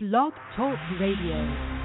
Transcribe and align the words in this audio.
Blog 0.00 0.32
Talk 0.54 0.78
Radio. 1.00 1.77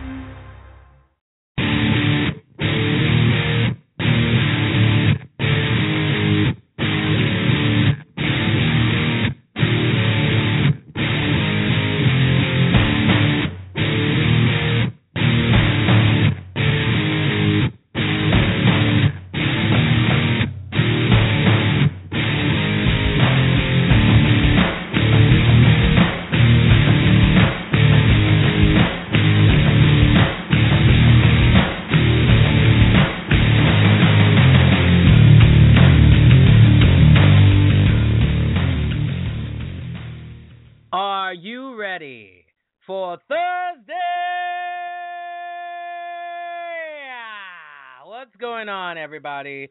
Everybody? 49.14 49.70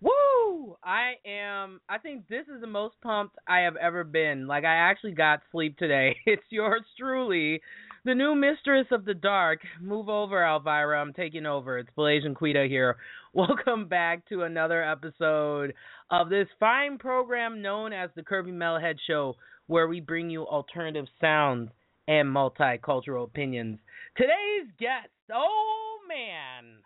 Woo! 0.00 0.74
I 0.82 1.12
am, 1.26 1.82
I 1.90 1.98
think 1.98 2.26
this 2.28 2.46
is 2.48 2.62
the 2.62 2.66
most 2.66 2.94
pumped 3.02 3.36
I 3.46 3.58
have 3.58 3.76
ever 3.76 4.04
been. 4.04 4.46
Like, 4.46 4.64
I 4.64 4.74
actually 4.74 5.12
got 5.12 5.42
sleep 5.52 5.76
today. 5.76 6.16
It's 6.24 6.42
yours 6.48 6.80
truly, 6.98 7.60
the 8.06 8.14
new 8.14 8.34
mistress 8.34 8.86
of 8.90 9.04
the 9.04 9.12
dark. 9.12 9.58
Move 9.82 10.08
over, 10.08 10.42
Elvira. 10.42 10.98
I'm 10.98 11.12
taking 11.12 11.44
over. 11.44 11.76
It's 11.76 11.90
Blasian 11.94 12.34
Quita 12.34 12.64
here. 12.70 12.96
Welcome 13.34 13.86
back 13.86 14.26
to 14.30 14.44
another 14.44 14.82
episode 14.82 15.74
of 16.10 16.30
this 16.30 16.48
fine 16.58 16.96
program 16.96 17.60
known 17.60 17.92
as 17.92 18.08
the 18.16 18.22
Curvy 18.22 18.50
Metalhead 18.50 18.94
Show 19.06 19.36
where 19.66 19.88
we 19.88 20.00
bring 20.00 20.30
you 20.30 20.46
alternative 20.46 21.04
sounds 21.20 21.70
and 22.08 22.26
multicultural 22.26 23.24
opinions. 23.24 23.78
Today's 24.16 24.72
guest, 24.78 25.10
oh 25.30 25.98
man, 26.08 26.78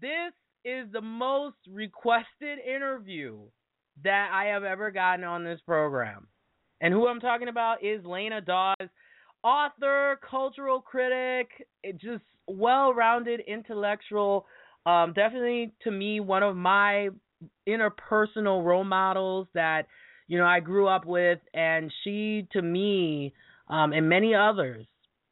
this 0.00 0.32
is 0.64 0.86
the 0.92 1.00
most 1.00 1.56
requested 1.68 2.58
interview 2.66 3.38
that 4.04 4.30
I 4.32 4.46
have 4.46 4.64
ever 4.64 4.90
gotten 4.90 5.24
on 5.24 5.44
this 5.44 5.60
program. 5.66 6.28
And 6.80 6.92
who 6.92 7.06
I'm 7.06 7.20
talking 7.20 7.48
about 7.48 7.84
is 7.84 8.04
Laina 8.04 8.40
Dawes, 8.40 8.88
author, 9.44 10.18
cultural 10.28 10.80
critic, 10.80 11.48
just 12.00 12.24
well 12.46 12.92
rounded 12.92 13.40
intellectual. 13.46 14.46
Um, 14.86 15.12
definitely 15.14 15.72
to 15.84 15.90
me, 15.90 16.20
one 16.20 16.42
of 16.42 16.56
my 16.56 17.10
interpersonal 17.68 18.64
role 18.64 18.84
models 18.84 19.46
that 19.54 19.86
you 20.26 20.38
know 20.38 20.46
I 20.46 20.60
grew 20.60 20.88
up 20.88 21.04
with, 21.04 21.38
and 21.54 21.92
she 22.02 22.48
to 22.52 22.62
me 22.62 23.32
um, 23.68 23.92
and 23.92 24.08
many 24.08 24.34
others 24.34 24.86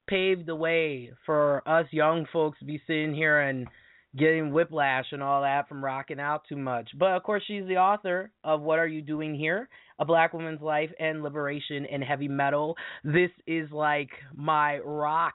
paved 0.09 0.47
the 0.47 0.55
way 0.55 1.13
for 1.27 1.67
us 1.69 1.87
young 1.91 2.27
folks 2.33 2.59
to 2.59 2.65
be 2.65 2.81
sitting 2.87 3.15
here 3.15 3.41
and 3.41 3.69
getting 4.17 4.53
whiplash 4.53 5.07
and 5.13 5.23
all 5.23 5.43
that 5.43 5.69
from 5.69 5.85
rocking 5.85 6.21
out 6.21 6.43
too 6.49 6.57
much. 6.57 6.91
But 6.99 7.13
of 7.13 7.23
course, 7.23 7.43
she's 7.47 7.67
the 7.67 7.77
author 7.77 8.31
of 8.43 8.61
What 8.61 8.79
Are 8.79 8.87
You 8.87 9.03
Doing 9.03 9.35
Here? 9.35 9.69
A 9.99 10.05
Black 10.05 10.33
Woman's 10.33 10.63
Life 10.63 10.91
and 10.99 11.23
Liberation 11.23 11.85
in 11.85 12.03
Heavy 12.03 12.29
Metal. 12.29 12.77
This 13.05 13.31
is 13.47 13.71
like 13.71 14.11
my 14.35 14.79
rock 14.79 15.35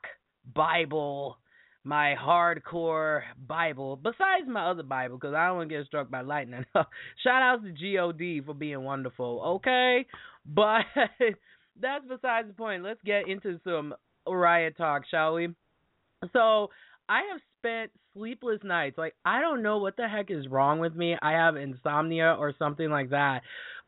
Bible 0.54 1.38
my 1.86 2.16
hardcore 2.20 3.22
Bible, 3.48 3.96
besides 3.96 4.48
my 4.48 4.72
other 4.72 4.84
Bible, 4.84 5.18
because 5.18 5.36
I 5.36 5.48
don't 5.48 5.58
want 5.58 5.70
to 5.70 5.78
get 5.78 5.86
struck 5.86 6.10
by 6.10 6.22
lightning. 6.22 6.66
Shout 6.74 7.44
out 7.44 7.60
to 7.64 7.96
God 7.96 8.46
for 8.46 8.54
being 8.56 8.84
wonderful, 8.84 9.42
okay? 9.58 10.06
But 10.46 10.82
that's 11.80 12.04
besides 12.10 12.48
the 12.48 12.56
point. 12.56 12.84
Let's 12.84 13.02
get 13.06 13.28
into 13.28 13.60
some 13.64 13.94
riot 14.28 14.76
talk, 14.78 15.04
shall 15.10 15.36
we? 15.36 15.50
So 16.34 16.72
I 17.08 17.22
have 17.32 17.42
spent 17.66 17.92
sleepless 18.14 18.60
nights. 18.64 18.98
Like 18.98 19.16
I 19.26 19.42
don't 19.42 19.64
know 19.64 19.78
what 19.78 19.98
the 19.98 20.08
heck 20.08 20.30
is 20.30 20.48
wrong 20.48 20.80
with 20.80 20.96
me. 20.96 21.16
I 21.22 21.32
have 21.32 21.56
insomnia 21.56 22.36
or 22.40 22.54
something 22.58 22.90
like 22.90 23.10
that. 23.10 23.42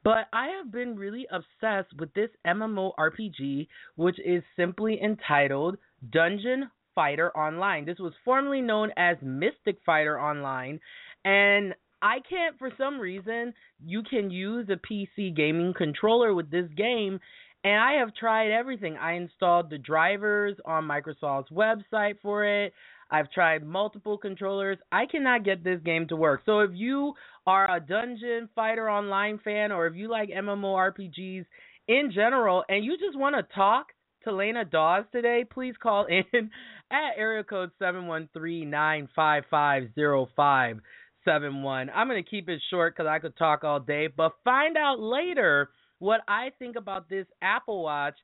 But 0.04 0.28
I 0.32 0.48
have 0.58 0.72
been 0.72 0.96
really 0.96 1.28
obsessed 1.32 1.94
with 1.98 2.14
this 2.14 2.30
MMORPG, 2.46 3.68
which 3.96 4.18
is 4.24 4.44
simply 4.56 5.00
entitled 5.02 5.78
Dungeon 6.12 6.70
Fighter 6.96 7.36
Online. 7.36 7.86
This 7.86 8.00
was 8.00 8.14
formerly 8.24 8.62
known 8.62 8.92
as 8.96 9.18
Mystic 9.22 9.80
Fighter 9.86 10.20
Online, 10.20 10.80
and 11.26 11.74
I 12.02 12.20
can't, 12.30 12.58
for 12.60 12.72
some 12.78 13.00
reason, 13.00 13.54
you 13.84 14.04
can 14.04 14.30
use 14.30 14.70
a 14.70 14.76
PC 14.76 15.36
gaming 15.36 15.74
controller 15.76 16.34
with 16.34 16.52
this 16.52 16.70
game, 16.78 17.20
and 17.64 17.82
I 17.82 17.94
have 17.94 18.16
tried 18.16 18.52
everything. 18.52 18.98
I 18.98 19.14
installed 19.14 19.70
the 19.70 19.80
drivers 19.80 20.58
on 20.64 20.88
Microsoft's 20.88 21.50
website 21.52 22.18
for 22.22 22.46
it. 22.46 22.72
I've 23.10 23.32
tried 23.32 23.66
multiple 23.66 24.18
controllers. 24.18 24.78
I 24.92 25.06
cannot 25.06 25.46
get 25.46 25.64
this 25.64 25.80
game 25.84 26.08
to 26.10 26.16
work. 26.16 26.42
So 26.46 26.60
if 26.60 26.72
you 26.74 27.14
are 27.46 27.76
a 27.76 27.80
Dungeon 27.80 28.50
Fighter 28.56 28.90
Online 28.90 29.40
fan, 29.44 29.72
or 29.72 29.88
if 29.88 29.96
you 29.96 30.10
like 30.10 30.30
MMORPGs 30.30 31.46
in 31.88 32.12
general, 32.14 32.64
and 32.68 32.84
you 32.84 32.98
just 32.98 33.18
want 33.18 33.36
to 33.36 33.56
talk 33.56 33.88
to 34.24 34.34
Laina 34.34 34.66
Dawes 34.66 35.06
today, 35.12 35.46
please 35.50 35.76
call 35.82 36.06
in 36.10 36.52
at 36.92 37.18
area 37.18 37.44
code 37.44 37.72
seven 37.80 38.08
one 38.08 38.30
three 38.34 38.66
nine 38.66 39.08
five 39.16 39.44
five 39.50 39.84
zero 39.96 40.28
five 40.36 40.80
seven 41.24 41.64
one. 41.64 41.90
I'm 41.94 42.08
going 42.08 42.24
to 42.24 42.30
keep 42.30 42.50
it 42.50 42.62
short 42.70 42.96
because 42.96 43.10
I 43.10 43.20
could 43.20 43.38
talk 43.38 43.64
all 43.64 43.80
day, 43.80 44.08
but 44.08 44.34
find 44.44 44.78
out 44.78 45.00
later 45.00 45.70
what 46.00 46.22
I 46.28 46.52
think 46.60 46.76
about 46.76 47.10
this 47.10 47.26
Apple 47.42 47.84
Watch 47.84 48.16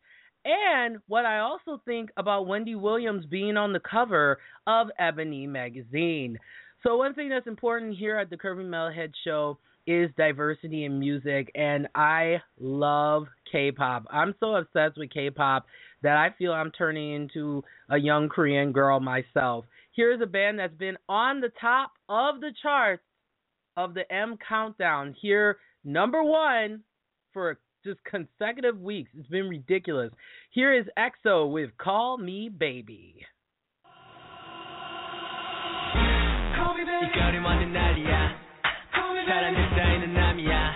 and 0.45 0.97
what 1.07 1.25
I 1.25 1.39
also 1.39 1.81
think 1.85 2.09
about 2.17 2.47
Wendy 2.47 2.75
Williams 2.75 3.25
being 3.25 3.57
on 3.57 3.73
the 3.73 3.79
cover 3.79 4.39
of 4.67 4.87
Ebony 4.99 5.47
magazine. 5.47 6.37
So 6.83 6.97
one 6.97 7.13
thing 7.13 7.29
that's 7.29 7.47
important 7.47 7.97
here 7.97 8.17
at 8.17 8.29
the 8.29 8.37
Curvy 8.37 8.65
Metalhead 8.65 9.13
Show 9.23 9.57
is 9.85 10.09
diversity 10.17 10.85
in 10.85 10.99
music, 10.99 11.51
and 11.55 11.87
I 11.95 12.41
love 12.59 13.25
K-pop. 13.51 14.05
I'm 14.09 14.33
so 14.39 14.55
obsessed 14.55 14.97
with 14.97 15.11
K-pop 15.11 15.65
that 16.01 16.17
I 16.17 16.29
feel 16.37 16.53
I'm 16.53 16.71
turning 16.71 17.13
into 17.13 17.63
a 17.89 17.97
young 17.97 18.29
Korean 18.29 18.71
girl 18.71 18.99
myself. 18.99 19.65
Here's 19.95 20.21
a 20.21 20.25
band 20.25 20.59
that's 20.59 20.75
been 20.75 20.97
on 21.07 21.39
the 21.39 21.51
top 21.59 21.91
of 22.09 22.39
the 22.41 22.51
charts 22.61 23.03
of 23.77 23.93
the 23.93 24.11
M 24.11 24.37
Countdown. 24.47 25.15
Here, 25.21 25.57
number 25.83 26.23
one 26.23 26.81
for 27.31 27.59
just 27.84 28.00
consecutive 28.04 28.80
weeks. 28.80 29.10
It's 29.16 29.28
been 29.28 29.48
ridiculous. 29.48 30.12
Here 30.50 30.74
is 30.74 30.86
EXO 30.96 31.46
with 31.46 31.70
Call 31.82 32.18
Me 32.18 32.48
Baby. 32.48 33.24
이거리 36.98 37.38
완전 37.38 37.72
난리야 37.72 38.48
사랑을 39.28 39.68
쌓이는 39.76 40.14
남이야 40.14 40.74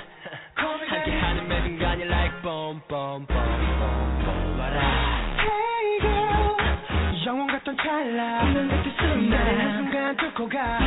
함께하는 0.55 1.49
매 1.49 1.63
순간이 1.63 2.03
like 2.05 2.43
boom 2.43 2.81
boom 2.87 3.27
boom 3.27 3.61
boom 3.81 4.19
boom 4.23 4.61
와라 4.61 4.79
Hey 5.41 6.01
girl 6.01 7.27
영원 7.27 7.47
같던 7.49 7.77
찰나 7.79 8.45
눈을 8.53 8.83
뜰 8.83 8.93
순간 8.99 9.59
한 9.59 9.77
순간 9.79 10.17
뚫고 10.19 10.49
가 10.49 10.79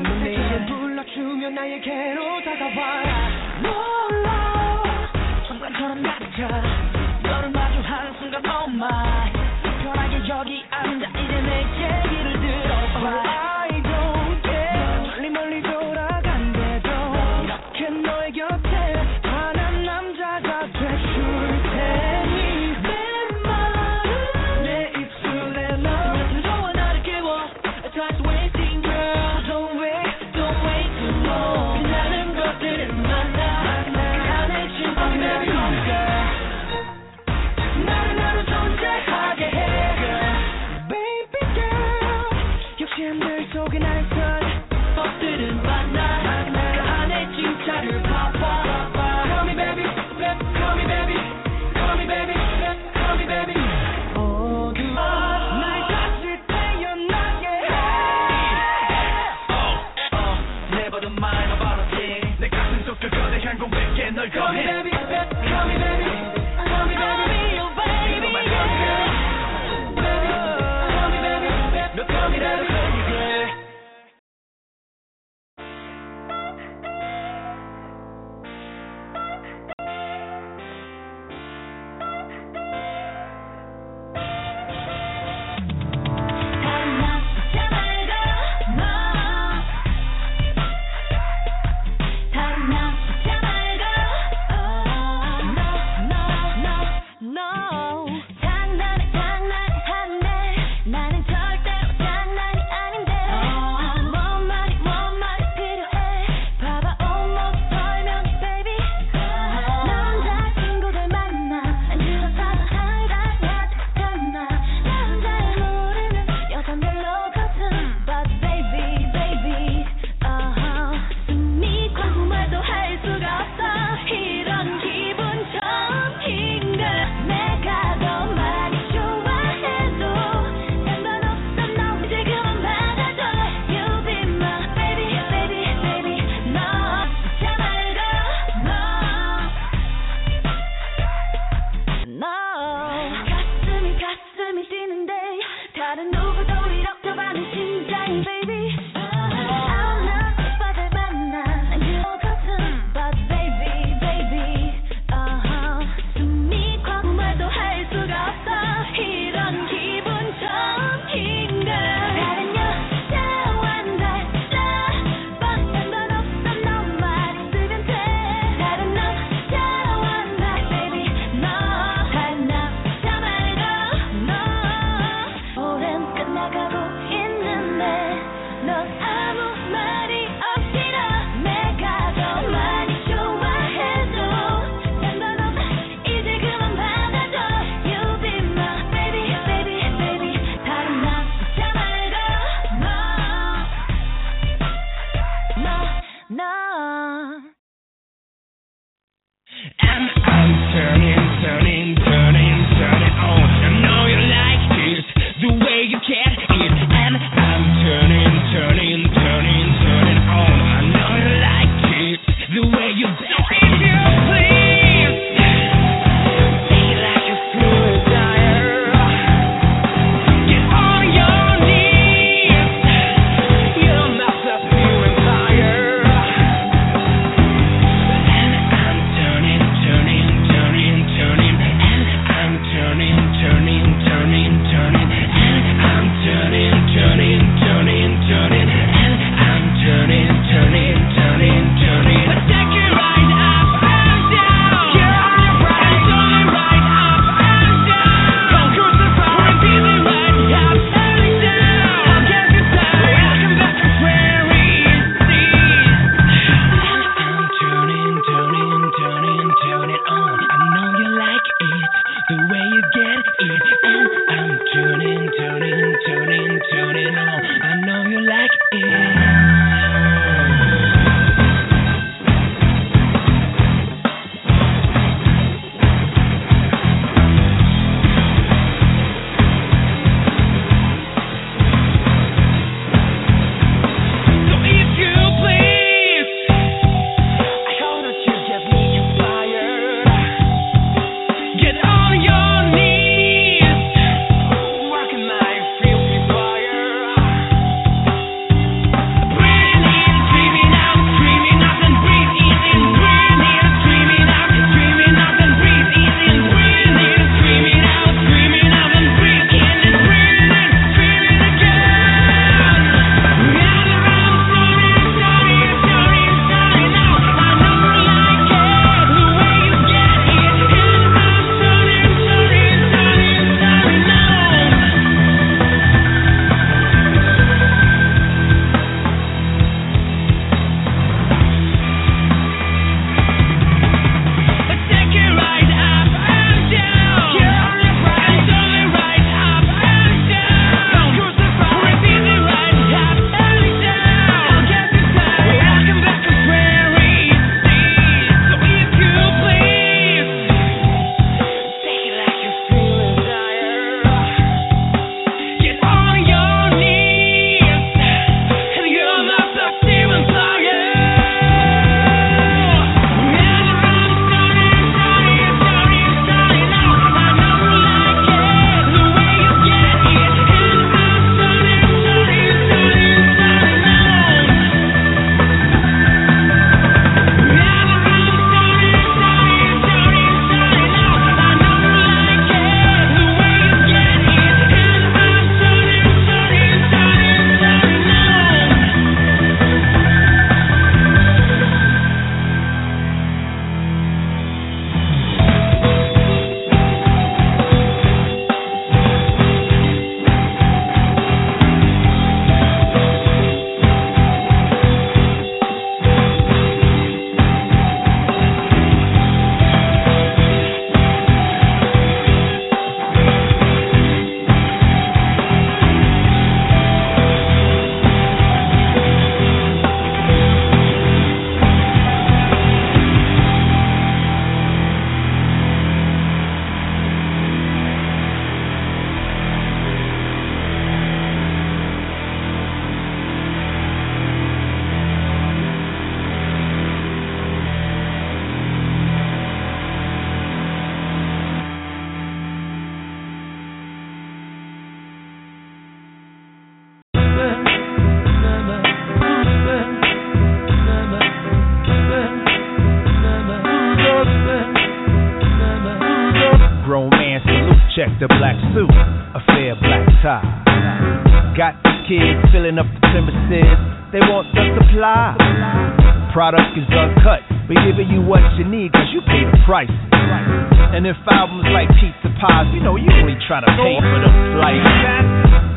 눈에 0.00 0.32
이름 0.32 0.66
불러주면 0.66 1.54
나에게로 1.54 2.44
다가와라 2.44 3.60
놀라 3.62 4.01
순간처럼 4.01 4.01
낮아 4.01 4.01
너를 6.47 7.49
마주하는 7.51 8.13
순간 8.19 8.41
oh 8.45 8.69
my. 8.69 9.31
편하게 9.83 10.29
여기 10.29 10.65
앉아 10.69 11.07
이제 11.09 11.41
내 11.41 11.61
얘기를 11.61 12.39
들어봐 12.39 13.52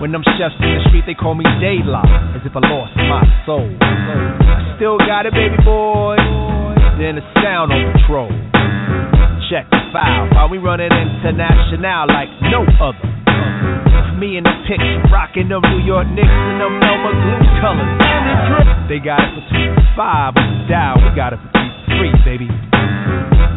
When 0.06 0.14
them 0.14 0.22
chefs 0.38 0.54
in 0.62 0.70
the 0.70 0.86
street, 0.86 1.02
they 1.02 1.18
call 1.18 1.34
me 1.34 1.42
Daylight, 1.58 2.38
as 2.38 2.46
if 2.46 2.54
I 2.54 2.62
lost 2.62 2.94
my 2.94 3.26
soul. 3.42 3.66
I 3.82 4.78
still 4.78 5.02
got 5.02 5.26
it, 5.26 5.34
baby 5.34 5.58
boy. 5.66 6.14
Then 6.94 7.18
the 7.18 7.26
sound 7.42 7.74
on 7.74 7.90
patrol. 7.90 8.30
Check 9.50 9.66
the 9.66 9.82
file, 9.90 10.30
while 10.30 10.46
we 10.46 10.62
running 10.62 10.94
international 10.94 12.06
like 12.06 12.30
no 12.54 12.62
other. 12.78 13.02
Me 14.22 14.38
in 14.38 14.46
the 14.46 14.54
pics, 14.70 14.86
rocking 15.10 15.50
them 15.50 15.66
New 15.74 15.82
York 15.82 16.06
Knicks 16.14 16.30
and 16.30 16.62
them 16.62 16.78
Elmer 16.86 17.10
Glue 17.10 17.42
colors. 17.58 17.98
They 18.86 19.02
got 19.02 19.18
it 19.18 19.34
for 19.34 19.42
two 19.58 19.74
five, 19.98 20.38
down, 20.70 21.02
we 21.02 21.10
got 21.18 21.34
it 21.34 21.42
for 21.42 21.50
three 21.98 22.14
baby. 22.22 22.46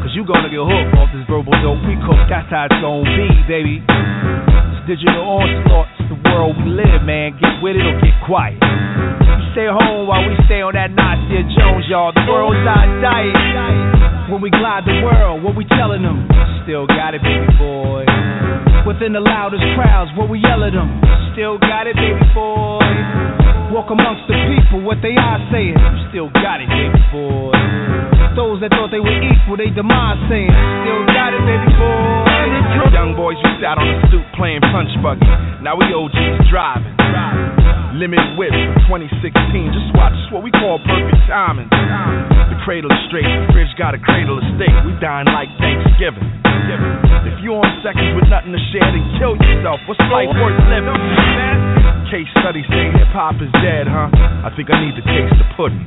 Cause 0.01 0.17
you 0.17 0.25
gonna 0.25 0.49
get 0.49 0.65
hooked 0.65 0.97
off 0.97 1.13
this 1.13 1.29
verbal 1.29 1.53
dope 1.61 1.85
we 1.85 1.93
cook, 2.09 2.17
that's 2.25 2.49
how 2.49 2.65
it's 2.65 2.81
gonna 2.81 3.05
be, 3.05 3.29
baby. 3.45 3.85
It's 3.85 4.81
digital 4.89 5.21
onslaught, 5.21 5.98
world 6.33 6.55
we 6.57 6.69
live, 6.71 7.01
man. 7.05 7.37
Get 7.37 7.61
with 7.61 7.75
it 7.75 7.85
or 7.85 7.97
get 8.01 8.15
quiet. 8.25 8.59
You 8.59 9.45
stay 9.53 9.69
home 9.69 10.07
while 10.07 10.21
we 10.21 10.35
stay 10.45 10.61
on 10.61 10.73
that 10.77 10.93
Nasir 10.93 11.43
Jones, 11.57 11.85
y'all. 11.89 12.13
The 12.13 12.23
world's 12.29 12.61
our 12.65 12.85
diet. 13.01 14.29
When 14.29 14.41
we 14.41 14.53
glide 14.53 14.85
the 14.85 15.01
world, 15.01 15.41
what 15.41 15.57
we 15.57 15.65
telling 15.65 16.05
them? 16.05 16.29
Still 16.63 16.85
got 16.85 17.17
it, 17.17 17.21
baby 17.25 17.49
boy. 17.57 18.05
Within 18.85 19.13
the 19.13 19.21
loudest 19.21 19.65
crowds, 19.73 20.11
what 20.13 20.29
we 20.29 20.39
yell 20.39 20.63
at 20.63 20.73
them? 20.73 21.01
Still 21.33 21.57
got 21.57 21.87
it, 21.89 21.95
baby 21.97 22.21
boy. 22.33 22.85
Walk 23.73 23.89
amongst 23.89 24.25
the 24.29 24.37
people, 24.49 24.81
what 24.85 24.97
they 25.01 25.17
are 25.17 25.41
saying. 25.51 25.77
Still 26.09 26.29
got 26.29 26.61
it, 26.61 26.69
baby 26.69 27.01
boy. 27.11 27.98
Those 28.35 28.61
that 28.61 28.69
thought 28.71 28.91
they 28.91 29.01
were 29.01 29.19
equal, 29.25 29.57
they 29.57 29.69
demise 29.73 30.19
saying. 30.29 30.49
Still 30.49 31.03
got 31.11 31.33
it, 31.33 31.43
baby 31.43 31.69
boy. 31.75 32.93
Young 32.93 33.15
boys 33.15 33.37
used 33.41 33.63
out 33.63 33.77
on 33.79 33.87
the 33.87 34.07
stoop 34.09 34.25
playing 34.35 34.61
punch 34.71 34.89
buggy. 35.01 35.25
Now 35.63 35.75
we 35.75 35.85
OGs 35.93 36.49
driving. 36.49 36.93
Limit 37.97 38.21
whip 38.37 38.53
2016. 38.85 39.73
Just 39.73 39.89
watch, 39.97 40.13
it's 40.13 40.29
what 40.29 40.45
we 40.45 40.53
call 40.53 40.77
perfect 40.85 41.25
timing. 41.25 41.65
The 41.69 42.57
cradle 42.61 42.93
is 42.93 43.01
straight, 43.09 43.25
the 43.25 43.49
fridge 43.49 43.73
got 43.81 43.97
a 43.97 44.01
cradle 44.01 44.37
of 44.37 44.45
steak. 44.55 44.69
We 44.85 44.93
dine 45.01 45.25
like 45.25 45.49
Thanksgiving. 45.57 46.21
If 47.25 47.41
you 47.41 47.57
on 47.57 47.65
seconds 47.81 48.13
with 48.13 48.29
nothing 48.29 48.53
to 48.53 48.61
share, 48.69 48.85
then 48.85 49.01
kill 49.17 49.33
yourself. 49.41 49.81
What's 49.89 50.01
life 50.13 50.29
worth 50.37 50.61
living? 50.69 50.93
Case 52.13 52.29
studies 52.37 52.65
say 52.69 52.93
hip 52.93 53.09
hop 53.09 53.41
is 53.41 53.49
dead, 53.65 53.89
huh? 53.89 54.09
I 54.45 54.53
think 54.53 54.69
I 54.69 54.77
need 54.77 54.93
to 54.93 55.05
taste 55.05 55.33
the 55.41 55.47
pudding. 55.57 55.81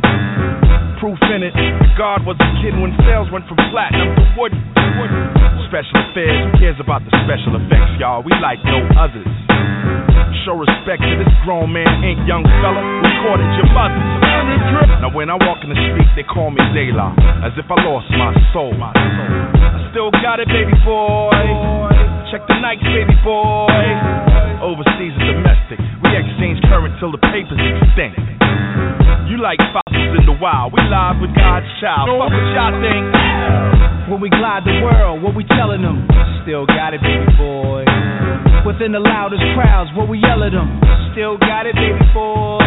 Proof 0.99 1.19
in 1.31 1.47
it, 1.47 1.55
God 1.95 2.27
wasn't 2.27 2.51
kidding 2.63 2.83
when 2.83 2.95
sales 3.07 3.31
went 3.31 3.47
from 3.47 3.63
platinum 3.71 4.11
to 4.19 4.25
wood. 4.35 4.55
Special 5.71 5.99
affairs, 6.11 6.51
who 6.51 6.51
cares 6.59 6.79
about 6.83 7.07
the 7.07 7.15
special 7.25 7.55
effects, 7.59 7.95
y'all? 8.03 8.27
We 8.27 8.35
like 8.43 8.59
no 8.67 8.83
others. 8.99 9.27
Show 10.43 10.59
respect 10.59 11.07
to 11.07 11.15
this 11.23 11.31
grown 11.47 11.71
man, 11.71 12.03
ain't 12.03 12.27
young 12.27 12.43
fella. 12.61 12.83
Recorded 12.83 13.47
your 13.55 13.71
mother. 13.71 14.01
Now 14.99 15.11
when 15.15 15.31
I 15.31 15.39
walk 15.39 15.63
in 15.63 15.71
the 15.71 15.79
street, 15.79 16.11
they 16.19 16.27
call 16.27 16.51
me 16.51 16.63
Dayla, 16.75 17.15
as 17.47 17.55
if 17.55 17.67
I 17.71 17.79
lost 17.87 18.11
my 18.11 18.35
soul. 18.51 18.75
I 18.75 19.91
still 19.95 20.11
got 20.19 20.41
it, 20.41 20.49
baby 20.49 20.75
boy. 20.83 21.31
Check 22.35 22.43
the 22.49 22.59
Nikes, 22.59 22.83
baby 22.91 23.15
boy. 23.23 23.71
Overseas 24.63 25.15
and 25.15 25.27
domestic, 25.37 25.83
current 26.73 26.97
till 26.97 27.13
the 27.13 27.21
papers 27.29 27.61
extinct. 27.61 28.17
You 29.29 29.37
like 29.37 29.61
fossils 29.77 30.17
in 30.17 30.25
the 30.25 30.33
wild, 30.41 30.73
we 30.73 30.81
live 30.89 31.21
with 31.21 31.37
God's 31.37 31.69
child. 31.85 32.09
Fuck 32.09 32.33
what 32.33 32.49
y'all 32.57 32.73
think. 32.81 33.05
When 34.09 34.25
we 34.25 34.33
glide 34.33 34.65
the 34.65 34.81
world, 34.81 35.21
what 35.21 35.37
we 35.37 35.45
telling 35.53 35.85
them? 35.85 36.09
Still 36.43 36.65
got 36.65 36.97
it, 36.97 37.05
baby 37.05 37.29
boy. 37.37 37.85
Within 38.65 38.97
the 38.97 39.05
loudest 39.05 39.45
crowds, 39.53 39.93
what 39.93 40.09
we 40.09 40.17
yell 40.17 40.41
at 40.41 40.57
them? 40.57 40.81
Still 41.13 41.37
got 41.37 41.69
it, 41.69 41.77
baby 41.77 42.01
boy. 42.17 42.65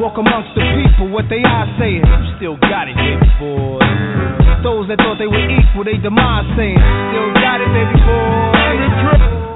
Walk 0.00 0.16
amongst 0.16 0.56
the 0.56 0.64
people, 0.80 1.12
what 1.12 1.28
they 1.28 1.44
are 1.44 1.68
saying? 1.76 2.00
Still 2.40 2.56
got 2.56 2.88
it, 2.88 2.96
baby 2.96 3.28
boy. 3.36 3.84
Those 4.64 4.88
that 4.88 4.96
thought 4.96 5.20
they 5.20 5.28
were 5.28 5.44
equal, 5.44 5.84
they 5.84 6.00
demise 6.00 6.48
saying. 6.56 6.80
Still 6.80 7.30
got 7.36 7.60
it, 7.60 7.68
baby 7.68 7.96
boy. 8.00 9.49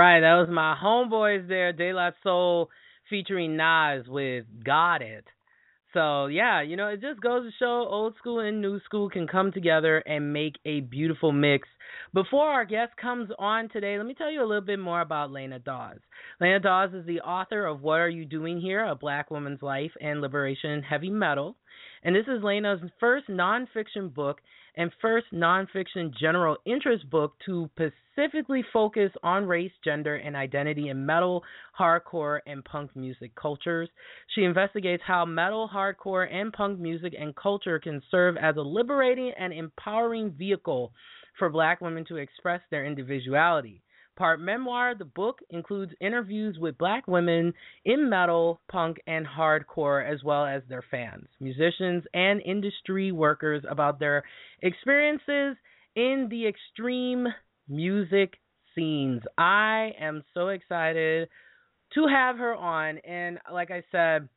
Right, 0.00 0.20
that 0.20 0.36
was 0.36 0.48
my 0.50 0.74
homeboys 0.82 1.46
there, 1.46 1.74
De 1.74 1.92
La 1.92 2.12
Soul 2.22 2.70
featuring 3.10 3.58
Nas 3.58 4.08
with 4.08 4.46
Got 4.64 5.02
It. 5.02 5.26
So 5.92 6.24
yeah, 6.24 6.62
you 6.62 6.74
know, 6.74 6.86
it 6.88 7.02
just 7.02 7.20
goes 7.20 7.44
to 7.44 7.50
show 7.58 7.86
old 7.86 8.14
school 8.16 8.40
and 8.40 8.62
new 8.62 8.80
school 8.86 9.10
can 9.10 9.28
come 9.28 9.52
together 9.52 9.98
and 9.98 10.32
make 10.32 10.54
a 10.64 10.80
beautiful 10.80 11.32
mix. 11.32 11.68
Before 12.14 12.48
our 12.48 12.64
guest 12.64 12.92
comes 12.96 13.28
on 13.38 13.68
today, 13.68 13.98
let 13.98 14.06
me 14.06 14.14
tell 14.14 14.30
you 14.30 14.42
a 14.42 14.48
little 14.48 14.64
bit 14.64 14.78
more 14.78 15.02
about 15.02 15.32
Laina 15.32 15.58
Dawes. 15.58 15.98
Laina 16.40 16.60
Dawes 16.60 16.94
is 16.94 17.04
the 17.04 17.20
author 17.20 17.66
of 17.66 17.82
What 17.82 18.00
Are 18.00 18.08
You 18.08 18.24
Doing 18.24 18.58
Here? 18.58 18.82
A 18.86 18.94
Black 18.94 19.30
Woman's 19.30 19.60
Life 19.60 19.92
and 20.00 20.22
Liberation 20.22 20.70
in 20.70 20.82
Heavy 20.82 21.10
Metal. 21.10 21.56
And 22.02 22.16
this 22.16 22.26
is 22.26 22.42
Laina's 22.42 22.80
first 23.00 23.28
nonfiction 23.28 24.14
book 24.14 24.40
and 24.80 24.90
first 25.02 25.26
nonfiction 25.30 26.10
general 26.18 26.56
interest 26.64 27.08
book 27.10 27.34
to 27.44 27.68
specifically 28.14 28.64
focus 28.72 29.12
on 29.22 29.44
race, 29.44 29.70
gender, 29.84 30.16
and 30.16 30.34
identity 30.34 30.88
in 30.88 31.04
metal, 31.04 31.44
hardcore, 31.78 32.38
and 32.46 32.64
punk 32.64 32.96
music 32.96 33.30
cultures. 33.34 33.90
She 34.34 34.44
investigates 34.44 35.02
how 35.06 35.26
metal, 35.26 35.68
hardcore, 35.70 36.32
and 36.32 36.50
punk 36.50 36.80
music 36.80 37.12
and 37.18 37.36
culture 37.36 37.78
can 37.78 38.00
serve 38.10 38.38
as 38.38 38.56
a 38.56 38.62
liberating 38.62 39.32
and 39.38 39.52
empowering 39.52 40.30
vehicle 40.30 40.92
for 41.38 41.50
black 41.50 41.82
women 41.82 42.06
to 42.06 42.16
express 42.16 42.62
their 42.70 42.86
individuality. 42.86 43.82
Part 44.20 44.38
memoir, 44.38 44.94
the 44.94 45.06
book 45.06 45.38
includes 45.48 45.92
interviews 45.98 46.58
with 46.60 46.76
black 46.76 47.08
women 47.08 47.54
in 47.86 48.10
metal, 48.10 48.60
punk, 48.70 48.98
and 49.06 49.26
hardcore, 49.26 50.06
as 50.06 50.22
well 50.22 50.44
as 50.44 50.60
their 50.68 50.84
fans, 50.90 51.26
musicians, 51.40 52.04
and 52.12 52.42
industry 52.42 53.12
workers 53.12 53.64
about 53.66 53.98
their 53.98 54.22
experiences 54.60 55.56
in 55.96 56.26
the 56.28 56.46
extreme 56.46 57.28
music 57.66 58.34
scenes. 58.74 59.22
I 59.38 59.92
am 59.98 60.22
so 60.34 60.48
excited 60.48 61.30
to 61.94 62.06
have 62.06 62.36
her 62.36 62.54
on. 62.54 62.98
And 62.98 63.38
like 63.50 63.70
I 63.70 63.82
said, 63.90 64.28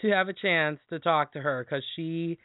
to 0.02 0.10
have 0.10 0.30
a 0.30 0.34
chance 0.34 0.80
to 0.90 1.00
talk 1.00 1.34
to 1.34 1.42
her 1.42 1.66
cuz 1.70 1.84
she 1.96 2.38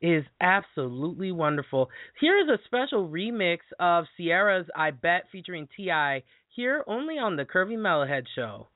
is 0.00 0.24
absolutely 0.40 1.32
wonderful. 1.32 1.90
Here 2.20 2.38
is 2.38 2.48
a 2.48 2.58
special 2.64 3.08
remix 3.08 3.58
of 3.78 4.06
Ciara's 4.16 4.68
I 4.74 4.90
Bet 4.90 5.28
featuring 5.30 5.68
T.I. 5.76 6.22
here 6.54 6.84
only 6.86 7.14
on 7.18 7.36
the 7.36 7.44
Curvy 7.44 7.76
Metalhead 7.76 8.24
Show. 8.34 8.68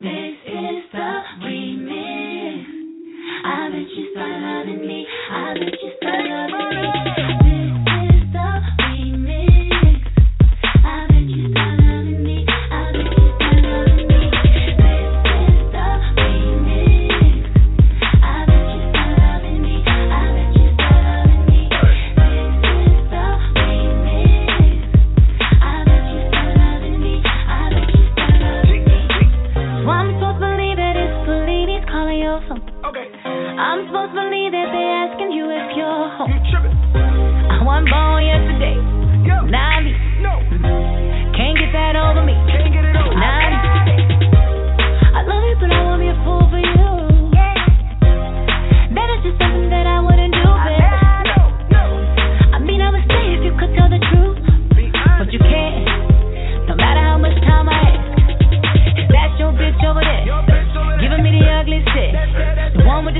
This 0.00 0.08
is 0.08 0.84
the 0.92 1.20
remix. 1.44 2.64
I 3.44 3.68
bet 3.68 3.88
you 3.96 4.10
start 4.12 4.40
loving 4.40 4.86
me. 4.86 5.06
I 5.30 5.54
bet 5.54 5.74
you 5.82 5.90
start 6.00 6.24
loving 6.24 7.04
me. 7.04 7.07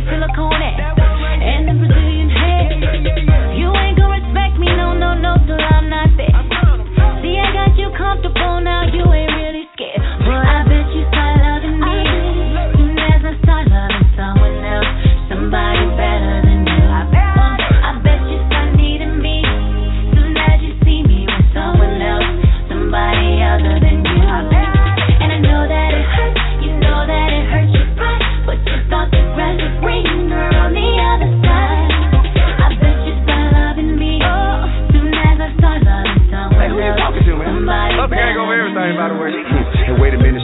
Silicone. 0.09 0.73
And 1.39 1.69
the 1.69 1.75
Brazilian. 1.77 2.29
You 3.59 3.69
ain't 3.75 3.99
respect 4.01 4.59
me, 4.59 4.67
no, 4.77 4.97
no, 4.97 5.15
no, 5.15 5.37
till 5.47 5.61
I'm 5.61 5.89
not 5.89 6.09
there. 6.17 6.33
See, 7.23 7.37
I 7.37 7.53
got 7.53 7.77
you 7.77 7.91
comfortable 7.97 8.61
now, 8.61 8.89
you 8.89 9.05
ain't 9.13 9.28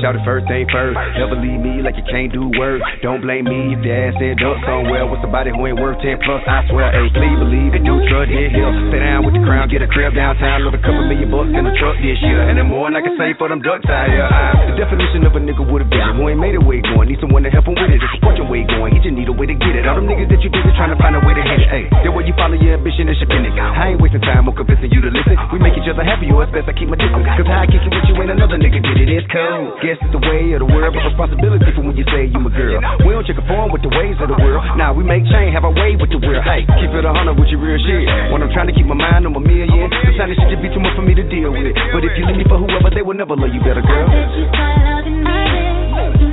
shout 0.04 0.12
it 0.12 0.20
first 0.28 0.44
thing 0.52 0.68
first. 0.68 1.00
Never 1.16 1.32
leave 1.32 1.64
me 1.64 1.80
like 1.80 1.96
you 1.96 2.04
can't 2.04 2.28
do 2.28 2.52
work. 2.60 2.84
Don't 3.00 3.24
blame 3.24 3.48
me 3.48 3.72
if 3.72 3.80
your 3.80 3.96
ass 3.96 4.12
end 4.20 4.36
up 4.44 4.60
somewhere 4.68 5.08
with 5.08 5.16
somebody 5.24 5.48
who 5.48 5.64
ain't 5.64 5.80
worth 5.80 5.96
10 6.04 6.20
plus. 6.20 6.44
I 6.44 6.60
swear, 6.68 6.92
hey, 6.92 7.08
please 7.16 7.40
believe 7.40 7.72
it. 7.72 7.88
Do 7.88 7.96
trust 8.12 8.28
hit 8.28 8.52
hill. 8.52 8.68
Stay 8.92 9.00
down 9.00 9.24
with 9.24 9.32
the 9.32 9.40
crown, 9.48 9.72
get 9.72 9.80
a 9.80 9.88
crib 9.88 10.12
downtown. 10.12 10.60
Live 10.60 10.76
a 10.76 10.82
couple 10.84 11.08
million 11.08 11.32
bucks 11.32 11.48
in 11.56 11.64
a 11.64 11.72
truck 11.80 11.96
this 12.04 12.20
year. 12.20 12.44
And 12.44 12.60
then 12.60 12.68
more 12.68 12.84
than 12.84 13.00
I 13.00 13.02
can 13.02 13.16
say 13.16 13.32
for 13.40 13.48
them 13.48 13.64
ducks 13.64 13.88
out 13.88 14.12
here. 14.12 14.28
The 14.68 14.76
definition 14.76 15.24
of 15.24 15.32
a 15.32 15.40
nigga 15.40 15.64
with 15.64 15.80
a 15.80 15.88
vision 15.88 16.20
who 16.20 16.28
ain't 16.28 16.36
made 16.36 16.52
a 16.52 16.60
way 16.60 16.84
going. 16.84 17.08
Need 17.08 17.24
someone 17.24 17.48
to 17.48 17.52
help 17.52 17.64
him 17.64 17.72
with 17.72 17.88
it. 17.88 17.96
It's 17.96 18.04
a 18.04 18.20
fortune 18.20 18.52
way 18.52 18.68
going. 18.68 18.92
He 18.92 19.00
just 19.00 19.16
need 19.16 19.32
a 19.32 19.36
way 19.36 19.48
to 19.48 19.56
get 19.56 19.72
it. 19.72 19.88
All 19.88 19.96
them 19.96 20.04
niggas 20.04 20.28
that 20.28 20.44
you 20.44 20.52
busy 20.52 20.68
trying 20.76 20.92
to 20.92 21.00
find 21.00 21.16
a 21.16 21.22
way 21.24 21.32
to 21.32 21.40
hit 21.40 21.64
it. 21.64 21.68
Hey, 21.72 21.84
that 21.88 22.12
way 22.12 22.28
you 22.28 22.36
follow 22.36 22.60
your 22.60 22.76
ambition 22.76 23.08
and 23.08 23.16
your 23.16 23.30
business. 23.32 23.56
I 23.56 23.96
ain't 23.96 24.04
wasting 24.04 24.20
time 24.20 24.44
on 24.44 24.52
convincing 24.52 24.92
you 24.92 25.00
to 25.00 25.08
listen. 25.08 25.40
We 25.48 25.64
make 25.64 25.80
each 25.80 25.88
other 25.88 26.04
happy, 26.04 26.28
or 26.28 26.44
it's 26.44 26.52
best 26.52 26.68
I 26.68 26.76
keep 26.76 26.92
my 26.92 27.00
distance. 27.00 27.24
Cause 27.40 27.48
how 27.48 27.64
I 27.64 27.68
kick 27.72 27.80
it 27.80 27.88
with 27.88 28.04
you 28.04 28.20
ain't 28.20 28.36
another 28.36 28.60
nigga 28.60 28.84
get 28.84 29.00
it. 29.00 29.08
It's 29.08 29.24
cold. 29.32 29.80
Guess 29.94 30.10
it's 30.10 30.18
the 30.18 30.26
way 30.26 30.50
of 30.50 30.58
the 30.58 30.66
world, 30.66 30.90
but 30.90 31.06
responsibility 31.06 31.70
for 31.70 31.86
when 31.86 31.94
you 31.94 32.02
say 32.10 32.26
you're 32.26 32.42
a 32.42 32.50
girl. 32.50 32.82
We 33.06 33.14
don't 33.14 33.22
check 33.22 33.38
a 33.38 33.46
form 33.46 33.70
with 33.70 33.86
the 33.86 33.94
ways 33.94 34.18
of 34.18 34.26
the 34.26 34.34
world. 34.42 34.66
Nah, 34.74 34.90
we 34.90 35.06
make 35.06 35.22
change, 35.30 35.54
have 35.54 35.62
our 35.62 35.70
way 35.70 35.94
with 35.94 36.10
the 36.10 36.18
world. 36.18 36.42
Hey, 36.42 36.66
keep 36.82 36.90
it 36.90 37.06
a 37.06 37.14
hundred 37.14 37.38
with 37.38 37.46
your 37.46 37.62
real 37.62 37.78
shit. 37.78 38.02
When 38.34 38.42
I'm 38.42 38.50
trying 38.50 38.66
to 38.66 38.74
keep 38.74 38.90
my 38.90 38.98
mind 38.98 39.22
on 39.22 39.38
my 39.38 39.38
million, 39.38 39.70
sometimes 39.70 40.34
this 40.34 40.38
shit 40.42 40.50
just 40.50 40.66
be 40.66 40.70
too 40.74 40.82
much 40.82 40.98
for 40.98 41.06
me 41.06 41.14
to 41.14 41.22
deal 41.30 41.54
with. 41.54 41.78
But 41.94 42.02
if 42.02 42.10
you 42.18 42.26
leave 42.26 42.42
me 42.42 42.46
for 42.50 42.58
whoever, 42.58 42.90
they 42.90 43.06
will 43.06 43.14
never 43.14 43.38
love 43.38 43.54
you 43.54 43.62
better, 43.62 43.86
girl. 43.86 44.02
I 44.02 44.18
bet 44.18 44.34
you 44.34 44.50
start 44.50 44.82
loving 44.82 45.22
me. 45.22 45.38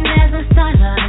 As 0.09 0.33
I 0.33 0.41
start 0.57 0.73
loving 0.81 1.00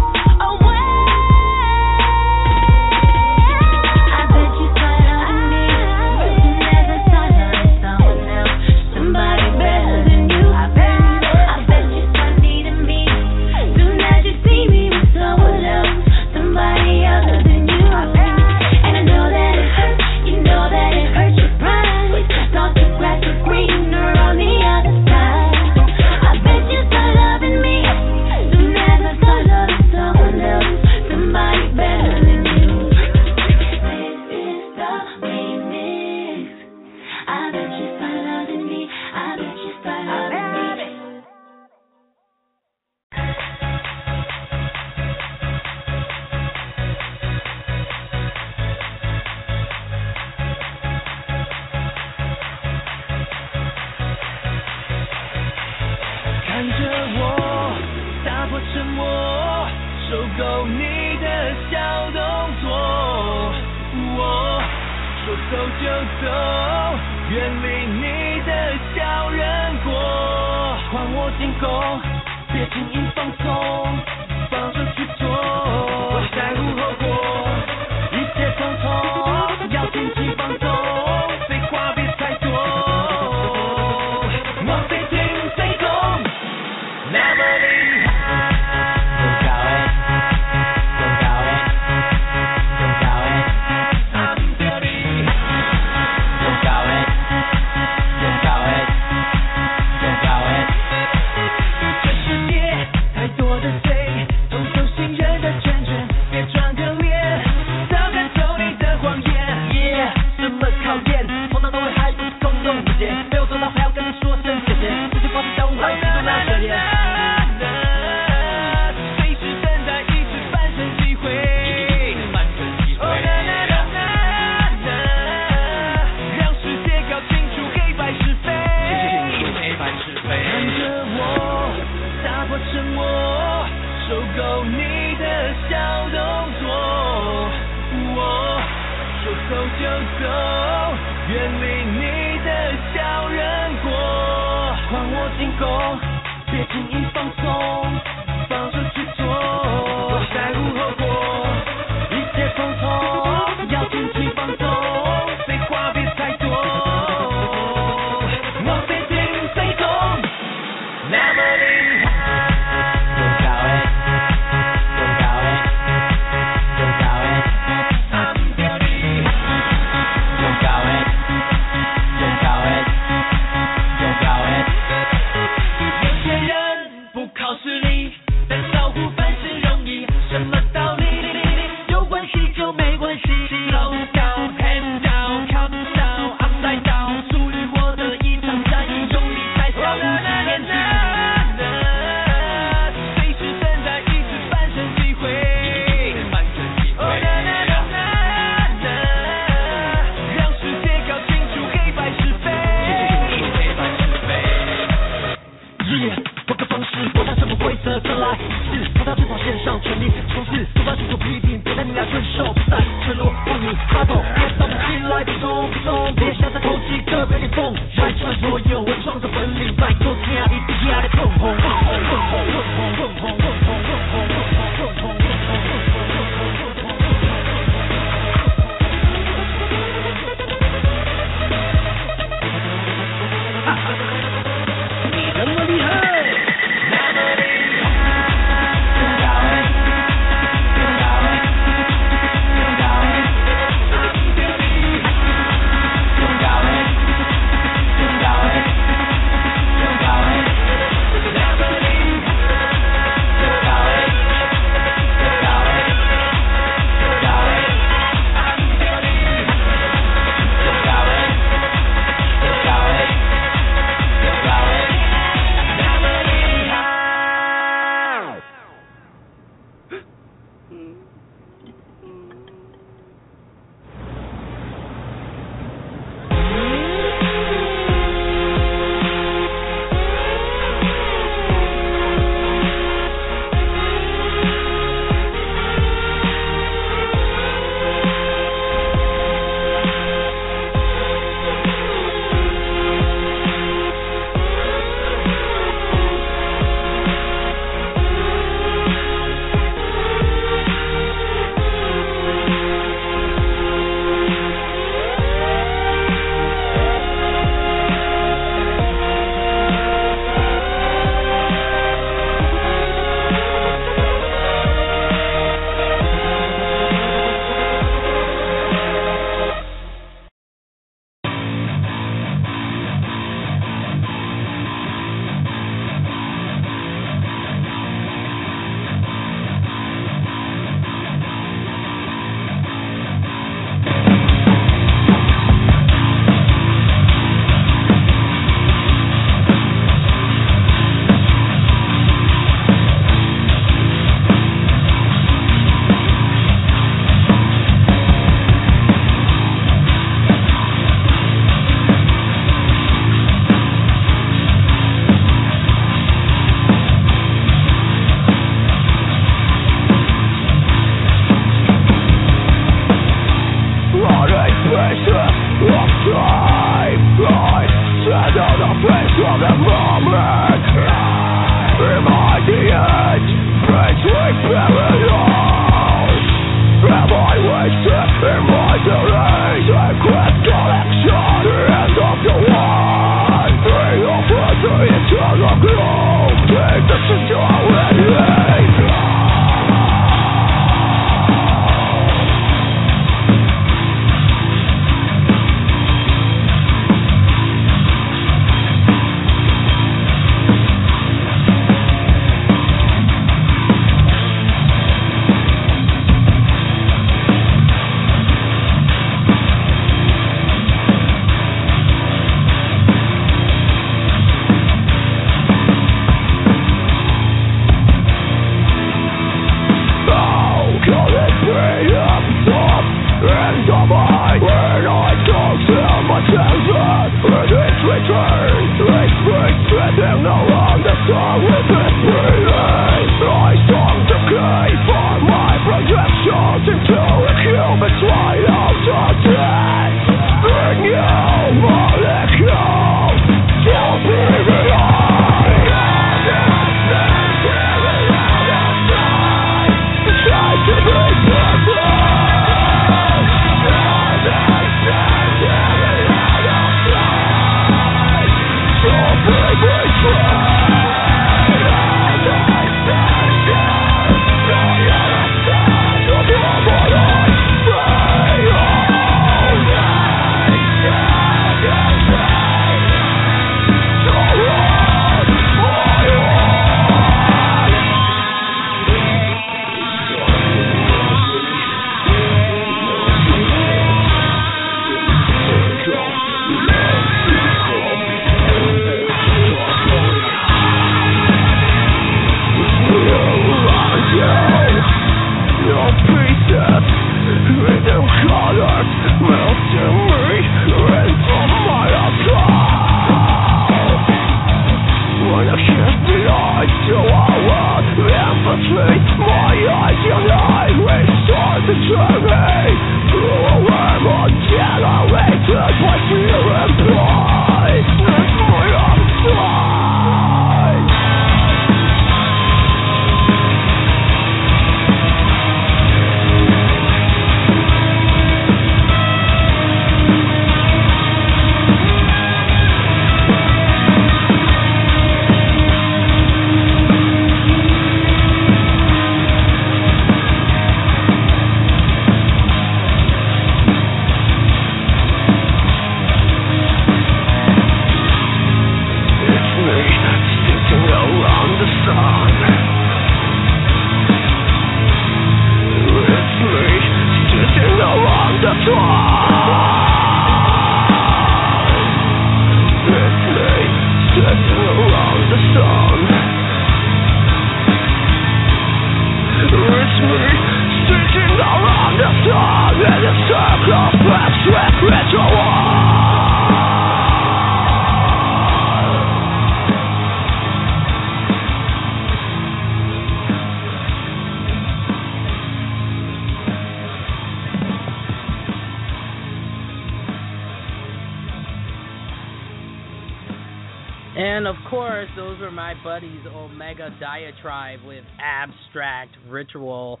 Diatribe 597.46 597.86
with 597.86 598.04
Abstract 598.20 599.12
Ritual. 599.28 600.00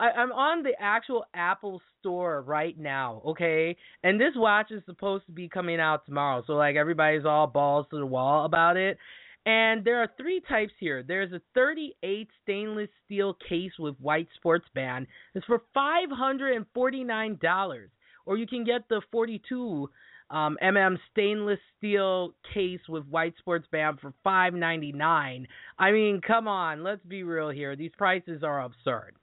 I, 0.01 0.11
I'm 0.13 0.33
on 0.33 0.63
the 0.63 0.73
actual 0.81 1.27
Apple 1.35 1.83
store 1.99 2.41
right 2.43 2.79
now, 2.79 3.21
okay? 3.27 3.77
And 4.03 4.19
this 4.19 4.33
watch 4.35 4.71
is 4.71 4.83
supposed 4.87 5.27
to 5.27 5.33
be 5.33 5.47
coming 5.49 5.79
out 5.79 6.07
tomorrow. 6.07 6.43
So 6.47 6.55
like 6.55 6.77
everybody's 6.77 7.27
all 7.27 7.47
balls 7.47 7.85
to 7.91 7.99
the 7.99 8.07
wall 8.07 8.47
about 8.47 8.79
it. 8.79 8.97
And 9.47 9.85
there 9.85 10.03
are 10.03 10.09
three 10.17 10.41
types 10.49 10.73
here. 10.79 11.03
There's 11.03 11.33
a 11.33 11.41
38 11.55 12.29
stainless 12.43 12.89
steel 13.05 13.37
case 13.49 13.73
with 13.79 13.97
white 13.99 14.29
sports 14.37 14.67
band. 14.75 15.07
It's 15.35 15.47
for 15.47 15.63
$549. 15.77 17.89
Or 18.27 18.37
you 18.37 18.47
can 18.47 18.65
get 18.65 18.83
the 18.89 19.01
42 19.11 19.89
um, 20.31 20.57
mm 20.63 20.97
stainless 21.11 21.59
steel 21.77 22.35
case 22.55 22.81
with 22.89 23.05
white 23.07 23.35
sports 23.39 23.67
band 23.73 23.99
for 24.01 24.15
599. 24.23 25.49
I 25.79 25.91
mean, 25.91 26.21
come 26.25 26.47
on, 26.47 26.85
let's 26.85 27.05
be 27.05 27.25
real 27.25 27.51
here. 27.51 27.75
These 27.77 27.93
prices 27.99 28.45
are 28.45 28.63
absurd. 28.63 29.17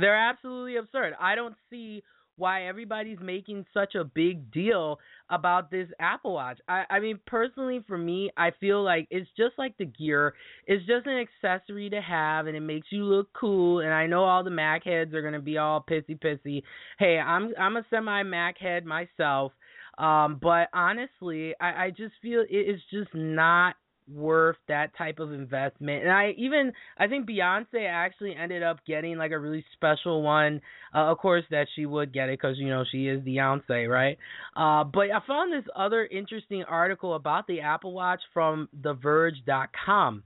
They're 0.00 0.16
absolutely 0.16 0.76
absurd. 0.76 1.14
I 1.20 1.34
don't 1.34 1.54
see 1.70 2.02
why 2.36 2.66
everybody's 2.66 3.18
making 3.20 3.64
such 3.72 3.94
a 3.94 4.04
big 4.04 4.50
deal 4.52 4.98
about 5.30 5.70
this 5.70 5.88
Apple 5.98 6.34
Watch. 6.34 6.58
I, 6.68 6.84
I 6.90 7.00
mean, 7.00 7.18
personally, 7.26 7.82
for 7.88 7.96
me, 7.96 8.30
I 8.36 8.50
feel 8.60 8.82
like 8.82 9.06
it's 9.10 9.30
just 9.36 9.54
like 9.58 9.76
the 9.78 9.86
gear. 9.86 10.34
It's 10.66 10.84
just 10.86 11.06
an 11.06 11.18
accessory 11.18 11.88
to 11.90 12.00
have, 12.00 12.46
and 12.46 12.56
it 12.56 12.60
makes 12.60 12.88
you 12.90 13.04
look 13.04 13.28
cool. 13.32 13.80
And 13.80 13.92
I 13.92 14.06
know 14.06 14.24
all 14.24 14.44
the 14.44 14.50
Mac 14.50 14.84
heads 14.84 15.14
are 15.14 15.22
gonna 15.22 15.40
be 15.40 15.58
all 15.58 15.84
pissy 15.88 16.18
pissy. 16.18 16.62
Hey, 16.98 17.18
I'm 17.18 17.54
I'm 17.58 17.76
a 17.76 17.86
semi 17.88 18.22
Mac 18.22 18.58
head 18.58 18.84
myself, 18.84 19.52
um, 19.98 20.38
but 20.40 20.68
honestly, 20.74 21.54
I, 21.60 21.86
I 21.86 21.90
just 21.90 22.12
feel 22.20 22.44
it 22.48 22.54
is 22.54 22.80
just 22.90 23.14
not 23.14 23.76
worth 24.12 24.56
that 24.68 24.96
type 24.96 25.18
of 25.18 25.32
investment. 25.32 26.02
And 26.02 26.12
I 26.12 26.34
even 26.36 26.72
I 26.98 27.06
think 27.06 27.28
Beyonce 27.28 27.88
actually 27.88 28.34
ended 28.34 28.62
up 28.62 28.78
getting 28.86 29.16
like 29.16 29.32
a 29.32 29.38
really 29.38 29.64
special 29.74 30.22
one. 30.22 30.60
Uh, 30.94 31.10
of 31.10 31.18
course 31.18 31.44
that 31.50 31.66
she 31.74 31.86
would 31.86 32.12
get 32.12 32.28
it 32.28 32.38
because 32.40 32.56
you 32.58 32.68
know 32.68 32.84
she 32.90 33.08
is 33.08 33.20
Beyonce, 33.22 33.88
right? 33.88 34.18
Uh, 34.56 34.84
but 34.84 35.10
I 35.10 35.20
found 35.26 35.52
this 35.52 35.68
other 35.74 36.06
interesting 36.06 36.64
article 36.64 37.14
about 37.14 37.46
the 37.46 37.60
Apple 37.60 37.92
Watch 37.92 38.20
from 38.32 38.68
TheVerge.com. 38.80 40.22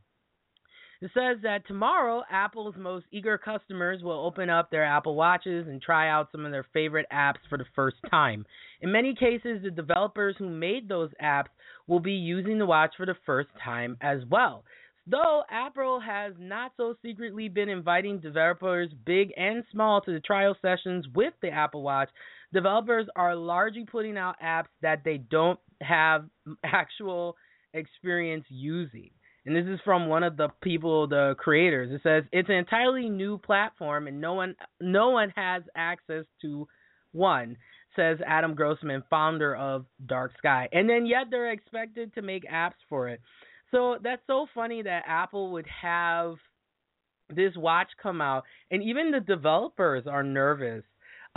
It 1.02 1.10
says 1.14 1.38
that 1.44 1.66
tomorrow, 1.66 2.22
Apple's 2.30 2.74
most 2.76 3.06
eager 3.10 3.38
customers 3.38 4.02
will 4.02 4.26
open 4.26 4.50
up 4.50 4.70
their 4.70 4.84
Apple 4.84 5.14
Watches 5.14 5.66
and 5.66 5.80
try 5.80 6.10
out 6.10 6.28
some 6.30 6.44
of 6.44 6.52
their 6.52 6.66
favorite 6.74 7.06
apps 7.10 7.38
for 7.48 7.56
the 7.56 7.64
first 7.74 7.96
time. 8.10 8.44
In 8.82 8.92
many 8.92 9.14
cases, 9.14 9.62
the 9.62 9.70
developers 9.70 10.36
who 10.38 10.50
made 10.50 10.88
those 10.88 11.10
apps 11.22 11.48
will 11.86 12.00
be 12.00 12.12
using 12.12 12.58
the 12.58 12.66
watch 12.66 12.92
for 12.98 13.06
the 13.06 13.16
first 13.24 13.48
time 13.64 13.96
as 14.02 14.18
well. 14.30 14.62
Though 15.06 15.42
Apple 15.50 16.00
has 16.00 16.34
not 16.38 16.72
so 16.76 16.94
secretly 17.00 17.48
been 17.48 17.70
inviting 17.70 18.20
developers, 18.20 18.90
big 19.06 19.32
and 19.38 19.64
small, 19.72 20.02
to 20.02 20.12
the 20.12 20.20
trial 20.20 20.54
sessions 20.60 21.06
with 21.14 21.32
the 21.40 21.48
Apple 21.48 21.82
Watch, 21.82 22.10
developers 22.52 23.06
are 23.16 23.34
largely 23.34 23.86
putting 23.90 24.18
out 24.18 24.36
apps 24.44 24.68
that 24.82 25.02
they 25.02 25.16
don't 25.16 25.58
have 25.80 26.26
actual 26.62 27.36
experience 27.72 28.44
using 28.50 29.10
and 29.46 29.56
this 29.56 29.66
is 29.66 29.80
from 29.84 30.08
one 30.08 30.22
of 30.22 30.36
the 30.36 30.48
people, 30.62 31.06
the 31.06 31.34
creators. 31.38 31.90
It 31.92 32.02
says 32.02 32.24
it's 32.32 32.48
an 32.48 32.56
entirely 32.56 33.08
new 33.08 33.38
platform, 33.38 34.06
and 34.06 34.20
no 34.20 34.34
one, 34.34 34.54
no 34.80 35.10
one 35.10 35.32
has 35.36 35.62
access 35.74 36.24
to 36.42 36.66
one. 37.12 37.56
Says 37.96 38.18
Adam 38.24 38.54
Grossman, 38.54 39.02
founder 39.10 39.56
of 39.56 39.84
Dark 40.06 40.32
Sky, 40.38 40.68
and 40.72 40.88
then 40.88 41.06
yet 41.06 41.26
they're 41.28 41.50
expected 41.50 42.14
to 42.14 42.22
make 42.22 42.44
apps 42.48 42.78
for 42.88 43.08
it. 43.08 43.20
So 43.72 43.96
that's 44.00 44.22
so 44.28 44.46
funny 44.54 44.82
that 44.82 45.02
Apple 45.08 45.50
would 45.52 45.66
have 45.82 46.36
this 47.28 47.52
watch 47.56 47.88
come 48.00 48.20
out, 48.20 48.44
and 48.70 48.82
even 48.82 49.10
the 49.10 49.20
developers 49.20 50.06
are 50.06 50.22
nervous 50.22 50.84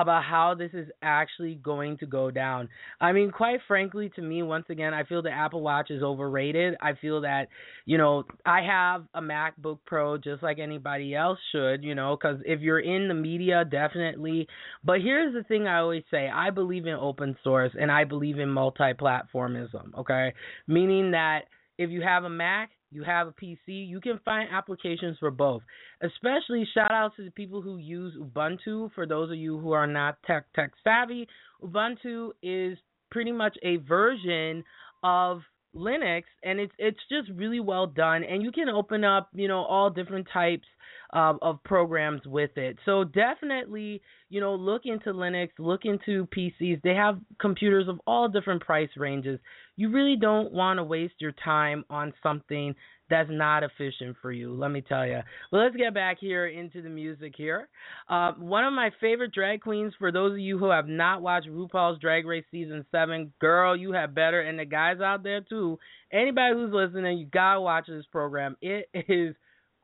about 0.04 0.24
how 0.24 0.54
this 0.54 0.72
is 0.74 0.88
actually 1.02 1.56
going 1.56 1.98
to 1.98 2.06
go 2.06 2.30
down. 2.30 2.70
I 3.02 3.12
mean, 3.12 3.32
quite 3.32 3.60
frankly, 3.68 4.12
to 4.16 4.22
me, 4.22 4.44
once 4.44 4.66
again, 4.70 4.94
I 4.94 5.04
feel 5.04 5.22
the 5.22 5.32
Apple 5.32 5.62
Watch 5.62 5.89
is 5.89 6.04
overrated. 6.04 6.76
I 6.82 6.94
feel 6.94 7.22
that, 7.22 7.48
you 7.86 7.98
know, 7.98 8.24
I 8.46 8.62
have 8.62 9.06
a 9.16 9.22
MacBook 9.22 9.80
Pro 9.86 10.18
just 10.18 10.44
like 10.44 10.60
anybody 10.60 11.16
else 11.16 11.39
should, 11.52 11.84
you 11.84 11.96
know, 11.96 12.16
because 12.16 12.39
if 12.46 12.62
you're 12.62 12.80
in 12.80 13.08
the 13.08 13.13
media, 13.16 13.66
definitely. 13.66 14.48
But 14.84 15.02
here's 15.02 15.34
the 15.34 15.44
thing 15.44 15.68
I 15.68 15.80
always 15.80 16.04
say 16.12 16.30
I 16.30 16.52
believe 16.52 16.86
in 16.86 16.94
open 16.94 17.36
source 17.44 17.72
and 17.80 17.92
I 17.92 18.04
believe 18.04 18.38
in 18.38 18.50
multi 18.50 18.94
platformism, 18.94 19.96
okay? 19.98 20.34
Meaning 20.68 21.12
that 21.12 21.46
if 21.78 21.89
you 21.89 22.02
have 22.02 22.24
a 22.24 22.30
Mac, 22.30 22.70
you 22.94 23.04
have 23.04 23.28
a 23.28 23.32
PC, 23.32 23.58
you 23.68 24.00
can 24.00 24.20
find 24.24 24.50
applications 24.52 25.18
for 25.20 25.32
both. 25.32 25.62
Especially 26.02 26.68
shout 26.74 26.92
out 26.92 27.16
to 27.16 27.26
the 27.26 27.32
people 27.32 27.62
who 27.62 27.78
use 27.78 28.14
Ubuntu. 28.20 28.92
For 28.94 29.06
those 29.06 29.32
of 29.32 29.38
you 29.38 29.60
who 29.60 29.72
are 29.72 29.88
not 29.88 30.18
tech 30.26 30.46
tech 30.56 30.72
savvy, 30.84 31.28
Ubuntu 31.64 32.32
is 32.42 32.78
pretty 33.12 33.32
much 33.32 33.58
a 33.64 33.78
version 33.78 34.64
of 35.04 35.42
Linux 35.76 36.24
and 36.44 36.60
it's 36.60 36.74
it's 36.78 37.00
just 37.10 37.30
really 37.36 37.60
well 37.60 37.88
done 37.88 38.24
and 38.24 38.44
you 38.44 38.52
can 38.52 38.70
open 38.70 39.04
up, 39.04 39.30
you 39.34 39.48
know, 39.48 39.64
all 39.64 39.90
different 39.90 40.28
types 40.32 40.68
of, 41.13 41.38
of 41.41 41.63
programs 41.63 42.21
with 42.26 42.58
it. 42.58 42.78
So 42.86 43.04
definitely, 43.04 44.02
you 44.30 44.41
know, 44.41 44.56
look 44.56 44.82
into 44.86 45.13
Linux, 45.13 45.49
look 45.60 45.82
into 45.86 46.28
PCs. 46.36 46.82
They 46.82 46.95
have 46.95 47.19
computers 47.39 47.88
of 47.88 48.02
all 48.06 48.28
different 48.28 48.63
price 48.63 48.89
ranges. 48.97 49.39
You 49.76 49.91
really 49.91 50.17
don't 50.19 50.52
want 50.52 50.80
to 50.80 50.84
waste 50.84 51.15
your 51.19 51.34
time 51.43 51.86
on 51.89 52.13
something 52.21 52.76
that's 53.10 53.30
not 53.32 53.63
efficient 53.63 54.15
for 54.21 54.32
you. 54.32 54.56
Let 54.56 54.71
me 54.71 54.82
tell 54.82 55.06
you. 55.06 55.19
Well, 55.52 55.63
let's 55.63 55.76
get 55.76 55.93
back 55.93 56.17
here 56.19 56.47
into 56.47 56.82
the 56.82 56.89
music 56.89 57.34
here. 57.38 57.69
Uh, 58.10 58.32
one 58.39 58.63
of 58.63 58.73
my 58.73 58.89
favorite 58.99 59.34
drag 59.34 59.62
queens, 59.62 59.93
for 59.99 60.12
those 60.12 60.32
of 60.32 60.39
you 60.39 60.58
who 60.58 60.71
have 60.71 60.88
not 60.88 61.21
watched 61.21 61.47
RuPaul's 61.47 61.99
Drag 61.99 62.26
Race 62.26 62.45
season 62.49 62.86
seven, 62.91 63.32
girl, 63.39 63.76
you 63.76 63.91
have 63.91 64.16
better, 64.16 64.41
and 64.41 64.57
the 64.57 64.66
guys 64.66 64.99
out 64.99 65.22
there 65.22 65.41
too. 65.41 65.78
Anybody 66.11 66.55
who's 66.55 66.74
listening, 66.74 67.20
you 67.20 67.28
gotta 67.28 67.61
watch 67.61 67.86
this 67.88 68.05
program. 68.11 68.55
It 68.61 68.89
is 68.93 69.36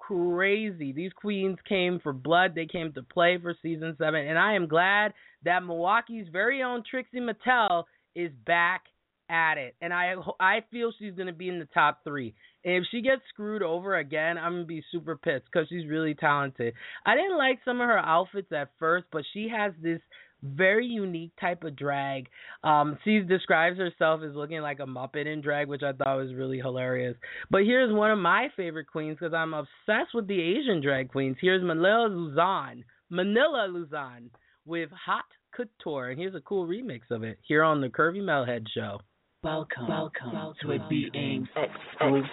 crazy. 0.10 0.92
These 0.92 1.14
queens 1.14 1.58
came 1.68 2.00
for 2.02 2.14
blood. 2.14 2.56
They 2.56 2.66
came 2.66 2.92
to 2.94 3.04
play 3.04 3.38
for 3.42 3.56
season 3.62 3.96
seven, 3.98 4.28
and 4.28 4.40
I 4.40 4.56
am 4.56 4.68
glad 4.68 5.14
that 5.46 5.64
Milwaukee's 5.64 6.28
very 6.32 6.64
own 6.64 6.84
Trixie 6.90 7.20
Mattel 7.20 7.84
is 8.16 8.32
back 8.46 8.84
at 9.30 9.60
it, 9.60 9.76
and 9.82 9.94
I 9.94 10.16
I 10.40 10.64
feel 10.72 10.92
she's 10.98 11.14
gonna 11.14 11.34
be 11.34 11.50
in 11.50 11.60
the 11.60 11.68
top 11.74 12.04
three. 12.04 12.34
And 12.66 12.76
if 12.76 12.84
she 12.90 13.02
gets 13.02 13.22
screwed 13.30 13.62
over 13.62 13.98
again, 13.98 14.38
I'm 14.40 14.54
gonna 14.54 14.66
be 14.66 14.84
super 14.92 15.16
pissed 15.16 15.46
because 15.46 15.70
she's 15.70 15.88
really 15.88 16.16
talented. 16.16 16.74
I 17.06 17.16
didn't 17.16 17.38
like 17.38 17.60
some 17.64 17.80
of 17.80 17.88
her 17.88 18.00
outfits 18.00 18.52
at 18.52 18.72
first, 18.80 19.06
but 19.12 19.24
she 19.34 19.48
has 19.56 19.74
this 19.82 20.02
very 20.44 20.86
unique 20.86 21.32
type 21.40 21.64
of 21.64 21.76
drag. 21.76 22.28
Um, 22.64 22.98
she 23.04 23.20
describes 23.20 23.78
herself 23.78 24.22
as 24.24 24.36
looking 24.36 24.62
like 24.62 24.80
a 24.80 24.86
Muppet 24.86 25.26
in 25.26 25.42
drag, 25.42 25.68
which 25.68 25.84
I 25.84 25.94
thought 25.94 26.18
was 26.18 26.34
really 26.34 26.58
hilarious. 26.58 27.16
But 27.50 27.64
here's 27.64 27.94
one 27.94 28.12
of 28.12 28.20
my 28.20 28.50
favorite 28.56 28.88
queens 28.88 29.18
because 29.20 29.34
I'm 29.34 29.54
obsessed 29.54 30.14
with 30.14 30.28
the 30.28 30.40
Asian 30.40 30.82
drag 30.82 31.12
queens. 31.12 31.38
Here's 31.42 31.64
Manila 31.64 32.08
Luzon, 32.08 32.84
Manila 33.10 33.68
Luzon 33.70 34.30
with 34.66 34.90
Hot 35.06 35.26
Couture, 35.56 36.10
and 36.10 36.20
here's 36.20 36.36
a 36.36 36.42
cool 36.42 36.68
remix 36.68 37.02
of 37.12 37.24
it 37.24 37.40
here 37.48 37.64
on 37.64 37.82
the 37.82 37.88
Curvy 37.88 38.22
Metalhead 38.22 38.66
Show. 38.74 39.00
Welcome, 39.44 39.88
welcome, 39.88 40.34
welcome 40.34 40.56
to 40.62 40.72
it 40.72 40.82
being 40.90 41.48
exclusive. 41.56 42.26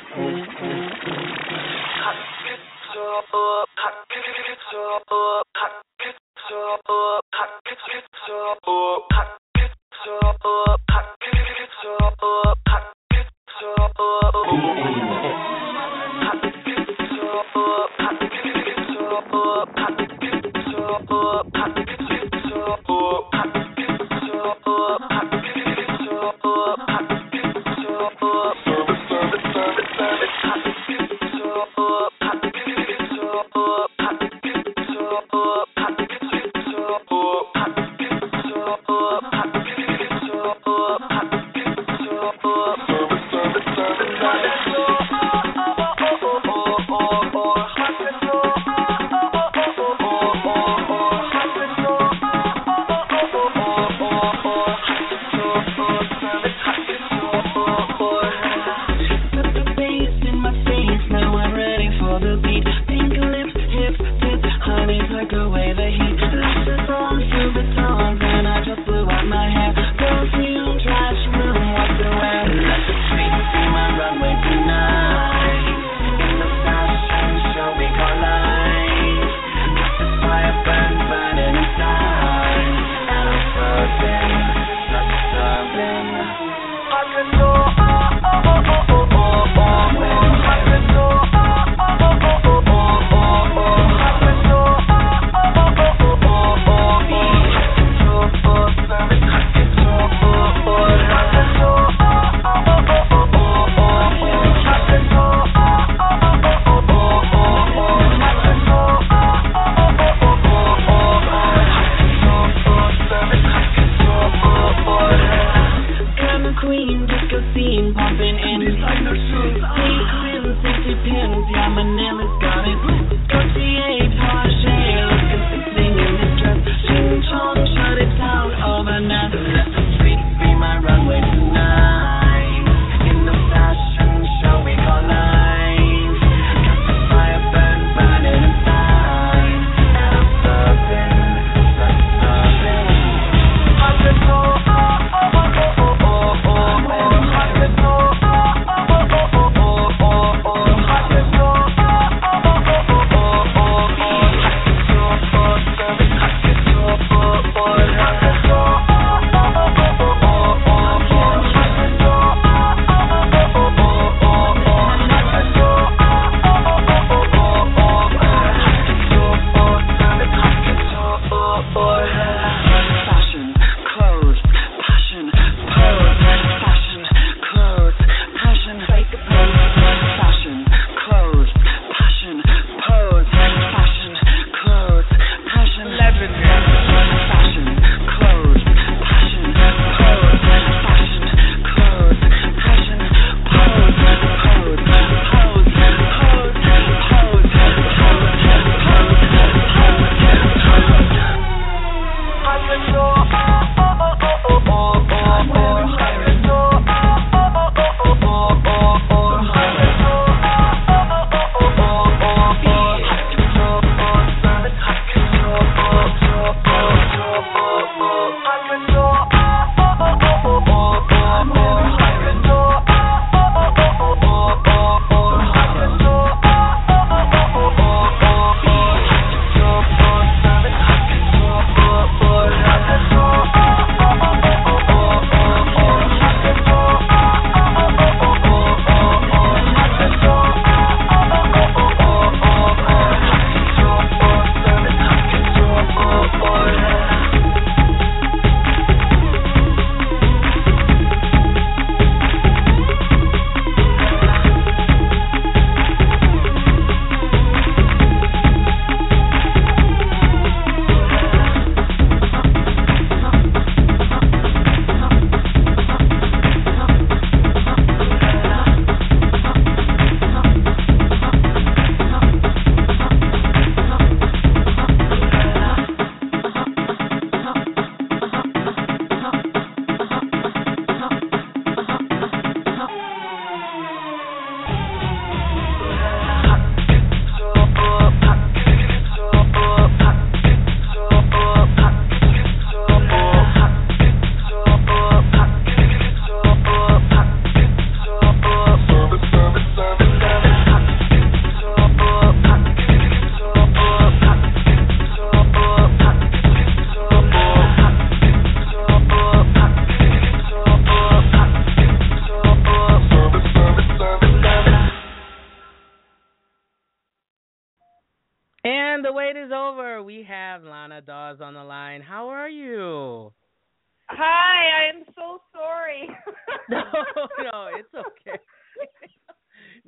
Ooh. 6.48 6.76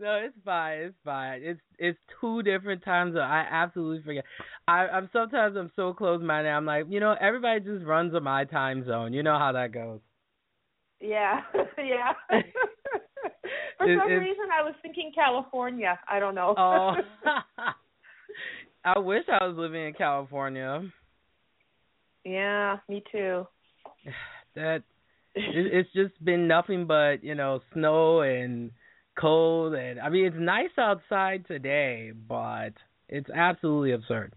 No, 0.08 0.14
it's 0.24 0.36
fine. 0.44 0.78
It's 0.78 0.96
fine. 1.04 1.40
It's 1.42 1.60
it's 1.78 1.98
two 2.20 2.42
different 2.42 2.82
times. 2.84 3.14
I 3.16 3.44
absolutely 3.50 4.02
forget. 4.02 4.24
I, 4.66 4.86
I'm 4.88 5.10
sometimes 5.12 5.56
I'm 5.56 5.70
so 5.76 5.92
close 5.92 6.22
minded. 6.22 6.50
I'm 6.50 6.64
like, 6.64 6.86
you 6.88 7.00
know, 7.00 7.14
everybody 7.20 7.60
just 7.60 7.84
runs 7.84 8.14
on 8.14 8.22
my 8.22 8.44
time 8.44 8.84
zone. 8.86 9.12
You 9.12 9.22
know 9.22 9.38
how 9.38 9.52
that 9.52 9.72
goes. 9.72 10.00
Yeah, 11.00 11.40
yeah. 11.78 12.12
For 13.76 13.90
It- 13.90 13.98
some 13.98 14.08
reason, 14.08 14.44
I 14.52 14.62
was 14.64 14.74
thinking 14.82 15.12
California. 15.14 15.98
I 16.10 16.18
don't 16.18 16.34
know. 16.34 16.54
Oh, 16.56 16.94
I 18.84 18.98
wish 18.98 19.24
I 19.28 19.46
was 19.46 19.56
living 19.56 19.86
in 19.88 19.92
California. 19.94 20.82
yeah, 22.24 22.78
me 22.88 23.02
too. 23.12 23.46
That 24.54 24.82
it, 25.36 25.66
it's 25.72 25.92
just 25.92 26.24
been 26.24 26.48
nothing 26.48 26.86
but 26.86 27.22
you 27.22 27.34
know 27.36 27.60
snow 27.72 28.22
and 28.22 28.72
cold 29.20 29.74
and 29.74 29.98
I 30.00 30.08
mean 30.08 30.26
it's 30.26 30.36
nice 30.38 30.70
outside 30.78 31.46
today, 31.46 32.12
but 32.28 32.70
it's 33.08 33.28
absolutely 33.30 33.92
absurd. 33.92 34.34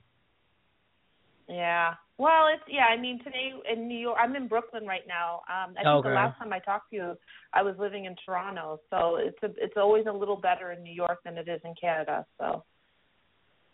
Yeah. 1.47 1.93
Well, 2.17 2.47
it's 2.53 2.63
yeah. 2.69 2.86
I 2.86 2.99
mean, 3.01 3.17
today 3.23 3.49
in 3.73 3.88
New 3.88 3.97
York, 3.97 4.17
I'm 4.21 4.36
in 4.36 4.47
Brooklyn 4.47 4.86
right 4.86 5.07
now. 5.07 5.41
Um, 5.49 5.73
I 5.77 5.84
think 5.84 5.88
Okay. 5.88 6.09
the 6.09 6.15
last 6.15 6.38
time 6.38 6.53
I 6.53 6.59
talked 6.59 6.91
to 6.91 6.95
you, 6.95 7.13
I 7.53 7.63
was 7.63 7.75
living 7.79 8.05
in 8.05 8.15
Toronto. 8.25 8.79
So 8.89 9.17
it's 9.19 9.41
a, 9.43 9.47
it's 9.57 9.73
always 9.75 10.05
a 10.07 10.11
little 10.13 10.38
better 10.38 10.71
in 10.71 10.84
New 10.84 10.93
York 10.93 11.19
than 11.25 11.38
it 11.38 11.47
is 11.47 11.59
in 11.65 11.73
Canada. 11.82 12.25
So 12.38 12.63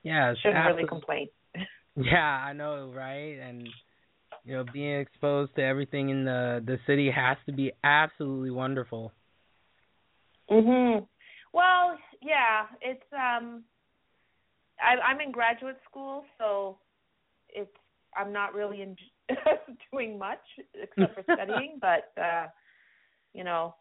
Yeah, 0.03 0.33
shouldn't 0.41 0.55
really 0.65 0.83
absolute- 0.83 0.89
complain. 0.89 1.27
Yeah, 1.99 2.23
I 2.47 2.53
know, 2.53 2.91
right? 2.95 3.39
And 3.41 3.67
you 4.45 4.53
know, 4.55 4.63
being 4.71 4.99
exposed 5.01 5.55
to 5.55 5.63
everything 5.63 6.09
in 6.09 6.25
the 6.25 6.61
the 6.65 6.77
city 6.85 7.09
has 7.11 7.37
to 7.47 7.51
be 7.51 7.71
absolutely 7.83 8.51
wonderful. 8.51 9.11
Mhm. 10.49 11.07
Well, 11.53 11.97
yeah, 12.21 12.65
it's 12.81 13.03
um 13.13 13.63
I 14.81 14.99
I'm 15.01 15.21
in 15.21 15.31
graduate 15.31 15.77
school, 15.89 16.23
so 16.37 16.77
it's 17.49 17.71
I'm 18.15 18.31
not 18.33 18.53
really 18.53 18.81
in, 18.81 18.95
doing 19.91 20.17
much 20.17 20.39
except 20.73 21.15
for 21.15 21.23
studying, 21.33 21.77
but 21.81 22.11
uh 22.21 22.47
you 23.33 23.43
know, 23.43 23.75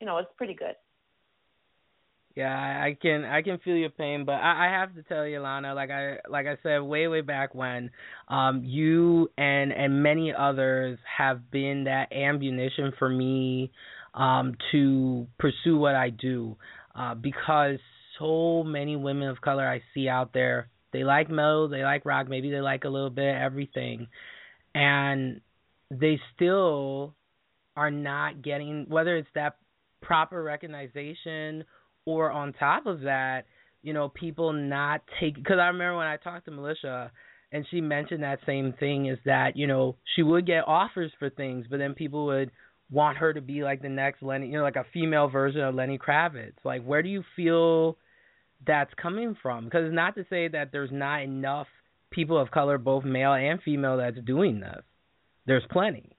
you 0.00 0.06
know, 0.06 0.18
it's 0.18 0.30
pretty 0.36 0.54
good. 0.54 0.74
Yeah, 2.36 2.54
I 2.54 2.96
can 3.02 3.24
I 3.24 3.42
can 3.42 3.58
feel 3.58 3.74
your 3.74 3.90
pain, 3.90 4.24
but 4.24 4.34
I, 4.34 4.68
I 4.68 4.70
have 4.70 4.94
to 4.94 5.02
tell 5.02 5.26
you, 5.26 5.40
Laina, 5.40 5.74
like 5.74 5.90
I 5.90 6.18
like 6.30 6.46
I 6.46 6.56
said 6.62 6.78
way 6.78 7.08
way 7.08 7.20
back 7.20 7.52
when, 7.52 7.90
um, 8.28 8.62
you 8.64 9.28
and 9.36 9.72
and 9.72 10.04
many 10.04 10.32
others 10.32 11.00
have 11.16 11.50
been 11.50 11.82
that 11.84 12.12
ammunition 12.12 12.92
for 12.96 13.08
me, 13.08 13.72
um, 14.14 14.56
to 14.72 15.26
pursue 15.38 15.76
what 15.76 15.94
I 15.94 16.10
do, 16.10 16.56
uh, 16.94 17.14
because 17.14 17.78
so 18.18 18.62
many 18.64 18.96
women 18.96 19.28
of 19.28 19.40
color 19.40 19.66
I 19.68 19.82
see 19.94 20.08
out 20.08 20.32
there, 20.32 20.68
they 20.92 21.04
like 21.04 21.30
metal, 21.30 21.68
they 21.68 21.82
like 21.82 22.04
rock, 22.04 22.28
maybe 22.28 22.50
they 22.50 22.60
like 22.60 22.84
a 22.84 22.88
little 22.88 23.10
bit 23.10 23.28
of 23.28 23.40
everything, 23.40 24.08
and 24.74 25.40
they 25.90 26.20
still 26.34 27.14
are 27.76 27.90
not 27.90 28.42
getting 28.42 28.86
whether 28.88 29.16
it's 29.16 29.28
that 29.34 29.56
proper 30.02 30.42
recognition 30.42 31.64
or 32.04 32.30
on 32.30 32.52
top 32.54 32.86
of 32.86 33.02
that, 33.02 33.44
you 33.82 33.92
know, 33.92 34.08
people 34.08 34.52
not 34.52 35.02
take 35.20 35.34
because 35.36 35.58
I 35.60 35.66
remember 35.66 35.98
when 35.98 36.06
I 36.06 36.16
talked 36.16 36.46
to 36.46 36.50
Militia 36.50 37.12
and 37.52 37.64
she 37.70 37.80
mentioned 37.80 38.22
that 38.22 38.40
same 38.46 38.74
thing 38.78 39.06
is 39.06 39.18
that, 39.24 39.56
you 39.56 39.66
know, 39.66 39.96
she 40.16 40.22
would 40.22 40.46
get 40.46 40.64
offers 40.66 41.12
for 41.18 41.30
things, 41.30 41.66
but 41.70 41.78
then 41.78 41.94
people 41.94 42.26
would 42.26 42.50
want 42.90 43.18
her 43.18 43.32
to 43.32 43.40
be 43.40 43.62
like 43.62 43.82
the 43.82 43.88
next 43.88 44.22
Lenny, 44.22 44.46
you 44.46 44.54
know, 44.54 44.62
like 44.62 44.76
a 44.76 44.86
female 44.92 45.28
version 45.28 45.60
of 45.60 45.74
Lenny 45.74 45.98
Kravitz. 45.98 46.54
Like 46.64 46.84
where 46.84 47.02
do 47.02 47.08
you 47.08 47.22
feel 47.36 47.96
that's 48.66 48.92
coming 49.00 49.36
from? 49.42 49.64
Because 49.64 49.84
it's 49.86 49.94
not 49.94 50.14
to 50.16 50.24
say 50.30 50.48
that 50.48 50.70
there's 50.72 50.90
not 50.92 51.22
enough 51.22 51.66
people 52.10 52.38
of 52.38 52.50
color, 52.50 52.78
both 52.78 53.04
male 53.04 53.34
and 53.34 53.60
female, 53.62 53.98
that's 53.98 54.18
doing 54.24 54.60
this. 54.60 54.82
There's 55.46 55.64
plenty. 55.70 56.16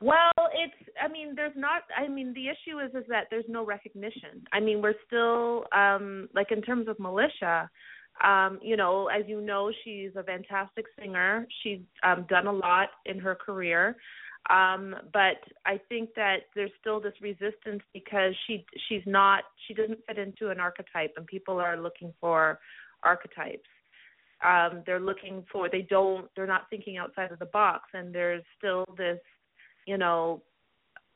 Well, 0.00 0.32
it's 0.52 0.90
I 1.00 1.06
mean, 1.08 1.34
there's 1.36 1.56
not 1.56 1.82
I 1.96 2.08
mean, 2.08 2.34
the 2.34 2.48
issue 2.48 2.80
is 2.80 2.90
is 2.94 3.08
that 3.08 3.24
there's 3.30 3.44
no 3.48 3.64
recognition. 3.64 4.44
I 4.52 4.60
mean, 4.60 4.82
we're 4.82 4.94
still 5.06 5.64
um 5.72 6.28
like 6.34 6.50
in 6.50 6.60
terms 6.62 6.88
of 6.88 6.98
militia, 6.98 7.70
um, 8.22 8.58
you 8.62 8.76
know, 8.76 9.08
as 9.08 9.22
you 9.28 9.40
know, 9.40 9.70
she's 9.84 10.10
a 10.16 10.24
fantastic 10.24 10.86
singer. 10.98 11.46
She's 11.62 11.78
um 12.02 12.26
done 12.28 12.48
a 12.48 12.52
lot 12.52 12.88
in 13.06 13.20
her 13.20 13.36
career. 13.36 13.96
Um, 14.50 14.96
but 15.12 15.38
I 15.66 15.80
think 15.88 16.10
that 16.16 16.38
there's 16.54 16.72
still 16.80 17.00
this 17.00 17.14
resistance 17.20 17.82
because 17.92 18.34
she 18.46 18.66
she's 18.88 19.02
not 19.06 19.44
she 19.66 19.74
doesn't 19.74 20.00
fit 20.06 20.18
into 20.18 20.50
an 20.50 20.58
archetype 20.58 21.12
and 21.16 21.26
people 21.26 21.60
are 21.60 21.76
looking 21.80 22.12
for 22.20 22.58
archetypes. 23.04 23.68
Um 24.44 24.82
they're 24.84 25.00
looking 25.00 25.44
for 25.52 25.68
they 25.68 25.86
don't 25.88 26.28
they're 26.34 26.46
not 26.46 26.68
thinking 26.70 26.96
outside 26.96 27.30
of 27.30 27.38
the 27.38 27.46
box 27.46 27.84
and 27.94 28.12
there's 28.12 28.42
still 28.58 28.84
this 28.98 29.20
you 29.86 29.96
know 29.96 30.42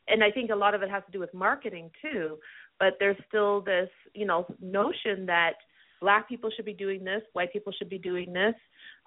and 0.07 0.22
i 0.22 0.31
think 0.31 0.51
a 0.51 0.55
lot 0.55 0.74
of 0.74 0.83
it 0.83 0.91
has 0.91 1.03
to 1.07 1.12
do 1.12 1.18
with 1.18 1.35
marketing 1.35 1.91
too 2.01 2.39
but 2.79 2.95
there's 3.01 3.16
still 3.29 3.61
this 3.61 3.89
you 4.14 4.27
know 4.27 4.47
notion 4.61 5.27
that 5.27 5.55
black 6.01 6.29
people 6.29 6.51
should 6.55 6.64
be 6.64 6.72
doing 6.72 7.05
this 7.05 7.22
white 7.33 7.53
people 7.53 7.72
should 7.72 7.89
be 7.89 7.99
doing 7.99 8.33
this. 8.33 8.55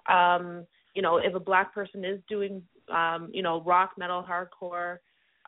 Um 0.08 0.66
you 0.94 1.02
know 1.02 1.18
if 1.18 1.34
a 1.34 1.40
black 1.40 1.72
person 1.74 2.04
is 2.04 2.20
doing 2.28 2.62
um 2.90 3.30
you 3.32 3.42
know 3.42 3.62
rock 3.62 3.92
metal 3.98 4.24
hardcore 4.28 4.98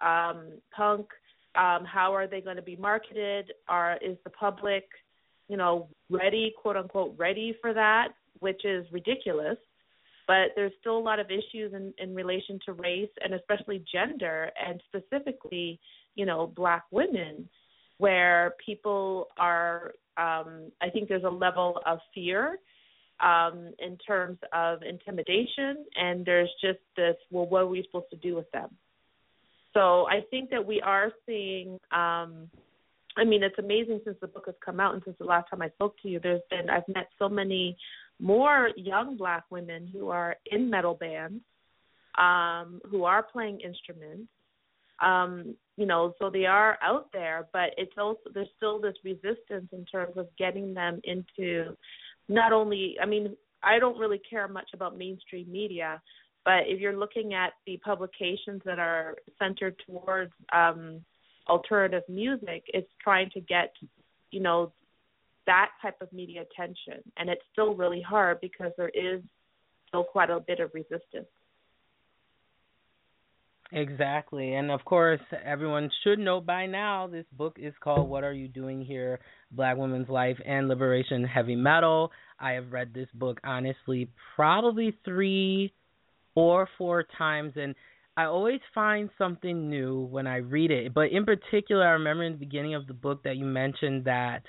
um 0.00 0.58
punk 0.74 1.06
um 1.54 1.84
how 1.84 2.12
are 2.14 2.26
they 2.26 2.40
going 2.40 2.56
to 2.56 2.62
be 2.62 2.76
marketed? 2.76 3.52
Are 3.68 3.98
is 4.02 4.16
the 4.24 4.30
public 4.30 4.84
you 5.48 5.56
know 5.56 5.88
ready 6.10 6.54
quote 6.60 6.76
unquote 6.76 7.14
ready 7.18 7.56
for 7.60 7.72
that 7.74 8.08
which 8.42 8.64
is 8.64 8.84
ridiculous. 8.92 9.56
But 10.26 10.52
there's 10.54 10.72
still 10.80 10.98
a 10.98 11.00
lot 11.00 11.18
of 11.18 11.26
issues 11.26 11.72
in, 11.74 11.92
in 11.98 12.14
relation 12.14 12.58
to 12.66 12.72
race 12.72 13.10
and 13.22 13.34
especially 13.34 13.84
gender 13.92 14.50
and 14.64 14.80
specifically, 14.88 15.80
you 16.14 16.26
know, 16.26 16.52
black 16.54 16.84
women 16.90 17.48
where 17.98 18.54
people 18.64 19.28
are 19.38 19.92
um 20.16 20.70
I 20.80 20.90
think 20.92 21.08
there's 21.08 21.24
a 21.24 21.30
level 21.30 21.80
of 21.86 21.98
fear 22.14 22.58
um 23.22 23.72
in 23.78 23.96
terms 23.98 24.38
of 24.52 24.82
intimidation 24.82 25.84
and 25.96 26.24
there's 26.24 26.50
just 26.60 26.80
this 26.96 27.16
well 27.30 27.46
what 27.46 27.62
are 27.62 27.66
we 27.66 27.82
supposed 27.84 28.10
to 28.10 28.16
do 28.16 28.34
with 28.34 28.50
them. 28.52 28.70
So 29.74 30.06
I 30.08 30.20
think 30.30 30.50
that 30.50 30.66
we 30.66 30.80
are 30.80 31.12
seeing 31.26 31.78
um 31.90 32.50
I 33.16 33.24
mean 33.24 33.42
it's 33.42 33.58
amazing 33.58 34.00
since 34.04 34.16
the 34.20 34.26
book 34.26 34.44
has 34.46 34.54
come 34.64 34.80
out 34.80 34.94
and 34.94 35.02
since 35.04 35.16
the 35.18 35.24
last 35.24 35.48
time 35.50 35.62
I 35.62 35.68
spoke 35.70 35.94
to 36.02 36.08
you 36.08 36.20
there's 36.20 36.42
been 36.50 36.68
I've 36.68 36.88
met 36.88 37.08
so 37.18 37.28
many 37.28 37.76
more 38.22 38.70
young 38.76 39.16
black 39.16 39.44
women 39.50 39.88
who 39.92 40.08
are 40.08 40.36
in 40.50 40.70
metal 40.70 40.94
bands, 40.94 41.42
um, 42.16 42.80
who 42.90 43.04
are 43.04 43.22
playing 43.22 43.60
instruments. 43.60 44.28
Um, 45.02 45.56
you 45.76 45.86
know, 45.86 46.14
so 46.20 46.30
they 46.30 46.46
are 46.46 46.78
out 46.80 47.08
there, 47.12 47.48
but 47.52 47.70
it's 47.76 47.92
also 47.98 48.20
there's 48.32 48.48
still 48.56 48.80
this 48.80 48.94
resistance 49.04 49.68
in 49.72 49.84
terms 49.90 50.16
of 50.16 50.28
getting 50.38 50.72
them 50.72 51.00
into 51.02 51.76
not 52.28 52.52
only 52.52 52.96
I 53.00 53.06
mean, 53.06 53.36
I 53.62 53.78
don't 53.78 53.98
really 53.98 54.20
care 54.28 54.48
much 54.48 54.70
about 54.74 54.98
mainstream 54.98 55.50
media, 55.50 56.00
but 56.44 56.64
if 56.66 56.80
you're 56.80 56.96
looking 56.96 57.34
at 57.34 57.52
the 57.66 57.76
publications 57.78 58.62
that 58.64 58.78
are 58.78 59.16
centered 59.38 59.76
towards 59.86 60.32
um 60.52 61.04
alternative 61.48 62.02
music, 62.08 62.62
it's 62.68 62.90
trying 63.02 63.28
to 63.30 63.40
get, 63.40 63.72
you 64.30 64.40
know, 64.40 64.72
that 65.46 65.70
type 65.80 65.96
of 66.00 66.12
media 66.12 66.42
attention. 66.42 67.02
And 67.16 67.28
it's 67.28 67.42
still 67.52 67.74
really 67.74 68.00
hard 68.00 68.40
because 68.40 68.72
there 68.76 68.90
is 68.90 69.20
still 69.88 70.04
quite 70.04 70.30
a 70.30 70.40
bit 70.40 70.60
of 70.60 70.70
resistance. 70.72 71.26
Exactly. 73.72 74.54
And 74.54 74.70
of 74.70 74.84
course, 74.84 75.20
everyone 75.44 75.90
should 76.04 76.18
know 76.18 76.40
by 76.40 76.66
now 76.66 77.06
this 77.06 77.24
book 77.32 77.56
is 77.58 77.72
called 77.80 78.08
What 78.08 78.22
Are 78.22 78.32
You 78.32 78.46
Doing 78.46 78.84
Here? 78.84 79.18
Black 79.50 79.78
Women's 79.78 80.10
Life 80.10 80.36
and 80.44 80.68
Liberation 80.68 81.24
Heavy 81.24 81.56
Metal. 81.56 82.12
I 82.38 82.52
have 82.52 82.70
read 82.70 82.92
this 82.92 83.08
book 83.14 83.40
honestly 83.44 84.10
probably 84.36 84.96
3 85.06 85.72
or 86.34 86.68
4 86.76 87.04
times 87.16 87.54
and 87.56 87.74
I 88.14 88.24
always 88.24 88.60
find 88.74 89.08
something 89.16 89.70
new 89.70 90.02
when 90.02 90.26
I 90.26 90.36
read 90.36 90.70
it. 90.70 90.92
But 90.92 91.12
in 91.12 91.24
particular, 91.24 91.86
I 91.86 91.92
remember 91.92 92.24
in 92.24 92.32
the 92.32 92.38
beginning 92.38 92.74
of 92.74 92.86
the 92.86 92.92
book 92.92 93.22
that 93.24 93.36
you 93.36 93.46
mentioned 93.46 94.04
that 94.04 94.42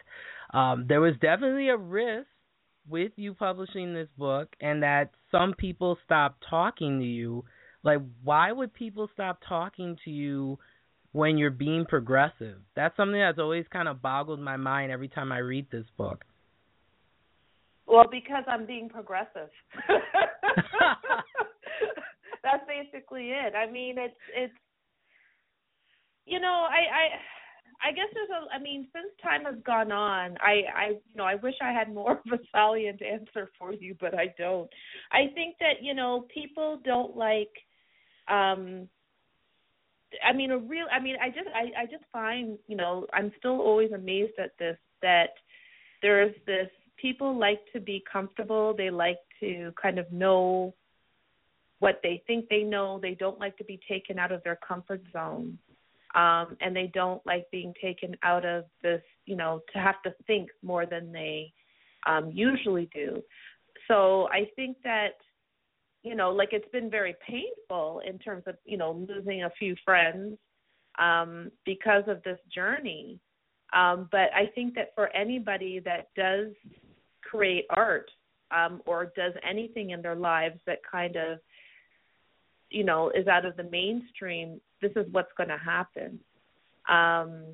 um 0.54 0.86
there 0.88 1.00
was 1.02 1.14
definitely 1.22 1.70
a 1.70 1.78
risk 1.78 2.28
with 2.90 3.14
you 3.16 3.34
publishing 3.34 3.94
this 3.94 4.10
book 4.18 4.50
and 4.60 4.84
that 4.84 5.12
some 5.32 5.54
people 5.54 5.98
stopped 6.04 6.44
talking 6.50 7.00
to 7.00 7.06
you 7.06 7.46
like 7.84 8.00
why 8.24 8.52
would 8.52 8.74
people 8.74 9.10
stop 9.14 9.40
talking 9.48 9.98
to 10.06 10.10
you 10.12 10.58
when 11.12 11.38
you're 11.38 11.52
being 11.52 11.86
progressive 11.86 12.58
that's 12.76 12.96
something 12.98 13.20
that's 13.20 13.40
always 13.40 13.66
kind 13.72 13.88
of 13.88 14.02
boggled 14.02 14.40
my 14.40 14.58
mind 14.58 14.92
every 14.92 15.08
time 15.08 15.32
i 15.32 15.38
read 15.38 15.66
this 15.72 15.86
book 15.98 16.26
Well, 17.86 18.06
because 18.10 18.44
I'm 18.48 18.66
being 18.66 18.90
progressive. 18.90 19.50
That's 22.44 22.64
basically 22.68 23.32
it. 23.32 23.54
I 23.56 23.72
mean, 23.72 23.96
it's 23.98 24.16
it's 24.36 24.54
you 26.26 26.40
know, 26.40 26.68
I 26.70 26.82
I 27.88 27.90
I 27.90 27.92
guess 27.92 28.08
there's 28.14 28.30
a 28.30 28.56
I 28.56 28.60
mean, 28.60 28.88
since 28.94 29.08
time 29.22 29.46
has 29.46 29.62
gone 29.66 29.92
on, 29.92 30.38
I 30.42 30.64
I 30.76 30.88
you 30.90 31.16
know, 31.16 31.24
I 31.24 31.36
wish 31.36 31.56
I 31.62 31.72
had 31.72 31.94
more 31.94 32.14
of 32.26 32.32
a 32.32 32.40
salient 32.54 33.02
answer 33.02 33.50
for 33.60 33.74
you, 33.74 33.96
but 34.00 34.14
I 34.14 34.34
don't. 34.38 34.70
I 35.12 35.28
think 35.34 35.58
that, 35.60 35.82
you 35.82 35.94
know, 35.94 36.26
people 36.34 36.80
don't 36.84 37.16
like 37.16 37.52
um 38.28 38.88
I 40.24 40.34
mean 40.34 40.52
a 40.52 40.58
real 40.58 40.86
I 40.92 41.00
mean 41.00 41.16
I 41.22 41.30
just 41.30 41.48
I 41.54 41.82
I 41.82 41.86
just 41.86 42.04
find, 42.12 42.58
you 42.68 42.76
know, 42.76 43.08
I'm 43.14 43.32
still 43.40 43.60
always 43.62 43.92
amazed 43.92 44.34
at 44.40 44.52
this 44.60 44.78
that 45.02 45.32
there's 46.02 46.36
this 46.46 46.70
people 46.98 47.38
like 47.38 47.60
to 47.74 47.80
be 47.80 48.04
comfortable, 48.12 48.74
they 48.76 48.90
like 48.90 49.20
to 49.40 49.74
kind 49.82 49.98
of 50.00 50.12
know 50.12 50.74
what 51.80 52.00
they 52.04 52.24
think 52.28 52.48
they 52.50 52.64
know, 52.64 53.00
they 53.02 53.16
don't 53.16 53.40
like 53.40 53.58
to 53.58 53.64
be 53.66 53.80
taken 53.90 54.18
out 54.20 54.32
of 54.32 54.44
their 54.44 54.58
comfort 54.68 55.02
zone. 55.12 55.58
Um 56.16 56.58
and 56.62 56.76
they 56.76 56.92
don't 56.94 57.26
like 57.26 57.50
being 57.52 57.74
taken 57.82 58.16
out 58.24 58.46
of 58.46 58.66
this, 58.82 59.02
you 59.26 59.36
know, 59.36 59.62
to 59.74 59.80
have 59.80 60.02
to 60.04 60.14
think 60.28 60.50
more 60.62 60.86
than 60.86 61.12
they 61.12 61.52
um 62.06 62.32
usually 62.32 62.90
do. 62.94 63.22
So 63.88 64.30
I 64.30 64.50
think 64.56 64.78
that 64.84 65.18
you 66.04 66.16
know, 66.16 66.32
like 66.32 66.50
it's 66.52 66.70
been 66.72 66.90
very 66.90 67.16
painful 67.26 68.02
in 68.06 68.20
terms 68.20 68.44
of, 68.46 68.56
you 68.66 68.78
know, 68.78 69.06
losing 69.10 69.44
a 69.44 69.50
few 69.58 69.76
friends 69.86 70.38
um, 71.00 71.50
because 71.66 72.04
of 72.08 72.22
this 72.24 72.40
journey. 72.54 73.20
Um, 73.74 74.08
but 74.12 74.30
I 74.36 74.52
think 74.54 74.76
that 74.76 74.92
for 74.96 75.08
anybody 75.16 75.80
that 75.80 76.10
does 76.16 76.52
create 77.24 77.66
art 77.70 78.12
um, 78.52 78.82
or 78.86 79.12
does 79.16 79.34
anything 79.50 79.92
in 79.92 80.02
their 80.02 80.16
lives 80.16 80.60
that 80.68 80.80
kind 80.90 81.16
of, 81.16 81.40
you 82.70 82.84
know, 82.84 83.10
is 83.10 83.28
out 83.28 83.46
of 83.46 83.56
the 83.56 83.64
mainstream, 83.64 84.60
this 84.82 84.92
is 84.96 85.06
what's 85.12 85.32
going 85.38 85.50
to 85.50 85.58
happen. 85.58 86.20
Um, 86.90 87.46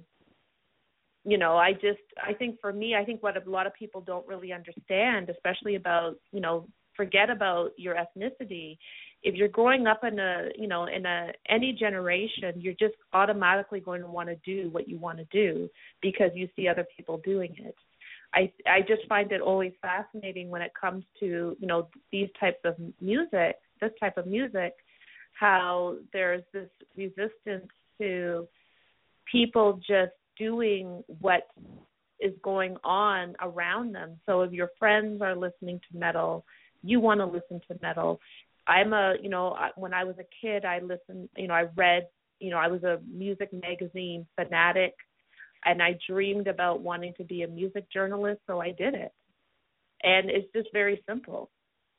you 1.23 1.37
know, 1.37 1.55
I 1.55 1.73
just, 1.73 1.99
I 2.21 2.33
think 2.33 2.59
for 2.59 2.73
me, 2.73 2.95
I 2.95 3.05
think 3.05 3.21
what 3.21 3.37
a 3.37 3.49
lot 3.49 3.67
of 3.67 3.73
people 3.75 4.01
don't 4.01 4.27
really 4.27 4.51
understand, 4.51 5.29
especially 5.29 5.75
about, 5.75 6.15
you 6.31 6.41
know, 6.41 6.67
forget 6.99 7.29
about 7.29 7.71
your 7.77 7.95
ethnicity. 7.95 8.77
If 9.23 9.35
you're 9.35 9.47
growing 9.47 9.87
up 9.87 10.03
in 10.03 10.19
a 10.19 10.49
you 10.57 10.67
know 10.67 10.85
in 10.85 11.05
a 11.05 11.31
any 11.47 11.71
generation 11.71 12.51
you're 12.57 12.73
just 12.73 12.95
automatically 13.13 13.79
going 13.79 14.01
to 14.01 14.07
want 14.07 14.27
to 14.27 14.35
do 14.45 14.69
what 14.71 14.89
you 14.89 14.97
want 14.97 15.17
to 15.17 15.25
do 15.31 15.69
because 16.01 16.31
you 16.35 16.49
see 16.55 16.67
other 16.67 16.85
people 16.95 17.21
doing 17.23 17.55
it. 17.57 17.75
I 18.33 18.51
i 18.67 18.81
just 18.81 19.07
find 19.07 19.31
it 19.31 19.39
always 19.39 19.71
fascinating 19.81 20.49
when 20.49 20.61
it 20.61 20.73
comes 20.79 21.05
to 21.21 21.55
you 21.57 21.67
know 21.67 21.87
these 22.11 22.29
types 22.37 22.59
of 22.65 22.75
music 22.99 23.55
this 23.79 23.91
type 23.97 24.17
of 24.17 24.27
music 24.27 24.73
how 25.39 25.95
there's 26.11 26.43
this 26.51 26.69
resistance 26.97 27.71
to 27.97 28.45
people 29.31 29.79
just 29.87 30.17
doing 30.37 31.01
what 31.21 31.43
is 32.19 32.33
going 32.43 32.75
on 32.83 33.35
around 33.41 33.93
them. 33.95 34.19
So 34.25 34.41
if 34.41 34.51
your 34.51 34.69
friends 34.77 35.21
are 35.21 35.35
listening 35.35 35.79
to 35.91 35.97
metal 35.97 36.45
you 36.83 36.99
want 36.99 37.19
to 37.19 37.25
listen 37.25 37.61
to 37.67 37.79
metal. 37.81 38.19
I'm 38.67 38.93
a, 38.93 39.15
you 39.21 39.29
know, 39.29 39.55
when 39.75 39.93
I 39.93 40.03
was 40.03 40.15
a 40.19 40.45
kid, 40.45 40.65
I 40.65 40.79
listened, 40.79 41.29
you 41.35 41.47
know, 41.47 41.53
I 41.53 41.65
read, 41.75 42.07
you 42.39 42.51
know, 42.51 42.57
I 42.57 42.67
was 42.67 42.83
a 42.83 42.99
music 43.11 43.49
magazine 43.51 44.27
fanatic 44.35 44.93
and 45.65 45.81
I 45.81 45.97
dreamed 46.07 46.47
about 46.47 46.81
wanting 46.81 47.13
to 47.17 47.23
be 47.23 47.41
a 47.41 47.47
music 47.47 47.91
journalist, 47.91 48.41
so 48.47 48.61
I 48.61 48.71
did 48.71 48.93
it. 48.93 49.11
And 50.03 50.29
it's 50.29 50.51
just 50.55 50.69
very 50.71 51.03
simple. 51.07 51.49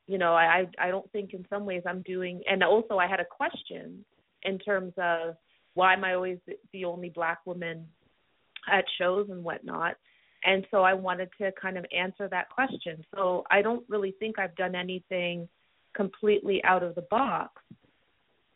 You 0.06 0.18
know, 0.18 0.32
I 0.34 0.66
I 0.78 0.88
don't 0.88 1.10
think 1.12 1.34
in 1.34 1.46
some 1.50 1.66
ways 1.66 1.82
I'm 1.86 2.02
doing 2.02 2.42
and 2.50 2.62
also 2.64 2.96
I 2.96 3.06
had 3.06 3.20
a 3.20 3.24
question 3.24 4.04
in 4.42 4.58
terms 4.58 4.92
of 4.96 5.36
why 5.74 5.92
am 5.92 6.04
I 6.04 6.14
always 6.14 6.38
the 6.72 6.84
only 6.84 7.10
black 7.10 7.38
woman 7.46 7.86
at 8.70 8.84
shows 8.98 9.28
and 9.30 9.44
whatnot 9.44 9.96
and 10.44 10.66
so 10.70 10.82
I 10.82 10.94
wanted 10.94 11.28
to 11.38 11.52
kind 11.60 11.76
of 11.76 11.84
answer 11.96 12.28
that 12.28 12.48
question. 12.50 13.04
So 13.14 13.44
I 13.50 13.62
don't 13.62 13.84
really 13.88 14.12
think 14.18 14.38
I've 14.38 14.56
done 14.56 14.74
anything 14.74 15.48
completely 15.94 16.62
out 16.64 16.82
of 16.82 16.94
the 16.94 17.02
box. 17.02 17.60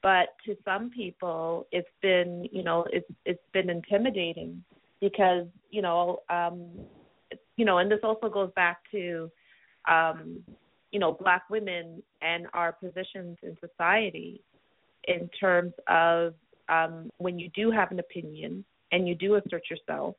But 0.02 0.28
to 0.44 0.56
some 0.64 0.90
people 0.90 1.66
it's 1.72 1.88
been, 2.02 2.48
you 2.52 2.62
know, 2.62 2.86
it's 2.92 3.10
it's 3.24 3.42
been 3.52 3.70
intimidating 3.70 4.62
because, 5.00 5.46
you 5.70 5.82
know, 5.82 6.20
um 6.30 6.68
you 7.56 7.64
know, 7.64 7.78
and 7.78 7.90
this 7.90 8.00
also 8.02 8.28
goes 8.28 8.50
back 8.56 8.78
to 8.90 9.30
um 9.88 10.42
you 10.90 11.00
know, 11.00 11.12
black 11.12 11.50
women 11.50 12.02
and 12.22 12.46
our 12.54 12.72
positions 12.72 13.36
in 13.42 13.56
society 13.60 14.40
in 15.08 15.28
terms 15.38 15.72
of 15.88 16.34
um 16.70 17.10
when 17.18 17.38
you 17.38 17.50
do 17.54 17.70
have 17.70 17.90
an 17.90 17.98
opinion 17.98 18.64
and 18.92 19.06
you 19.06 19.14
do 19.14 19.34
assert 19.34 19.64
yourself 19.70 20.14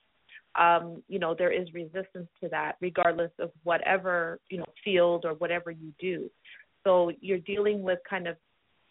um, 0.57 1.03
you 1.07 1.19
know, 1.19 1.35
there 1.37 1.51
is 1.51 1.67
resistance 1.73 2.29
to 2.41 2.49
that, 2.49 2.77
regardless 2.81 3.31
of 3.39 3.51
whatever, 3.63 4.39
you 4.49 4.57
know, 4.57 4.65
field 4.83 5.25
or 5.25 5.33
whatever 5.33 5.71
you 5.71 5.93
do. 5.99 6.29
So 6.83 7.11
you're 7.19 7.39
dealing 7.39 7.83
with 7.83 7.99
kind 8.09 8.27
of 8.27 8.37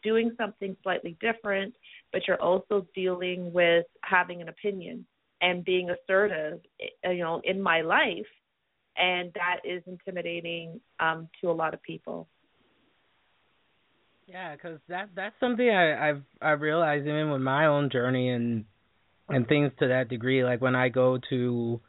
doing 0.02 0.32
something 0.36 0.76
slightly 0.82 1.16
different, 1.20 1.74
but 2.12 2.22
you're 2.28 2.40
also 2.40 2.86
dealing 2.94 3.52
with 3.52 3.86
having 4.02 4.42
an 4.42 4.48
opinion 4.48 5.06
and 5.40 5.64
being 5.64 5.90
assertive, 5.90 6.60
eh, 6.80 7.12
you 7.12 7.22
know, 7.22 7.40
in 7.44 7.60
my 7.60 7.80
life. 7.80 8.26
And 8.96 9.32
that 9.34 9.60
is 9.64 9.82
intimidating 9.86 10.80
um, 11.00 11.28
to 11.40 11.50
a 11.50 11.52
lot 11.52 11.74
of 11.74 11.82
people. 11.82 12.28
Yeah, 14.26 14.54
because 14.54 14.78
that 14.88 15.10
that's 15.14 15.34
something 15.40 15.68
I, 15.68 16.10
I've 16.10 16.22
I've 16.40 16.60
realized 16.60 17.06
even 17.06 17.30
with 17.30 17.42
my 17.42 17.66
own 17.66 17.90
journey 17.90 18.30
and 18.30 18.64
and 19.28 19.46
things 19.46 19.72
to 19.78 19.88
that 19.88 20.08
degree. 20.08 20.44
Like 20.44 20.60
when 20.60 20.74
I 20.74 20.88
go 20.88 21.18
to, 21.30 21.80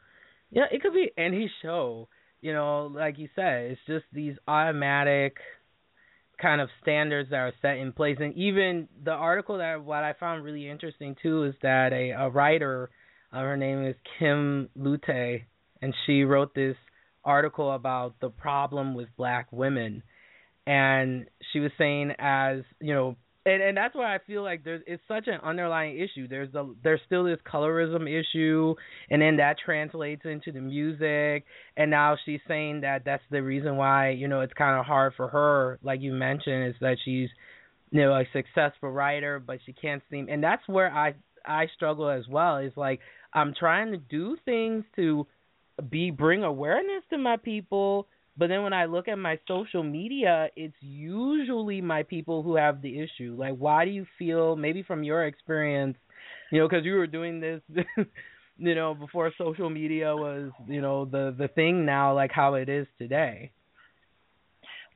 yeah, 0.50 0.64
it 0.70 0.82
could 0.82 0.94
be 0.94 1.10
any 1.16 1.50
show. 1.62 2.08
You 2.40 2.52
know, 2.52 2.90
like 2.94 3.18
you 3.18 3.28
said, 3.34 3.72
it's 3.72 3.80
just 3.86 4.04
these 4.12 4.36
automatic 4.46 5.36
kind 6.40 6.60
of 6.60 6.68
standards 6.82 7.30
that 7.30 7.36
are 7.36 7.52
set 7.62 7.78
in 7.78 7.92
place. 7.92 8.18
And 8.20 8.34
even 8.34 8.88
the 9.02 9.12
article 9.12 9.58
that 9.58 9.82
what 9.82 10.04
I 10.04 10.14
found 10.18 10.44
really 10.44 10.68
interesting 10.68 11.16
too 11.22 11.44
is 11.44 11.54
that 11.62 11.92
a 11.92 12.10
a 12.10 12.28
writer, 12.28 12.90
uh, 13.32 13.40
her 13.40 13.56
name 13.56 13.84
is 13.86 13.96
Kim 14.18 14.68
Lute, 14.76 15.42
and 15.82 15.94
she 16.04 16.22
wrote 16.22 16.54
this 16.54 16.76
article 17.24 17.72
about 17.72 18.14
the 18.20 18.28
problem 18.28 18.94
with 18.94 19.08
black 19.16 19.48
women. 19.50 20.02
And 20.66 21.26
she 21.52 21.60
was 21.60 21.70
saying, 21.78 22.12
as 22.18 22.62
you 22.80 22.94
know, 22.94 23.16
and 23.46 23.62
and 23.62 23.76
that's 23.76 23.94
why 23.94 24.14
I 24.14 24.18
feel 24.26 24.42
like 24.42 24.64
there's 24.64 24.82
it's 24.86 25.02
such 25.06 25.28
an 25.28 25.38
underlying 25.42 25.98
issue. 25.98 26.26
There's 26.26 26.52
the 26.52 26.74
there's 26.82 27.00
still 27.06 27.24
this 27.24 27.38
colorism 27.50 28.02
issue, 28.08 28.74
and 29.08 29.22
then 29.22 29.36
that 29.36 29.56
translates 29.64 30.22
into 30.24 30.50
the 30.50 30.60
music. 30.60 31.44
And 31.76 31.90
now 31.90 32.16
she's 32.24 32.40
saying 32.48 32.80
that 32.80 33.04
that's 33.04 33.22
the 33.30 33.42
reason 33.42 33.76
why 33.76 34.10
you 34.10 34.26
know 34.26 34.40
it's 34.40 34.52
kind 34.52 34.78
of 34.78 34.84
hard 34.84 35.14
for 35.16 35.28
her, 35.28 35.78
like 35.82 36.00
you 36.00 36.12
mentioned, 36.12 36.68
is 36.70 36.74
that 36.80 36.96
she's 37.04 37.30
you 37.92 38.00
know 38.02 38.12
a 38.14 38.24
successful 38.32 38.90
writer, 38.90 39.38
but 39.38 39.60
she 39.64 39.72
can't 39.72 40.02
seem. 40.10 40.28
And 40.28 40.42
that's 40.42 40.66
where 40.66 40.92
I 40.92 41.14
I 41.46 41.68
struggle 41.74 42.10
as 42.10 42.26
well. 42.28 42.58
Is 42.58 42.72
like 42.76 42.98
I'm 43.32 43.54
trying 43.56 43.92
to 43.92 43.98
do 43.98 44.36
things 44.44 44.84
to 44.96 45.24
be 45.88 46.10
bring 46.10 46.42
awareness 46.42 47.04
to 47.10 47.18
my 47.18 47.36
people 47.36 48.08
but 48.38 48.48
then 48.48 48.62
when 48.62 48.72
I 48.72 48.84
look 48.84 49.08
at 49.08 49.18
my 49.18 49.38
social 49.48 49.82
media, 49.82 50.48
it's 50.56 50.76
usually 50.80 51.80
my 51.80 52.02
people 52.02 52.42
who 52.42 52.56
have 52.56 52.82
the 52.82 53.00
issue. 53.00 53.34
Like, 53.38 53.54
why 53.54 53.84
do 53.84 53.90
you 53.90 54.06
feel, 54.18 54.56
maybe 54.56 54.82
from 54.82 55.02
your 55.02 55.26
experience, 55.26 55.96
you 56.52 56.60
know, 56.60 56.68
because 56.68 56.84
you 56.84 56.94
were 56.94 57.06
doing 57.06 57.40
this, 57.40 57.62
you 58.58 58.74
know, 58.74 58.94
before 58.94 59.32
social 59.38 59.70
media 59.70 60.14
was, 60.14 60.50
you 60.68 60.80
know, 60.80 61.04
the 61.04 61.34
the 61.36 61.48
thing 61.48 61.84
now, 61.86 62.14
like 62.14 62.30
how 62.30 62.54
it 62.54 62.68
is 62.68 62.86
today. 62.98 63.52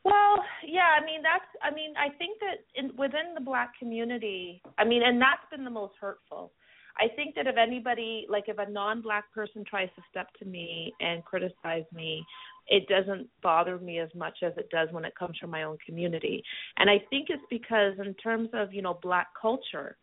Well, 0.05 0.43
yeah, 0.67 0.97
I 1.01 1.05
mean 1.05 1.23
that's 1.23 1.45
I 1.63 1.75
mean 1.75 1.95
I 1.97 2.09
think 2.17 2.39
that 2.41 2.65
in 2.75 2.97
within 2.97 3.35
the 3.35 3.41
black 3.41 3.79
community, 3.79 4.63
I 4.79 4.85
mean 4.85 5.03
and 5.03 5.21
that's 5.21 5.45
been 5.51 5.65
the 5.65 5.71
most 5.71 5.95
hurtful. 6.01 6.53
I 6.99 7.09
think 7.15 7.35
that 7.35 7.47
if 7.47 7.57
anybody 7.57 8.27
like 8.29 8.45
if 8.49 8.59
a 8.59 8.71
non-black 8.71 9.33
person 9.33 9.65
tries 9.69 9.89
to 9.97 10.03
step 10.11 10.29
to 10.39 10.45
me 10.45 10.93
and 11.01 11.25
criticize 11.25 11.85
me, 11.95 12.25
it 12.69 12.89
doesn't 12.89 13.29
bother 13.43 13.79
me 13.79 13.99
as 13.99 14.09
much 14.15 14.39
as 14.43 14.53
it 14.57 14.71
does 14.71 14.89
when 14.93 15.05
it 15.05 15.15
comes 15.17 15.37
from 15.39 15.51
my 15.51 15.65
own 15.65 15.79
community. 15.85 16.43
And 16.77 16.89
I 16.89 17.03
think 17.11 17.29
it's 17.31 17.43
because 17.51 17.95
in 17.99 18.15
terms 18.15 18.51
of, 18.53 18.73
you 18.73 18.83
know, 18.83 18.99
black 19.03 19.29
culture 19.41 19.97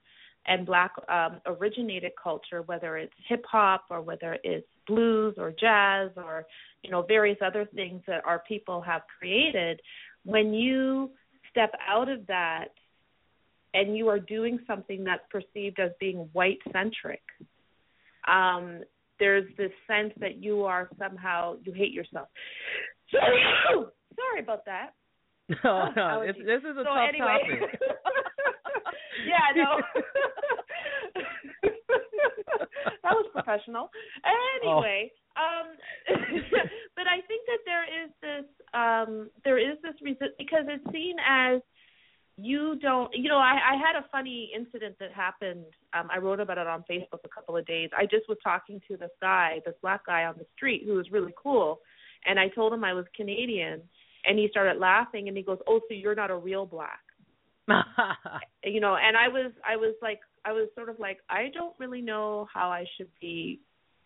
and 0.45 0.65
black 0.65 0.93
um 1.09 1.41
originated 1.45 2.11
culture, 2.21 2.61
whether 2.63 2.97
it's 2.97 3.13
hip 3.27 3.43
hop 3.49 3.85
or 3.89 4.01
whether 4.01 4.37
it's 4.43 4.67
blues 4.85 5.35
or 5.37 5.51
jazz 5.51 6.09
or, 6.15 6.45
you 6.83 6.89
know, 6.89 7.01
various 7.01 7.37
other 7.45 7.65
things 7.75 8.01
that 8.07 8.25
our 8.25 8.39
people 8.47 8.81
have 8.81 9.01
created, 9.19 9.81
when 10.23 10.53
you 10.53 11.11
step 11.51 11.71
out 11.87 12.09
of 12.09 12.25
that 12.27 12.69
and 13.73 13.97
you 13.97 14.07
are 14.07 14.19
doing 14.19 14.59
something 14.65 15.03
that's 15.03 15.23
perceived 15.29 15.79
as 15.79 15.91
being 15.99 16.29
white 16.33 16.59
centric, 16.71 17.21
um, 18.27 18.81
there's 19.19 19.45
this 19.57 19.71
sense 19.87 20.13
that 20.19 20.41
you 20.41 20.63
are 20.63 20.89
somehow 20.97 21.55
you 21.63 21.73
hate 21.73 21.91
yourself. 21.91 22.27
Sorry 23.11 24.41
about 24.41 24.65
that. 24.65 24.91
No, 25.63 25.87
no, 25.95 26.21
it's, 26.27 26.37
this 26.39 26.59
is 26.59 26.75
a 26.75 26.83
so 26.83 26.91
tough 26.91 27.07
anyway. 27.07 27.39
topic. 27.39 27.79
yeah, 29.25 29.55
no. 29.55 29.79
that 33.01 33.13
was 33.15 33.25
professional. 33.31 33.89
Anyway, 34.59 35.09
um 35.37 35.71
but 36.97 37.07
I 37.07 37.23
think 37.27 37.47
that 37.47 37.63
there 37.63 37.85
is 37.85 38.11
this 38.21 38.45
um 38.73 39.29
there 39.45 39.57
is 39.57 39.77
this 39.83 39.95
reason 40.01 40.27
because 40.37 40.65
it's 40.67 40.83
seen 40.91 41.15
as 41.25 41.61
you 42.37 42.77
don't 42.81 43.11
you 43.13 43.29
know, 43.29 43.39
I, 43.39 43.57
I 43.73 43.75
had 43.75 43.99
a 43.99 44.05
funny 44.11 44.51
incident 44.55 44.95
that 44.99 45.11
happened. 45.11 45.65
Um 45.93 46.07
I 46.11 46.19
wrote 46.19 46.39
about 46.39 46.57
it 46.57 46.67
on 46.67 46.83
Facebook 46.89 47.19
a 47.25 47.29
couple 47.29 47.57
of 47.57 47.65
days. 47.65 47.89
I 47.97 48.03
just 48.03 48.29
was 48.29 48.37
talking 48.43 48.81
to 48.87 48.97
this 48.97 49.11
guy, 49.21 49.59
this 49.65 49.75
black 49.81 50.05
guy 50.05 50.25
on 50.25 50.35
the 50.37 50.45
street 50.55 50.83
who 50.85 50.93
was 50.93 51.11
really 51.11 51.33
cool 51.41 51.79
and 52.25 52.39
I 52.39 52.49
told 52.49 52.73
him 52.73 52.83
I 52.83 52.93
was 52.93 53.05
Canadian 53.15 53.81
and 54.25 54.37
he 54.37 54.47
started 54.49 54.79
laughing 54.79 55.27
and 55.27 55.37
he 55.37 55.43
goes, 55.43 55.59
"Oh, 55.67 55.79
so 55.87 55.93
you're 55.93 56.15
not 56.15 56.31
a 56.31 56.35
real 56.35 56.65
black." 56.65 56.99
you 58.63 58.79
know 58.79 58.95
and 58.95 59.17
i 59.17 59.27
was 59.27 59.51
i 59.67 59.75
was 59.75 59.93
like 60.01 60.19
i 60.45 60.51
was 60.51 60.69
sort 60.73 60.87
of 60.87 60.97
like 60.99 61.17
i 61.29 61.51
don't 61.53 61.75
really 61.79 62.01
know 62.01 62.47
how 62.53 62.69
i 62.69 62.85
should 62.97 63.09
be 63.19 63.59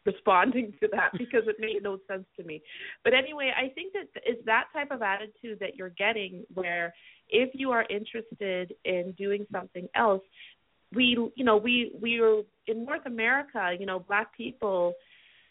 responding 0.06 0.74
to 0.80 0.88
that 0.92 1.12
because 1.18 1.44
it 1.48 1.58
made 1.60 1.82
no 1.84 1.98
sense 2.08 2.26
to 2.38 2.44
me. 2.44 2.62
But 3.04 3.14
anyway 3.14 3.52
i 3.56 3.70
think 3.70 3.94
that 3.94 4.08
it's 4.26 4.44
that 4.46 4.66
type 4.74 4.92
of 4.92 5.02
attitude 5.02 5.60
that 5.60 5.76
you're 5.76 5.90
getting 5.90 6.44
where 6.54 6.94
if 7.30 7.50
you 7.54 7.72
are 7.72 7.86
interested 7.90 8.74
in 8.86 9.14
doing 9.18 9.46
something 9.52 9.88
else 9.96 10.22
we 10.94 11.18
you 11.36 11.46
know 11.46 11.58
we 11.58 11.94
we 12.02 12.20
are 12.20 12.42
in 12.68 12.86
north 12.86 13.06
america 13.06 13.76
you 13.80 13.86
know 13.86 14.00
black 14.00 14.36
people 14.36 14.94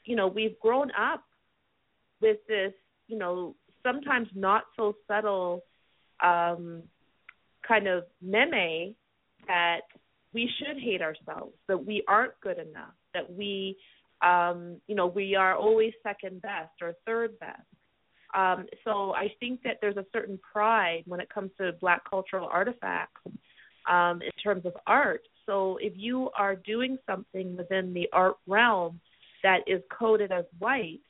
you 0.04 0.16
know 0.16 0.26
we've 0.26 0.58
grown 0.60 0.90
up 0.92 1.24
with 2.20 2.38
this 2.48 2.72
you 3.08 3.18
know 3.18 3.54
sometimes 3.82 4.28
not 4.34 4.64
so 4.76 4.94
subtle 5.06 5.62
um 6.22 6.82
kind 7.66 7.86
of 7.86 8.04
meme 8.20 8.94
that 9.46 9.80
we 10.32 10.48
should 10.58 10.80
hate 10.80 11.02
ourselves, 11.02 11.54
that 11.68 11.84
we 11.84 12.04
aren't 12.06 12.38
good 12.40 12.58
enough, 12.58 12.94
that 13.14 13.32
we, 13.32 13.76
um, 14.22 14.76
you 14.86 14.94
know, 14.94 15.06
we 15.06 15.34
are 15.34 15.56
always 15.56 15.92
second 16.02 16.42
best 16.42 16.72
or 16.82 16.94
third 17.06 17.38
best. 17.38 17.62
Um, 18.34 18.66
so 18.84 19.12
I 19.14 19.32
think 19.40 19.62
that 19.64 19.78
there's 19.80 19.96
a 19.96 20.06
certain 20.12 20.38
pride 20.52 21.02
when 21.06 21.20
it 21.20 21.28
comes 21.28 21.50
to 21.58 21.72
Black 21.80 22.08
cultural 22.08 22.48
artifacts 22.50 23.20
um, 23.90 24.22
in 24.22 24.30
terms 24.42 24.64
of 24.66 24.74
art. 24.86 25.22
So 25.46 25.78
if 25.80 25.94
you 25.96 26.30
are 26.38 26.54
doing 26.54 26.96
something 27.08 27.56
within 27.56 27.92
the 27.92 28.08
art 28.12 28.36
realm 28.46 29.00
that 29.42 29.60
is 29.66 29.82
coded 29.90 30.30
as 30.30 30.44
white, 30.58 31.00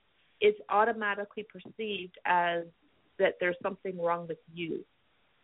it's 0.41 0.59
automatically 0.71 1.45
perceived 1.53 2.17
as 2.25 2.65
that 3.19 3.35
there's 3.39 3.57
something 3.63 4.01
wrong 4.01 4.27
with 4.27 4.39
you 4.55 4.83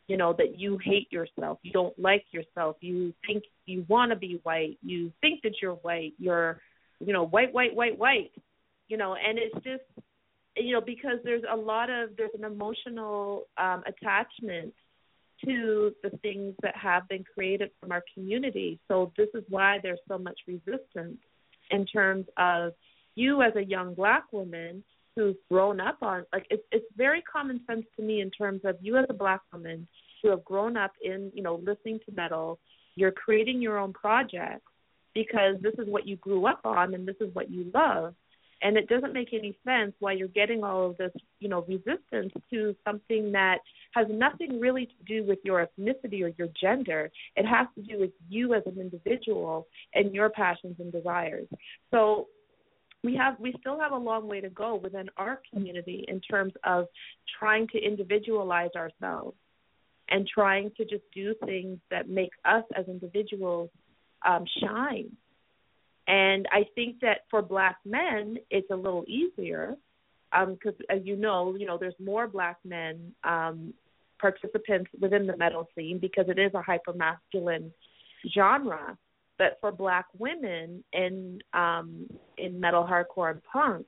you 0.09 0.17
know 0.17 0.33
that 0.33 0.59
you 0.59 0.79
hate 0.83 1.11
yourself 1.11 1.59
you 1.63 1.73
don't 1.73 1.99
like 1.99 2.25
yourself 2.31 2.77
you 2.81 3.13
think 3.27 3.45
you 3.67 3.85
want 3.89 4.11
to 4.11 4.17
be 4.17 4.41
white 4.43 4.79
you 4.83 5.13
think 5.21 5.43
that 5.43 5.55
you're 5.61 5.75
white 5.75 6.13
you're 6.19 6.61
you 7.01 7.13
know 7.13 7.27
white 7.27 7.53
white 7.53 7.75
white 7.75 7.99
white 7.99 8.33
you 8.89 8.97
know 8.97 9.15
and 9.15 9.39
it's 9.39 9.55
just 9.57 9.83
you 10.57 10.73
know 10.73 10.81
because 10.81 11.19
there's 11.25 11.45
a 11.51 11.57
lot 11.57 11.91
of 11.91 12.11
there's 12.17 12.31
an 12.39 12.45
emotional 12.45 13.45
um 13.59 13.83
attachment 13.87 14.73
to 15.45 15.93
the 16.03 16.11
things 16.23 16.55
that 16.63 16.75
have 16.77 17.09
been 17.09 17.25
created 17.35 17.71
from 17.81 17.93
our 17.93 18.03
community. 18.15 18.79
So 18.89 19.13
this 19.17 19.29
is 19.35 19.45
why 19.49 19.79
there's 19.83 20.01
so 20.09 20.19
much 20.19 20.39
resistance 20.47 21.19
in 21.71 21.85
terms 21.87 22.27
of 22.37 22.73
you 23.15 23.43
as 23.43 23.55
a 23.57 23.63
young 23.63 23.95
black 23.95 24.33
woman 24.33 24.83
who's 25.15 25.37
grown 25.51 25.81
up 25.81 25.99
on 26.03 26.25
like 26.33 26.47
it's 26.51 26.63
it's 26.71 26.87
very 26.97 27.23
common 27.23 27.61
sense 27.67 27.87
to 27.97 28.03
me 28.03 28.21
in 28.21 28.31
terms 28.31 28.61
of 28.65 28.77
you 28.81 28.97
as 28.97 29.07
a 29.09 29.15
black 29.15 29.41
woman 29.53 29.87
who 30.23 30.31
have 30.31 30.45
grown 30.45 30.77
up 30.77 30.93
in 31.03 31.31
you 31.35 31.43
know 31.43 31.57
listening 31.57 31.99
to 32.07 32.13
metal. 32.15 32.59
You're 32.95 33.13
creating 33.13 33.61
your 33.61 33.79
own 33.79 33.93
projects 33.93 34.66
because 35.17 35.57
this 35.63 35.73
is 35.79 35.89
what 35.89 36.07
you 36.07 36.17
grew 36.17 36.47
up 36.47 36.61
on 36.65 36.93
and 36.93 37.09
this 37.09 37.17
is 37.23 37.35
what 37.35 37.51
you 37.51 37.71
love. 37.73 38.15
And 38.61 38.77
it 38.77 38.87
doesn't 38.89 39.15
make 39.15 39.33
any 39.33 39.57
sense 39.65 39.95
why 39.99 40.13
you're 40.13 40.29
getting 40.29 40.63
all 40.63 40.91
of 40.91 40.97
this 40.99 41.13
you 41.41 41.49
know 41.49 41.63
resistance 41.63 42.33
to 42.51 42.77
something 42.85 43.33
that 43.33 43.59
has 43.93 44.07
nothing 44.11 44.61
really 44.61 44.87
to 44.87 45.05
do 45.07 45.27
with 45.27 45.39
your 45.43 45.67
ethnicity 45.67 46.23
or 46.23 46.33
your 46.39 46.49
gender. 46.61 47.11
It 47.35 47.47
has 47.47 47.67
to 47.77 47.83
do 47.83 47.99
with 47.99 48.11
you 48.29 48.55
as 48.55 48.63
an 48.67 48.79
individual 48.79 49.67
and 49.95 50.15
your 50.15 50.29
passions 50.29 50.77
and 50.79 50.93
desires. 50.93 51.49
So 51.91 52.29
we 53.03 53.17
have 53.17 53.41
we 53.41 53.55
still 53.61 53.81
have 53.81 53.93
a 53.93 53.99
long 53.99 54.29
way 54.29 54.41
to 54.43 54.51
go 54.51 54.75
within 54.77 55.09
our 55.17 55.41
community 55.53 56.05
in 56.09 56.21
terms 56.21 56.53
of 56.65 56.87
trying 57.39 57.69
to 57.69 57.79
individualize 57.79 58.71
ourselves 58.77 59.37
and 60.09 60.27
trying 60.27 60.71
to 60.77 60.85
just 60.85 61.05
do 61.15 61.35
things 61.45 61.79
that 61.91 62.09
make 62.09 62.33
us 62.45 62.65
as 62.77 62.87
individuals 62.87 63.71
um 64.27 64.45
shine. 64.61 65.11
And 66.09 66.47
i 66.53 66.65
think 66.75 67.01
that 67.01 67.23
for 67.31 67.43
black 67.43 67.77
men 67.85 68.37
it's 68.51 68.71
a 68.71 68.77
little 68.77 69.05
easier 69.09 69.77
um 70.33 70.55
because 70.55 70.79
as 70.91 71.01
you 71.05 71.17
know 71.17 71.57
you 71.59 71.67
know 71.67 71.79
there's 71.79 71.95
more 71.99 72.27
black 72.27 72.59
men 72.65 73.13
um 73.25 73.73
participants 74.19 74.91
within 75.01 75.27
the 75.27 75.37
metal 75.37 75.69
scene 75.75 75.99
because 75.99 76.27
it 76.29 76.39
is 76.39 76.53
a 76.55 76.63
hyper 76.63 76.93
masculine 76.95 77.71
genre. 78.35 78.97
But 79.39 79.59
for 79.61 79.71
black 79.71 80.07
women 80.19 80.83
in 80.93 81.41
um 81.53 82.07
in 82.39 82.59
metal 82.59 82.85
hardcore 82.85 83.31
and 83.33 83.43
punk 83.45 83.87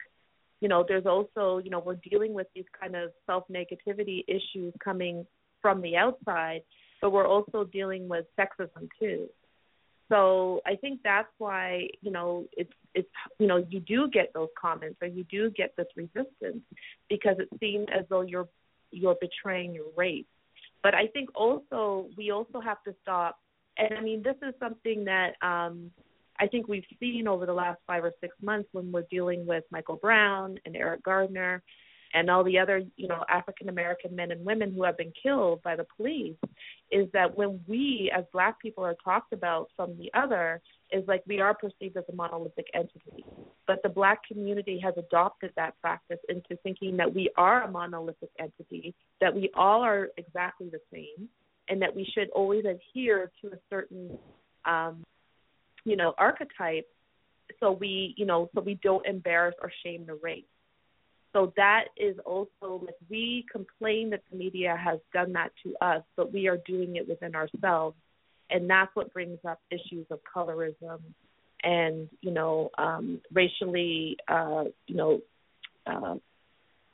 you 0.60 0.68
know 0.68 0.84
there's 0.86 1.06
also 1.06 1.58
you 1.58 1.70
know 1.70 1.80
we're 1.80 1.98
dealing 2.10 2.34
with 2.34 2.46
these 2.54 2.64
kind 2.78 2.94
of 2.96 3.10
self 3.26 3.44
negativity 3.50 4.24
issues 4.28 4.72
coming 4.82 5.26
from 5.62 5.80
the 5.82 5.96
outside 5.96 6.60
but 7.00 7.10
we're 7.10 7.26
also 7.26 7.64
dealing 7.64 8.08
with 8.08 8.24
sexism 8.38 8.88
too 8.98 9.28
so 10.08 10.60
i 10.66 10.74
think 10.74 11.00
that's 11.04 11.28
why 11.38 11.88
you 12.00 12.10
know 12.10 12.46
it's 12.56 12.72
it's 12.94 13.08
you 13.38 13.46
know 13.46 13.64
you 13.68 13.80
do 13.80 14.08
get 14.08 14.32
those 14.34 14.48
comments 14.60 14.96
or 15.02 15.08
you 15.08 15.24
do 15.24 15.50
get 15.50 15.74
this 15.76 15.86
resistance 15.96 16.62
because 17.08 17.36
it 17.38 17.48
seems 17.60 17.86
as 17.96 18.04
though 18.08 18.22
you're 18.22 18.48
you're 18.90 19.16
betraying 19.20 19.74
your 19.74 19.86
race. 19.96 20.24
But 20.82 20.94
i 20.94 21.06
think 21.08 21.28
also 21.34 22.08
we 22.16 22.30
also 22.30 22.60
have 22.60 22.82
to 22.84 22.94
stop 23.02 23.38
and 23.78 23.94
I 23.96 24.00
mean, 24.00 24.22
this 24.22 24.36
is 24.46 24.54
something 24.58 25.04
that 25.04 25.34
um, 25.40 25.90
I 26.38 26.46
think 26.48 26.68
we've 26.68 26.84
seen 27.00 27.28
over 27.28 27.46
the 27.46 27.52
last 27.52 27.78
five 27.86 28.04
or 28.04 28.12
six 28.20 28.34
months 28.42 28.68
when 28.72 28.90
we're 28.92 29.06
dealing 29.10 29.46
with 29.46 29.64
Michael 29.70 29.96
Brown 29.96 30.58
and 30.66 30.76
Eric 30.76 31.04
Gardner 31.04 31.62
and 32.14 32.30
all 32.30 32.42
the 32.44 32.58
other, 32.58 32.82
you 32.96 33.08
know, 33.08 33.24
African 33.28 33.68
American 33.68 34.14
men 34.16 34.30
and 34.30 34.44
women 34.44 34.72
who 34.74 34.84
have 34.84 34.96
been 34.96 35.12
killed 35.22 35.62
by 35.62 35.76
the 35.76 35.86
police, 35.96 36.36
is 36.90 37.06
that 37.12 37.36
when 37.36 37.60
we 37.66 38.10
as 38.16 38.24
black 38.32 38.60
people 38.60 38.84
are 38.84 38.96
talked 39.04 39.32
about 39.32 39.68
from 39.76 39.96
the 39.98 40.10
other, 40.14 40.60
is 40.90 41.06
like 41.06 41.22
we 41.26 41.40
are 41.40 41.54
perceived 41.54 41.96
as 41.96 42.04
a 42.10 42.14
monolithic 42.14 42.66
entity. 42.74 43.24
But 43.66 43.82
the 43.82 43.88
black 43.90 44.20
community 44.26 44.80
has 44.82 44.94
adopted 44.96 45.52
that 45.56 45.78
practice 45.80 46.18
into 46.28 46.56
thinking 46.62 46.96
that 46.96 47.14
we 47.14 47.30
are 47.36 47.64
a 47.64 47.70
monolithic 47.70 48.30
entity, 48.38 48.94
that 49.20 49.34
we 49.34 49.50
all 49.54 49.82
are 49.82 50.08
exactly 50.16 50.70
the 50.70 50.80
same, 50.92 51.28
and 51.68 51.82
that 51.82 51.94
we 51.94 52.10
should 52.14 52.30
always 52.30 52.64
adhere 52.64 53.30
to 53.42 53.48
a 53.48 53.58
certain 53.68 54.18
um 54.64 55.04
you 55.84 55.96
know 55.96 56.14
archetype 56.18 56.86
so 57.60 57.72
we 57.72 58.14
you 58.16 58.26
know 58.26 58.48
so 58.54 58.60
we 58.60 58.78
don't 58.82 59.06
embarrass 59.06 59.54
or 59.62 59.70
shame 59.84 60.04
the 60.06 60.14
race 60.22 60.44
so 61.32 61.52
that 61.56 61.86
is 61.96 62.16
also 62.24 62.82
like 62.84 62.96
we 63.10 63.44
complain 63.50 64.10
that 64.10 64.22
the 64.30 64.36
media 64.36 64.76
has 64.82 64.98
done 65.12 65.32
that 65.32 65.50
to 65.62 65.74
us 65.84 66.02
but 66.16 66.32
we 66.32 66.48
are 66.48 66.58
doing 66.66 66.96
it 66.96 67.08
within 67.08 67.34
ourselves 67.34 67.96
and 68.50 68.68
that's 68.68 68.94
what 68.94 69.12
brings 69.12 69.38
up 69.46 69.60
issues 69.70 70.06
of 70.10 70.20
colorism 70.34 71.00
and 71.62 72.08
you 72.20 72.30
know 72.30 72.70
um 72.78 73.20
racially 73.32 74.16
uh 74.28 74.64
you 74.86 74.94
know 74.94 75.20
uh 75.86 76.14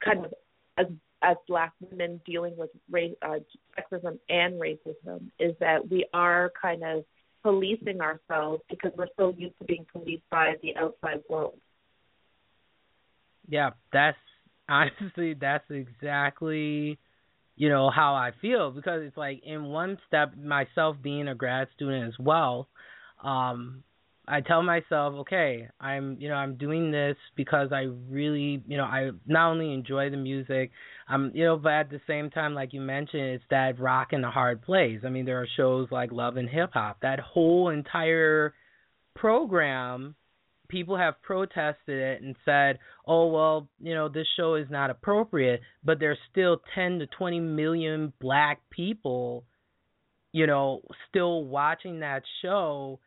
kind 0.04 0.24
of 0.24 0.34
as 0.78 0.86
as 1.24 1.36
black 1.48 1.72
women 1.80 2.20
dealing 2.26 2.56
with 2.56 2.70
race, 2.90 3.14
uh, 3.22 3.38
sexism 3.78 4.18
and 4.28 4.60
racism 4.60 5.30
is 5.40 5.54
that 5.58 5.88
we 5.90 6.06
are 6.12 6.52
kind 6.60 6.82
of 6.84 7.04
policing 7.42 8.00
ourselves 8.00 8.62
because 8.68 8.92
we're 8.96 9.08
so 9.16 9.34
used 9.36 9.56
to 9.58 9.64
being 9.64 9.86
policed 9.92 10.28
by 10.30 10.54
the 10.62 10.76
outside 10.76 11.22
world. 11.28 11.58
Yeah, 13.48 13.70
that's 13.92 14.18
honestly 14.68 15.34
that's 15.34 15.64
exactly 15.70 16.98
you 17.56 17.68
know 17.68 17.90
how 17.90 18.14
I 18.14 18.32
feel 18.40 18.70
because 18.70 19.02
it's 19.04 19.16
like 19.16 19.42
in 19.44 19.64
one 19.64 19.98
step 20.08 20.36
myself 20.36 20.96
being 21.02 21.28
a 21.28 21.34
grad 21.34 21.68
student 21.74 22.08
as 22.08 22.18
well 22.18 22.68
um 23.22 23.82
I 24.26 24.40
tell 24.40 24.62
myself, 24.62 25.14
okay, 25.20 25.68
I'm 25.78 26.16
you 26.18 26.28
know 26.30 26.36
I'm 26.36 26.56
doing 26.56 26.90
this 26.90 27.16
because 27.36 27.72
I 27.72 27.88
really 28.08 28.62
you 28.66 28.76
know 28.78 28.84
I 28.84 29.10
not 29.26 29.50
only 29.50 29.72
enjoy 29.74 30.10
the 30.10 30.16
music, 30.16 30.70
um 31.08 31.30
you 31.34 31.44
know, 31.44 31.56
but 31.58 31.72
at 31.72 31.90
the 31.90 32.00
same 32.06 32.30
time, 32.30 32.54
like 32.54 32.72
you 32.72 32.80
mentioned, 32.80 33.22
it's 33.22 33.44
that 33.50 33.78
rock 33.78 34.12
and 34.12 34.24
the 34.24 34.30
hard 34.30 34.62
plays. 34.62 35.00
I 35.04 35.10
mean, 35.10 35.26
there 35.26 35.42
are 35.42 35.48
shows 35.56 35.88
like 35.90 36.10
Love 36.12 36.38
and 36.38 36.48
Hip 36.48 36.70
Hop. 36.72 36.98
That 37.02 37.20
whole 37.20 37.68
entire 37.68 38.54
program 39.14 40.14
people 40.68 40.96
have 40.96 41.20
protested 41.22 41.98
it 41.98 42.22
and 42.22 42.36
said, 42.44 42.78
"Oh 43.06 43.28
well, 43.28 43.68
you 43.80 43.94
know, 43.94 44.08
this 44.08 44.26
show 44.36 44.54
is 44.54 44.68
not 44.70 44.90
appropriate," 44.90 45.60
but 45.84 45.98
there's 46.00 46.18
still 46.30 46.60
10 46.74 47.00
to 47.00 47.06
20 47.06 47.40
million 47.40 48.12
black 48.20 48.60
people, 48.70 49.44
you 50.32 50.46
know, 50.46 50.82
still 51.08 51.44
watching 51.44 52.00
that 52.00 52.22
show 52.42 53.00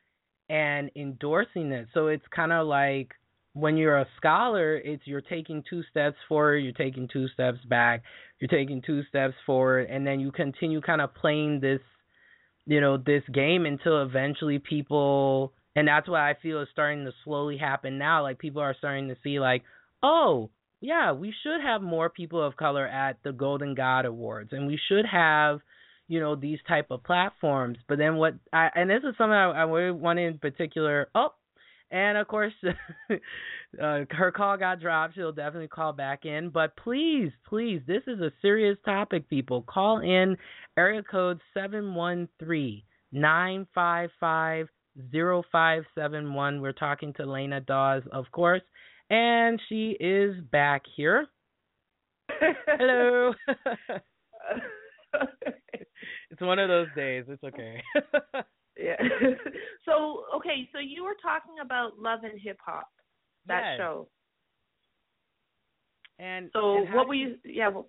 and 0.50 0.92
endorsing 0.96 1.72
it. 1.72 1.88
So 1.94 2.08
it's 2.08 2.26
kind 2.34 2.52
of 2.52 2.68
like 2.68 3.12
when 3.54 3.76
you're 3.76 3.98
a 3.98 4.08
scholar, 4.18 4.76
it's 4.76 5.02
you're 5.06 5.22
taking 5.22 5.64
two 5.70 5.82
steps 5.90 6.18
forward, 6.30 6.58
you're 6.58 6.74
taking 6.74 7.08
two 7.12 7.28
steps 7.30 7.58
back, 7.68 8.04
you're 8.40 8.48
taking 8.48 8.82
two 8.82 9.04
steps 9.10 9.34
forward, 9.46 9.88
and 9.90 10.06
then 10.06 10.20
you 10.20 10.32
continue 10.32 10.80
kind 10.80 11.02
of 11.02 11.14
playing 11.16 11.60
this, 11.60 11.82
you 12.66 12.80
know, 12.80 12.98
this 12.98 13.24
game 13.34 13.66
until 13.66 14.04
eventually 14.04 14.60
people, 14.60 15.54
and 15.78 15.88
that's 15.88 16.10
what 16.10 16.20
I 16.20 16.36
feel 16.42 16.62
is 16.62 16.68
starting 16.72 17.06
to 17.06 17.12
slowly 17.24 17.58
happen 17.58 17.98
now. 17.98 18.24
Like 18.24 18.40
people 18.40 18.62
are 18.62 18.76
starting 18.78 19.08
to 19.08 19.16
see, 19.24 19.40
like, 19.40 19.64
oh, 20.04 20.50
yeah, 20.82 21.14
we 21.14 21.34
should 21.44 21.62
have 21.62 21.82
more 21.82 22.10
people 22.10 22.46
of 22.46 22.58
color 22.58 22.88
at 22.88 23.18
the 23.24 23.32
Golden 23.32 23.76
God 23.76 24.06
Awards, 24.06 24.50
and 24.52 24.68
we 24.68 24.80
should 24.90 25.06
have 25.06 25.60
you 26.10 26.22
know 26.22 26.36
these 26.38 26.60
type 26.70 26.88
of 26.90 27.04
platforms 27.04 27.78
but 27.90 27.98
then 27.98 28.16
what 28.16 28.34
i 28.54 28.70
and 28.76 28.90
this 28.90 29.00
is 29.00 29.14
something 29.18 29.34
i, 29.34 29.64
I 29.64 29.66
want 29.66 30.20
in 30.20 30.38
particular 30.38 31.10
oh 31.14 31.34
and 31.90 32.18
of 32.18 32.28
course, 32.28 32.54
uh, 33.10 33.16
her 34.10 34.34
call 34.36 34.58
got 34.58 34.82
dropped. 34.82 35.16
She'll 35.16 35.32
definitely 35.32 35.70
call 35.70 35.94
back 35.94 36.26
in. 36.26 36.50
But 36.50 36.76
please, 36.76 37.32
please, 37.48 37.82
this 37.88 38.04
is 38.08 38.20
a 38.20 38.32
serious 38.42 38.78
topic, 38.84 39.30
people. 39.30 39.62
Call 39.62 40.00
in 40.00 40.38
area 40.78 41.02
code 41.04 41.40
seven 41.54 41.96
one 41.96 42.28
three 42.40 42.84
nine 43.12 43.68
five 43.74 44.10
five 44.20 44.68
zero 45.12 45.44
five 45.52 45.84
seven 45.96 46.34
one. 46.34 46.62
We're 46.62 46.74
talking 46.74 47.14
to 47.14 47.26
Laina 47.26 47.62
Dawes, 47.62 48.04
of 48.12 48.26
course, 48.32 48.62
and 49.10 49.62
she 49.70 49.98
is 50.00 50.36
back 50.52 50.84
here. 50.96 51.28
Hello. 52.68 53.34
it's 56.30 56.42
one 56.42 56.60
of 56.60 56.68
those 56.70 56.88
days. 56.96 57.26
It's 57.28 57.44
okay. 57.44 57.82
Yeah. 58.80 58.96
so 59.86 60.26
okay, 60.36 60.70
so 60.72 60.78
you 60.78 61.04
were 61.04 61.16
talking 61.20 61.56
about 61.64 61.98
Love 61.98 62.20
and 62.22 62.40
Hip 62.40 62.60
Hop, 62.64 62.88
that 63.48 63.72
yes. 63.72 63.80
show. 63.80 64.08
And 66.20 66.52
so 66.54 66.78
and 66.78 66.94
what 66.94 67.08
were 67.08 67.16
you? 67.16 67.38
Yeah. 67.44 67.70
Well, 67.70 67.88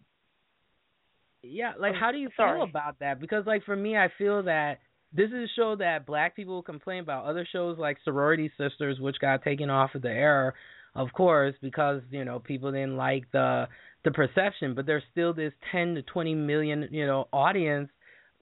yeah, 1.43 1.73
like 1.79 1.93
oh, 1.95 2.01
how 2.01 2.11
do 2.11 2.17
you 2.17 2.31
sorry. 2.37 2.59
feel 2.59 2.65
about 2.65 2.99
that? 3.01 3.21
Because 3.21 3.45
like 3.47 3.65
for 3.65 3.77
me, 3.77 3.99
I 3.99 4.09
feel 4.17 4.43
that 4.45 4.79
this 5.13 5.29
is 5.29 5.35
a 5.35 5.53
show 5.57 5.77
that 5.77 6.07
black 6.07 6.37
people 6.37 6.63
complain 6.63 7.01
about. 7.01 7.25
Other 7.25 7.47
shows 7.51 7.79
like 7.79 7.99
Sorority 8.05 8.51
Sisters, 8.59 8.99
which 9.01 9.17
got 9.21 9.43
taken 9.43 9.71
off 9.71 9.95
of 9.95 10.03
the 10.03 10.11
air, 10.11 10.55
of 10.95 11.13
course, 11.13 11.55
because 11.63 12.03
you 12.11 12.25
know 12.25 12.39
people 12.39 12.71
didn't 12.73 12.97
like 12.97 13.25
the 13.33 13.69
the 14.05 14.11
perception. 14.11 14.75
But 14.75 14.87
there's 14.87 15.03
still 15.11 15.33
this 15.33 15.53
10 15.73 15.95
to 15.97 16.03
20 16.03 16.35
million 16.35 16.89
you 16.91 17.07
know 17.07 17.29
audience 17.33 17.91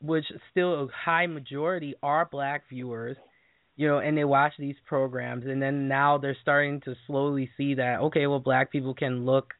which 0.03 0.25
still 0.51 0.85
a 0.85 0.89
high 0.89 1.27
majority 1.27 1.95
are 2.03 2.29
black 2.31 2.69
viewers, 2.69 3.17
you 3.77 3.89
know, 3.89 3.99
and 3.99 4.17
they 4.17 4.25
watch 4.25 4.53
these 4.59 4.75
programs 4.87 5.47
and 5.47 5.61
then 5.61 5.89
now 5.89 6.19
they're 6.19 6.37
starting 6.43 6.81
to 6.83 6.95
slowly 7.07 7.51
see 7.57 7.75
that 7.75 8.01
okay, 8.01 8.27
well 8.27 8.39
black 8.39 8.71
people 8.71 8.95
can 8.95 9.25
look, 9.25 9.55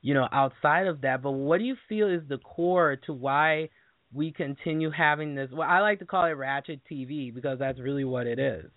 you 0.00 0.14
know, 0.14 0.28
outside 0.32 0.86
of 0.86 1.02
that. 1.02 1.22
But 1.22 1.32
what 1.32 1.58
do 1.58 1.64
you 1.64 1.76
feel 1.88 2.08
is 2.08 2.22
the 2.28 2.38
core 2.38 2.96
to 3.06 3.12
why 3.12 3.68
we 4.14 4.32
continue 4.32 4.90
having 4.90 5.34
this 5.34 5.50
well 5.52 5.68
I 5.68 5.80
like 5.80 5.98
to 6.00 6.04
call 6.04 6.26
it 6.26 6.32
ratchet 6.32 6.80
TV 6.90 7.34
because 7.34 7.58
that's 7.58 7.80
really 7.80 8.04
what 8.04 8.26
it 8.26 8.38
is. 8.38 8.70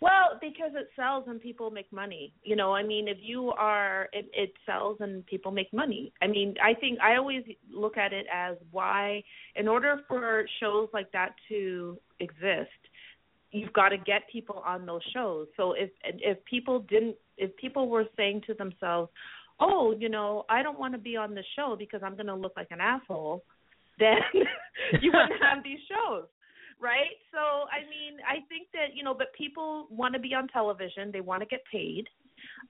Well, 0.00 0.38
because 0.42 0.72
it 0.74 0.90
sells 0.94 1.24
and 1.26 1.40
people 1.40 1.70
make 1.70 1.90
money. 1.90 2.34
You 2.42 2.54
know, 2.54 2.74
I 2.74 2.82
mean, 2.82 3.08
if 3.08 3.16
you 3.22 3.50
are, 3.52 4.08
it, 4.12 4.28
it 4.34 4.52
sells 4.66 4.98
and 5.00 5.24
people 5.24 5.50
make 5.50 5.72
money. 5.72 6.12
I 6.20 6.26
mean, 6.26 6.54
I 6.62 6.74
think 6.74 7.00
I 7.00 7.16
always 7.16 7.44
look 7.72 7.96
at 7.96 8.12
it 8.12 8.26
as 8.32 8.56
why, 8.70 9.22
in 9.54 9.66
order 9.66 10.02
for 10.06 10.44
shows 10.60 10.90
like 10.92 11.10
that 11.12 11.34
to 11.48 11.98
exist, 12.20 12.68
you've 13.52 13.72
got 13.72 13.88
to 13.88 13.96
get 13.96 14.28
people 14.30 14.62
on 14.66 14.84
those 14.84 15.00
shows. 15.14 15.46
So 15.56 15.72
if 15.72 15.88
if 16.04 16.44
people 16.44 16.80
didn't, 16.80 17.16
if 17.38 17.56
people 17.56 17.88
were 17.88 18.04
saying 18.18 18.42
to 18.48 18.54
themselves, 18.54 19.10
"Oh, 19.60 19.94
you 19.98 20.10
know, 20.10 20.44
I 20.50 20.62
don't 20.62 20.78
want 20.78 20.92
to 20.92 20.98
be 20.98 21.16
on 21.16 21.34
the 21.34 21.44
show 21.56 21.74
because 21.78 22.02
I'm 22.04 22.16
going 22.16 22.26
to 22.26 22.34
look 22.34 22.52
like 22.54 22.68
an 22.70 22.82
asshole," 22.82 23.44
then 23.98 24.18
you 25.00 25.10
wouldn't 25.12 25.42
have 25.42 25.62
these 25.64 25.80
shows 25.88 26.26
right? 26.80 27.16
So 27.32 27.38
I 27.38 27.88
mean, 27.88 28.18
I 28.26 28.46
think 28.48 28.68
that 28.72 28.94
you 28.94 29.02
know, 29.02 29.14
but 29.14 29.32
people 29.36 29.86
want 29.90 30.14
to 30.14 30.20
be 30.20 30.34
on 30.34 30.48
television. 30.48 31.10
They 31.12 31.20
want 31.20 31.42
to 31.42 31.46
get 31.46 31.62
paid. 31.70 32.04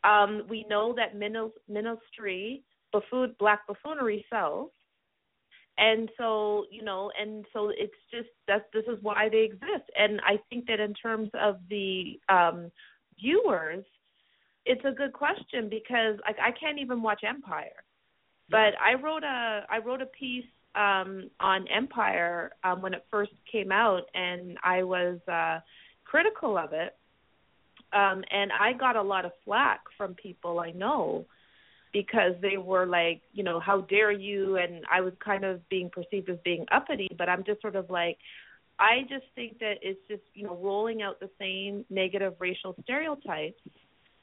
Um, 0.05 0.43
we 0.49 0.65
know 0.69 0.95
that 0.95 1.17
minstrelsy, 1.17 2.63
buffoon, 2.93 3.35
black 3.39 3.67
buffoonery 3.67 4.25
sells, 4.31 4.71
and 5.79 6.09
so 6.17 6.67
you 6.71 6.83
know, 6.83 7.11
and 7.21 7.45
so 7.53 7.71
it's 7.71 7.93
just 8.13 8.29
that 8.49 8.67
this 8.73 8.85
is 8.87 8.99
why 9.03 9.29
they 9.29 9.45
exist. 9.45 9.91
And 9.99 10.21
I 10.21 10.39
think 10.49 10.67
that 10.67 10.81
in 10.81 10.95
terms 10.95 11.31
of 11.35 11.57
the 11.69 12.19
um, 12.29 12.71
viewers, 13.21 13.85
it's 14.65 14.85
a 14.85 14.93
good 14.93 15.13
question 15.13 15.69
because 15.69 16.19
like 16.27 16.37
I 16.43 16.51
can't 16.59 16.79
even 16.79 17.03
watch 17.03 17.23
Empire. 17.27 17.83
But 18.49 18.75
I 18.81 18.95
wrote 19.03 19.25
a 19.25 19.67
I 19.69 19.79
wrote 19.85 20.03
a 20.03 20.07
piece 20.07 20.45
um, 20.77 21.31
on 21.41 21.67
Empire 21.69 22.53
um, 22.63 22.83
when 22.83 22.95
it 22.95 23.05
first 23.11 23.33
came 23.51 23.73
out, 23.73 24.03
and 24.15 24.59
I 24.63 24.83
was 24.83 25.19
uh, 25.27 25.61
critical 26.05 26.59
of 26.59 26.73
it. 26.73 26.95
Um, 27.93 28.23
and 28.31 28.51
I 28.53 28.73
got 28.73 28.97
a 28.97 29.03
lot 29.03 29.25
of 29.25 29.33
flack 29.45 29.81
from 29.97 30.15
people 30.15 30.61
I 30.61 30.73
know 30.73 31.25
because 31.93 32.33
they 32.43 32.59
were 32.59 32.85
like, 32.85 33.23
you 33.33 33.43
know, 33.43 33.59
how 33.59 33.83
dare 33.83 34.13
you? 34.13 34.57
And 34.57 34.85
I 34.93 35.01
was 35.01 35.15
kind 35.25 35.45
of 35.45 35.67
being 35.71 35.89
perceived 35.89 36.29
as 36.29 36.37
being 36.45 36.67
uppity, 36.71 37.09
but 37.17 37.29
I'm 37.29 37.43
just 37.45 37.63
sort 37.63 37.77
of 37.77 37.89
like, 37.89 38.19
I 38.79 39.03
just 39.09 39.25
think 39.35 39.59
that 39.61 39.77
it's 39.81 40.01
just, 40.09 40.23
you 40.35 40.45
know, 40.45 40.59
rolling 40.61 41.01
out 41.01 41.21
the 41.21 41.31
same 41.39 41.87
negative 41.89 42.35
racial 42.39 42.75
stereotypes 42.83 43.61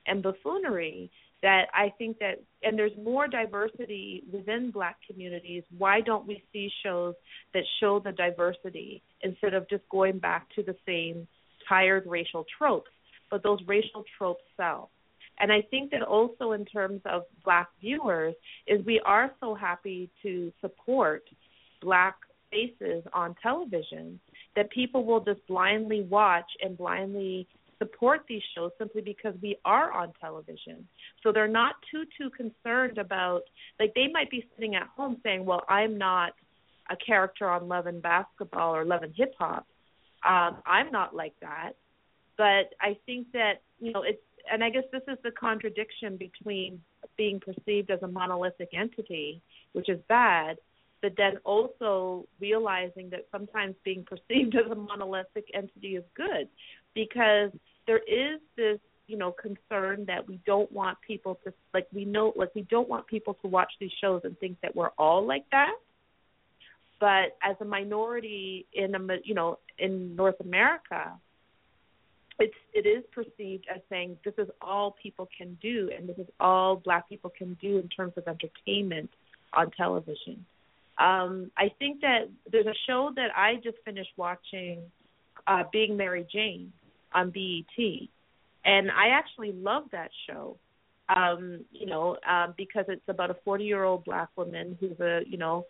and 0.05 0.21
buffoonery 0.21 1.09
that 1.43 1.65
I 1.73 1.93
think 1.97 2.17
that, 2.19 2.41
and 2.63 2.79
there's 2.79 2.97
more 2.97 3.27
diversity 3.27 4.23
within 4.31 4.71
black 4.71 4.95
communities. 5.05 5.63
Why 5.77 5.99
don't 5.99 6.25
we 6.25 6.41
see 6.51 6.69
shows 6.83 7.15
that 7.53 7.63
show 7.79 7.99
the 7.99 8.13
diversity 8.13 9.03
instead 9.21 9.53
of 9.53 9.69
just 9.69 9.83
going 9.89 10.19
back 10.19 10.47
to 10.55 10.63
the 10.63 10.75
same 10.87 11.27
tired 11.67 12.05
racial 12.07 12.45
tropes? 12.57 12.89
But 13.29 13.43
those 13.43 13.59
racial 13.67 14.05
tropes 14.17 14.43
sell. 14.55 14.89
And 15.39 15.51
I 15.51 15.61
think 15.69 15.91
that 15.91 16.01
also 16.01 16.53
in 16.53 16.63
terms 16.63 17.01
of 17.05 17.23
black 17.43 17.67
viewers 17.81 18.35
is 18.65 18.85
we 18.85 19.01
are 19.05 19.31
so 19.41 19.53
happy 19.53 20.09
to 20.21 20.51
support 20.61 21.23
black 21.81 22.15
faces 22.51 23.03
on 23.13 23.35
television 23.43 24.19
that 24.55 24.69
people 24.69 25.03
will 25.03 25.19
just 25.19 25.45
blindly 25.47 26.03
watch 26.03 26.45
and 26.61 26.77
blindly 26.77 27.47
support 27.77 28.21
these 28.27 28.41
shows 28.55 28.71
simply 28.77 29.01
because 29.01 29.33
we 29.41 29.57
are 29.65 29.91
on 29.91 30.13
television. 30.19 30.87
So 31.21 31.31
they're 31.31 31.47
not 31.47 31.75
too 31.91 32.03
too 32.17 32.29
concerned 32.29 32.97
about 32.97 33.41
like 33.79 33.93
they 33.95 34.07
might 34.11 34.29
be 34.29 34.47
sitting 34.55 34.75
at 34.75 34.87
home 34.95 35.17
saying, 35.23 35.45
"Well, 35.45 35.63
I'm 35.69 35.97
not 35.97 36.33
a 36.89 36.95
character 36.95 37.49
on 37.49 37.67
Love 37.67 37.87
and 37.87 38.01
Basketball 38.01 38.75
or 38.75 38.85
Love 38.85 39.03
and 39.03 39.13
Hip 39.15 39.33
Hop. 39.39 39.67
Um, 40.25 40.61
I'm 40.65 40.91
not 40.91 41.15
like 41.15 41.33
that." 41.41 41.73
But 42.37 42.73
I 42.81 42.97
think 43.05 43.31
that 43.33 43.61
you 43.79 43.91
know 43.91 44.03
it's, 44.03 44.21
and 44.51 44.63
I 44.63 44.69
guess 44.69 44.83
this 44.91 45.03
is 45.07 45.17
the 45.23 45.31
contradiction 45.31 46.17
between 46.17 46.81
being 47.17 47.39
perceived 47.39 47.91
as 47.91 48.01
a 48.01 48.07
monolithic 48.07 48.69
entity, 48.73 49.41
which 49.73 49.89
is 49.89 49.99
bad, 50.07 50.57
but 51.03 51.13
then 51.17 51.37
also 51.43 52.25
realizing 52.39 53.09
that 53.11 53.27
sometimes 53.31 53.75
being 53.83 54.05
perceived 54.05 54.55
as 54.65 54.71
a 54.71 54.75
monolithic 54.75 55.45
entity 55.53 55.97
is 55.97 56.03
good 56.15 56.47
because 56.93 57.51
there 57.87 57.99
is 57.99 58.39
this 58.55 58.79
you 59.07 59.17
know 59.17 59.31
concern 59.31 60.05
that 60.07 60.27
we 60.27 60.39
don't 60.45 60.71
want 60.71 60.97
people 61.05 61.39
to 61.43 61.53
like 61.73 61.87
we 61.93 62.05
know 62.05 62.33
like 62.35 62.53
we 62.55 62.61
don't 62.63 62.89
want 62.89 63.05
people 63.07 63.35
to 63.41 63.47
watch 63.47 63.71
these 63.79 63.91
shows 64.01 64.21
and 64.23 64.37
think 64.39 64.57
that 64.61 64.75
we're 64.75 64.91
all 64.97 65.25
like 65.25 65.45
that. 65.51 65.75
But 66.99 67.37
as 67.43 67.57
a 67.59 67.65
minority 67.65 68.65
in 68.73 68.95
a 68.95 68.99
you 69.23 69.33
know 69.33 69.59
in 69.77 70.15
North 70.15 70.39
America 70.39 71.13
it's 72.39 72.55
it 72.73 72.87
is 72.87 73.03
perceived 73.11 73.65
as 73.73 73.81
saying 73.89 74.17
this 74.25 74.33
is 74.37 74.49
all 74.61 74.95
people 75.01 75.27
can 75.37 75.57
do 75.61 75.91
and 75.95 76.07
this 76.07 76.17
is 76.17 76.27
all 76.39 76.77
black 76.77 77.07
people 77.09 77.31
can 77.37 77.57
do 77.61 77.77
in 77.77 77.87
terms 77.89 78.13
of 78.17 78.27
entertainment 78.27 79.09
on 79.53 79.69
television. 79.71 80.45
Um 80.97 81.51
I 81.57 81.69
think 81.77 82.01
that 82.01 82.29
there's 82.51 82.67
a 82.67 82.73
show 82.87 83.11
that 83.15 83.29
I 83.35 83.55
just 83.55 83.77
finished 83.83 84.11
watching 84.15 84.81
uh 85.45 85.63
being 85.71 85.97
Mary 85.97 86.25
Jane 86.31 86.71
on 87.13 87.29
BET, 87.31 88.09
and 88.65 88.91
I 88.91 89.09
actually 89.09 89.51
love 89.51 89.83
that 89.91 90.09
show. 90.27 90.57
Um, 91.13 91.65
you 91.71 91.85
know, 91.85 92.17
um, 92.27 92.53
because 92.57 92.85
it's 92.87 93.01
about 93.09 93.29
a 93.29 93.35
40 93.43 93.65
year 93.65 93.83
old 93.83 94.05
black 94.05 94.29
woman 94.37 94.77
who's 94.79 94.97
a, 95.01 95.21
you 95.27 95.37
know, 95.37 95.65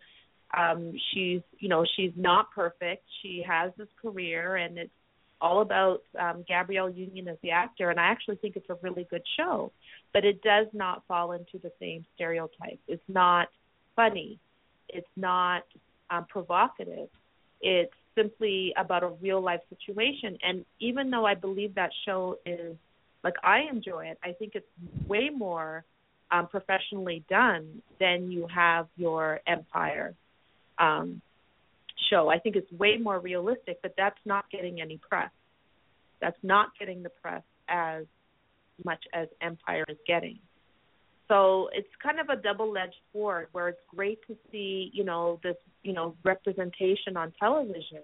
um, 0.56 0.92
she's, 1.12 1.40
you 1.58 1.68
know, 1.68 1.84
she's 1.96 2.12
not 2.16 2.52
perfect. 2.52 3.02
She 3.20 3.42
has 3.46 3.72
this 3.76 3.88
career, 4.00 4.56
and 4.56 4.78
it's 4.78 4.92
all 5.40 5.60
about 5.60 6.02
um, 6.18 6.44
Gabrielle 6.46 6.88
Union 6.88 7.28
as 7.28 7.36
the 7.42 7.50
actor, 7.50 7.90
and 7.90 7.98
I 7.98 8.04
actually 8.04 8.36
think 8.36 8.56
it's 8.56 8.70
a 8.70 8.78
really 8.80 9.06
good 9.10 9.22
show. 9.36 9.72
But 10.12 10.24
it 10.24 10.42
does 10.42 10.66
not 10.72 11.02
fall 11.08 11.32
into 11.32 11.58
the 11.62 11.72
same 11.80 12.06
stereotype. 12.14 12.78
It's 12.86 13.02
not 13.08 13.48
funny. 13.96 14.38
It's 14.88 15.06
not 15.16 15.64
um, 16.10 16.26
provocative. 16.28 17.08
It's 17.60 17.92
simply 18.14 18.72
about 18.76 19.02
a 19.02 19.08
real 19.08 19.40
life 19.40 19.60
situation. 19.68 20.38
And 20.42 20.64
even 20.80 21.10
though 21.10 21.26
I 21.26 21.34
believe 21.34 21.74
that 21.74 21.90
show 22.06 22.38
is 22.46 22.76
like 23.22 23.34
I 23.42 23.60
enjoy 23.70 24.06
it, 24.06 24.18
I 24.22 24.32
think 24.32 24.52
it's 24.54 24.66
way 25.06 25.30
more 25.34 25.84
um, 26.30 26.46
professionally 26.48 27.24
done 27.28 27.82
than 27.98 28.30
you 28.30 28.46
have 28.54 28.86
your 28.96 29.40
Empire 29.46 30.14
um, 30.78 31.22
show. 32.10 32.28
I 32.28 32.38
think 32.38 32.56
it's 32.56 32.70
way 32.72 32.98
more 33.00 33.18
realistic, 33.18 33.80
but 33.82 33.94
that's 33.96 34.18
not 34.24 34.50
getting 34.50 34.80
any 34.80 34.98
press. 34.98 35.30
That's 36.20 36.36
not 36.42 36.70
getting 36.78 37.02
the 37.02 37.10
press 37.10 37.42
as 37.68 38.04
much 38.84 39.04
as 39.12 39.28
Empire 39.40 39.84
is 39.88 39.98
getting. 40.06 40.38
So 41.28 41.70
it's 41.72 41.88
kind 42.02 42.20
of 42.20 42.28
a 42.28 42.40
double-edged 42.40 42.96
sword 43.12 43.48
where 43.52 43.68
it's 43.68 43.80
great 43.94 44.18
to 44.26 44.36
see, 44.52 44.90
you 44.92 45.04
know, 45.04 45.40
this, 45.42 45.56
you 45.82 45.92
know, 45.92 46.14
representation 46.22 47.16
on 47.16 47.32
television. 47.40 48.02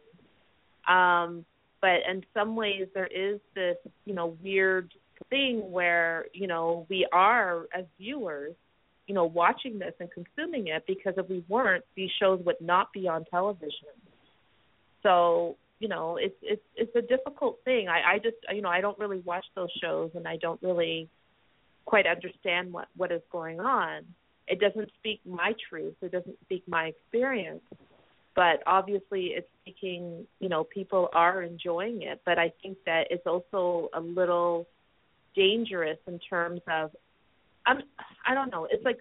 Um, 0.89 1.45
but 1.83 1.99
in 2.11 2.25
some 2.33 2.57
ways 2.57 2.89
there 2.95 3.07
is 3.07 3.41
this, 3.55 3.77
you 4.05 4.15
know, 4.15 4.37
weird 4.43 4.93
thing 5.29 5.71
where, 5.71 6.27
you 6.33 6.47
know, 6.47 6.87
we 6.89 7.07
are 7.13 7.67
as 7.77 7.85
viewers 7.99 8.55
you 9.11 9.15
know, 9.15 9.25
watching 9.25 9.77
this 9.77 9.93
and 9.99 10.09
consuming 10.13 10.69
it 10.69 10.85
because 10.87 11.15
if 11.17 11.29
we 11.29 11.45
weren't, 11.49 11.85
these 11.97 12.11
shows 12.21 12.41
would 12.47 12.61
not 12.61 12.93
be 12.93 13.09
on 13.09 13.25
television. 13.25 13.89
So, 15.03 15.57
you 15.81 15.89
know, 15.89 16.17
it's 16.17 16.37
it's 16.43 16.63
it's 16.77 16.95
a 16.95 17.03
difficult 17.03 17.59
thing. 17.65 17.89
I 17.89 18.13
I 18.13 18.19
just 18.19 18.37
you 18.55 18.63
know, 18.63 18.69
I 18.69 18.81
don't 18.81 18.97
really 19.01 19.19
watch 19.19 19.45
those 19.57 19.71
shows 19.83 20.13
and 20.15 20.29
I 20.29 20.37
don't 20.37 20.63
really 20.63 21.09
quite 21.85 22.07
understand 22.07 22.73
what 22.73 22.89
what 22.97 23.13
is 23.13 23.23
going 23.31 23.61
on. 23.61 24.03
It 24.47 24.61
doesn't 24.61 24.91
speak 24.99 25.21
my 25.25 25.53
truth. 25.69 25.95
It 26.03 26.13
doesn't 26.13 26.37
speak 26.45 26.65
my 26.67 26.87
experience. 26.87 27.63
But 28.35 28.63
obviously 28.67 29.33
it's 29.37 29.49
speaking, 29.63 30.27
you 30.39 30.49
know, 30.49 30.65
people 30.65 31.09
are 31.13 31.43
enjoying 31.43 32.03
it, 32.03 32.21
but 32.25 32.39
I 32.39 32.53
think 32.63 32.79
that 32.87 33.09
it's 33.11 33.27
also 33.27 33.91
a 33.93 34.01
little 34.01 34.67
dangerous 35.35 35.99
in 36.07 36.19
terms 36.19 36.61
of 36.69 36.91
I'm 37.67 37.83
I 38.27 38.35
don't 38.35 38.51
know. 38.51 38.67
It's 38.71 38.85
like 38.85 38.99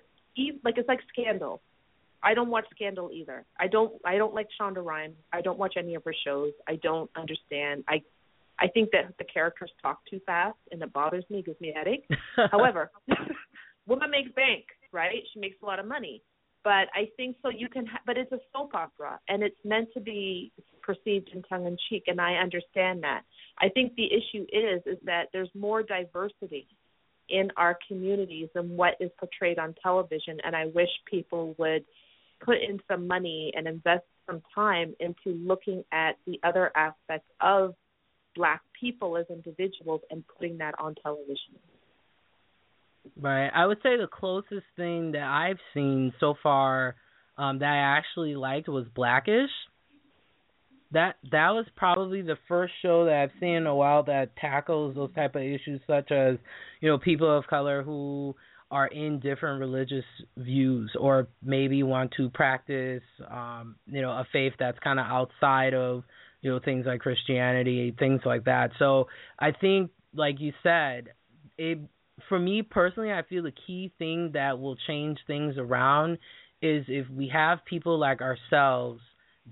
like 0.63 0.77
it's 0.77 0.87
like 0.87 0.99
Scandal. 1.09 1.61
I 2.21 2.33
don't 2.33 2.49
watch 2.49 2.65
Scandal 2.75 3.09
either. 3.13 3.45
I 3.59 3.67
don't 3.67 3.93
I 4.05 4.17
don't 4.17 4.33
like 4.33 4.47
Shonda 4.59 4.83
Rhimes. 4.83 5.15
I 5.31 5.41
don't 5.41 5.57
watch 5.57 5.75
any 5.77 5.95
of 5.95 6.03
her 6.03 6.15
shows. 6.25 6.51
I 6.67 6.75
don't 6.75 7.09
understand. 7.15 7.83
I 7.87 8.01
I 8.59 8.67
think 8.67 8.89
that 8.91 9.13
the 9.17 9.23
characters 9.23 9.71
talk 9.81 9.99
too 10.09 10.19
fast 10.25 10.57
and 10.71 10.81
it 10.81 10.93
bothers 10.93 11.23
me, 11.29 11.41
gives 11.41 11.59
me 11.61 11.71
a 11.71 11.77
headache. 11.77 12.07
However, 12.51 12.91
woman 13.87 14.11
makes 14.11 14.31
bank, 14.35 14.65
right? 14.91 15.23
She 15.33 15.39
makes 15.39 15.57
a 15.61 15.65
lot 15.65 15.79
of 15.79 15.85
money. 15.85 16.21
But 16.63 16.87
I 16.93 17.09
think 17.15 17.37
so 17.41 17.49
you 17.49 17.69
can 17.69 17.85
ha- 17.85 18.01
but 18.05 18.17
it's 18.17 18.31
a 18.33 18.39
soap 18.51 18.75
opera 18.75 19.19
and 19.29 19.43
it's 19.43 19.55
meant 19.63 19.89
to 19.93 20.01
be 20.01 20.51
perceived 20.81 21.29
in 21.33 21.41
tongue 21.43 21.65
in 21.65 21.77
cheek 21.89 22.03
and 22.07 22.19
I 22.19 22.33
understand 22.33 23.01
that. 23.03 23.21
I 23.59 23.69
think 23.69 23.95
the 23.95 24.07
issue 24.07 24.45
is 24.51 24.81
is 24.85 24.97
that 25.05 25.27
there's 25.31 25.49
more 25.55 25.83
diversity 25.83 26.67
in 27.29 27.49
our 27.57 27.77
communities 27.87 28.49
and 28.55 28.69
what 28.71 28.95
is 28.99 29.09
portrayed 29.19 29.59
on 29.59 29.75
television. 29.81 30.37
And 30.43 30.55
I 30.55 30.65
wish 30.65 30.89
people 31.09 31.55
would 31.57 31.85
put 32.43 32.57
in 32.57 32.79
some 32.87 33.07
money 33.07 33.53
and 33.55 33.67
invest 33.67 34.03
some 34.25 34.41
time 34.53 34.95
into 34.99 35.37
looking 35.37 35.83
at 35.91 36.17
the 36.25 36.39
other 36.43 36.71
aspects 36.75 37.27
of 37.41 37.75
black 38.39 38.61
people 38.79 39.17
as 39.17 39.25
individuals 39.29 39.99
and 40.09 40.23
putting 40.37 40.57
that 40.59 40.73
on 40.79 40.95
television. 41.03 41.59
Right. 43.19 43.49
I 43.53 43.65
would 43.65 43.79
say 43.83 43.97
the 43.97 44.07
closest 44.07 44.65
thing 44.77 45.11
that 45.11 45.23
I've 45.23 45.59
seen 45.73 46.13
so 46.21 46.35
far 46.41 46.95
um, 47.37 47.59
that 47.59 47.67
I 47.67 47.97
actually 47.97 48.35
liked 48.35 48.69
was 48.69 48.85
Blackish 48.95 49.49
that 50.91 51.17
that 51.31 51.49
was 51.51 51.65
probably 51.75 52.21
the 52.21 52.37
first 52.47 52.73
show 52.81 53.05
that 53.05 53.13
I've 53.13 53.39
seen 53.39 53.55
in 53.55 53.67
a 53.67 53.75
while 53.75 54.03
that 54.03 54.35
tackles 54.37 54.95
those 54.95 55.13
type 55.13 55.35
of 55.35 55.41
issues 55.41 55.81
such 55.85 56.11
as, 56.11 56.37
you 56.81 56.89
know, 56.89 56.97
people 56.97 57.37
of 57.37 57.45
color 57.45 57.83
who 57.83 58.35
are 58.71 58.87
in 58.87 59.19
different 59.19 59.59
religious 59.59 60.05
views 60.37 60.91
or 60.99 61.27
maybe 61.43 61.83
want 61.83 62.11
to 62.17 62.29
practice 62.29 63.03
um, 63.29 63.75
you 63.85 64.01
know, 64.01 64.11
a 64.11 64.25
faith 64.31 64.53
that's 64.57 64.79
kinda 64.79 65.01
outside 65.03 65.73
of, 65.73 66.03
you 66.41 66.51
know, 66.51 66.59
things 66.63 66.85
like 66.85 67.01
Christianity, 67.01 67.93
things 67.97 68.21
like 68.25 68.45
that. 68.45 68.71
So 68.79 69.07
I 69.37 69.51
think 69.51 69.91
like 70.13 70.39
you 70.39 70.53
said, 70.63 71.09
it 71.57 71.79
for 72.27 72.39
me 72.39 72.61
personally 72.61 73.11
I 73.11 73.23
feel 73.27 73.43
the 73.43 73.53
key 73.67 73.91
thing 73.97 74.31
that 74.33 74.59
will 74.59 74.77
change 74.87 75.19
things 75.27 75.55
around 75.57 76.17
is 76.61 76.85
if 76.87 77.09
we 77.09 77.29
have 77.33 77.59
people 77.65 77.97
like 77.97 78.21
ourselves 78.21 79.01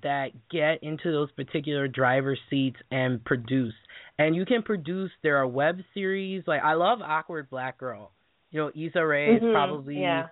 that 0.04 0.30
get 0.50 0.84
into 0.84 1.12
those 1.12 1.32
particular 1.32 1.88
driver 1.88 2.38
seats 2.50 2.78
and 2.92 3.24
produce. 3.24 3.74
And 4.20 4.36
you 4.36 4.46
can 4.46 4.64
produce. 4.64 5.12
There 5.24 5.38
are 5.38 5.48
web 5.48 5.80
series 5.94 6.44
like 6.48 6.62
I 6.64 6.74
love 6.74 7.00
Awkward 7.02 7.50
Black 7.50 7.78
Girl. 7.78 8.12
You 8.52 8.60
know, 8.62 8.70
Issa 8.70 9.06
Rae 9.06 9.30
mm-hmm. 9.30 9.46
is 9.46 9.52
probably 9.52 10.00
yeah. 10.00 10.28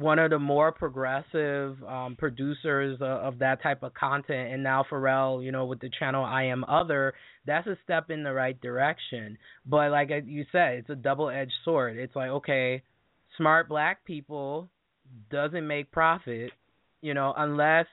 One 0.00 0.18
of 0.18 0.30
the 0.30 0.38
more 0.38 0.72
progressive 0.72 1.76
um, 1.84 2.16
producers 2.18 2.96
of, 3.02 3.02
of 3.02 3.38
that 3.40 3.62
type 3.62 3.82
of 3.82 3.92
content. 3.92 4.50
And 4.50 4.62
now 4.62 4.82
Pharrell, 4.90 5.44
you 5.44 5.52
know, 5.52 5.66
with 5.66 5.80
the 5.80 5.90
channel 5.98 6.24
I 6.24 6.44
Am 6.44 6.64
Other, 6.64 7.12
that's 7.46 7.66
a 7.66 7.76
step 7.84 8.08
in 8.08 8.22
the 8.22 8.32
right 8.32 8.58
direction. 8.62 9.36
But 9.66 9.90
like 9.90 10.10
you 10.24 10.46
said, 10.50 10.74
it's 10.78 10.90
a 10.90 10.94
double-edged 10.94 11.52
sword. 11.66 11.98
It's 11.98 12.16
like 12.16 12.30
okay, 12.30 12.82
smart 13.36 13.68
black 13.68 14.04
people 14.06 14.70
doesn't 15.30 15.66
make 15.66 15.92
profit, 15.92 16.52
you 17.02 17.12
know, 17.12 17.34
unless 17.36 17.86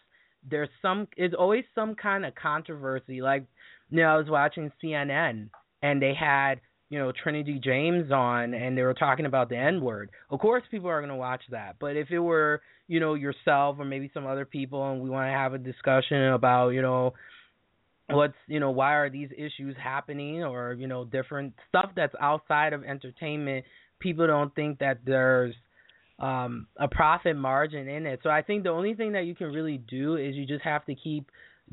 there's 0.50 0.70
some 0.82 1.10
it's 1.18 1.36
always 1.38 1.66
some 1.76 1.94
kind 1.94 2.26
of 2.26 2.34
controversy. 2.36 3.22
Like 3.22 3.44
you 3.90 3.98
know, 3.98 4.08
I 4.08 4.18
was 4.18 4.30
watching 4.30 4.72
CNN 4.82 5.50
and 5.82 6.02
they 6.02 6.14
had 6.18 6.62
you 6.90 7.00
know 7.00 7.12
Trinidad 7.12 7.62
James 7.64 8.12
on 8.12 8.54
and 8.54 8.78
they 8.78 8.82
were 8.82 8.94
talking 8.94 9.26
about 9.26 9.50
the 9.50 9.58
N 9.58 9.82
word. 9.82 10.10
Of 10.30 10.40
course, 10.40 10.64
people 10.72 10.90
are 10.90 11.00
going 11.00 11.10
to 11.10 11.16
watch 11.16 11.42
that. 11.52 11.76
But 11.80 11.96
if 11.96 12.10
it 12.12 12.20
were 12.20 12.62
you 12.88 13.00
know 13.00 13.14
yourself 13.14 13.78
or 13.80 13.86
maybe 13.86 14.10
some 14.14 14.26
other 14.26 14.46
people 14.46 14.92
and 14.92 15.02
we 15.02 15.10
want 15.10 15.28
to 15.28 15.32
have 15.32 15.54
a 15.54 15.58
discussion 15.58 16.34
about 16.34 16.70
you 16.70 16.82
know 16.82 17.14
what's 18.10 18.36
you 18.48 18.60
know 18.60 18.72
why 18.72 18.94
are 18.94 19.10
these 19.10 19.30
issues 19.38 19.76
happening 19.82 20.44
or 20.44 20.74
you 20.74 20.88
know 20.88 21.04
different 21.04 21.54
stuff 21.68 21.92
that's 21.96 22.16
outside 22.22 22.74
of 22.74 22.84
entertainment 22.84 23.66
people 24.00 24.28
don't 24.28 24.54
think 24.56 24.80
that 24.80 25.00
there's 25.06 25.54
um 26.20 26.68
a 26.78 26.88
profit 26.88 27.36
margin 27.36 27.88
in 27.88 28.06
it. 28.06 28.20
So 28.24 28.30
I 28.30 28.42
think 28.42 28.64
the 28.64 28.70
only 28.70 28.94
thing 28.94 29.12
that 29.14 29.26
you 29.26 29.36
can 29.36 29.48
really 29.48 29.78
do 29.78 30.16
is 30.16 30.36
you 30.36 30.46
just 30.46 30.64
have 30.64 30.86
to 30.86 30.96
keep 30.96 31.30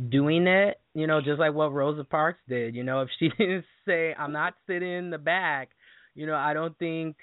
doing 0.09 0.47
it, 0.47 0.81
you 0.95 1.07
know, 1.07 1.21
just 1.21 1.39
like 1.39 1.55
what 1.55 1.73
Rosa 1.73 2.05
Parks 2.05 2.41
did. 2.49 2.75
You 2.75 2.85
know, 2.85 3.03
if 3.03 3.09
she 3.19 3.29
didn't 3.39 3.65
say 3.87 4.15
I'm 4.19 4.33
not 4.33 4.55
sitting 4.67 4.91
in 4.91 5.11
the 5.11 5.19
back, 5.19 5.71
you 6.15 6.27
know, 6.27 6.37
I 6.37 6.55
don't 6.55 6.77
think 6.79 7.17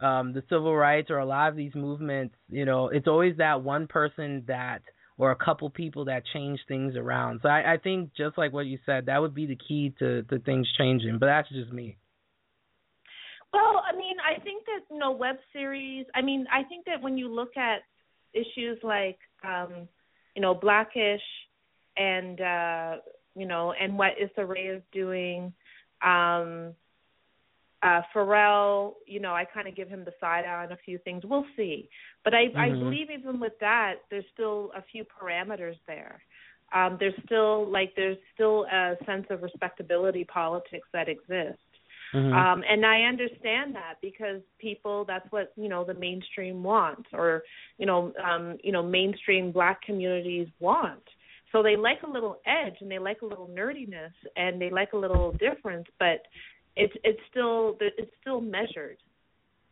um 0.00 0.32
the 0.32 0.42
civil 0.48 0.74
rights 0.74 1.10
or 1.10 1.18
a 1.18 1.26
lot 1.26 1.48
of 1.50 1.56
these 1.56 1.74
movements, 1.74 2.34
you 2.48 2.64
know, 2.64 2.88
it's 2.88 3.08
always 3.08 3.36
that 3.38 3.62
one 3.62 3.86
person 3.86 4.44
that 4.48 4.82
or 5.18 5.30
a 5.30 5.36
couple 5.36 5.68
people 5.68 6.06
that 6.06 6.22
change 6.32 6.58
things 6.66 6.96
around. 6.96 7.40
So 7.42 7.48
I, 7.50 7.74
I 7.74 7.76
think 7.76 8.12
just 8.16 8.38
like 8.38 8.54
what 8.54 8.64
you 8.64 8.78
said, 8.86 9.06
that 9.06 9.20
would 9.20 9.34
be 9.34 9.44
the 9.44 9.58
key 9.68 9.92
to, 9.98 10.22
to 10.22 10.38
things 10.38 10.66
changing. 10.78 11.18
But 11.18 11.26
that's 11.26 11.48
just 11.50 11.70
me. 11.70 11.98
Well, 13.52 13.82
I 13.86 13.94
mean, 13.94 14.16
I 14.24 14.40
think 14.40 14.64
that 14.64 14.80
you 14.90 14.98
know 14.98 15.10
web 15.10 15.36
series. 15.52 16.06
I 16.14 16.22
mean, 16.22 16.46
I 16.50 16.62
think 16.68 16.86
that 16.86 17.02
when 17.02 17.18
you 17.18 17.28
look 17.28 17.56
at 17.56 17.80
issues 18.32 18.78
like 18.82 19.18
um, 19.44 19.88
you 20.34 20.40
know 20.40 20.54
Blackish 20.54 21.20
and 22.00 22.40
uh, 22.40 22.96
you 23.36 23.46
know 23.46 23.72
and 23.80 23.96
what 23.96 24.12
Issa 24.20 24.44
Rae 24.44 24.66
is 24.66 24.82
doing, 24.92 25.52
um, 26.02 26.74
uh, 27.82 28.02
Pharrell, 28.14 28.94
you 29.06 29.20
know, 29.20 29.34
I 29.34 29.44
kind 29.44 29.68
of 29.68 29.76
give 29.76 29.88
him 29.88 30.04
the 30.04 30.14
side 30.20 30.44
eye 30.44 30.64
on 30.64 30.72
a 30.72 30.78
few 30.84 30.98
things. 30.98 31.22
We'll 31.24 31.46
see, 31.56 31.88
but 32.24 32.34
I, 32.34 32.46
mm-hmm. 32.46 32.58
I 32.58 32.70
believe 32.70 33.08
even 33.10 33.40
with 33.40 33.54
that, 33.60 33.94
there's 34.10 34.24
still 34.34 34.72
a 34.76 34.82
few 34.90 35.04
parameters 35.04 35.76
there. 35.86 36.22
Um, 36.74 36.96
there's 37.00 37.14
still 37.24 37.70
like 37.70 37.92
there's 37.96 38.18
still 38.34 38.64
a 38.72 38.94
sense 39.06 39.26
of 39.30 39.42
respectability 39.42 40.24
politics 40.24 40.88
that 40.92 41.08
exists. 41.08 41.58
Mm-hmm. 42.14 42.32
Um, 42.32 42.64
and 42.68 42.84
I 42.84 43.02
understand 43.02 43.74
that 43.76 43.94
because 44.02 44.40
people 44.58 45.04
that's 45.04 45.30
what, 45.30 45.52
you 45.56 45.68
know, 45.68 45.84
the 45.84 45.94
mainstream 45.94 46.62
wants 46.62 47.08
or, 47.12 47.42
you 47.78 47.86
know, 47.86 48.12
um, 48.24 48.58
you 48.64 48.72
know, 48.72 48.82
mainstream 48.82 49.52
black 49.52 49.82
communities 49.82 50.48
want. 50.58 51.02
So 51.52 51.62
they 51.62 51.76
like 51.76 52.02
a 52.02 52.10
little 52.10 52.40
edge 52.46 52.76
and 52.80 52.90
they 52.90 52.98
like 52.98 53.22
a 53.22 53.26
little 53.26 53.48
nerdiness 53.48 54.12
and 54.36 54.60
they 54.60 54.70
like 54.70 54.92
a 54.92 54.96
little 54.96 55.32
difference, 55.32 55.86
but 55.98 56.22
it's 56.76 56.94
it's 57.02 57.20
still 57.30 57.76
it's 57.80 58.10
still 58.20 58.40
measured. 58.40 58.98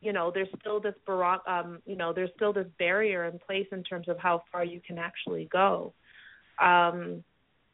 You 0.00 0.12
know, 0.12 0.30
there's 0.32 0.48
still 0.60 0.80
this 0.80 0.94
baroque 1.06 1.42
um, 1.46 1.80
you 1.86 1.96
know, 1.96 2.12
there's 2.12 2.30
still 2.36 2.52
this 2.52 2.66
barrier 2.78 3.24
in 3.24 3.38
place 3.38 3.66
in 3.72 3.82
terms 3.84 4.08
of 4.08 4.18
how 4.18 4.42
far 4.50 4.64
you 4.64 4.80
can 4.86 4.98
actually 4.98 5.48
go. 5.52 5.92
Um 6.62 7.22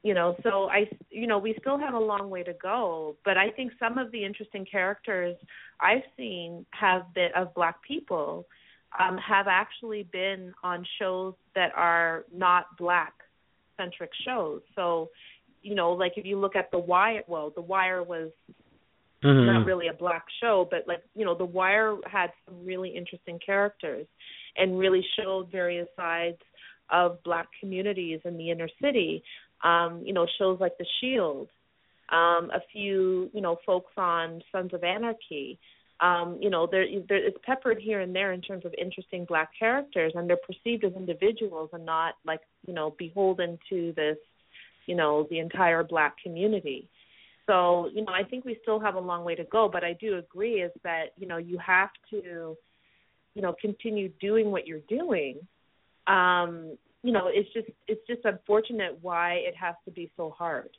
you 0.04 0.12
know 0.12 0.36
so 0.42 0.68
i 0.68 0.86
you 1.10 1.26
know 1.26 1.38
we 1.38 1.56
still 1.58 1.78
have 1.78 1.94
a 1.94 1.98
long 1.98 2.30
way 2.30 2.42
to 2.44 2.52
go 2.62 3.16
but 3.24 3.36
i 3.36 3.50
think 3.50 3.72
some 3.80 3.96
of 3.98 4.12
the 4.12 4.22
interesting 4.22 4.64
characters 4.70 5.34
i've 5.80 6.02
seen 6.16 6.64
have 6.70 7.02
been 7.14 7.30
of 7.34 7.52
black 7.54 7.82
people 7.82 8.44
um 9.00 9.16
have 9.16 9.46
actually 9.48 10.02
been 10.12 10.52
on 10.62 10.84
shows 10.98 11.32
that 11.54 11.72
are 11.74 12.26
not 12.32 12.66
black 12.76 13.14
centric 13.76 14.10
shows 14.24 14.60
so 14.74 15.10
you 15.62 15.74
know 15.74 15.92
like 15.92 16.12
if 16.16 16.24
you 16.24 16.38
look 16.38 16.56
at 16.56 16.70
the 16.70 16.78
wire 16.78 17.22
well 17.26 17.52
the 17.54 17.62
wire 17.62 18.02
was 18.02 18.30
Mm-hmm. 19.22 19.46
not 19.46 19.64
really 19.64 19.88
a 19.88 19.94
black 19.94 20.26
show 20.42 20.68
but 20.70 20.80
like 20.86 21.02
you 21.14 21.24
know 21.24 21.34
the 21.34 21.46
wire 21.46 21.96
had 22.04 22.28
some 22.44 22.62
really 22.62 22.90
interesting 22.90 23.38
characters 23.38 24.06
and 24.58 24.78
really 24.78 25.02
showed 25.18 25.50
various 25.50 25.88
sides 25.96 26.36
of 26.90 27.22
black 27.22 27.48
communities 27.58 28.20
in 28.26 28.36
the 28.36 28.50
inner 28.50 28.68
city 28.82 29.22
um, 29.64 30.02
you 30.04 30.12
know, 30.12 30.26
shows 30.38 30.60
like 30.60 30.76
The 30.78 30.86
Shield, 31.00 31.48
um, 32.12 32.50
a 32.54 32.60
few, 32.72 33.30
you 33.32 33.40
know, 33.40 33.56
folks 33.66 33.92
on 33.96 34.42
Sons 34.52 34.72
of 34.74 34.84
Anarchy. 34.84 35.58
Um, 36.00 36.38
you 36.40 36.50
know, 36.50 36.66
there, 36.70 36.84
there 37.08 37.24
it's 37.24 37.38
peppered 37.44 37.78
here 37.80 38.00
and 38.00 38.14
there 38.14 38.32
in 38.32 38.40
terms 38.40 38.64
of 38.64 38.74
interesting 38.78 39.24
black 39.24 39.50
characters, 39.58 40.12
and 40.14 40.28
they're 40.28 40.36
perceived 40.36 40.84
as 40.84 40.92
individuals 40.94 41.70
and 41.72 41.86
not 41.86 42.14
like, 42.26 42.40
you 42.66 42.74
know, 42.74 42.94
beholden 42.98 43.58
to 43.70 43.92
this, 43.96 44.16
you 44.86 44.96
know, 44.96 45.26
the 45.30 45.38
entire 45.38 45.84
black 45.84 46.16
community. 46.22 46.88
So, 47.46 47.90
you 47.94 48.04
know, 48.04 48.12
I 48.12 48.24
think 48.24 48.44
we 48.44 48.58
still 48.62 48.80
have 48.80 48.94
a 48.94 49.00
long 49.00 49.24
way 49.24 49.34
to 49.34 49.44
go, 49.44 49.68
but 49.72 49.84
I 49.84 49.92
do 50.00 50.18
agree 50.18 50.62
is 50.62 50.72
that, 50.82 51.12
you 51.16 51.26
know, 51.26 51.36
you 51.36 51.58
have 51.58 51.90
to, 52.10 52.56
you 53.34 53.42
know, 53.42 53.54
continue 53.60 54.10
doing 54.20 54.50
what 54.50 54.66
you're 54.66 54.80
doing. 54.88 55.38
Um, 56.06 56.76
you 57.04 57.12
know 57.12 57.28
it's 57.30 57.52
just 57.52 57.68
it's 57.86 58.04
just 58.08 58.24
unfortunate 58.24 58.98
why 59.02 59.34
it 59.34 59.54
has 59.54 59.74
to 59.84 59.90
be 59.92 60.10
so 60.16 60.30
hard 60.30 60.70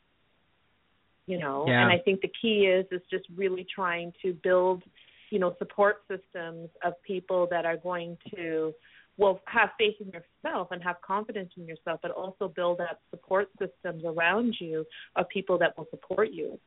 you 1.26 1.38
know 1.38 1.64
Yeah. 1.66 1.82
and 1.82 1.90
i 1.90 1.98
think 1.98 2.20
the 2.20 2.32
key 2.42 2.66
is 2.66 2.84
is 2.90 3.00
just 3.08 3.24
really 3.34 3.64
trying 3.72 4.12
to 4.22 4.34
build 4.34 4.82
you 5.30 5.38
know 5.38 5.54
support 5.58 6.02
systems 6.08 6.68
of 6.84 6.94
people 7.02 7.46
that 7.50 7.64
are 7.64 7.76
going 7.76 8.16
to 8.34 8.72
well 9.16 9.40
have 9.46 9.70
faith 9.78 9.94
in 10.00 10.08
yourself 10.08 10.68
and 10.70 10.82
have 10.82 10.96
confidence 11.00 11.50
in 11.56 11.66
yourself 11.66 12.00
but 12.02 12.10
also 12.10 12.48
build 12.48 12.80
up 12.80 13.00
support 13.10 13.48
systems 13.58 14.04
around 14.04 14.54
you 14.60 14.84
of 15.16 15.28
people 15.28 15.58
that 15.58 15.76
will 15.76 15.86
support 15.90 16.30
you. 16.32 16.58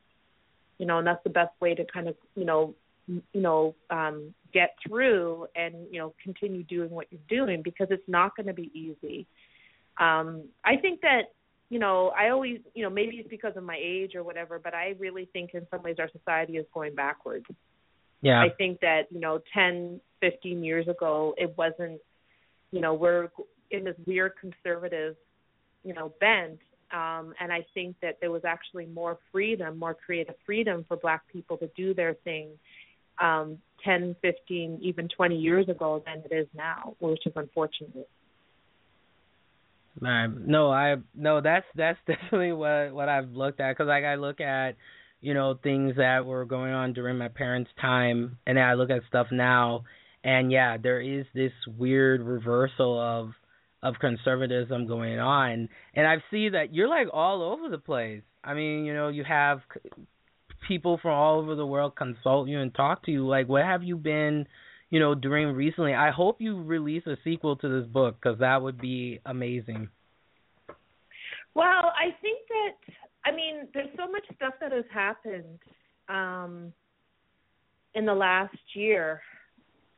You 0.78 0.86
know 0.86 0.98
and 0.98 1.06
that's 1.06 1.22
the 1.24 1.30
best 1.30 1.52
way 1.60 1.74
to 1.74 1.84
kind 1.84 2.08
of 2.08 2.16
you 2.34 2.44
know 2.44 2.74
you 3.06 3.40
know 3.40 3.74
um 3.90 4.34
get 4.52 4.74
through 4.86 5.46
and 5.54 5.74
you 5.90 5.98
know 5.98 6.14
continue 6.22 6.62
doing 6.64 6.90
what 6.90 7.06
you're 7.10 7.20
doing 7.28 7.62
because 7.62 7.88
it's 7.90 8.08
not 8.08 8.36
going 8.36 8.46
to 8.46 8.54
be 8.54 8.70
easy. 8.74 9.26
Um 9.98 10.44
i 10.64 10.76
think 10.76 11.00
that 11.02 11.32
you 11.70 11.78
know 11.78 12.12
i 12.18 12.30
always 12.30 12.58
you 12.74 12.82
know 12.82 12.90
maybe 12.90 13.16
it's 13.16 13.28
because 13.28 13.56
of 13.56 13.64
my 13.64 13.78
age 13.80 14.14
or 14.14 14.22
whatever 14.22 14.58
but 14.58 14.74
i 14.74 14.94
really 14.98 15.28
think 15.32 15.50
in 15.54 15.66
some 15.70 15.82
ways 15.82 15.96
our 15.98 16.10
society 16.10 16.56
is 16.56 16.66
going 16.74 16.94
backwards 16.94 17.46
Yeah. 18.22 18.40
i 18.40 18.48
think 18.50 18.80
that 18.80 19.02
you 19.10 19.20
know 19.20 19.40
ten 19.54 20.00
fifteen 20.20 20.62
years 20.62 20.88
ago 20.88 21.34
it 21.38 21.56
wasn't 21.56 22.00
you 22.70 22.80
know 22.80 22.94
we're 22.94 23.28
in 23.70 23.84
this 23.84 23.96
weird 24.06 24.32
conservative 24.40 25.16
you 25.84 25.94
know 25.94 26.12
bent 26.20 26.58
um 26.92 27.34
and 27.40 27.52
i 27.52 27.64
think 27.74 27.96
that 28.02 28.18
there 28.20 28.30
was 28.30 28.44
actually 28.44 28.86
more 28.86 29.18
freedom 29.32 29.78
more 29.78 29.94
creative 29.94 30.34
freedom 30.44 30.84
for 30.88 30.96
black 30.96 31.22
people 31.32 31.56
to 31.56 31.68
do 31.76 31.94
their 31.94 32.14
thing 32.24 32.48
um 33.20 33.58
ten 33.84 34.14
fifteen 34.22 34.78
even 34.82 35.08
twenty 35.08 35.36
years 35.36 35.68
ago 35.68 36.02
than 36.06 36.22
it 36.30 36.34
is 36.34 36.46
now 36.54 36.94
which 37.00 37.26
is 37.26 37.32
unfortunate 37.36 38.08
Man, 39.98 40.44
no, 40.46 40.70
I 40.70 40.96
no, 41.14 41.40
that's 41.40 41.66
that's 41.74 41.98
definitely 42.06 42.52
what 42.52 42.92
what 42.92 43.08
I've 43.08 43.30
looked 43.32 43.60
at 43.60 43.76
because 43.76 43.88
like 43.88 44.04
I 44.04 44.14
look 44.14 44.40
at 44.40 44.76
you 45.20 45.34
know 45.34 45.58
things 45.62 45.96
that 45.96 46.26
were 46.26 46.44
going 46.44 46.72
on 46.72 46.92
during 46.92 47.18
my 47.18 47.28
parents' 47.28 47.70
time, 47.80 48.38
and 48.46 48.58
I 48.58 48.74
look 48.74 48.90
at 48.90 49.02
stuff 49.08 49.28
now, 49.30 49.84
and 50.24 50.50
yeah, 50.50 50.76
there 50.76 51.00
is 51.00 51.26
this 51.34 51.52
weird 51.78 52.22
reversal 52.22 52.98
of 53.00 53.30
of 53.82 53.94
conservatism 54.00 54.86
going 54.86 55.18
on, 55.18 55.68
and 55.94 56.06
I 56.06 56.16
see 56.30 56.50
that 56.50 56.74
you're 56.74 56.88
like 56.88 57.08
all 57.12 57.42
over 57.42 57.68
the 57.68 57.78
place. 57.78 58.22
I 58.44 58.54
mean, 58.54 58.84
you 58.84 58.94
know, 58.94 59.08
you 59.08 59.24
have 59.24 59.60
people 60.66 60.98
from 61.00 61.12
all 61.12 61.38
over 61.38 61.54
the 61.54 61.66
world 61.66 61.96
consult 61.96 62.48
you 62.48 62.60
and 62.60 62.74
talk 62.74 63.04
to 63.04 63.10
you. 63.10 63.26
Like, 63.26 63.48
what 63.48 63.64
have 63.64 63.82
you 63.82 63.96
been? 63.96 64.46
you 64.90 64.98
know, 64.98 65.14
doing 65.14 65.48
recently. 65.48 65.94
I 65.94 66.10
hope 66.10 66.40
you 66.40 66.60
release 66.60 67.06
a 67.06 67.16
sequel 67.22 67.56
to 67.56 67.80
this 67.80 67.88
book 67.88 68.16
because 68.20 68.40
that 68.40 68.60
would 68.60 68.80
be 68.80 69.20
amazing. 69.24 69.88
Well, 71.54 71.64
I 71.64 72.10
think 72.20 72.38
that 72.48 72.94
I 73.24 73.32
mean, 73.32 73.68
there's 73.74 73.88
so 73.96 74.10
much 74.10 74.24
stuff 74.34 74.54
that 74.60 74.72
has 74.72 74.84
happened 74.92 75.58
um 76.08 76.72
in 77.94 78.04
the 78.04 78.14
last 78.14 78.56
year 78.74 79.20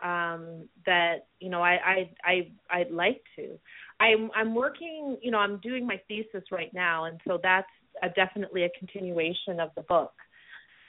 um 0.02 0.68
that, 0.84 1.26
you 1.40 1.48
know, 1.48 1.62
I 1.62 1.74
I 1.74 2.10
I 2.24 2.50
I'd 2.70 2.90
like 2.90 3.22
to. 3.36 3.58
I'm 4.00 4.30
I'm 4.34 4.54
working, 4.54 5.16
you 5.22 5.30
know, 5.30 5.38
I'm 5.38 5.58
doing 5.58 5.86
my 5.86 6.00
thesis 6.08 6.42
right 6.50 6.72
now 6.74 7.04
and 7.04 7.20
so 7.26 7.38
that's 7.42 7.68
a, 8.02 8.08
definitely 8.10 8.64
a 8.64 8.70
continuation 8.78 9.60
of 9.60 9.70
the 9.76 9.82
book. 9.82 10.12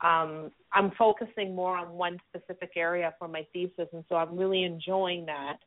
Um 0.03 0.51
I'm 0.73 0.91
focusing 0.97 1.55
more 1.55 1.77
on 1.77 1.93
one 1.93 2.17
specific 2.29 2.71
area 2.75 3.13
for 3.19 3.27
my 3.27 3.45
thesis 3.53 3.87
and 3.93 4.03
so 4.09 4.15
I'm 4.15 4.35
really 4.35 4.63
enjoying 4.63 5.25
that 5.27 5.57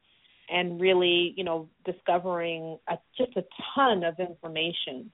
and 0.48 0.80
really, 0.80 1.34
you 1.36 1.44
know, 1.44 1.68
discovering 1.84 2.78
a, 2.88 2.98
just 3.16 3.36
a 3.36 3.44
ton 3.74 4.04
of 4.04 4.18
information 4.18 5.10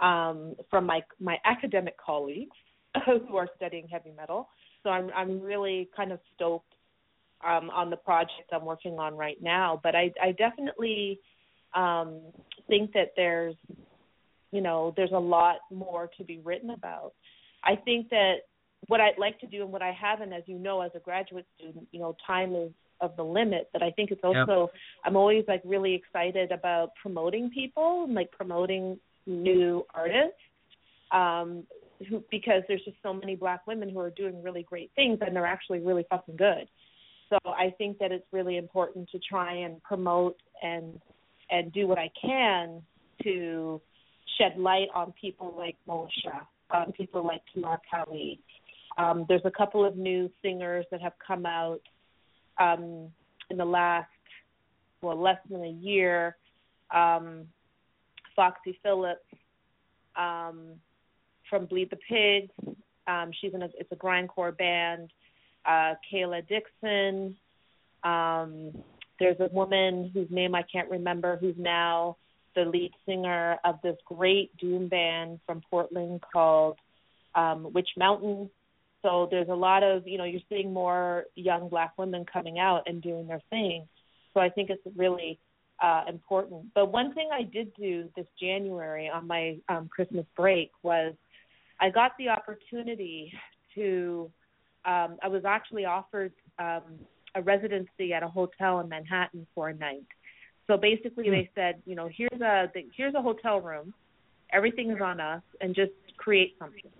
um, 0.00 0.54
from 0.70 0.86
my 0.86 1.02
my 1.20 1.38
academic 1.44 1.96
colleagues 1.98 2.56
who 3.06 3.36
are 3.36 3.48
studying 3.56 3.88
heavy 3.88 4.12
metal. 4.16 4.48
So 4.82 4.90
I'm 4.90 5.10
I'm 5.14 5.40
really 5.40 5.88
kind 5.96 6.12
of 6.12 6.20
stoked 6.34 6.72
um, 7.46 7.70
on 7.70 7.90
the 7.90 7.96
project 7.96 8.50
I'm 8.52 8.64
working 8.64 8.98
on 8.98 9.16
right 9.16 9.40
now. 9.40 9.80
But 9.82 9.94
I 9.94 10.12
I 10.22 10.32
definitely 10.32 11.20
um, 11.74 12.20
think 12.68 12.92
that 12.92 13.12
there's 13.16 13.56
you 14.50 14.60
know 14.60 14.94
there's 14.96 15.12
a 15.12 15.18
lot 15.18 15.56
more 15.70 16.10
to 16.18 16.24
be 16.24 16.38
written 16.38 16.70
about. 16.70 17.12
I 17.64 17.76
think 17.76 18.08
that 18.10 18.36
what 18.86 19.00
I'd 19.00 19.18
like 19.18 19.38
to 19.40 19.46
do 19.46 19.62
and 19.62 19.72
what 19.72 19.82
I 19.82 19.90
haven't, 19.90 20.32
as 20.32 20.44
you 20.46 20.58
know, 20.58 20.80
as 20.80 20.92
a 20.94 21.00
graduate 21.00 21.46
student, 21.56 21.88
you 21.90 21.98
know, 21.98 22.16
time 22.24 22.54
is 22.54 22.70
of 23.00 23.16
the 23.16 23.22
limit. 23.22 23.68
But 23.72 23.82
I 23.82 23.90
think 23.90 24.10
it's 24.10 24.24
also 24.24 24.70
I'm 25.04 25.16
always 25.16 25.44
like 25.48 25.62
really 25.64 25.94
excited 25.94 26.52
about 26.52 26.92
promoting 27.00 27.50
people 27.50 28.04
and 28.04 28.14
like 28.14 28.30
promoting 28.32 28.98
new 29.28 29.84
artists. 29.94 30.40
Um 31.12 31.64
who 32.08 32.22
because 32.30 32.62
there's 32.68 32.84
just 32.84 32.96
so 33.02 33.12
many 33.12 33.34
black 33.34 33.66
women 33.66 33.88
who 33.88 33.98
are 33.98 34.10
doing 34.10 34.42
really 34.42 34.62
great 34.62 34.90
things 34.94 35.18
and 35.20 35.34
they're 35.34 35.46
actually 35.46 35.80
really 35.80 36.06
fucking 36.08 36.36
good. 36.36 36.68
So 37.28 37.38
I 37.44 37.74
think 37.76 37.98
that 37.98 38.12
it's 38.12 38.26
really 38.32 38.56
important 38.56 39.08
to 39.10 39.18
try 39.18 39.52
and 39.52 39.82
promote 39.82 40.36
and 40.62 41.00
and 41.50 41.72
do 41.72 41.86
what 41.86 41.98
I 41.98 42.10
can 42.20 42.82
to 43.22 43.80
shed 44.38 44.58
light 44.58 44.88
on 44.94 45.12
people 45.20 45.54
like 45.56 45.76
Moshe, 45.88 46.08
on 46.70 46.92
people 46.92 47.26
like 47.26 47.42
Tamar 47.52 47.80
Kelly. 47.90 48.40
Um, 48.96 49.24
there's 49.28 49.42
a 49.44 49.50
couple 49.50 49.84
of 49.84 49.96
new 49.96 50.30
singers 50.42 50.84
that 50.90 51.00
have 51.00 51.14
come 51.24 51.46
out 51.46 51.80
um, 52.58 53.08
in 53.50 53.56
the 53.56 53.64
last 53.64 54.08
well 55.02 55.20
less 55.20 55.38
than 55.50 55.64
a 55.64 55.70
year. 55.70 56.36
Um, 56.94 57.46
Foxy 58.38 58.78
Phillips 58.84 59.26
um, 60.14 60.74
from 61.50 61.66
Bleed 61.66 61.90
the 61.90 61.98
Pigs. 62.08 62.52
Um, 63.08 63.32
she's 63.40 63.52
in 63.52 63.62
a 63.62 63.68
it's 63.76 63.90
a 63.90 63.96
grindcore 63.96 64.56
band. 64.56 65.10
Uh, 65.66 65.94
Kayla 66.10 66.46
Dixon. 66.46 67.36
Um, 68.04 68.72
there's 69.18 69.40
a 69.40 69.48
woman 69.52 70.12
whose 70.14 70.28
name 70.30 70.54
I 70.54 70.62
can't 70.62 70.88
remember 70.88 71.36
who's 71.36 71.56
now 71.58 72.16
the 72.54 72.64
lead 72.64 72.92
singer 73.04 73.56
of 73.64 73.80
this 73.82 73.96
great 74.06 74.56
doom 74.56 74.86
band 74.86 75.40
from 75.44 75.60
Portland 75.68 76.22
called 76.32 76.76
um, 77.34 77.72
Witch 77.72 77.90
Mountain. 77.96 78.50
So 79.02 79.26
there's 79.32 79.48
a 79.48 79.54
lot 79.54 79.82
of 79.82 80.06
you 80.06 80.16
know 80.16 80.24
you're 80.24 80.40
seeing 80.48 80.72
more 80.72 81.24
young 81.34 81.68
black 81.68 81.98
women 81.98 82.24
coming 82.32 82.60
out 82.60 82.84
and 82.86 83.02
doing 83.02 83.26
their 83.26 83.42
thing. 83.50 83.88
So 84.32 84.38
I 84.38 84.48
think 84.48 84.70
it's 84.70 84.96
really 84.96 85.40
uh, 85.82 86.04
important. 86.08 86.66
But 86.74 86.92
one 86.92 87.14
thing 87.14 87.28
I 87.32 87.42
did 87.42 87.72
do 87.74 88.08
this 88.16 88.26
January 88.40 89.08
on 89.08 89.26
my 89.26 89.56
um, 89.68 89.88
Christmas 89.88 90.26
break 90.36 90.70
was 90.82 91.14
I 91.80 91.90
got 91.90 92.12
the 92.18 92.28
opportunity 92.28 93.32
to. 93.74 94.30
Um, 94.84 95.18
I 95.22 95.28
was 95.28 95.44
actually 95.44 95.84
offered 95.84 96.32
um, 96.58 96.82
a 97.34 97.42
residency 97.42 98.12
at 98.14 98.22
a 98.22 98.28
hotel 98.28 98.80
in 98.80 98.88
Manhattan 98.88 99.46
for 99.54 99.68
a 99.68 99.74
night. 99.74 100.06
So 100.66 100.76
basically, 100.76 101.30
they 101.30 101.50
said, 101.54 101.82
you 101.84 101.94
know, 101.94 102.08
here's 102.14 102.40
a 102.40 102.70
here's 102.96 103.14
a 103.14 103.22
hotel 103.22 103.60
room, 103.60 103.92
everything 104.52 104.90
is 104.90 104.98
on 105.02 105.20
us, 105.20 105.42
and 105.60 105.74
just 105.74 105.92
create 106.16 106.54
something. 106.58 106.90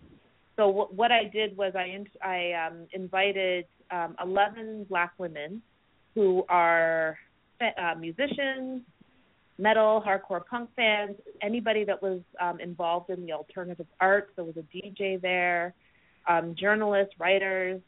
So 0.56 0.68
what, 0.68 0.94
what 0.94 1.12
I 1.12 1.24
did 1.24 1.56
was 1.56 1.72
I 1.76 1.84
in, 1.84 2.06
I 2.22 2.52
um, 2.66 2.86
invited 2.92 3.66
um, 3.90 4.16
11 4.22 4.86
black 4.88 5.12
women 5.18 5.62
who 6.14 6.44
are 6.48 7.16
uh, 7.60 7.94
musicians, 7.98 8.82
metal, 9.59 10.02
hardcore 10.06 10.44
punk 10.47 10.70
fans, 10.76 11.16
anybody 11.43 11.85
that 11.85 12.01
was 12.01 12.20
um, 12.40 12.60
involved 12.60 13.10
in 13.10 13.26
the 13.26 13.32
alternative 13.32 13.86
arts. 14.01 14.30
There 14.36 14.44
was 14.44 14.56
a 14.56 14.76
DJ 14.76 15.20
there, 15.20 15.74
um, 16.28 16.55
journalists, 16.59 17.14
writers, 17.18 17.80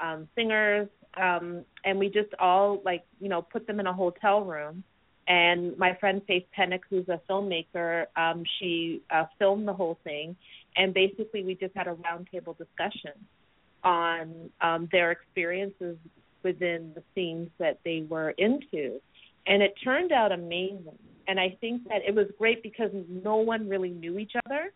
um, 0.00 0.28
singers, 0.34 0.88
um, 1.20 1.64
and 1.84 1.98
we 1.98 2.08
just 2.08 2.32
all 2.38 2.80
like 2.84 3.04
you 3.20 3.28
know 3.28 3.42
put 3.42 3.66
them 3.66 3.80
in 3.80 3.86
a 3.86 3.92
hotel 3.92 4.42
room. 4.42 4.82
And 5.28 5.78
my 5.78 5.96
friend 6.00 6.20
Faith 6.26 6.46
Pennick, 6.58 6.80
who's 6.90 7.08
a 7.08 7.20
filmmaker, 7.30 8.06
um, 8.16 8.42
she 8.58 9.02
uh, 9.08 9.26
filmed 9.38 9.68
the 9.68 9.72
whole 9.72 9.98
thing, 10.02 10.34
and 10.76 10.92
basically 10.92 11.44
we 11.44 11.54
just 11.54 11.76
had 11.76 11.86
a 11.86 11.94
roundtable 11.94 12.56
discussion 12.58 13.12
on 13.84 14.50
um, 14.60 14.88
their 14.90 15.10
experiences 15.10 15.96
within 16.42 16.92
the 16.94 17.02
scenes 17.14 17.50
that 17.58 17.80
they 17.84 18.06
were 18.08 18.30
into 18.30 19.00
and 19.46 19.62
it 19.62 19.74
turned 19.82 20.12
out 20.12 20.32
amazing. 20.32 20.98
And 21.28 21.38
I 21.38 21.56
think 21.60 21.84
that 21.84 22.02
it 22.06 22.14
was 22.14 22.26
great 22.38 22.62
because 22.62 22.90
no 23.08 23.36
one 23.36 23.68
really 23.68 23.90
knew 23.90 24.18
each 24.18 24.32
other. 24.46 24.72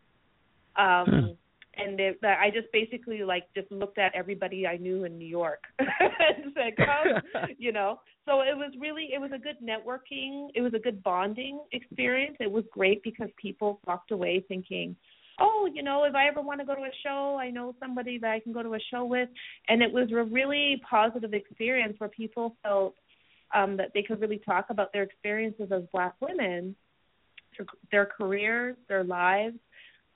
Um, 0.76 1.06
hmm. 1.06 1.82
and 1.82 1.98
it, 1.98 2.18
I 2.22 2.50
just 2.52 2.70
basically 2.72 3.24
like 3.24 3.44
just 3.54 3.70
looked 3.72 3.98
at 3.98 4.14
everybody 4.14 4.66
I 4.66 4.76
knew 4.76 5.04
in 5.04 5.18
New 5.18 5.26
York 5.26 5.64
and 5.78 6.52
said, 6.54 6.76
"Come," 6.76 7.48
you 7.58 7.72
know. 7.72 8.00
So 8.26 8.42
it 8.42 8.56
was 8.56 8.72
really 8.78 9.10
it 9.14 9.20
was 9.20 9.30
a 9.34 9.38
good 9.38 9.56
networking. 9.62 10.48
It 10.54 10.60
was 10.60 10.74
a 10.74 10.78
good 10.78 11.02
bonding 11.02 11.60
experience. 11.72 12.36
It 12.40 12.50
was 12.50 12.64
great 12.70 13.02
because 13.02 13.28
people 13.40 13.80
walked 13.86 14.10
away 14.10 14.44
thinking, 14.46 14.94
oh, 15.38 15.68
you 15.72 15.82
know, 15.82 16.04
if 16.04 16.14
I 16.14 16.28
ever 16.28 16.40
want 16.40 16.60
to 16.60 16.66
go 16.66 16.74
to 16.74 16.82
a 16.82 16.90
show, 17.04 17.38
I 17.40 17.50
know 17.50 17.74
somebody 17.80 18.18
that 18.18 18.30
I 18.30 18.40
can 18.40 18.52
go 18.52 18.62
to 18.62 18.74
a 18.74 18.78
show 18.90 19.04
with. 19.04 19.28
And 19.68 19.82
it 19.82 19.92
was 19.92 20.10
a 20.12 20.24
really 20.24 20.80
positive 20.88 21.34
experience 21.34 21.94
where 21.98 22.08
people 22.08 22.56
felt 22.62 22.94
um, 23.54 23.76
that 23.76 23.92
they 23.94 24.02
could 24.02 24.20
really 24.20 24.40
talk 24.44 24.66
about 24.70 24.92
their 24.92 25.02
experiences 25.02 25.70
as 25.72 25.82
Black 25.92 26.14
women, 26.20 26.74
their, 27.56 27.66
their 27.92 28.06
careers, 28.06 28.76
their 28.88 29.04
lives, 29.04 29.56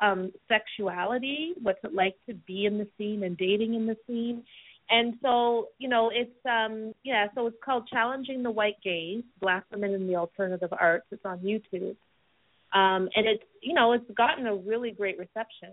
um, 0.00 0.32
sexuality, 0.48 1.52
what's 1.62 1.78
it 1.84 1.94
like 1.94 2.16
to 2.28 2.34
be 2.34 2.64
in 2.64 2.78
the 2.78 2.88
scene 2.96 3.22
and 3.22 3.36
dating 3.36 3.74
in 3.74 3.86
the 3.86 3.96
scene. 4.06 4.42
And 4.88 5.14
so, 5.22 5.68
you 5.78 5.88
know, 5.88 6.10
it's 6.12 6.34
um 6.46 6.94
yeah, 7.04 7.26
so 7.34 7.46
it's 7.46 7.56
called 7.64 7.86
Challenging 7.88 8.42
the 8.42 8.50
White 8.50 8.82
Gaze, 8.82 9.22
Black 9.40 9.64
Women 9.70 9.92
in 9.92 10.08
the 10.08 10.16
Alternative 10.16 10.72
Arts. 10.72 11.06
It's 11.12 11.24
on 11.24 11.38
YouTube. 11.38 11.96
Um 12.72 13.08
and 13.14 13.26
it's 13.26 13.44
you 13.62 13.74
know, 13.74 13.92
it's 13.92 14.10
gotten 14.16 14.46
a 14.46 14.54
really 14.54 14.90
great 14.90 15.18
reception. 15.18 15.70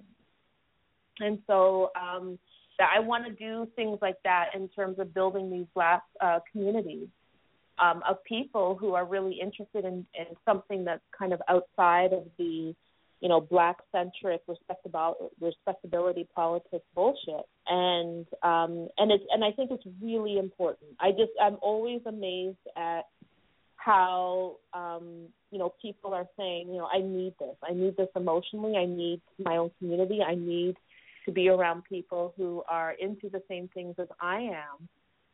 And 1.19 1.39
so 1.47 1.91
um 1.99 2.39
I 2.79 2.99
want 2.99 3.25
to 3.25 3.31
do 3.31 3.67
things 3.75 3.99
like 4.01 4.17
that 4.23 4.49
in 4.53 4.69
terms 4.69 4.99
of 4.99 5.13
building 5.13 5.49
these 5.49 5.65
black 5.73 6.03
uh, 6.21 6.39
communities 6.51 7.07
um, 7.79 8.03
of 8.07 8.23
people 8.23 8.75
who 8.75 8.93
are 8.93 9.05
really 9.05 9.39
interested 9.41 9.85
in, 9.85 10.05
in 10.13 10.25
something 10.45 10.83
that's 10.85 11.03
kind 11.17 11.33
of 11.33 11.41
outside 11.47 12.13
of 12.13 12.25
the, 12.37 12.75
you 13.19 13.29
know, 13.29 13.41
black 13.41 13.77
centric 13.91 14.41
respectability 14.47 16.27
politics 16.35 16.85
bullshit. 16.93 17.45
And 17.67 18.25
um, 18.43 18.87
and 18.97 19.11
it's 19.11 19.23
and 19.31 19.43
I 19.43 19.51
think 19.51 19.71
it's 19.71 19.85
really 20.01 20.37
important. 20.37 20.91
I 20.99 21.11
just 21.11 21.31
I'm 21.41 21.57
always 21.61 22.01
amazed 22.05 22.57
at 22.75 23.05
how 23.75 24.57
um, 24.73 25.27
you 25.51 25.59
know 25.59 25.73
people 25.81 26.13
are 26.13 26.27
saying, 26.37 26.67
you 26.69 26.77
know, 26.77 26.87
I 26.91 26.99
need 26.99 27.33
this. 27.39 27.55
I 27.67 27.73
need 27.73 27.97
this 27.97 28.09
emotionally. 28.15 28.75
I 28.75 28.85
need 28.85 29.21
my 29.43 29.57
own 29.57 29.71
community. 29.79 30.21
I 30.21 30.35
need 30.35 30.75
to 31.25 31.31
be 31.31 31.49
around 31.49 31.83
people 31.83 32.33
who 32.37 32.63
are 32.69 32.93
into 32.93 33.29
the 33.29 33.41
same 33.47 33.69
things 33.73 33.95
as 33.99 34.07
I 34.21 34.39
am 34.39 34.87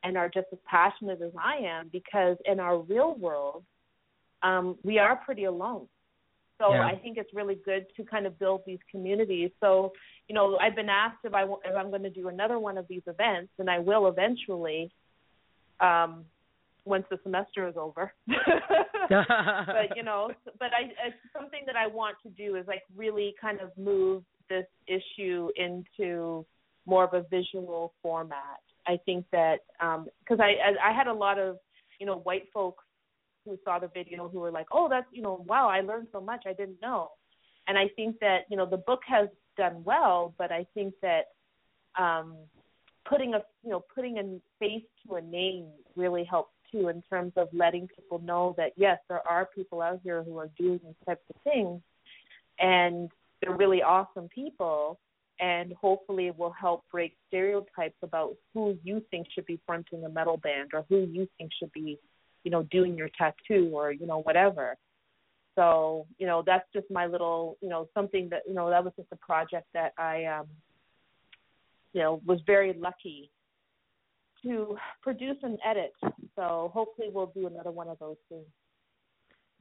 and 0.04 0.18
are 0.18 0.30
just 0.30 0.48
as 0.52 0.60
passionate 0.66 1.22
as 1.22 1.32
I 1.40 1.58
am 1.66 1.90
because 1.92 2.38
in 2.46 2.60
our 2.60 2.80
real 2.80 3.16
world, 3.16 3.64
um, 4.42 4.78
we 4.84 5.00
are 5.00 5.16
pretty 5.16 5.46
alone. 5.46 5.88
So 6.60 6.74
yeah. 6.74 6.86
I 6.86 6.96
think 6.96 7.18
it's 7.18 7.34
really 7.34 7.56
good 7.56 7.86
to 7.98 8.04
kind 8.04 8.26
of 8.26 8.38
build 8.38 8.62
these 8.66 8.80
communities. 8.92 9.52
So, 9.60 9.94
you 10.28 10.36
know, 10.36 10.58
I've 10.58 10.76
been 10.76 10.90
asked 10.90 11.20
if 11.24 11.34
I 11.34 11.44
if 11.44 11.76
I'm 11.78 11.90
going 11.90 12.04
to 12.04 12.10
do 12.10 12.28
another 12.28 12.60
one 12.60 12.78
of 12.78 12.88
these 12.88 13.02
events, 13.08 13.52
and 13.60 13.70
I 13.70 13.80
will 13.80 14.08
eventually, 14.08 14.92
um, 15.80 16.26
once 16.86 17.06
the 17.10 17.20
semester 17.24 17.68
is 17.68 17.76
over. 17.78 18.14
but 18.28 19.96
you 19.96 20.04
know, 20.04 20.32
but 20.60 20.70
I 20.74 20.92
it's 21.06 21.16
something 21.38 21.62
that 21.66 21.76
I 21.76 21.88
want 21.88 22.18
to 22.24 22.30
do 22.30 22.56
is 22.56 22.68
like 22.68 22.84
really 22.96 23.34
kind 23.40 23.60
of 23.62 23.72
move 23.78 24.24
this 24.50 24.66
issue 24.88 25.50
into 25.56 26.46
more 26.86 27.04
of 27.06 27.14
a 27.14 27.26
visual 27.30 27.94
format 28.02 28.60
I 28.88 29.00
think 29.06 29.26
that 29.32 29.58
because 29.80 30.40
um, 30.40 30.42
I 30.42 30.56
I 30.84 30.96
had 30.96 31.08
a 31.08 31.14
lot 31.14 31.40
of 31.40 31.58
you 32.00 32.06
know 32.06 32.18
white 32.20 32.46
folks 32.54 32.84
who 33.46 33.58
saw 33.64 33.80
the 33.80 33.90
video 33.94 34.30
who 34.30 34.40
were 34.40 34.52
like, 34.52 34.68
oh, 34.72 34.88
that's 34.90 35.08
you 35.12 35.22
know, 35.22 35.44
wow, 35.48 35.68
I 35.68 35.82
learned 35.82 36.08
so 36.12 36.22
much 36.22 36.44
I 36.46 36.54
didn't 36.54 36.82
know, 36.82 37.10
and 37.68 37.78
I 37.78 37.88
think 37.96 38.20
that 38.20 38.40
you 38.50 38.58
know 38.58 38.66
the 38.66 38.78
book 38.78 39.02
has 39.08 39.30
done 39.58 39.84
well, 39.84 40.34
but 40.38 40.52
I 40.52 40.66
think 40.74 40.94
that 41.02 41.26
um, 41.98 42.36
putting 43.08 43.34
a 43.34 43.42
you 43.64 43.72
know 43.72 43.84
putting 43.94 44.18
a 44.18 44.40
face 44.60 44.84
to 45.08 45.16
a 45.16 45.22
name 45.22 45.68
really 45.96 46.24
helps 46.24 46.52
too 46.74 46.90
in 46.90 47.02
terms 47.10 47.32
of 47.38 47.48
letting 47.54 47.88
people 47.88 48.20
know 48.20 48.54
that 48.58 48.74
yes, 48.76 48.98
there 49.08 49.26
are 49.26 49.48
people 49.56 49.82
out 49.82 50.02
here 50.04 50.24
who 50.24 50.38
are 50.38 50.50
doing 50.58 50.82
these 50.84 50.96
types 51.06 51.24
of 51.30 51.42
things, 51.44 51.80
and 52.60 53.10
they're 53.42 53.56
really 53.56 53.82
awesome 53.82 54.28
people 54.28 55.00
and 55.40 55.74
hopefully 55.74 56.28
it 56.28 56.38
will 56.38 56.52
help 56.52 56.84
break 56.92 57.16
stereotypes 57.28 57.98
about 58.02 58.36
who 58.54 58.78
you 58.84 59.04
think 59.12 59.28
should 59.34 59.46
be 59.46 59.60
fronting 59.66 60.06
a 60.06 60.10
metal 60.10 60.38
band 60.38 60.72
or 60.74 60.86
who 60.90 61.08
you 61.12 61.28
think 61.38 61.52
should 61.60 61.72
be, 61.74 62.00
you 62.44 62.52
know, 62.52 62.64
doing 62.64 62.96
your 62.96 63.10
tattoo 63.18 63.70
or 63.74 63.92
you 63.92 64.06
know 64.06 64.22
whatever. 64.22 64.76
So 65.56 66.06
you 66.18 66.28
know 66.28 66.44
that's 66.46 66.66
just 66.74 66.90
my 66.90 67.08
little 67.08 67.58
you 67.62 67.70
know 67.70 67.90
something 67.94 68.30
that 68.30 68.44
you 68.48 68.54
know 68.54 68.70
that 68.70 68.84
was 68.84 68.94
just 68.96 69.10
a 69.12 69.18
project 69.18 69.68
that 69.74 69.94
I 69.98 70.26
um 70.26 70.48
you 71.94 72.02
know 72.02 72.22
was 72.26 72.40
very 72.46 72.74
lucky 72.74 73.30
to 74.44 74.78
produce 75.02 75.38
and 75.44 75.58
edit. 75.66 75.94
So 76.36 76.72
hopefully 76.74 77.10
we'll 77.12 77.32
do 77.36 77.48
another 77.48 77.72
one 77.72 77.88
of 77.88 78.00
those 78.00 78.18
soon. 78.30 78.44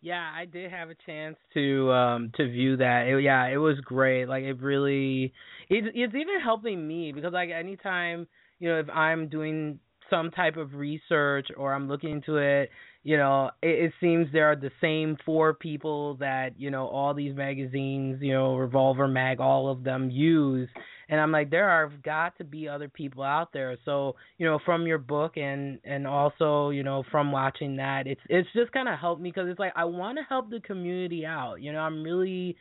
Yeah, 0.00 0.28
I 0.34 0.46
did 0.46 0.70
have 0.72 0.90
a 0.90 0.96
chance 1.06 1.36
to 1.54 1.92
um 1.92 2.32
to 2.36 2.50
view 2.50 2.76
that. 2.78 3.06
It, 3.06 3.22
yeah, 3.22 3.46
it 3.46 3.58
was 3.58 3.78
great. 3.80 4.26
Like 4.26 4.42
it 4.42 4.60
really 4.60 5.32
it's 5.68 5.86
it's 5.94 6.14
even 6.14 6.40
helping 6.42 6.86
me 6.86 7.12
because 7.12 7.32
like 7.32 7.50
anytime, 7.50 8.26
you 8.58 8.68
know, 8.68 8.80
if 8.80 8.90
I'm 8.90 9.28
doing 9.28 9.78
some 10.10 10.30
type 10.30 10.56
of 10.56 10.74
research 10.74 11.48
or 11.56 11.72
I'm 11.72 11.88
looking 11.88 12.10
into 12.10 12.36
it, 12.36 12.70
you 13.04 13.16
know, 13.16 13.50
it, 13.62 13.86
it 13.86 13.92
seems 14.00 14.26
there 14.32 14.50
are 14.50 14.56
the 14.56 14.70
same 14.80 15.16
four 15.24 15.54
people 15.54 16.16
that, 16.16 16.58
you 16.58 16.70
know, 16.70 16.86
all 16.86 17.14
these 17.14 17.34
magazines, 17.34 18.18
you 18.20 18.32
know, 18.32 18.56
Revolver 18.56 19.08
Mag, 19.08 19.40
all 19.40 19.70
of 19.70 19.84
them 19.84 20.10
use 20.10 20.68
and 21.12 21.20
I'm 21.20 21.30
like, 21.30 21.50
there 21.50 21.68
are 21.68 21.92
got 22.02 22.38
to 22.38 22.44
be 22.44 22.66
other 22.66 22.88
people 22.88 23.22
out 23.22 23.52
there. 23.52 23.76
So 23.84 24.16
you 24.38 24.46
know, 24.46 24.58
from 24.64 24.86
your 24.86 24.96
book 24.96 25.36
and 25.36 25.78
and 25.84 26.06
also 26.06 26.70
you 26.70 26.82
know 26.82 27.04
from 27.10 27.30
watching 27.30 27.76
that, 27.76 28.06
it's 28.06 28.22
it's 28.30 28.48
just 28.54 28.72
kind 28.72 28.88
of 28.88 28.98
helped 28.98 29.20
me 29.20 29.28
because 29.28 29.46
it's 29.50 29.58
like 29.58 29.74
I 29.76 29.84
want 29.84 30.16
to 30.16 30.24
help 30.26 30.48
the 30.48 30.60
community 30.60 31.26
out. 31.26 31.56
You 31.60 31.74
know, 31.74 31.80
I'm 31.80 32.02
really 32.02 32.56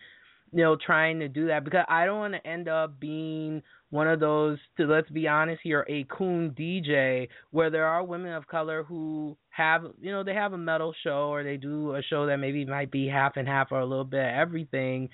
you 0.52 0.64
know 0.64 0.76
trying 0.86 1.20
to 1.20 1.30
do 1.30 1.48
that 1.48 1.64
because 1.64 1.86
I 1.88 2.06
don't 2.06 2.20
want 2.20 2.34
to 2.34 2.46
end 2.46 2.68
up 2.68 3.00
being 3.00 3.64
one 3.90 4.10
of 4.10 4.20
those 4.20 4.58
to 4.76 4.86
let's 4.86 5.10
be 5.10 5.30
honest 5.30 5.62
here 5.64 5.86
a 5.88 6.06
coon 6.10 6.52
DJ 6.52 7.30
where 7.52 7.70
there 7.70 7.86
are 7.86 8.04
women 8.04 8.34
of 8.34 8.48
color 8.48 8.84
who 8.84 9.38
have 9.50 9.84
you 10.02 10.12
know 10.12 10.26
they 10.26 10.34
have 10.34 10.52
a 10.52 10.58
metal 10.58 10.94
show 11.04 11.30
or 11.30 11.46
they 11.46 11.56
do 11.56 11.96
a 11.96 12.02
show 12.02 12.26
that 12.26 12.38
maybe 12.38 12.66
might 12.66 12.92
be 12.92 13.08
half 13.08 13.38
and 13.38 13.48
half 13.48 13.72
or 13.72 13.80
a 13.80 13.86
little 13.86 14.04
bit 14.04 14.20
of 14.20 14.34
everything 14.36 15.08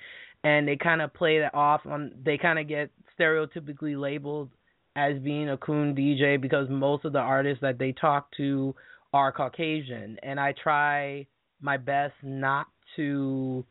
and 0.43 0.68
they 0.68 0.76
kind 0.76 1.01
of 1.01 1.14
play 1.14 1.39
that 1.39 1.53
off 1.53 1.81
on 1.85 2.11
they 2.23 2.38
kind 2.38 2.59
of 2.59 2.68
get 2.68 2.89
stereotypically 3.19 3.99
labeled 3.99 4.49
as 4.95 5.18
being 5.19 5.49
a 5.49 5.57
coon 5.57 5.95
DJ 5.95 6.41
because 6.41 6.68
most 6.69 7.05
of 7.05 7.14
the 7.14 7.19
artists 7.19 7.61
that 7.61 7.77
they 7.77 7.91
talk 7.91 8.30
to 8.38 8.73
are 9.14 9.31
Caucasian, 9.31 10.18
and 10.23 10.39
I 10.39 10.53
try 10.61 11.27
my 11.61 11.77
best 11.77 12.14
not 12.23 12.68
to 12.95 13.64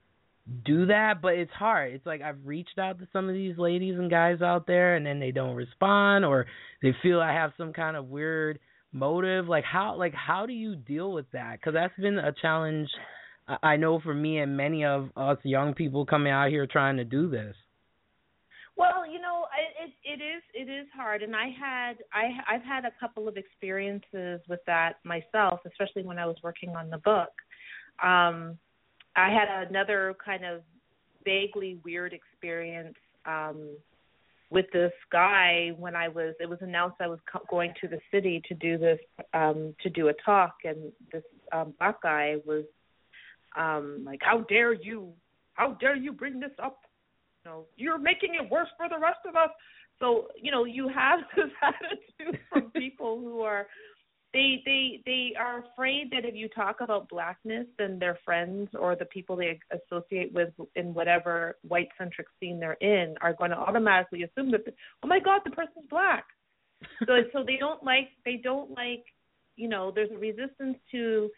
do 0.65 0.87
that, 0.87 1.21
but 1.21 1.35
it's 1.35 1.53
hard. 1.53 1.93
It's 1.93 2.07
like 2.07 2.23
I've 2.23 2.39
reached 2.45 2.79
out 2.79 2.99
to 3.01 3.09
some 3.13 3.29
of 3.29 3.35
these 3.35 3.59
ladies 3.59 3.99
and 3.99 4.11
guys 4.11 4.41
out 4.41 4.67
there, 4.67 4.95
and 4.95 5.05
then 5.05 5.19
they 5.19 5.33
don't 5.33 5.57
respond, 5.57 6.25
or 6.25 6.47
they 6.83 6.95
feel 7.03 7.21
I 7.21 7.33
have 7.33 7.53
some 7.59 7.73
kind 7.73 7.97
of 7.97 8.07
weird 8.07 8.59
motive. 8.93 9.49
Like 9.49 9.65
how, 9.65 9.97
like 9.97 10.15
how 10.15 10.47
do 10.47 10.53
you 10.53 10.77
deal 10.77 11.13
with 11.13 11.27
that? 11.33 11.59
Because 11.59 11.75
that's 11.75 11.99
been 11.99 12.19
a 12.19 12.33
challenge. 12.41 12.89
I 13.63 13.77
know 13.77 14.01
for 14.01 14.15
me 14.15 14.39
and 14.39 14.57
many 14.57 14.85
of 14.85 15.11
us 15.17 15.39
young 15.45 15.75
people 15.75 16.05
coming 16.05 16.33
out 16.33 16.49
here 16.51 16.67
trying 16.67 16.97
to 16.97 17.05
do 17.05 17.29
this. 17.29 17.55
Well, 18.77 19.07
you 19.11 19.21
know, 19.21 19.47
it 19.81 19.93
it 20.05 20.23
is 20.23 20.43
it 20.53 20.71
is 20.71 20.87
hard, 20.95 21.23
and 21.23 21.35
I 21.35 21.49
had 21.49 21.95
I 22.13 22.55
I've 22.55 22.63
had 22.63 22.85
a 22.85 22.93
couple 23.01 23.27
of 23.27 23.37
experiences 23.37 24.41
with 24.49 24.61
that 24.67 24.95
myself, 25.05 25.61
especially 25.67 26.03
when 26.03 26.19
I 26.19 26.27
was 26.27 26.37
working 26.43 26.71
on 26.71 26.91
the 26.91 26.99
book. 26.99 27.31
Um, 28.03 28.59
I 29.17 29.31
had 29.31 29.69
another 29.69 30.15
kind 30.23 30.45
of 30.45 30.61
vaguely 31.25 31.81
weird 31.85 32.13
experience 32.13 32.97
um, 33.25 33.77
with 34.51 34.67
this 34.75 34.93
guy 35.11 35.71
when 35.79 35.97
I 35.97 36.09
was. 36.09 36.35
It 36.39 36.49
was 36.49 36.59
announced 36.61 36.97
I 37.01 37.09
was 37.09 37.21
co- 37.33 37.47
going 37.49 37.73
to 37.81 37.89
the 37.89 37.99
city 38.11 38.43
to 38.47 38.55
do 38.55 38.77
this 38.77 38.99
um, 39.33 39.75
to 39.83 39.89
do 39.89 40.09
a 40.09 40.13
talk, 40.23 40.57
and 40.65 40.93
this 41.13 41.23
um, 41.53 41.73
black 41.79 42.03
guy 42.03 42.37
was 42.45 42.65
um 43.57 44.03
like 44.05 44.21
how 44.23 44.41
dare 44.49 44.73
you 44.73 45.13
how 45.55 45.73
dare 45.75 45.97
you 45.97 46.13
bring 46.13 46.41
this 46.41 46.51
up? 46.63 46.81
You 47.45 47.51
know 47.51 47.65
you're 47.77 47.99
making 47.99 48.35
it 48.35 48.51
worse 48.51 48.69
for 48.77 48.89
the 48.89 48.99
rest 48.99 49.21
of 49.29 49.37
us. 49.37 49.51
So 49.99 50.29
you 50.41 50.51
know 50.51 50.65
you 50.65 50.89
have 50.89 51.21
this 51.37 51.51
attitude 51.63 52.41
from 52.51 52.71
people 52.75 53.21
who 53.21 53.41
are 53.41 53.67
they 54.33 54.63
they 54.67 55.01
they 55.07 55.33
are 55.39 55.65
afraid 55.73 56.11
that 56.11 56.27
if 56.27 56.35
you 56.35 56.49
talk 56.49 56.77
about 56.81 57.09
blackness 57.09 57.67
then 57.79 57.99
their 57.99 58.19
friends 58.25 58.69
or 58.79 58.95
the 58.95 59.07
people 59.07 59.37
they 59.37 59.59
associate 59.73 60.33
with 60.33 60.51
in 60.75 60.93
whatever 60.93 61.57
white 61.67 61.89
centric 61.97 62.27
scene 62.39 62.61
they're 62.61 62.75
in 62.75 63.15
are 63.23 63.33
going 63.33 63.51
to 63.51 63.57
automatically 63.57 64.25
assume 64.25 64.51
that 64.51 64.63
oh 65.03 65.09
my 65.09 65.19
god 65.21 65.41
the 65.45 65.51
person's 65.51 65.87
black. 65.89 66.27
So 67.07 67.15
so 67.33 67.45
they 67.47 67.57
don't 67.57 67.83
like 67.83 68.09
they 68.25 68.37
don't 68.43 68.71
like 68.71 69.05
you 69.57 69.69
know 69.69 69.91
there's 69.95 70.11
a 70.11 70.19
resistance 70.19 70.77
to 70.93 71.31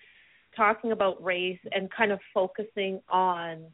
talking 0.58 0.92
about 0.92 1.22
race 1.24 1.60
and 1.72 1.90
kind 1.90 2.12
of 2.12 2.18
focusing 2.34 3.00
on 3.08 3.64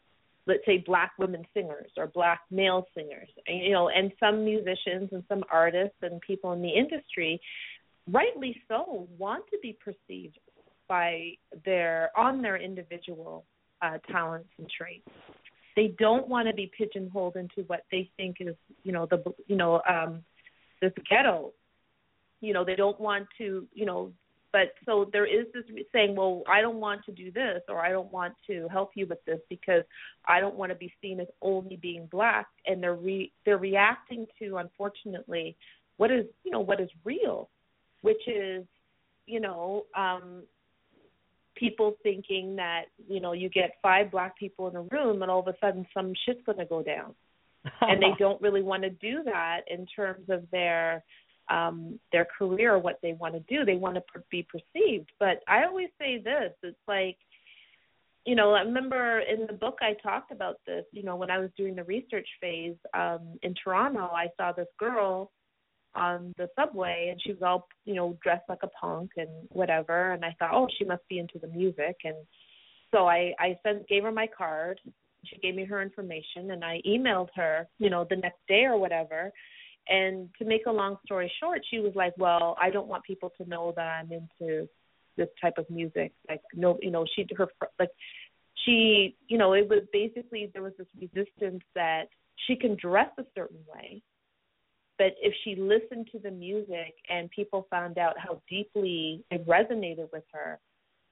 let's 0.46 0.64
say 0.66 0.84
black 0.86 1.12
women 1.18 1.42
singers 1.54 1.90
or 1.96 2.06
black 2.06 2.42
male 2.50 2.86
singers 2.94 3.28
you 3.48 3.72
know 3.72 3.88
and 3.88 4.12
some 4.20 4.44
musicians 4.44 5.08
and 5.10 5.24
some 5.28 5.42
artists 5.50 5.96
and 6.02 6.20
people 6.20 6.52
in 6.52 6.62
the 6.62 6.68
industry 6.70 7.40
rightly 8.12 8.56
so 8.68 9.08
want 9.18 9.42
to 9.50 9.58
be 9.62 9.76
perceived 9.84 10.38
by 10.88 11.32
their 11.64 12.10
on 12.16 12.42
their 12.42 12.56
individual 12.56 13.44
uh, 13.82 13.98
talents 14.10 14.48
and 14.58 14.68
traits. 14.70 15.08
They 15.76 15.94
don't 15.98 16.28
want 16.28 16.48
to 16.48 16.54
be 16.54 16.70
pigeonholed 16.76 17.36
into 17.36 17.62
what 17.66 17.84
they 17.90 18.10
think 18.16 18.36
is 18.40 18.54
you 18.82 18.92
know 18.92 19.06
the 19.06 19.22
you 19.46 19.56
know 19.56 19.80
um 19.88 20.22
this 20.80 20.92
ghetto. 21.08 21.52
You 22.40 22.52
know 22.52 22.64
they 22.64 22.76
don't 22.76 23.00
want 23.00 23.26
to 23.38 23.66
you 23.72 23.86
know 23.86 24.12
but 24.54 24.72
so 24.86 25.10
there 25.12 25.26
is 25.26 25.46
this 25.52 25.64
saying 25.92 26.14
well 26.14 26.44
i 26.48 26.60
don't 26.60 26.78
want 26.78 27.04
to 27.04 27.10
do 27.10 27.32
this 27.32 27.60
or 27.68 27.80
i 27.80 27.90
don't 27.90 28.12
want 28.12 28.32
to 28.46 28.68
help 28.70 28.92
you 28.94 29.04
with 29.04 29.22
this 29.26 29.40
because 29.50 29.82
i 30.26 30.38
don't 30.38 30.54
want 30.54 30.70
to 30.70 30.76
be 30.76 30.94
seen 31.02 31.18
as 31.18 31.26
only 31.42 31.76
being 31.76 32.06
black. 32.10 32.46
And 32.64 32.80
they're 32.80 32.94
re 32.94 33.32
they're 33.44 33.58
reacting 33.58 34.26
to 34.38 34.58
unfortunately 34.58 35.56
what 35.96 36.12
is 36.12 36.26
you 36.44 36.52
know 36.52 36.60
what 36.60 36.80
is 36.80 36.88
real 37.04 37.50
which 38.02 38.28
is 38.28 38.64
you 39.26 39.40
know 39.40 39.86
um 39.96 40.44
people 41.56 41.96
thinking 42.04 42.54
that 42.56 42.84
you 43.08 43.20
know 43.20 43.32
you 43.32 43.48
get 43.48 43.78
five 43.82 44.12
black 44.12 44.38
people 44.38 44.68
in 44.68 44.76
a 44.76 44.82
room 44.82 45.22
and 45.22 45.30
all 45.30 45.40
of 45.40 45.48
a 45.48 45.54
sudden 45.60 45.84
some 45.92 46.12
shit's 46.24 46.40
going 46.46 46.58
to 46.58 46.64
go 46.64 46.82
down. 46.82 47.14
And 47.80 48.00
they 48.00 48.12
don't 48.18 48.40
really 48.40 48.62
want 48.62 48.82
to 48.82 48.90
do 48.90 49.22
that 49.24 49.62
in 49.68 49.86
terms 49.86 50.28
of 50.28 50.44
their 50.52 51.02
um 51.50 51.98
their 52.12 52.26
career 52.38 52.74
or 52.74 52.78
what 52.78 52.98
they 53.02 53.12
want 53.14 53.34
to 53.34 53.40
do 53.40 53.64
they 53.64 53.76
want 53.76 53.94
to 53.94 54.02
be 54.30 54.46
perceived. 54.50 55.10
But 55.18 55.42
i 55.48 55.64
always 55.64 55.88
say 55.98 56.18
this 56.18 56.52
it's 56.62 56.76
like 56.88 57.16
you 58.24 58.34
know 58.34 58.52
i 58.54 58.60
remember 58.60 59.20
in 59.20 59.46
the 59.46 59.52
book 59.52 59.78
i 59.82 59.92
talked 60.02 60.32
about 60.32 60.56
this 60.66 60.84
you 60.92 61.02
know 61.02 61.16
when 61.16 61.30
i 61.30 61.38
was 61.38 61.50
doing 61.56 61.74
the 61.74 61.84
research 61.84 62.28
phase 62.40 62.76
um 62.94 63.38
in 63.42 63.54
toronto 63.62 64.10
i 64.14 64.28
saw 64.38 64.50
this 64.52 64.68
girl 64.78 65.30
on 65.94 66.34
the 66.38 66.48
subway 66.56 67.08
and 67.10 67.20
she 67.22 67.32
was 67.32 67.42
all 67.42 67.68
you 67.84 67.94
know 67.94 68.16
dressed 68.22 68.48
like 68.48 68.62
a 68.62 68.68
punk 68.68 69.10
and 69.16 69.28
whatever. 69.50 70.12
And 70.12 70.24
i 70.24 70.34
thought 70.38 70.50
oh 70.52 70.68
she 70.78 70.84
must 70.84 71.06
be 71.08 71.18
into 71.18 71.38
the 71.38 71.48
music. 71.48 71.96
And 72.04 72.16
so 72.92 73.06
i 73.06 73.32
i 73.38 73.58
sent 73.62 73.88
gave 73.88 74.02
her 74.02 74.12
my 74.12 74.26
card. 74.36 74.80
She 75.24 75.38
gave 75.38 75.54
me 75.54 75.64
her 75.64 75.80
information 75.82 76.50
and 76.50 76.64
i 76.64 76.80
emailed 76.86 77.28
her 77.34 77.66
you 77.78 77.90
know 77.90 78.06
the 78.08 78.16
next 78.16 78.40
day 78.48 78.64
or 78.64 78.78
whatever 78.78 79.32
and 79.88 80.28
to 80.38 80.44
make 80.44 80.62
a 80.66 80.72
long 80.72 80.96
story 81.04 81.30
short 81.40 81.60
she 81.70 81.78
was 81.78 81.92
like 81.94 82.12
well 82.16 82.56
i 82.60 82.70
don't 82.70 82.86
want 82.86 83.02
people 83.04 83.30
to 83.36 83.48
know 83.48 83.72
that 83.76 83.86
i'm 83.86 84.10
into 84.12 84.68
this 85.16 85.28
type 85.40 85.58
of 85.58 85.68
music. 85.70 86.12
Like 86.28 86.42
no 86.54 86.78
you 86.80 86.90
know 86.90 87.04
she 87.14 87.26
her 87.36 87.48
like 87.78 87.90
she 88.64 89.16
you 89.28 89.38
know 89.38 89.52
it 89.52 89.68
was 89.68 89.82
basically 89.92 90.50
there 90.52 90.62
was 90.62 90.72
this 90.78 90.86
resistance 91.00 91.62
that 91.74 92.04
she 92.46 92.56
can 92.56 92.76
dress 92.80 93.10
a 93.18 93.24
certain 93.34 93.60
way 93.72 94.02
but 94.96 95.12
if 95.20 95.34
she 95.42 95.56
listened 95.56 96.08
to 96.12 96.20
the 96.20 96.30
music 96.30 96.94
and 97.10 97.28
people 97.30 97.66
found 97.68 97.98
out 97.98 98.14
how 98.16 98.40
deeply 98.48 99.24
it 99.30 99.46
resonated 99.46 100.08
with 100.12 100.24
her 100.32 100.58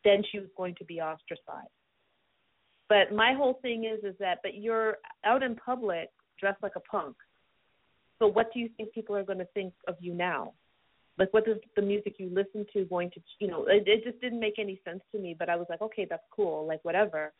then 0.04 0.22
she 0.30 0.38
was 0.40 0.48
going 0.56 0.74
to 0.74 0.84
be 0.84 1.00
ostracized. 1.00 1.68
But 2.88 3.12
my 3.14 3.34
whole 3.34 3.58
thing 3.62 3.84
is 3.84 4.02
is 4.04 4.16
that 4.18 4.38
but 4.42 4.54
you're 4.54 4.98
out 5.24 5.42
in 5.42 5.56
public 5.56 6.10
dressed 6.40 6.62
like 6.62 6.76
a 6.76 6.80
punk 6.80 7.16
so 8.22 8.28
what 8.28 8.52
do 8.54 8.60
you 8.60 8.70
think 8.76 8.92
people 8.92 9.16
are 9.16 9.24
going 9.24 9.40
to 9.40 9.48
think 9.52 9.74
of 9.88 9.96
you 9.98 10.14
now? 10.14 10.52
Like 11.18 11.34
what 11.34 11.48
is 11.48 11.56
the 11.74 11.82
music 11.82 12.14
you 12.18 12.30
listen 12.32 12.64
to 12.72 12.84
going 12.84 13.10
to 13.10 13.20
you 13.40 13.48
know, 13.48 13.66
it, 13.66 13.82
it 13.86 14.04
just 14.04 14.20
didn't 14.20 14.38
make 14.38 14.60
any 14.60 14.80
sense 14.84 15.00
to 15.10 15.18
me, 15.18 15.34
but 15.36 15.48
I 15.48 15.56
was 15.56 15.66
like, 15.68 15.82
okay, 15.82 16.06
that's 16.08 16.22
cool, 16.30 16.64
like 16.64 16.78
whatever. 16.84 17.32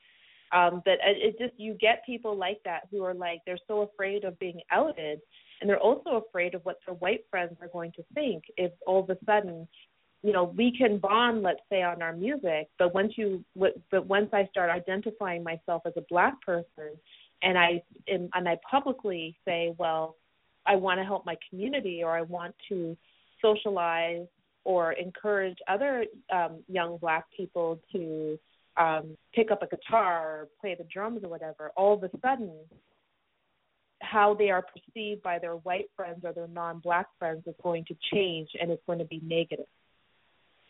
Um, 0.50 0.82
but 0.84 0.94
it, 0.94 1.16
it 1.18 1.38
just 1.38 1.59
you 1.59 1.74
get 1.74 2.04
people 2.04 2.36
like 2.36 2.59
that 2.64 2.82
who 2.90 3.04
are 3.04 3.14
like 3.14 3.42
they're 3.46 3.59
so 3.68 3.82
afraid 3.82 4.24
of 4.24 4.36
being 4.40 4.60
outed 4.72 5.20
and 5.60 5.70
they're 5.70 5.78
also 5.78 6.24
afraid 6.28 6.56
of 6.56 6.64
what 6.64 6.78
their 6.84 6.96
white 6.96 7.24
friends 7.30 7.56
are 7.62 7.68
going 7.68 7.92
to 7.92 8.04
think 8.12 8.42
if 8.56 8.72
all 8.84 9.04
of 9.04 9.10
a 9.10 9.16
sudden 9.24 9.68
you 10.22 10.32
know 10.32 10.52
we 10.56 10.76
can 10.76 10.98
bond 10.98 11.42
let's 11.42 11.60
say 11.70 11.82
on 11.82 12.02
our 12.02 12.14
music 12.14 12.68
but 12.78 12.94
once 12.94 13.14
you 13.16 13.42
but 13.54 14.06
once 14.06 14.28
i 14.32 14.46
start 14.50 14.68
identifying 14.68 15.42
myself 15.42 15.82
as 15.86 15.92
a 15.96 16.02
black 16.10 16.40
person 16.42 16.90
and 17.42 17.56
i 17.56 17.82
and, 18.09 18.28
and 18.34 18.48
i 18.48 18.56
publicly 18.70 19.36
say 19.46 19.74
well 19.78 20.16
I 20.66 20.76
want 20.76 21.01
to 21.01 21.05
help 21.05 21.26
my 21.26 21.36
community 21.48 22.02
or 22.02 22.16
I 22.16 22.22
want 22.22 22.55
to 22.68 22.97
socialize 23.40 24.26
or 24.64 24.93
encourage 24.93 25.59
other 25.68 26.05
um, 26.32 26.62
young 26.68 26.97
black 26.98 27.24
people 27.36 27.80
to 27.93 28.39
um, 28.76 29.16
pick 29.34 29.51
up 29.51 29.62
a 29.62 29.66
guitar 29.66 30.40
or 30.40 30.48
play 30.60 30.74
the 30.76 30.86
drums 30.93 31.20
or 31.24 31.28
whatever, 31.28 31.70
all 31.76 31.94
of 31.94 32.02
a 32.05 32.10
sudden, 32.20 32.52
how 34.01 34.34
they 34.34 34.51
are 34.51 34.62
perceived 34.62 35.22
by 35.22 35.39
their 35.39 35.55
white 35.55 35.90
friends 35.97 36.20
or 36.24 36.32
their 36.32 36.48
non 36.48 36.78
black 36.78 37.06
friends 37.18 37.43
is 37.47 37.55
going 37.62 37.84
to 37.86 37.97
change 38.12 38.48
and 38.60 38.70
it's 38.70 38.82
going 38.86 38.98
to 38.98 39.05
be 39.05 39.20
negative. 39.24 39.66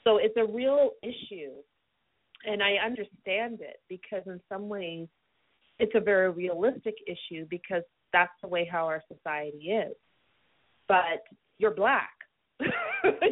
So 0.05 0.19
it's 0.19 0.37
a 0.37 0.45
real 0.45 0.91
issue. 1.03 1.53
And 2.45 2.63
I 2.63 2.85
understand 2.85 3.61
it 3.61 3.81
because, 3.89 4.23
in 4.27 4.41
some 4.49 4.69
ways, 4.69 5.07
it's 5.79 5.93
a 5.95 6.01
very 6.01 6.31
realistic 6.31 6.97
issue 7.07 7.47
because 7.49 7.83
that's 8.13 8.33
the 8.43 8.49
way 8.49 8.69
how 8.71 8.87
our 8.87 9.03
society 9.13 9.71
is. 9.71 9.95
But 10.89 11.25
you're 11.59 11.75
black. 11.75 12.11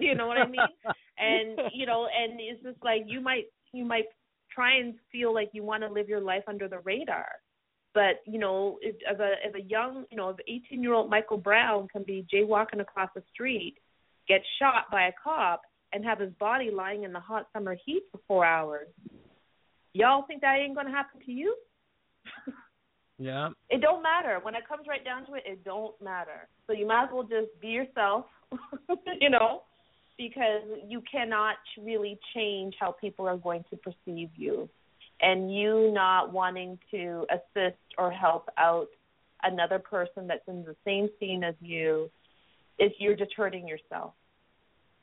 you 0.01 0.15
know 0.15 0.27
what 0.27 0.39
I 0.39 0.47
mean? 0.47 0.61
and 1.19 1.59
you 1.73 1.87
know, 1.87 2.07
and 2.07 2.41
it's 2.41 2.63
just 2.63 2.83
like 2.83 3.03
you 3.07 3.21
might 3.21 3.45
you 3.73 3.85
might 3.85 4.07
try 4.53 4.79
and 4.79 4.95
feel 5.13 5.33
like 5.33 5.51
you 5.53 5.63
want 5.63 5.83
to 5.83 5.89
live 5.89 6.09
your 6.09 6.21
life 6.21 6.45
under 6.49 6.69
the 6.69 6.81
radar. 6.81 7.27
But 7.93 8.23
you 8.27 8.39
know, 8.39 8.79
if, 8.81 8.97
as 9.11 9.19
a 9.21 9.33
as 9.47 9.55
a 9.55 9.63
young, 9.63 10.05
you 10.11 10.17
know, 10.17 10.35
18 10.49 10.83
year 10.83 10.95
old 10.95 11.11
Michael 11.11 11.39
Brown 11.39 11.89
can 11.89 12.03
be 12.03 12.27
jaywalking 12.33 12.81
across 12.81 13.11
the 13.15 13.23
street, 13.33 13.77
get 14.29 14.43
shot 14.59 14.85
by 14.91 15.09
a 15.09 15.13
cop, 15.23 15.63
and 15.93 16.05
have 16.05 16.21
his 16.21 16.33
body 16.39 16.71
lying 16.71 17.05
in 17.05 17.13
the 17.13 17.21
hot 17.21 17.47
summer 17.53 17.77
heat 17.85 18.03
for 18.13 18.21
four 18.29 18.45
hours, 18.45 18.89
y'all 19.93 20.25
think 20.27 20.41
that 20.43 20.59
ain't 20.59 20.77
gonna 20.77 20.91
happen 20.91 21.21
to 21.27 21.33
you? 21.33 21.57
Yeah. 23.21 23.51
It 23.69 23.83
don't 23.83 24.03
matter. 24.03 24.39
When 24.43 24.55
it 24.55 24.67
comes 24.67 24.87
right 24.89 25.05
down 25.05 25.27
to 25.27 25.35
it, 25.35 25.43
it 25.45 25.63
don't 25.63 25.95
matter. 26.03 26.49
So 26.67 26.73
you 26.73 26.87
might 26.87 27.05
as 27.05 27.11
well 27.13 27.23
just 27.23 27.49
be 27.61 27.69
yourself, 27.69 28.25
you 29.21 29.29
know, 29.29 29.63
because 30.17 30.63
you 30.89 31.03
cannot 31.11 31.57
really 31.79 32.19
change 32.35 32.75
how 32.81 32.93
people 32.93 33.29
are 33.29 33.37
going 33.37 33.63
to 33.69 33.77
perceive 33.77 34.31
you. 34.35 34.71
And 35.21 35.55
you 35.55 35.91
not 35.93 36.33
wanting 36.33 36.79
to 36.93 37.27
assist 37.31 37.77
or 37.99 38.11
help 38.11 38.49
out 38.57 38.89
another 39.43 39.79
person 39.79 40.27
that's 40.27 40.49
in 40.49 40.65
the 40.65 40.75
same 40.87 41.11
scene 41.21 41.45
as 41.45 41.55
you 41.61 42.11
is 42.79 42.91
you're 42.99 43.17
just 43.17 43.35
hurting 43.37 43.69
yourself. 43.69 44.15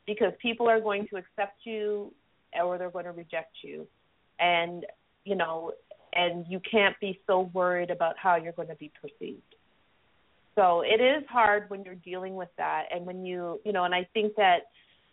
Because 0.07 0.33
people 0.41 0.67
are 0.67 0.81
going 0.81 1.07
to 1.09 1.17
accept 1.17 1.59
you 1.65 2.11
or 2.59 2.79
they're 2.79 2.89
going 2.89 3.05
to 3.05 3.11
reject 3.11 3.57
you. 3.63 3.85
And, 4.39 4.87
you 5.23 5.35
know, 5.35 5.73
and 6.13 6.45
you 6.47 6.59
can't 6.69 6.95
be 6.99 7.19
so 7.27 7.49
worried 7.53 7.89
about 7.89 8.15
how 8.17 8.35
you're 8.35 8.53
going 8.53 8.67
to 8.69 8.75
be 8.75 8.91
perceived. 9.01 9.41
So 10.55 10.81
it 10.81 11.01
is 11.01 11.23
hard 11.29 11.69
when 11.69 11.83
you're 11.83 11.95
dealing 11.95 12.35
with 12.35 12.49
that, 12.57 12.85
and 12.91 13.05
when 13.05 13.25
you, 13.25 13.61
you 13.63 13.71
know, 13.71 13.83
and 13.83 13.93
I 13.93 14.07
think 14.13 14.35
that, 14.37 14.61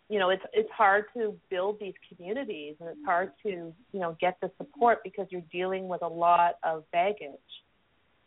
you 0.09 0.17
know, 0.17 0.29
it's 0.29 0.43
it's 0.53 0.69
hard 0.71 1.05
to 1.15 1.35
build 1.49 1.79
these 1.79 1.93
communities, 2.09 2.75
and 2.79 2.89
it's 2.89 3.05
hard 3.05 3.31
to, 3.43 3.49
you 3.49 3.99
know, 3.99 4.17
get 4.19 4.37
the 4.41 4.51
support 4.57 4.99
because 5.03 5.27
you're 5.29 5.43
dealing 5.51 5.87
with 5.87 6.01
a 6.01 6.07
lot 6.07 6.55
of 6.63 6.83
baggage. 6.91 7.29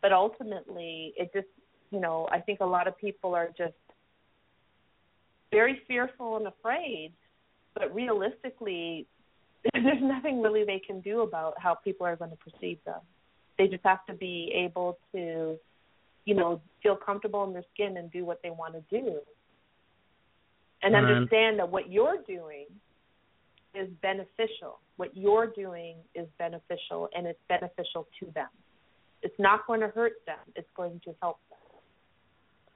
But 0.01 0.13
ultimately, 0.13 1.13
it 1.17 1.31
just, 1.33 1.47
you 1.91 1.99
know, 1.99 2.27
I 2.31 2.39
think 2.39 2.61
a 2.61 2.65
lot 2.65 2.87
of 2.87 2.97
people 2.97 3.35
are 3.35 3.49
just 3.57 3.73
very 5.51 5.81
fearful 5.87 6.37
and 6.37 6.47
afraid. 6.47 7.11
But 7.73 7.93
realistically, 7.93 9.07
there's 9.83 10.01
nothing 10.01 10.41
really 10.41 10.63
they 10.63 10.81
can 10.85 11.01
do 11.01 11.21
about 11.21 11.53
how 11.57 11.75
people 11.75 12.05
are 12.05 12.15
going 12.15 12.31
to 12.31 12.37
perceive 12.37 12.79
them. 12.85 13.01
They 13.57 13.67
just 13.67 13.83
have 13.83 14.05
to 14.07 14.13
be 14.13 14.51
able 14.55 14.97
to, 15.13 15.57
you 16.25 16.35
know, 16.35 16.61
feel 16.81 16.95
comfortable 16.95 17.43
in 17.43 17.53
their 17.53 17.65
skin 17.73 17.97
and 17.97 18.11
do 18.11 18.25
what 18.25 18.39
they 18.41 18.49
want 18.49 18.73
to 18.73 18.83
do. 18.89 19.19
And 20.81 20.95
mm-hmm. 20.95 21.05
understand 21.05 21.59
that 21.59 21.69
what 21.69 21.91
you're 21.91 22.17
doing 22.25 22.67
is 23.75 23.89
beneficial. 24.01 24.79
What 24.97 25.15
you're 25.15 25.47
doing 25.47 25.97
is 26.15 26.27
beneficial 26.37 27.09
and 27.15 27.27
it's 27.27 27.39
beneficial 27.47 28.07
to 28.19 28.31
them. 28.33 28.47
It's 29.21 29.35
not 29.37 29.67
going 29.67 29.81
to 29.81 29.89
hurt 29.89 30.13
them. 30.25 30.39
It's 30.55 30.69
going 30.75 31.01
to 31.05 31.13
help 31.21 31.39
them. 31.49 31.59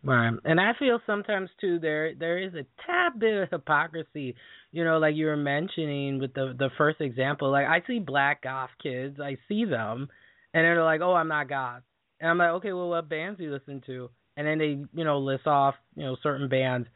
Right. 0.05 0.33
And 0.43 0.59
I 0.59 0.73
feel 0.77 0.99
sometimes 1.05 1.49
too 1.61 1.79
there 1.79 2.13
there 2.13 2.37
is 2.37 2.53
a 2.55 2.65
tad 2.85 3.19
bit 3.19 3.41
of 3.43 3.49
hypocrisy, 3.49 4.35
you 4.71 4.83
know, 4.83 4.97
like 4.97 5.15
you 5.15 5.27
were 5.27 5.37
mentioning 5.37 6.19
with 6.19 6.33
the 6.33 6.53
the 6.57 6.69
first 6.77 6.99
example. 6.99 7.49
Like 7.49 7.67
I 7.67 7.81
see 7.87 7.99
black 7.99 8.41
goth 8.43 8.71
kids, 8.81 9.19
I 9.21 9.37
see 9.47 9.63
them 9.63 10.09
and 10.53 10.65
they're 10.65 10.83
like, 10.83 10.99
Oh, 11.01 11.13
I'm 11.13 11.29
not 11.29 11.47
goth 11.47 11.83
and 12.19 12.29
I'm 12.29 12.37
like, 12.37 12.49
Okay, 12.49 12.73
well 12.73 12.89
what 12.89 13.07
bands 13.07 13.37
do 13.37 13.45
you 13.45 13.53
listen 13.53 13.81
to? 13.85 14.09
And 14.35 14.45
then 14.45 14.57
they, 14.57 14.77
you 14.93 15.05
know, 15.05 15.19
list 15.19 15.47
off, 15.47 15.75
you 15.95 16.03
know, 16.03 16.17
certain 16.21 16.49
bands 16.49 16.87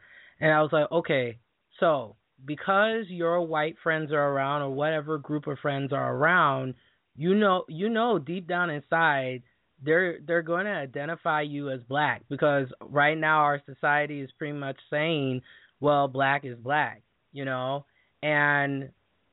and 0.42 0.52
I 0.52 0.62
was 0.62 0.74
like, 0.74 0.92
Okay, 0.92 1.38
so 1.80 2.18
because 2.44 3.06
your 3.08 3.42
white 3.42 3.76
friends 3.84 4.12
are 4.12 4.30
around 4.32 4.64
or 4.64 4.70
whatever 4.72 5.18
group 5.18 5.48
of 5.48 5.60
friends 5.60 5.94
are 5.94 6.14
around, 6.14 6.76
you 7.16 7.34
know 7.34 7.64
you 7.68 7.90
know 7.90 8.20
deep 8.20 8.48
down 8.48 8.70
inside 8.70 9.42
they're 9.84 10.20
they're 10.26 10.42
going 10.42 10.66
to 10.66 10.72
identify 10.72 11.42
you 11.42 11.70
as 11.70 11.80
black 11.88 12.24
because 12.30 12.68
right 12.82 13.18
now 13.18 13.40
our 13.40 13.62
society 13.66 14.22
is 14.22 14.30
pretty 14.38 14.58
much 14.58 14.78
saying, 14.90 15.42
well, 15.80 16.08
black 16.08 16.46
is 16.46 16.58
black, 16.58 17.04
you 17.32 17.46
know, 17.46 17.86
and 18.24 18.90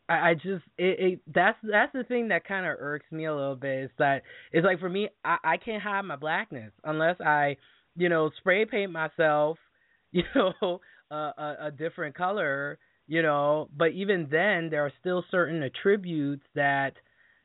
I, 0.09 0.31
I 0.31 0.35
just 0.35 0.65
it, 0.77 1.01
it 1.01 1.21
that's 1.33 1.59
that's 1.63 1.93
the 1.93 2.05
thing 2.05 2.29
that 2.29 2.47
kind 2.47 2.67
of 2.67 2.77
irks 2.79 3.11
me 3.11 3.25
a 3.25 3.35
little 3.35 3.57
bit 3.57 3.85
is 3.85 3.91
that 3.99 4.23
it's 4.53 4.65
like 4.65 4.81
for 4.81 4.89
me 4.89 5.09
I 5.25 5.37
I 5.45 5.57
can't 5.57 5.83
hide 5.83 6.03
my 6.03 6.17
blackness 6.17 6.73
unless 6.85 7.21
I 7.21 7.57
you 7.97 8.09
know 8.09 8.31
spray 8.39 8.67
paint 8.67 8.93
myself, 8.93 9.59
you 10.13 10.25
know, 10.35 10.81
a, 11.11 11.15
a, 11.15 11.57
a 11.63 11.71
different 11.71 12.15
color, 12.15 12.79
you 13.07 13.23
know, 13.23 13.69
but 13.77 13.93
even 13.93 14.29
then 14.31 14.69
there 14.71 14.85
are 14.85 14.93
still 15.01 15.25
certain 15.31 15.63
attributes 15.63 16.45
that 16.55 16.93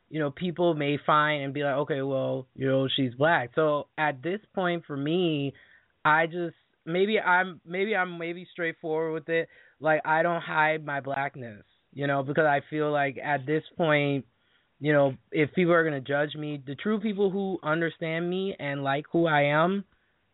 you 0.10 0.20
know, 0.20 0.32
people 0.32 0.74
may 0.74 0.98
find 1.06 1.44
and 1.44 1.54
be 1.54 1.64
like, 1.64 1.76
okay, 1.76 2.02
well, 2.02 2.48
you 2.56 2.68
know, 2.68 2.88
she's 2.96 3.14
black. 3.14 3.52
So 3.56 3.88
at 3.98 4.22
this 4.24 4.40
point 4.54 4.84
for 4.86 4.98
me, 4.98 5.54
I 6.04 6.26
just 6.26 6.56
maybe 6.86 7.20
I'm 7.20 7.62
maybe 7.66 7.96
I'm 7.96 8.18
maybe 8.18 8.48
straightforward 8.52 9.14
with 9.14 9.30
it. 9.30 9.50
Like 9.80 10.02
I 10.06 10.24
don't 10.24 10.42
hide 10.42 10.86
my 10.86 11.00
blackness, 11.00 11.64
you 11.94 12.08
know, 12.08 12.24
because 12.24 12.46
I 12.46 12.62
feel 12.70 12.92
like 12.92 13.18
at 13.24 13.46
this 13.46 13.64
point, 13.78 14.26
you 14.80 14.94
know, 14.94 15.16
if 15.32 15.54
people 15.54 15.74
are 15.74 15.84
gonna 15.84 16.02
judge 16.02 16.36
me, 16.36 16.62
the 16.66 16.76
true 16.76 17.00
people 17.00 17.30
who 17.30 17.60
understand 17.64 18.30
me 18.30 18.56
and 18.60 18.84
like 18.84 19.06
who 19.12 19.28
I 19.28 19.44
am, 19.44 19.86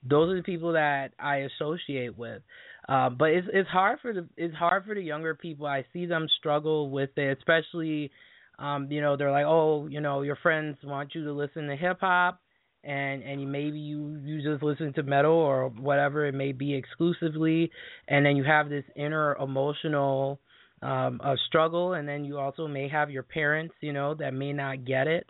those 0.07 0.31
are 0.31 0.37
the 0.37 0.43
people 0.43 0.73
that 0.73 1.11
I 1.19 1.47
associate 1.59 2.17
with. 2.17 2.41
Uh, 2.87 3.09
but 3.09 3.31
it's 3.31 3.47
it's 3.51 3.69
hard 3.69 3.99
for 4.01 4.13
the 4.13 4.27
it's 4.37 4.55
hard 4.55 4.85
for 4.85 4.95
the 4.95 5.01
younger 5.01 5.35
people. 5.35 5.65
I 5.65 5.85
see 5.91 6.05
them 6.05 6.27
struggle 6.37 6.89
with 6.91 7.17
it, 7.17 7.37
especially 7.37 8.11
um, 8.59 8.91
you 8.91 9.01
know, 9.01 9.17
they're 9.17 9.31
like, 9.31 9.45
oh, 9.45 9.87
you 9.87 10.01
know, 10.01 10.21
your 10.21 10.37
friends 10.37 10.77
want 10.83 11.15
you 11.15 11.23
to 11.25 11.33
listen 11.33 11.67
to 11.67 11.75
hip 11.75 11.97
hop, 12.01 12.39
and 12.83 13.23
and 13.23 13.51
maybe 13.51 13.79
you 13.79 14.19
you 14.23 14.41
just 14.41 14.63
listen 14.63 14.93
to 14.93 15.03
metal 15.03 15.33
or 15.33 15.69
whatever 15.69 16.25
it 16.25 16.33
may 16.33 16.51
be 16.51 16.73
exclusively, 16.73 17.71
and 18.07 18.25
then 18.25 18.35
you 18.35 18.43
have 18.43 18.69
this 18.69 18.85
inner 18.95 19.35
emotional 19.35 20.39
um, 20.81 21.19
a 21.23 21.35
struggle, 21.47 21.93
and 21.93 22.07
then 22.07 22.25
you 22.25 22.37
also 22.37 22.67
may 22.67 22.87
have 22.87 23.09
your 23.09 23.23
parents, 23.23 23.73
you 23.81 23.93
know, 23.93 24.13
that 24.15 24.33
may 24.33 24.53
not 24.53 24.85
get 24.85 25.07
it. 25.07 25.25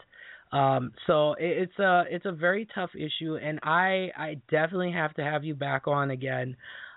Um, 0.52 0.92
so 1.08 1.34
it, 1.34 1.70
it's 1.70 1.80
a 1.80 2.04
it's 2.10 2.26
a 2.26 2.32
very 2.32 2.68
tough 2.76 2.92
issue, 2.96 3.38
and 3.38 3.60
I 3.64 4.10
I 4.18 4.38
definitely 4.50 4.92
have 4.92 5.14
to 5.16 5.24
have 5.24 5.44
you 5.44 5.56
back 5.56 5.88
on 5.88 6.12
again 6.12 6.56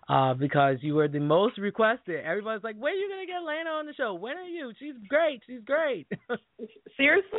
uh, 0.09 0.33
because 0.35 0.79
you 0.81 0.95
were 0.95 1.09
the 1.09 1.21
most 1.21 1.59
requested. 1.59 2.25
Everybody's 2.25 2.65
like, 2.65 2.77
"When 2.77 2.93
are 2.93 2.97
you 2.97 3.09
gonna 3.11 3.27
get 3.27 3.47
Laina 3.47 3.71
on 3.71 3.87
the 3.87 3.95
show? 3.95 4.15
When 4.15 4.37
are 4.37 4.43
you? 4.43 4.73
She's 4.79 4.95
great. 5.09 5.43
She's 5.47 5.61
great." 5.65 6.07
Seriously? 6.97 7.39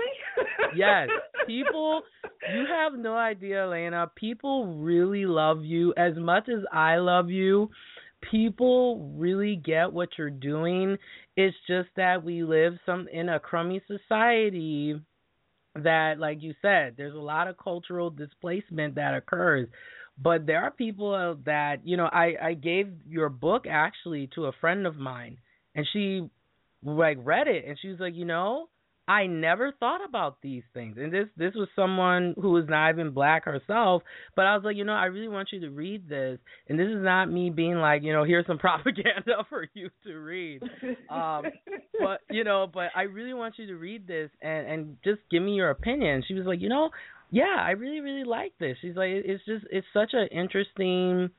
yes, 0.75 1.09
people. 1.47 2.03
You 2.53 2.65
have 2.69 2.93
no 2.93 3.15
idea, 3.15 3.67
Laina. 3.67 4.11
People 4.15 4.77
really 4.77 5.25
love 5.25 5.63
you 5.63 5.93
as 5.97 6.15
much 6.15 6.47
as 6.47 6.63
I 6.71 6.97
love 6.97 7.29
you. 7.29 7.69
People 8.29 9.13
really 9.15 9.55
get 9.55 9.91
what 9.91 10.09
you're 10.17 10.29
doing. 10.29 10.97
It's 11.35 11.55
just 11.67 11.89
that 11.95 12.23
we 12.23 12.43
live 12.43 12.73
some 12.85 13.07
in 13.11 13.29
a 13.29 13.39
crummy 13.39 13.81
society 13.87 14.99
that 15.75 16.19
like 16.19 16.41
you 16.41 16.53
said 16.61 16.95
there's 16.97 17.13
a 17.13 17.19
lot 17.19 17.47
of 17.47 17.55
cultural 17.57 18.09
displacement 18.09 18.95
that 18.95 19.13
occurs 19.13 19.67
but 20.21 20.45
there 20.45 20.61
are 20.61 20.71
people 20.71 21.37
that 21.45 21.77
you 21.83 21.97
know 21.97 22.05
i 22.05 22.33
i 22.41 22.53
gave 22.53 22.87
your 23.07 23.29
book 23.29 23.65
actually 23.69 24.29
to 24.35 24.45
a 24.45 24.51
friend 24.59 24.85
of 24.85 24.95
mine 24.95 25.37
and 25.75 25.87
she 25.91 26.27
like 26.83 27.17
read 27.23 27.47
it 27.47 27.65
and 27.67 27.77
she 27.81 27.89
was 27.89 27.99
like 27.99 28.15
you 28.15 28.25
know 28.25 28.67
i 29.07 29.25
never 29.25 29.71
thought 29.79 30.01
about 30.07 30.37
these 30.41 30.61
things. 30.73 30.95
And 30.99 31.11
this 31.11 31.25
this 31.35 31.53
was 31.55 31.67
someone 31.75 32.35
who 32.39 32.51
was 32.51 32.65
not 32.69 32.91
even 32.91 33.11
black 33.11 33.45
herself 33.45 34.03
but 34.35 34.45
i 34.45 34.55
was 34.55 34.63
like 34.63 34.77
you 34.77 34.83
know 34.83 34.93
i 34.93 35.05
really 35.05 35.27
want 35.27 35.49
you 35.51 35.59
to 35.61 35.69
read 35.69 36.07
this. 36.07 36.37
And 36.67 36.79
this 36.79 36.87
is 36.87 37.03
not 37.03 37.25
me 37.25 37.49
being 37.49 37.75
like 37.75 38.03
you 38.03 38.13
know 38.13 38.23
here's 38.23 38.45
some 38.45 38.59
propaganda 38.59 39.45
for 39.49 39.67
you 39.73 39.89
to 40.05 40.13
read. 40.13 40.61
Um 41.09 41.43
but 41.99 42.21
you 42.29 42.43
know 42.43 42.67
but 42.71 42.89
i 42.95 43.03
really 43.03 43.33
want 43.33 43.55
you 43.57 43.67
to 43.67 43.75
read 43.75 44.07
this 44.07 44.29
and 44.41 44.67
and 44.67 44.97
just 45.03 45.21
give 45.31 45.41
me 45.41 45.53
your 45.53 45.71
opinion. 45.71 46.23
She 46.27 46.35
was 46.35 46.45
like 46.45 46.61
you 46.61 46.69
know 46.69 46.91
yeah, 47.31 47.57
I 47.59 47.71
really 47.71 47.99
really 47.99 48.23
like 48.23 48.53
this. 48.59 48.77
She's 48.81 48.95
like 48.95 49.09
it's 49.09 49.43
just 49.45 49.65
it's 49.71 49.87
such 49.93 50.11
an 50.13 50.27
interesting 50.31 51.29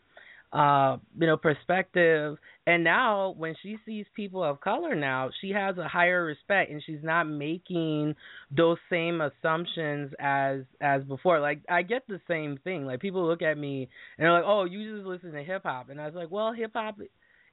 uh 0.53 0.99
you 1.19 1.27
know 1.27 1.37
perspective. 1.37 2.37
And 2.67 2.85
now 2.85 3.35
when 3.37 3.55
she 3.63 3.77
sees 3.85 4.07
people 4.15 4.43
of 4.45 4.61
color 4.61 4.95
now 4.95 5.31
she 5.41 5.51
has 5.51 5.79
a 5.79 5.89
higher 5.89 6.25
respect 6.25 6.71
and 6.71 6.83
she's 6.85 7.03
not 7.03 7.25
making 7.25 8.15
those 8.57 8.79
same 8.89 9.21
assumptions 9.21 10.13
as 10.21 10.61
as 10.81 11.03
before. 11.05 11.41
Like 11.41 11.63
i 11.69 11.83
get 11.83 12.07
the 12.09 12.21
same 12.29 12.59
thing. 12.63 12.87
Like 12.87 13.01
people 13.01 13.27
look 13.27 13.43
at 13.43 13.59
me 13.59 13.89
and 14.19 14.25
they're 14.25 14.33
like 14.33 14.45
oh 14.47 14.65
you 14.65 14.97
just 14.97 15.07
listen 15.07 15.33
to 15.33 15.43
hip 15.43 15.63
hop. 15.65 15.89
And 15.91 16.01
i 16.01 16.07
was 16.07 16.15
like 16.15 16.31
well 16.31 16.53
hip 16.53 16.73
hop 16.75 16.99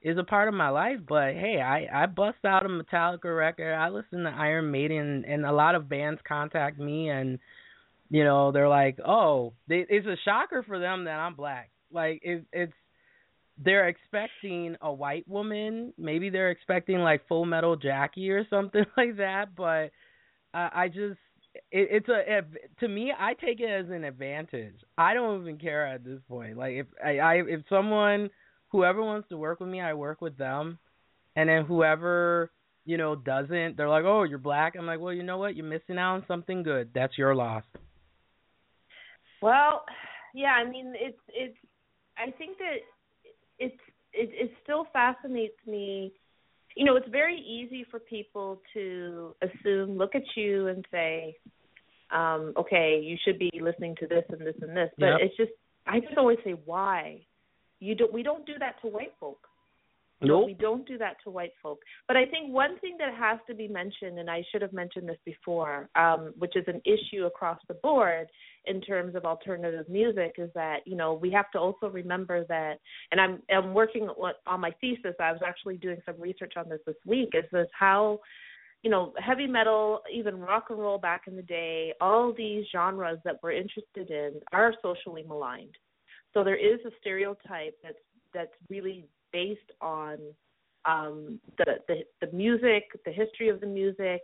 is 0.00 0.16
a 0.16 0.22
part 0.22 0.46
of 0.46 0.54
my 0.54 0.68
life 0.68 0.98
but 1.08 1.34
hey 1.34 1.60
i 1.60 2.04
i 2.04 2.06
bust 2.06 2.38
out 2.44 2.64
a 2.64 2.68
metallica 2.68 3.36
record. 3.36 3.74
I 3.74 3.88
listen 3.88 4.22
to 4.22 4.30
iron 4.30 4.70
maiden 4.70 5.24
and 5.26 5.44
a 5.44 5.52
lot 5.52 5.74
of 5.74 5.88
bands 5.88 6.20
contact 6.26 6.78
me 6.78 7.10
and 7.10 7.40
you 8.10 8.24
know 8.24 8.52
they're 8.52 8.68
like 8.68 8.98
oh 9.06 9.52
they, 9.68 9.84
it's 9.88 10.06
a 10.06 10.16
shocker 10.24 10.62
for 10.62 10.78
them 10.78 11.04
that 11.04 11.18
i'm 11.18 11.34
black. 11.34 11.70
Like 11.90 12.20
it, 12.22 12.44
it's 12.52 12.72
they're 13.62 13.88
expecting 13.88 14.76
a 14.80 14.92
white 14.92 15.26
woman. 15.26 15.92
Maybe 15.98 16.30
they're 16.30 16.50
expecting 16.50 16.98
like 16.98 17.26
full 17.26 17.44
metal 17.44 17.76
jackie 17.76 18.30
or 18.30 18.46
something 18.48 18.84
like 18.96 19.16
that 19.16 19.54
but 19.56 19.90
uh, 20.54 20.70
i 20.72 20.88
just 20.88 21.18
it, 21.72 21.88
it's 21.90 22.08
a 22.08 22.38
it, 22.38 22.44
to 22.80 22.88
me 22.88 23.12
i 23.18 23.34
take 23.34 23.60
it 23.60 23.70
as 23.70 23.90
an 23.90 24.04
advantage. 24.04 24.76
I 24.96 25.14
don't 25.14 25.42
even 25.42 25.58
care 25.58 25.86
at 25.86 26.04
this 26.04 26.20
point. 26.28 26.56
Like 26.56 26.74
if 26.74 26.86
i, 27.04 27.18
I 27.18 27.34
if 27.46 27.60
someone 27.68 28.30
whoever 28.70 29.02
wants 29.02 29.28
to 29.30 29.36
work 29.36 29.60
with 29.60 29.68
me 29.68 29.80
i 29.80 29.94
work 29.94 30.20
with 30.20 30.36
them. 30.36 30.78
And 31.36 31.48
then 31.48 31.64
whoever 31.64 32.50
you 32.84 32.96
know 32.96 33.14
doesn't 33.16 33.76
they're 33.76 33.88
like 33.88 34.04
oh 34.04 34.22
you're 34.22 34.38
black. 34.38 34.74
I'm 34.78 34.86
like 34.86 35.00
well 35.00 35.12
you 35.12 35.22
know 35.22 35.38
what? 35.38 35.56
You're 35.56 35.66
missing 35.66 35.98
out 35.98 36.14
on 36.14 36.24
something 36.28 36.62
good. 36.62 36.90
That's 36.94 37.18
your 37.18 37.34
loss 37.34 37.64
well, 39.42 39.84
yeah, 40.34 40.52
I 40.52 40.68
mean 40.68 40.92
it's 40.96 41.18
it's 41.28 41.56
I 42.16 42.30
think 42.32 42.58
that 42.58 42.78
it's 43.58 43.80
it 44.12 44.30
it 44.32 44.50
still 44.62 44.86
fascinates 44.92 45.56
me. 45.66 46.12
You 46.76 46.84
know, 46.84 46.96
it's 46.96 47.08
very 47.08 47.40
easy 47.40 47.84
for 47.90 47.98
people 47.98 48.60
to 48.74 49.34
assume, 49.42 49.98
look 49.98 50.14
at 50.14 50.22
you 50.36 50.68
and 50.68 50.84
say, 50.92 51.36
um, 52.14 52.52
okay, 52.56 53.00
you 53.02 53.16
should 53.24 53.38
be 53.38 53.50
listening 53.60 53.96
to 53.98 54.06
this 54.06 54.24
and 54.28 54.40
this 54.40 54.54
and 54.62 54.76
this. 54.76 54.90
But 54.96 55.06
yep. 55.06 55.18
it's 55.22 55.36
just 55.36 55.50
I 55.86 56.00
just 56.00 56.16
always 56.16 56.38
say 56.44 56.52
why. 56.64 57.22
You 57.80 57.94
don't 57.94 58.12
we 58.12 58.22
don't 58.22 58.46
do 58.46 58.54
that 58.60 58.80
to 58.82 58.88
white 58.88 59.14
folk. 59.18 59.47
Nope. 60.20 60.46
We 60.46 60.54
don't 60.54 60.86
do 60.86 60.98
that 60.98 61.16
to 61.22 61.30
white 61.30 61.52
folk. 61.62 61.78
But 62.08 62.16
I 62.16 62.26
think 62.26 62.52
one 62.52 62.78
thing 62.80 62.96
that 62.98 63.14
has 63.14 63.38
to 63.46 63.54
be 63.54 63.68
mentioned, 63.68 64.18
and 64.18 64.28
I 64.28 64.42
should 64.50 64.62
have 64.62 64.72
mentioned 64.72 65.08
this 65.08 65.18
before, 65.24 65.88
um, 65.94 66.34
which 66.38 66.56
is 66.56 66.64
an 66.66 66.82
issue 66.84 67.26
across 67.26 67.58
the 67.68 67.74
board 67.74 68.26
in 68.64 68.80
terms 68.80 69.14
of 69.14 69.24
alternative 69.24 69.88
music, 69.88 70.34
is 70.38 70.50
that 70.54 70.78
you 70.86 70.96
know 70.96 71.14
we 71.14 71.30
have 71.30 71.50
to 71.52 71.58
also 71.58 71.88
remember 71.88 72.44
that. 72.48 72.78
And 73.12 73.20
I'm 73.20 73.42
I'm 73.54 73.74
working 73.74 74.08
on 74.46 74.60
my 74.60 74.72
thesis. 74.80 75.14
I 75.20 75.30
was 75.30 75.40
actually 75.46 75.76
doing 75.76 75.98
some 76.04 76.20
research 76.20 76.54
on 76.56 76.68
this 76.68 76.80
this 76.84 76.96
week. 77.06 77.30
Is 77.34 77.44
this 77.52 77.68
how 77.78 78.18
you 78.82 78.90
know, 78.90 79.12
heavy 79.18 79.46
metal, 79.46 80.02
even 80.12 80.38
rock 80.38 80.66
and 80.70 80.78
roll 80.78 80.98
back 80.98 81.22
in 81.26 81.34
the 81.34 81.42
day, 81.42 81.92
all 82.00 82.32
these 82.32 82.64
genres 82.70 83.18
that 83.24 83.36
we're 83.42 83.52
interested 83.52 84.10
in 84.10 84.40
are 84.52 84.72
socially 84.82 85.24
maligned. 85.26 85.74
So 86.32 86.44
there 86.44 86.56
is 86.56 86.78
a 86.86 86.90
stereotype 87.00 87.74
that's 87.82 87.98
that's 88.32 88.52
really 88.68 89.08
based 89.32 89.60
on 89.80 90.18
um, 90.84 91.40
the, 91.58 91.76
the 91.86 92.26
the 92.26 92.32
music, 92.34 92.84
the 93.04 93.12
history 93.12 93.48
of 93.48 93.60
the 93.60 93.66
music, 93.66 94.22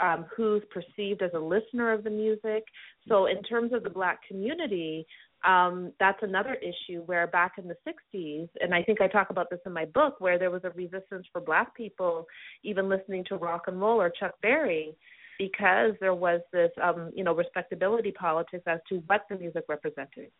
um, 0.00 0.26
who's 0.34 0.62
perceived 0.70 1.22
as 1.22 1.30
a 1.34 1.38
listener 1.38 1.92
of 1.92 2.04
the 2.04 2.10
music. 2.10 2.64
So, 3.08 3.26
in 3.26 3.42
terms 3.42 3.72
of 3.72 3.82
the 3.82 3.90
black 3.90 4.20
community, 4.26 5.06
um, 5.46 5.92
that's 5.98 6.22
another 6.22 6.54
issue 6.54 7.02
where 7.06 7.26
back 7.26 7.52
in 7.58 7.68
the 7.68 7.76
60s, 7.86 8.48
and 8.60 8.74
I 8.74 8.82
think 8.82 9.00
I 9.00 9.08
talk 9.08 9.30
about 9.30 9.48
this 9.50 9.60
in 9.64 9.72
my 9.72 9.86
book, 9.86 10.16
where 10.18 10.38
there 10.38 10.50
was 10.50 10.62
a 10.64 10.70
resistance 10.70 11.26
for 11.32 11.40
black 11.40 11.74
people 11.74 12.26
even 12.62 12.88
listening 12.88 13.24
to 13.28 13.36
rock 13.36 13.64
and 13.66 13.80
roll 13.80 14.00
or 14.00 14.10
Chuck 14.10 14.34
Berry 14.42 14.94
because 15.38 15.92
there 16.00 16.14
was 16.14 16.42
this 16.52 16.70
um 16.82 17.10
you 17.14 17.24
know 17.24 17.34
respectability 17.34 18.12
politics 18.12 18.62
as 18.66 18.78
to 18.90 18.96
what 19.06 19.22
the 19.30 19.36
music 19.36 19.64
represented 19.70 20.30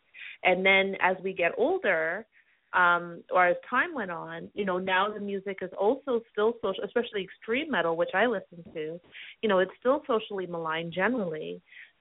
and 0.44 0.64
then 0.64 0.94
as 1.00 1.16
we 1.24 1.32
get 1.32 1.52
older 1.56 2.26
um 2.72 3.22
or 3.32 3.48
as 3.48 3.56
time 3.68 3.94
went 3.94 4.10
on 4.10 4.48
you 4.54 4.64
know 4.64 4.78
now 4.78 5.10
the 5.12 5.20
music 5.20 5.58
is 5.60 5.70
also 5.78 6.20
still 6.30 6.54
social 6.62 6.84
especially 6.84 7.22
extreme 7.22 7.70
metal 7.70 7.96
which 7.96 8.10
i 8.14 8.26
listen 8.26 8.62
to 8.72 9.00
you 9.42 9.48
know 9.48 9.58
it's 9.58 9.72
still 9.80 10.02
socially 10.06 10.46
maligned 10.46 10.92
generally. 10.92 11.60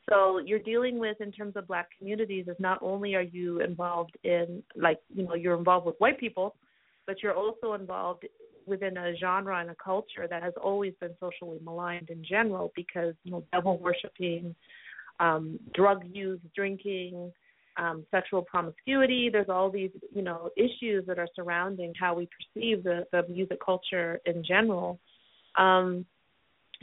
So 0.10 0.40
you're 0.40 0.60
dealing 0.60 0.98
with 0.98 1.22
in 1.22 1.32
terms 1.32 1.56
of 1.56 1.68
black 1.68 1.90
communities 1.96 2.48
is 2.48 2.56
not 2.58 2.80
only 2.82 3.14
are 3.14 3.22
you 3.22 3.62
involved 3.62 4.18
in 4.24 4.64
like 4.76 5.00
you 5.14 5.24
know 5.24 5.36
you're 5.36 5.58
involved 5.58 5.86
with 5.86 5.96
white 6.00 6.20
people 6.20 6.56
but 7.06 7.22
you're 7.22 7.36
also 7.36 7.74
involved 7.74 8.24
within 8.68 8.96
a 8.98 9.16
genre 9.18 9.60
and 9.60 9.72
a 9.72 9.76
culture 9.84 10.28
that 10.30 10.44
has 10.44 10.54
always 10.62 10.94
been 11.00 11.14
socially 11.20 11.58
maligned 11.64 12.10
in 12.10 12.24
general 12.24 12.72
because 12.76 13.16
you 13.24 13.32
know 13.32 13.44
devil 13.52 13.80
worshipping, 13.80 14.56
um, 15.20 15.60
drug 15.74 16.04
use, 16.12 16.40
drinking, 16.56 17.32
um, 17.80 18.06
sexual 18.12 18.42
promiscuity. 18.42 19.30
There's 19.32 19.50
all 19.50 19.72
these 19.72 19.92
you 20.14 20.22
know 20.22 20.50
issues 20.58 21.06
that 21.08 21.18
are 21.18 21.28
surrounding 21.36 21.94
how 22.00 22.14
we 22.14 22.28
perceive 22.28 22.84
the 22.84 23.06
the 23.12 23.24
music 23.28 23.60
culture 23.66 24.20
in 24.26 24.44
general. 24.46 25.00
Um, 25.58 26.06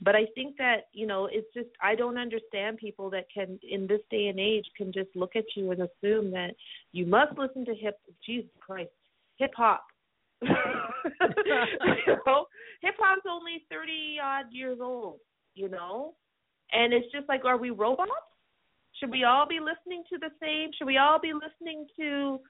but 0.03 0.15
I 0.15 0.27
think 0.35 0.57
that 0.59 0.89
you 0.93 1.07
know 1.07 1.29
it's 1.31 1.53
just 1.55 1.69
I 1.83 1.95
don't 1.95 2.19
understand 2.19 2.79
people 2.79 3.11
that 3.11 3.27
can 3.33 3.59
in 3.71 3.87
this 3.87 4.01
day 4.11 4.27
and 4.29 4.41
age 4.41 4.67
can 4.77 4.93
just 4.93 5.11
look 5.15 5.37
at 5.37 5.45
you 5.55 5.71
and 5.71 5.83
assume 5.83 6.31
that 6.33 6.55
you 6.93 7.07
must 7.07 7.39
listen 7.39 7.65
to 7.67 7.75
hip 7.75 7.99
Jesus 8.25 8.51
Christ 8.61 8.91
hip 9.39 9.53
hop 9.57 9.85
you 10.43 10.49
know, 12.27 12.47
hip 12.83 12.95
hop's 12.99 13.23
only 13.29 13.65
thirty 13.71 14.17
odd 14.23 14.47
years 14.51 14.79
old, 14.83 15.19
you 15.55 15.69
know, 15.69 16.15
and 16.73 16.93
it's 16.93 17.11
just 17.11 17.27
like, 17.29 17.45
are 17.45 17.57
we 17.57 17.71
robots? 17.71 18.11
Should 18.99 19.11
we 19.11 19.25
all 19.25 19.47
be 19.47 19.59
listening 19.61 20.05
to 20.11 20.19
the 20.19 20.31
same? 20.41 20.71
Should 20.77 20.87
we 20.87 20.99
all 20.99 21.19
be 21.21 21.33
listening 21.33 21.87
to? 21.99 22.41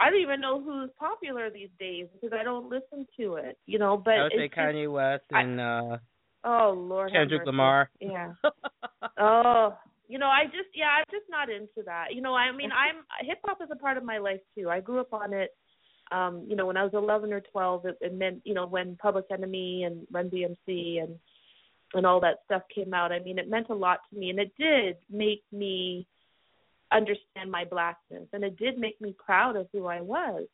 I 0.00 0.10
don't 0.10 0.20
even 0.20 0.40
know 0.40 0.62
who's 0.62 0.90
popular 0.98 1.50
these 1.50 1.70
days 1.80 2.06
because 2.12 2.36
I 2.38 2.44
don't 2.44 2.68
listen 2.68 3.06
to 3.18 3.34
it, 3.34 3.58
you 3.66 3.78
know. 3.78 3.96
But 3.96 4.14
I 4.14 4.22
would 4.24 4.32
say 4.36 4.48
Kanye 4.48 4.84
just, 4.84 4.92
West 4.92 5.24
and 5.30 5.60
uh 5.60 5.96
oh 6.44 6.74
Lord, 6.76 7.10
Kendrick. 7.12 7.46
Lamar. 7.46 7.90
Yeah. 8.00 8.32
oh, 9.18 9.76
you 10.06 10.18
know, 10.18 10.26
I 10.26 10.44
just 10.44 10.70
yeah, 10.74 10.90
I'm 10.98 11.04
just 11.10 11.28
not 11.28 11.50
into 11.50 11.82
that. 11.86 12.14
You 12.14 12.20
know, 12.20 12.34
I 12.34 12.52
mean, 12.52 12.70
I'm 12.70 13.04
hip 13.26 13.38
hop 13.44 13.58
is 13.62 13.70
a 13.72 13.76
part 13.76 13.96
of 13.96 14.04
my 14.04 14.18
life 14.18 14.40
too. 14.56 14.70
I 14.70 14.80
grew 14.80 15.00
up 15.00 15.12
on 15.12 15.32
it 15.32 15.50
um, 16.10 16.44
you 16.48 16.56
know, 16.56 16.66
when 16.66 16.76
I 16.76 16.84
was 16.84 16.94
11 16.94 17.32
or 17.32 17.40
12, 17.40 17.86
it, 17.86 17.98
it 18.00 18.14
meant, 18.14 18.40
you 18.44 18.54
know, 18.54 18.66
when 18.66 18.96
Public 18.96 19.26
Enemy 19.30 19.84
and 19.84 20.06
Run 20.10 20.30
DMC 20.30 21.02
and 21.02 21.16
and 21.94 22.06
all 22.06 22.20
that 22.20 22.38
stuff 22.44 22.62
came 22.74 22.94
out. 22.94 23.12
I 23.12 23.20
mean, 23.20 23.38
it 23.38 23.48
meant 23.48 23.68
a 23.70 23.74
lot 23.74 24.00
to 24.10 24.18
me, 24.18 24.30
and 24.30 24.38
it 24.38 24.52
did 24.58 24.96
make 25.10 25.42
me 25.52 26.06
understand 26.92 27.50
my 27.50 27.64
blackness, 27.64 28.28
and 28.32 28.44
it 28.44 28.56
did 28.56 28.78
make 28.78 29.00
me 29.00 29.14
proud 29.24 29.56
of 29.56 29.68
who 29.72 29.86
I 29.86 30.00
was. 30.00 30.46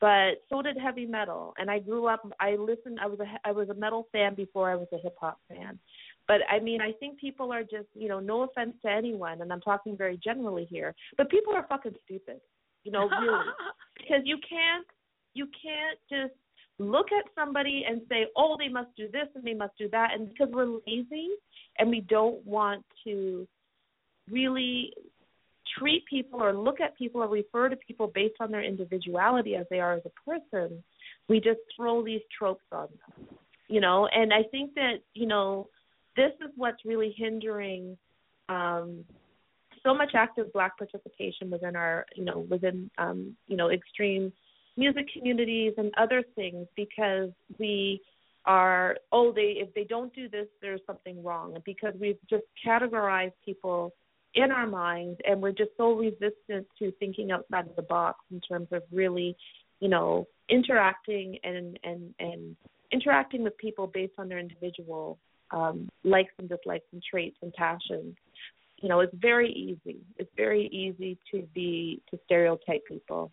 But 0.00 0.42
so 0.50 0.60
did 0.60 0.76
heavy 0.76 1.06
metal, 1.06 1.54
and 1.56 1.70
I 1.70 1.78
grew 1.78 2.06
up. 2.06 2.28
I 2.40 2.56
listened. 2.56 2.98
I 3.00 3.06
was 3.06 3.20
a 3.20 3.48
I 3.48 3.52
was 3.52 3.68
a 3.70 3.74
metal 3.74 4.08
fan 4.12 4.34
before 4.34 4.70
I 4.70 4.74
was 4.74 4.88
a 4.92 4.98
hip 4.98 5.16
hop 5.20 5.38
fan. 5.48 5.78
But 6.26 6.40
I 6.50 6.58
mean, 6.58 6.80
I 6.80 6.92
think 6.92 7.18
people 7.18 7.52
are 7.52 7.62
just, 7.62 7.86
you 7.94 8.08
know, 8.08 8.18
no 8.18 8.42
offense 8.42 8.74
to 8.82 8.90
anyone, 8.90 9.40
and 9.40 9.52
I'm 9.52 9.60
talking 9.60 9.96
very 9.96 10.18
generally 10.22 10.66
here, 10.68 10.94
but 11.16 11.30
people 11.30 11.54
are 11.54 11.66
fucking 11.68 11.94
stupid 12.04 12.40
you 12.84 12.92
know, 12.92 13.08
really, 13.08 13.44
because 13.98 14.22
you 14.24 14.38
can't 14.48 14.86
you 15.32 15.46
can't 15.46 15.98
just 16.08 16.38
look 16.78 17.06
at 17.12 17.24
somebody 17.34 17.84
and 17.88 18.00
say, 18.08 18.26
oh, 18.36 18.56
they 18.58 18.68
must 18.68 18.94
do 18.96 19.06
this 19.10 19.28
and 19.34 19.44
they 19.44 19.54
must 19.54 19.76
do 19.78 19.88
that, 19.90 20.10
and 20.14 20.28
because 20.28 20.48
we're 20.52 20.78
lazy 20.86 21.28
and 21.78 21.90
we 21.90 22.00
don't 22.00 22.44
want 22.46 22.84
to 23.04 23.46
really 24.30 24.92
treat 25.78 26.04
people 26.06 26.42
or 26.42 26.52
look 26.52 26.80
at 26.80 26.96
people 26.96 27.22
or 27.22 27.28
refer 27.28 27.68
to 27.68 27.76
people 27.76 28.10
based 28.14 28.36
on 28.40 28.50
their 28.50 28.62
individuality 28.62 29.56
as 29.56 29.66
they 29.70 29.80
are 29.80 29.94
as 29.94 30.02
a 30.04 30.30
person, 30.30 30.82
we 31.28 31.40
just 31.40 31.60
throw 31.76 32.04
these 32.04 32.20
tropes 32.36 32.64
on 32.70 32.88
them. 32.88 33.26
You 33.68 33.80
know, 33.80 34.06
and 34.14 34.32
I 34.32 34.42
think 34.50 34.74
that, 34.74 34.96
you 35.14 35.26
know, 35.26 35.68
this 36.16 36.32
is 36.40 36.50
what's 36.56 36.84
really 36.84 37.14
hindering 37.16 37.96
um 38.48 39.04
so 39.82 39.94
much 39.94 40.10
active 40.14 40.52
black 40.52 40.76
participation 40.76 41.50
within 41.50 41.76
our 41.76 42.04
you 42.14 42.24
know 42.24 42.46
within 42.50 42.90
um 42.98 43.34
you 43.46 43.56
know 43.56 43.70
extreme 43.70 44.32
music 44.76 45.06
communities 45.16 45.72
and 45.76 45.92
other 45.96 46.22
things 46.34 46.66
because 46.76 47.30
we 47.58 48.00
are 48.46 48.96
oh 49.12 49.32
they 49.32 49.54
if 49.56 49.72
they 49.74 49.84
don't 49.84 50.14
do 50.14 50.28
this 50.28 50.46
there's 50.60 50.80
something 50.86 51.22
wrong 51.22 51.56
because 51.64 51.94
we've 51.98 52.18
just 52.28 52.44
categorized 52.66 53.32
people 53.44 53.92
in 54.34 54.50
our 54.50 54.66
minds 54.66 55.18
and 55.26 55.40
we're 55.40 55.52
just 55.52 55.70
so 55.76 55.92
resistant 55.92 56.66
to 56.78 56.92
thinking 56.98 57.30
outside 57.30 57.66
of 57.66 57.76
the 57.76 57.82
box 57.82 58.18
in 58.30 58.40
terms 58.40 58.68
of 58.72 58.82
really 58.92 59.36
you 59.80 59.88
know 59.88 60.26
interacting 60.48 61.38
and 61.44 61.78
and 61.84 62.14
and 62.18 62.56
interacting 62.92 63.42
with 63.42 63.56
people 63.58 63.86
based 63.86 64.12
on 64.18 64.28
their 64.28 64.38
individual 64.38 65.18
um 65.52 65.88
likes 66.02 66.32
and 66.38 66.48
dislikes 66.48 66.86
and 66.92 67.02
traits 67.10 67.36
and 67.42 67.52
passions 67.54 68.14
you 68.84 68.90
know, 68.90 69.00
it's 69.00 69.14
very 69.14 69.50
easy. 69.50 70.00
It's 70.18 70.30
very 70.36 70.66
easy 70.66 71.16
to 71.30 71.48
be 71.54 72.02
to 72.10 72.18
stereotype 72.26 72.84
people. 72.86 73.32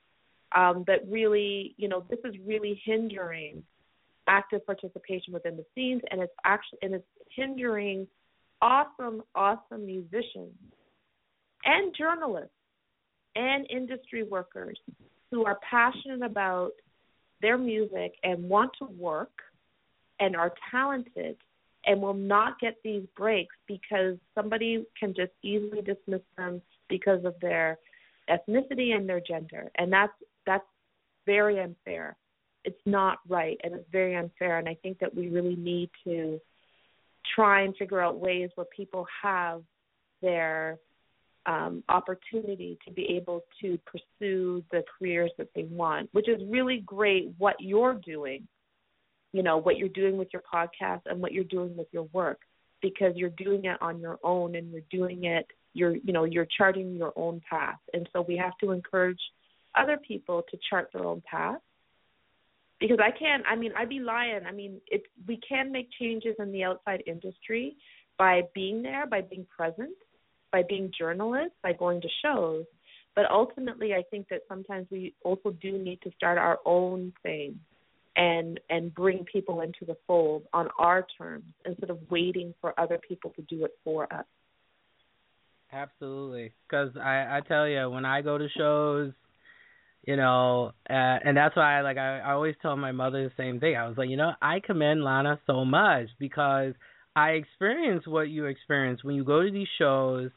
Um, 0.53 0.84
but 0.86 0.99
really, 1.10 1.76
you 1.78 1.88
know, 1.88 2.03
this 2.10 2.19
is 2.26 2.36
really 2.45 2.82
hindering 2.86 3.64
active 4.28 4.65
participation 4.65 5.34
within 5.34 5.57
the 5.57 5.65
scenes, 5.73 6.02
and 6.11 6.22
it's 6.22 6.34
actually 6.45 6.80
and 6.82 6.94
it's 6.94 7.06
hindering 7.36 8.07
awesome, 8.61 9.23
awesome 9.36 9.86
musicians 9.86 10.53
and 11.65 11.95
journalists 11.98 12.49
and 13.36 13.65
industry 13.69 14.23
workers 14.23 14.78
who 15.32 15.45
are 15.45 15.60
passionate 15.68 16.22
about 16.22 16.72
their 17.41 17.57
music 17.57 18.14
and 18.23 18.44
want 18.44 18.72
to 18.78 18.86
work 18.86 19.32
and 20.19 20.36
are 20.36 20.53
talented 20.69 21.38
and 21.86 22.02
will 22.02 22.14
not 22.14 22.60
get 22.60 22.76
these 22.84 23.03
breaks 23.18 23.56
because 23.68 24.15
somebody 24.36 24.86
can 24.99 25.14
just 25.15 25.32
easily 25.41 25.82
dismiss 25.82 26.22
them 26.38 26.61
because 26.90 27.23
of 27.26 27.34
their 27.41 27.80
ethnicity 28.30 28.95
and 28.95 29.10
their 29.10 29.22
gender. 29.22 29.72
And 29.76 29.91
that's 29.91 30.14
that's 30.46 30.66
very 31.26 31.60
unfair. 31.60 32.18
It's 32.64 32.82
not 32.86 33.20
right 33.28 33.58
and 33.64 33.74
it's 33.74 33.90
very 33.92 34.16
unfair 34.16 34.60
and 34.60 34.70
i 34.70 34.78
think 34.84 35.00
that 35.00 35.16
we 35.16 35.30
really 35.30 35.56
need 35.56 35.90
to 36.04 36.40
try 37.36 37.62
and 37.62 37.76
figure 37.76 38.00
out 38.00 38.20
ways 38.20 38.52
where 38.54 38.68
people 38.76 39.08
have 39.24 39.64
their 40.22 40.78
um, 41.48 41.84
opportunity 41.90 42.78
to 42.86 42.94
be 42.94 43.16
able 43.16 43.42
to 43.62 43.80
pursue 43.86 44.64
the 44.72 44.84
careers 45.00 45.32
that 45.40 45.48
they 45.56 45.64
want, 45.64 46.08
which 46.12 46.30
is 46.30 46.40
really 46.48 46.84
great 46.86 47.32
what 47.40 47.56
you're 47.60 47.96
doing 47.96 48.48
you 49.34 49.42
know 49.42 49.58
what 49.58 49.78
you're 49.78 49.90
doing 49.90 50.18
with 50.18 50.28
your 50.34 50.44
podcast 50.54 51.02
and 51.06 51.20
what 51.20 51.32
you're 51.32 51.44
doing 51.46 51.76
with 51.76 51.88
your 51.92 52.08
work 52.14 52.42
because 52.82 53.14
you're 53.16 53.30
doing 53.30 53.66
it 53.66 53.78
on 53.82 54.00
your 54.00 54.20
own 54.24 54.56
and 54.56 54.72
you're 54.72 54.82
doing 54.92 55.24
it 55.24 55.48
you're 55.74 55.96
you 55.96 56.14
know 56.14 56.26
you're 56.26 56.48
charting 56.58 56.96
your 56.96 57.14
own 57.16 57.42
path. 57.50 57.80
And 57.94 58.08
so 58.14 58.22
we 58.22 58.38
have 58.38 58.58
to 58.62 58.72
encourage 58.72 59.20
other 59.76 59.98
people 59.98 60.43
to 60.49 60.57
chart 60.69 60.89
their 60.93 61.06
own 61.06 61.22
path. 61.30 61.60
Because 62.80 62.99
I 62.99 63.11
can't 63.11 63.43
I 63.48 63.56
mean 63.56 63.72
I'd 63.77 63.89
be 63.89 63.99
lying. 63.99 64.41
I 64.48 64.52
mean 64.52 64.81
it 64.88 65.03
we 65.27 65.39
can 65.48 65.72
make 65.72 65.89
changes 65.99 66.35
in 66.39 66.52
the 66.52 66.64
outside 66.64 67.03
industry 67.06 67.76
by 68.18 68.41
being 68.53 68.81
there 68.81 69.06
by 69.07 69.22
being 69.22 69.45
present 69.56 69.95
by 70.52 70.64
being 70.68 70.91
journalists 70.98 71.56
by 71.64 71.73
going 71.73 72.02
to 72.02 72.07
shows. 72.23 72.65
But 73.15 73.26
ultimately 73.30 73.93
I 73.93 74.03
think 74.10 74.27
that 74.30 74.41
sometimes 74.48 74.88
we 74.89 75.14
also 75.23 75.52
do 75.61 75.77
need 75.77 76.02
to 76.03 76.11
start 76.18 76.38
our 76.38 76.60
own 76.65 77.14
thing 77.23 77.60
and 78.15 78.60
and 78.69 78.93
bring 78.93 79.26
people 79.31 79.61
into 79.61 79.85
the 79.85 79.95
fold 80.06 80.43
on 80.53 80.69
our 80.77 81.06
terms 81.18 81.45
instead 81.65 81.89
of 81.89 81.99
waiting 82.10 82.53
for 82.60 82.77
other 82.80 82.99
people 83.07 83.31
to 83.35 83.41
do 83.43 83.64
it 83.64 83.72
for 83.84 84.11
us. 84.14 84.26
Absolutely, 85.72 86.52
because 86.68 86.89
I 86.98 87.38
I 87.38 87.41
tell 87.48 87.68
you 87.68 87.89
when 87.89 88.06
I 88.06 88.22
go 88.22 88.38
to 88.38 88.48
shows, 88.57 89.14
you 90.03 90.15
know, 90.15 90.72
uh, 90.90 90.94
and 90.94 91.38
that's 91.38 91.56
why 91.56 91.78
I 91.78 91.82
like 91.82 91.98
I, 91.98 92.19
I 92.19 92.32
always 92.32 92.56
tell 92.61 92.76
my 92.76 92.91
mother 92.91 93.23
the 93.23 93.34
same 93.41 93.60
thing. 93.60 93.76
I 93.76 93.88
was 93.88 93.98
like, 93.98 94.10
you 94.10 94.18
know, 94.18 94.32
I 94.41 94.60
commend 94.60 95.03
Laina 95.03 95.40
so 95.45 95.64
much 95.64 96.07
because 96.19 96.73
I 97.15 97.32
experience 97.32 98.07
what 98.07 98.30
you 98.30 98.45
experience 98.45 99.03
when 99.03 99.15
you 99.15 99.23
go 99.23 99.44
to 99.44 99.52
these 99.52 99.68
shows. 99.78 100.32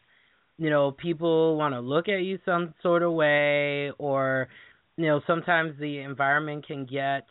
You 0.59 0.71
know, 0.71 0.93
people 0.93 1.57
want 1.57 1.75
to 1.75 1.81
look 1.81 2.09
at 2.09 2.21
you 2.23 2.39
some 2.45 2.75
sort 2.83 3.03
of 3.03 3.13
way, 3.13 3.91
or 3.99 4.49
you 4.97 5.07
know, 5.07 5.21
sometimes 5.27 5.79
the 5.81 5.99
environment 5.99 6.67
can 6.67 6.85
get 6.85 7.27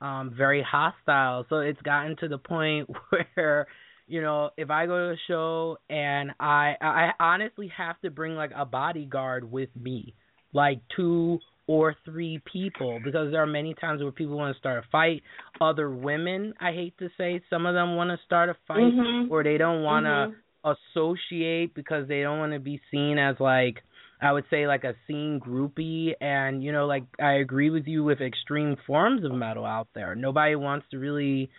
um 0.00 0.34
very 0.36 0.62
hostile. 0.68 1.46
So 1.48 1.58
it's 1.58 1.80
gotten 1.82 2.16
to 2.16 2.28
the 2.28 2.38
point 2.38 2.90
where 3.34 3.66
you 4.08 4.22
know, 4.22 4.50
if 4.56 4.70
I 4.70 4.86
go 4.86 5.08
to 5.08 5.14
a 5.14 5.16
show 5.28 5.78
and 5.88 6.32
I 6.40 6.74
I 6.80 7.10
honestly 7.20 7.70
have 7.76 8.00
to 8.00 8.10
bring 8.10 8.34
like 8.34 8.52
a 8.56 8.64
bodyguard 8.64 9.50
with 9.50 9.70
me, 9.76 10.14
like 10.52 10.80
two 10.94 11.38
or 11.68 11.94
three 12.04 12.40
people 12.50 13.00
because 13.04 13.30
there 13.32 13.42
are 13.42 13.46
many 13.46 13.74
times 13.74 14.02
where 14.02 14.12
people 14.12 14.36
want 14.36 14.54
to 14.54 14.58
start 14.58 14.84
a 14.84 14.88
fight. 14.90 15.22
Other 15.60 15.90
women, 15.90 16.54
I 16.60 16.72
hate 16.72 16.96
to 16.98 17.08
say, 17.18 17.40
some 17.50 17.66
of 17.66 17.74
them 17.74 17.96
want 17.96 18.10
to 18.10 18.24
start 18.24 18.48
a 18.48 18.54
fight 18.68 18.92
Mhm. 18.92 19.30
or 19.30 19.42
they 19.42 19.58
don't 19.58 19.82
want 19.82 20.06
to 20.06 20.32
Mhm. 20.64 20.76
associate 20.76 21.74
because 21.74 22.06
they 22.08 22.22
don't 22.22 22.38
want 22.38 22.52
to 22.52 22.60
be 22.60 22.80
seen 22.90 23.18
as 23.18 23.38
like 23.40 23.82
I 24.20 24.32
would 24.32 24.48
say 24.48 24.66
like 24.66 24.84
a 24.84 24.94
scene 25.06 25.38
groupie 25.40 26.14
and 26.20 26.62
you 26.64 26.72
know 26.72 26.86
like 26.86 27.04
I 27.20 27.34
agree 27.34 27.70
with 27.70 27.86
you 27.86 28.02
with 28.02 28.20
extreme 28.20 28.76
forms 28.86 29.24
of 29.24 29.32
metal 29.32 29.64
out 29.66 29.88
there. 29.92 30.14
Nobody 30.14 30.56
wants 30.56 30.88
to 30.90 30.98
really 30.98 31.50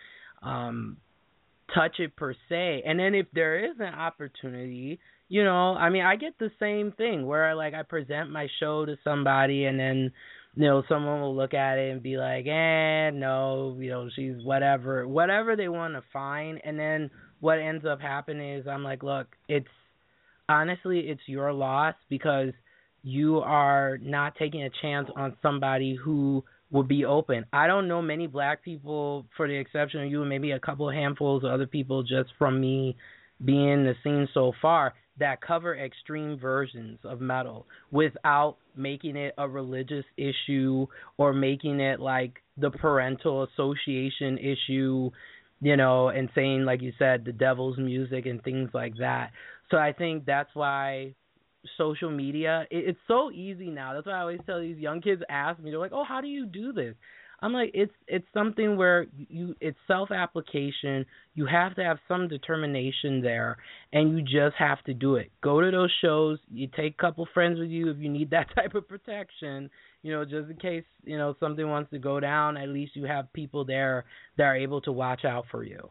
um 0.42 0.96
touch 1.74 2.00
it 2.00 2.16
per 2.16 2.34
se. 2.48 2.82
And 2.84 2.98
then 2.98 3.14
if 3.14 3.26
there 3.32 3.58
is 3.58 3.78
an 3.78 3.94
opportunity, 3.94 4.98
you 5.28 5.44
know, 5.44 5.74
I 5.74 5.90
mean 5.90 6.04
I 6.04 6.16
get 6.16 6.38
the 6.38 6.50
same 6.58 6.92
thing 6.92 7.26
where 7.26 7.54
like 7.54 7.74
I 7.74 7.82
present 7.82 8.30
my 8.30 8.48
show 8.60 8.86
to 8.86 8.96
somebody 9.04 9.64
and 9.64 9.78
then 9.78 10.12
you 10.58 10.64
know, 10.64 10.82
someone 10.88 11.20
will 11.20 11.36
look 11.36 11.54
at 11.54 11.78
it 11.78 11.92
and 11.92 12.02
be 12.02 12.16
like, 12.16 12.44
eh, 12.46 13.10
no, 13.10 13.76
you 13.78 13.90
know, 13.90 14.08
she's 14.16 14.42
whatever, 14.42 15.06
whatever 15.06 15.54
they 15.54 15.68
want 15.68 15.94
to 15.94 16.02
find. 16.12 16.60
And 16.64 16.76
then 16.76 17.10
what 17.38 17.60
ends 17.60 17.84
up 17.86 18.00
happening 18.00 18.56
is 18.56 18.66
I'm 18.66 18.82
like, 18.82 19.04
look, 19.04 19.28
it's 19.48 19.68
honestly, 20.48 20.98
it's 21.00 21.20
your 21.26 21.52
loss 21.52 21.94
because 22.08 22.52
you 23.04 23.38
are 23.38 23.98
not 24.02 24.34
taking 24.36 24.64
a 24.64 24.70
chance 24.82 25.08
on 25.14 25.36
somebody 25.42 25.94
who 25.94 26.42
will 26.72 26.82
be 26.82 27.04
open. 27.04 27.44
I 27.52 27.68
don't 27.68 27.86
know 27.86 28.02
many 28.02 28.26
black 28.26 28.64
people, 28.64 29.26
for 29.36 29.46
the 29.46 29.54
exception 29.54 30.02
of 30.02 30.10
you 30.10 30.22
and 30.22 30.28
maybe 30.28 30.50
a 30.50 30.58
couple 30.58 30.90
handfuls 30.90 31.44
of 31.44 31.52
other 31.52 31.68
people 31.68 32.02
just 32.02 32.30
from 32.36 32.60
me 32.60 32.96
being 33.44 33.68
in 33.68 33.84
the 33.84 33.94
scene 34.02 34.28
so 34.34 34.52
far 34.60 34.94
that 35.18 35.40
cover 35.40 35.76
extreme 35.76 36.38
versions 36.38 36.98
of 37.04 37.20
metal 37.20 37.66
without 37.90 38.56
making 38.76 39.16
it 39.16 39.34
a 39.38 39.48
religious 39.48 40.04
issue 40.16 40.86
or 41.16 41.32
making 41.32 41.80
it 41.80 42.00
like 42.00 42.34
the 42.56 42.70
parental 42.70 43.44
association 43.44 44.38
issue, 44.38 45.10
you 45.60 45.76
know, 45.76 46.08
and 46.08 46.28
saying 46.34 46.64
like 46.64 46.82
you 46.82 46.92
said 46.98 47.24
the 47.24 47.32
devil's 47.32 47.78
music 47.78 48.26
and 48.26 48.42
things 48.42 48.70
like 48.72 48.94
that. 48.98 49.30
So 49.70 49.76
I 49.76 49.92
think 49.92 50.24
that's 50.24 50.50
why 50.54 51.14
social 51.76 52.10
media 52.10 52.66
it, 52.70 52.88
it's 52.88 52.98
so 53.08 53.30
easy 53.30 53.70
now. 53.70 53.94
That's 53.94 54.06
why 54.06 54.12
I 54.12 54.20
always 54.20 54.40
tell 54.46 54.60
these 54.60 54.78
young 54.78 55.00
kids 55.00 55.22
ask 55.28 55.60
me 55.60 55.70
they're 55.70 55.78
like, 55.78 55.92
"Oh, 55.92 56.04
how 56.04 56.20
do 56.20 56.28
you 56.28 56.46
do 56.46 56.72
this?" 56.72 56.94
I'm 57.40 57.52
like, 57.52 57.70
it's 57.72 57.92
it's 58.08 58.26
something 58.34 58.76
where 58.76 59.06
you 59.16 59.54
it's 59.60 59.78
self 59.86 60.10
application. 60.10 61.06
You 61.34 61.46
have 61.46 61.76
to 61.76 61.84
have 61.84 61.98
some 62.08 62.26
determination 62.26 63.20
there, 63.20 63.58
and 63.92 64.10
you 64.10 64.22
just 64.22 64.56
have 64.58 64.82
to 64.84 64.94
do 64.94 65.16
it. 65.16 65.30
Go 65.40 65.60
to 65.60 65.70
those 65.70 65.92
shows. 66.02 66.38
You 66.52 66.68
take 66.76 66.94
a 66.94 67.00
couple 67.00 67.28
friends 67.32 67.60
with 67.60 67.68
you 67.68 67.90
if 67.90 67.98
you 67.98 68.08
need 68.08 68.30
that 68.30 68.48
type 68.56 68.74
of 68.74 68.88
protection. 68.88 69.70
You 70.02 70.12
know, 70.12 70.24
just 70.24 70.50
in 70.50 70.56
case 70.56 70.84
you 71.04 71.16
know 71.16 71.36
something 71.38 71.68
wants 71.68 71.90
to 71.92 71.98
go 71.98 72.18
down. 72.18 72.56
At 72.56 72.70
least 72.70 72.96
you 72.96 73.04
have 73.04 73.32
people 73.32 73.64
there 73.64 74.04
that 74.36 74.44
are 74.44 74.56
able 74.56 74.80
to 74.82 74.92
watch 74.92 75.24
out 75.24 75.44
for 75.50 75.62
you. 75.62 75.90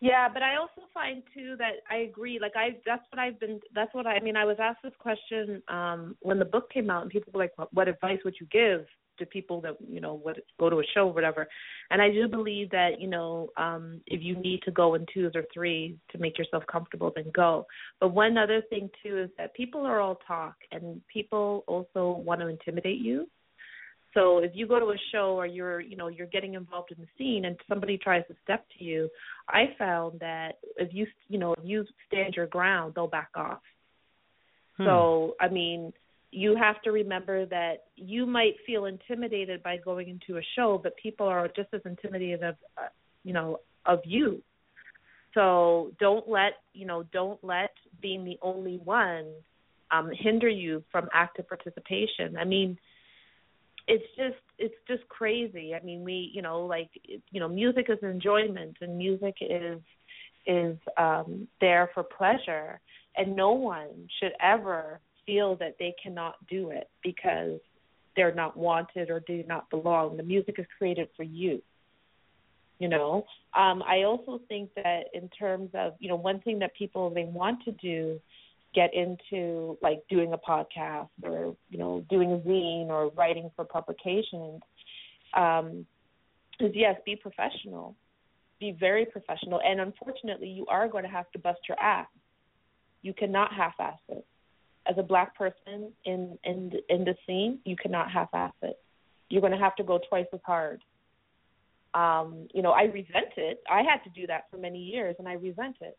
Yeah, 0.00 0.28
but 0.32 0.42
I 0.42 0.56
also 0.56 0.86
find 0.92 1.22
too 1.34 1.56
that 1.58 1.82
I 1.90 2.02
agree. 2.02 2.38
Like 2.40 2.52
I, 2.54 2.76
that's 2.86 3.02
what 3.10 3.18
I've 3.18 3.40
been. 3.40 3.58
That's 3.74 3.92
what 3.94 4.06
I, 4.06 4.16
I 4.16 4.20
mean. 4.20 4.36
I 4.36 4.44
was 4.44 4.58
asked 4.60 4.82
this 4.84 4.92
question 5.00 5.60
um 5.66 6.16
when 6.20 6.38
the 6.38 6.44
book 6.44 6.70
came 6.70 6.88
out, 6.88 7.02
and 7.02 7.10
people 7.10 7.32
were 7.34 7.40
like, 7.40 7.52
"What, 7.56 7.74
what 7.74 7.88
advice 7.88 8.18
would 8.24 8.36
you 8.40 8.46
give 8.52 8.86
to 9.18 9.26
people 9.26 9.60
that 9.62 9.76
you 9.88 10.00
know 10.00 10.14
what 10.14 10.36
go 10.58 10.70
to 10.70 10.80
a 10.80 10.84
show 10.94 11.08
or 11.08 11.12
whatever?" 11.12 11.46
And 11.90 12.00
I 12.00 12.10
do 12.10 12.28
believe 12.28 12.70
that 12.70 13.00
you 13.00 13.08
know, 13.08 13.50
um 13.56 14.00
if 14.06 14.22
you 14.22 14.36
need 14.36 14.62
to 14.62 14.70
go 14.70 14.94
in 14.94 15.06
twos 15.12 15.34
or 15.34 15.44
threes 15.52 15.96
to 16.12 16.18
make 16.18 16.38
yourself 16.38 16.64
comfortable, 16.70 17.12
then 17.14 17.30
go. 17.34 17.66
But 18.00 18.08
one 18.08 18.38
other 18.38 18.62
thing 18.70 18.90
too 19.02 19.18
is 19.18 19.30
that 19.38 19.54
people 19.54 19.86
are 19.86 20.00
all 20.00 20.18
talk, 20.26 20.56
and 20.72 21.00
people 21.12 21.64
also 21.66 22.22
want 22.24 22.40
to 22.40 22.48
intimidate 22.48 22.98
you. 22.98 23.28
So 24.14 24.38
if 24.38 24.52
you 24.54 24.66
go 24.66 24.78
to 24.78 24.86
a 24.86 24.96
show 25.12 25.34
or 25.34 25.44
you're, 25.44 25.80
you 25.80 25.96
know, 25.96 26.06
you're 26.06 26.28
getting 26.28 26.54
involved 26.54 26.92
in 26.92 26.98
the 27.00 27.08
scene 27.18 27.46
and 27.46 27.56
somebody 27.68 27.98
tries 27.98 28.22
to 28.28 28.34
step 28.44 28.64
to 28.78 28.84
you, 28.84 29.10
I 29.48 29.74
found 29.76 30.20
that 30.20 30.58
if 30.76 30.94
you, 30.94 31.06
you 31.28 31.38
know, 31.38 31.52
if 31.54 31.64
you 31.64 31.84
stand 32.06 32.34
your 32.34 32.46
ground, 32.46 32.92
they'll 32.94 33.08
back 33.08 33.30
off. 33.34 33.60
Hmm. 34.76 34.84
So, 34.84 35.34
I 35.40 35.48
mean, 35.48 35.92
you 36.34 36.56
have 36.56 36.82
to 36.82 36.90
remember 36.90 37.46
that 37.46 37.84
you 37.96 38.26
might 38.26 38.54
feel 38.66 38.86
intimidated 38.86 39.62
by 39.62 39.76
going 39.76 40.08
into 40.08 40.38
a 40.38 40.42
show, 40.56 40.80
but 40.82 40.96
people 40.96 41.26
are 41.26 41.48
just 41.48 41.68
as 41.72 41.80
intimidated 41.84 42.42
of, 42.42 42.56
uh, 42.76 42.88
you 43.22 43.32
know, 43.32 43.60
of 43.86 44.00
you. 44.04 44.42
So 45.34 45.92
don't 46.00 46.28
let, 46.28 46.54
you 46.72 46.86
know, 46.86 47.04
don't 47.12 47.42
let 47.42 47.70
being 48.00 48.24
the 48.24 48.38
only 48.42 48.78
one 48.78 49.26
um 49.90 50.10
hinder 50.18 50.48
you 50.48 50.82
from 50.90 51.08
active 51.12 51.46
participation. 51.48 52.36
I 52.38 52.44
mean, 52.44 52.78
it's 53.86 54.04
just 54.16 54.42
it's 54.58 54.74
just 54.88 55.06
crazy. 55.08 55.74
I 55.74 55.84
mean, 55.84 56.02
we, 56.02 56.30
you 56.34 56.42
know, 56.42 56.60
like 56.60 56.90
you 57.04 57.40
know, 57.40 57.48
music 57.48 57.86
is 57.88 57.98
enjoyment 58.02 58.76
and 58.80 58.96
music 58.96 59.36
is 59.40 59.80
is 60.46 60.76
um 60.96 61.46
there 61.60 61.90
for 61.94 62.02
pleasure 62.02 62.80
and 63.16 63.36
no 63.36 63.52
one 63.52 64.08
should 64.20 64.32
ever 64.40 65.00
feel 65.26 65.56
that 65.56 65.76
they 65.78 65.94
cannot 66.02 66.34
do 66.48 66.70
it 66.70 66.88
because 67.02 67.60
they're 68.16 68.34
not 68.34 68.56
wanted 68.56 69.10
or 69.10 69.20
do 69.20 69.42
not 69.46 69.68
belong. 69.70 70.16
The 70.16 70.22
music 70.22 70.56
is 70.58 70.66
created 70.78 71.08
for 71.16 71.22
you. 71.22 71.62
You 72.78 72.88
know, 72.88 73.24
um, 73.56 73.82
I 73.82 74.02
also 74.02 74.40
think 74.48 74.70
that 74.74 75.04
in 75.14 75.28
terms 75.28 75.70
of 75.74 75.94
you 76.00 76.08
know 76.08 76.16
one 76.16 76.40
thing 76.40 76.58
that 76.58 76.74
people 76.74 77.08
they 77.10 77.24
want 77.24 77.64
to 77.64 77.72
do 77.72 78.20
get 78.74 78.90
into 78.92 79.78
like 79.80 80.02
doing 80.10 80.32
a 80.32 80.38
podcast 80.38 81.08
or 81.22 81.54
you 81.70 81.78
know 81.78 82.04
doing 82.10 82.32
a 82.32 82.38
zine 82.38 82.88
or 82.88 83.10
writing 83.10 83.50
for 83.54 83.64
publications 83.64 84.60
um, 85.34 85.86
is 86.60 86.72
yes 86.74 86.96
be 87.06 87.16
professional 87.16 87.94
be 88.58 88.76
very 88.78 89.06
professional 89.06 89.60
and 89.64 89.80
unfortunately 89.80 90.48
you 90.48 90.66
are 90.66 90.88
going 90.88 91.04
to 91.04 91.10
have 91.10 91.30
to 91.30 91.38
bust 91.38 91.60
your 91.68 91.78
ass 91.80 92.08
you 93.02 93.12
cannot 93.12 93.52
half-ass 93.52 93.98
it 94.08 94.26
as 94.86 94.96
a 94.98 95.02
black 95.02 95.36
person 95.36 95.92
in 96.04 96.38
in 96.44 96.72
in 96.88 97.04
the 97.04 97.14
scene 97.26 97.58
you 97.64 97.76
cannot 97.76 98.10
half-ass 98.10 98.52
it. 98.62 98.78
You're 99.28 99.40
going 99.40 99.52
to 99.52 99.58
have 99.58 99.76
to 99.76 99.82
go 99.82 99.98
twice 100.08 100.26
as 100.32 100.40
hard. 100.44 100.82
Um 101.94 102.48
you 102.52 102.62
know 102.62 102.72
i 102.72 102.84
resent 102.84 103.32
it. 103.36 103.62
I 103.70 103.82
had 103.82 104.02
to 104.04 104.10
do 104.18 104.26
that 104.26 104.44
for 104.50 104.56
many 104.58 104.78
years 104.78 105.16
and 105.18 105.28
i 105.28 105.34
resent 105.34 105.76
it. 105.80 105.98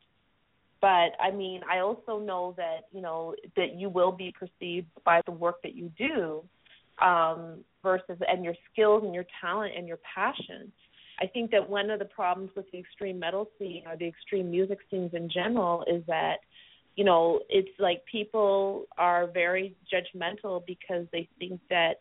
But 0.81 1.11
i 1.21 1.31
mean 1.31 1.61
i 1.69 1.79
also 1.79 2.19
know 2.19 2.53
that 2.57 2.81
you 2.91 3.01
know 3.01 3.35
that 3.55 3.75
you 3.75 3.89
will 3.89 4.11
be 4.11 4.33
perceived 4.37 4.87
by 5.03 5.21
the 5.25 5.31
work 5.31 5.61
that 5.63 5.75
you 5.75 5.91
do 5.97 6.43
um 7.01 7.63
versus 7.83 8.17
and 8.27 8.43
your 8.43 8.55
skills 8.71 9.03
and 9.03 9.13
your 9.13 9.25
talent 9.41 9.73
and 9.77 9.87
your 9.87 9.99
passion. 10.15 10.71
I 11.19 11.27
think 11.27 11.51
that 11.51 11.69
one 11.69 11.89
of 11.89 11.99
the 11.99 12.05
problems 12.05 12.51
with 12.55 12.69
the 12.71 12.79
extreme 12.79 13.19
metal 13.19 13.49
scene 13.57 13.83
or 13.87 13.95
the 13.95 14.07
extreme 14.07 14.51
music 14.51 14.79
scenes 14.91 15.13
in 15.13 15.29
general 15.29 15.85
is 15.87 16.03
that 16.07 16.37
you 16.95 17.03
know 17.03 17.41
it's 17.49 17.79
like 17.79 18.03
people 18.09 18.85
are 18.97 19.27
very 19.27 19.75
judgmental 19.91 20.65
because 20.65 21.05
they 21.11 21.27
think 21.39 21.59
that 21.69 21.95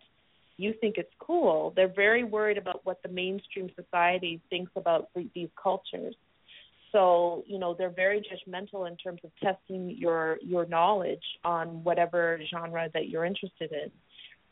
you 0.56 0.72
think 0.80 0.98
it's 0.98 1.12
cool. 1.18 1.72
They're 1.74 1.92
very 1.92 2.22
worried 2.22 2.58
about 2.58 2.80
what 2.84 3.02
the 3.02 3.08
mainstream 3.08 3.70
society 3.74 4.40
thinks 4.50 4.70
about 4.76 5.08
th- 5.12 5.26
these 5.34 5.48
cultures. 5.60 6.14
So 6.92 7.42
you 7.46 7.58
know 7.58 7.74
they're 7.76 7.90
very 7.90 8.20
judgmental 8.20 8.88
in 8.88 8.96
terms 8.96 9.20
of 9.24 9.30
testing 9.42 9.96
your 9.98 10.38
your 10.42 10.66
knowledge 10.66 11.24
on 11.44 11.82
whatever 11.82 12.40
genre 12.50 12.88
that 12.94 13.08
you're 13.08 13.24
interested 13.24 13.72
in. 13.72 13.90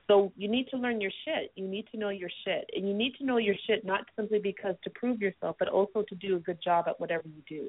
So 0.09 0.33
you 0.37 0.49
need 0.49 0.67
to 0.73 0.77
learn 0.77 1.01
your 1.01 1.13
shit. 1.25 1.53
You 1.55 1.69
need 1.69 1.87
to 1.93 1.97
know 1.97 2.09
your 2.09 2.31
shit. 2.45 2.69
And 2.75 2.89
you 2.89 2.93
need 2.93 3.15
to 3.19 3.25
know 3.25 3.37
your 3.37 3.55
shit 3.67 3.85
not 3.85 4.05
simply 4.17 4.41
because 4.41 4.75
to 4.83 4.91
prove 4.91 5.23
yourself 5.23 5.57
but 5.61 5.69
also 5.69 6.03
to 6.09 6.15
do 6.17 6.37
a 6.37 6.41
good 6.41 6.59
job 6.63 6.87
at 6.89 6.99
whatever 6.99 7.25
you 7.29 7.43
do. 7.49 7.69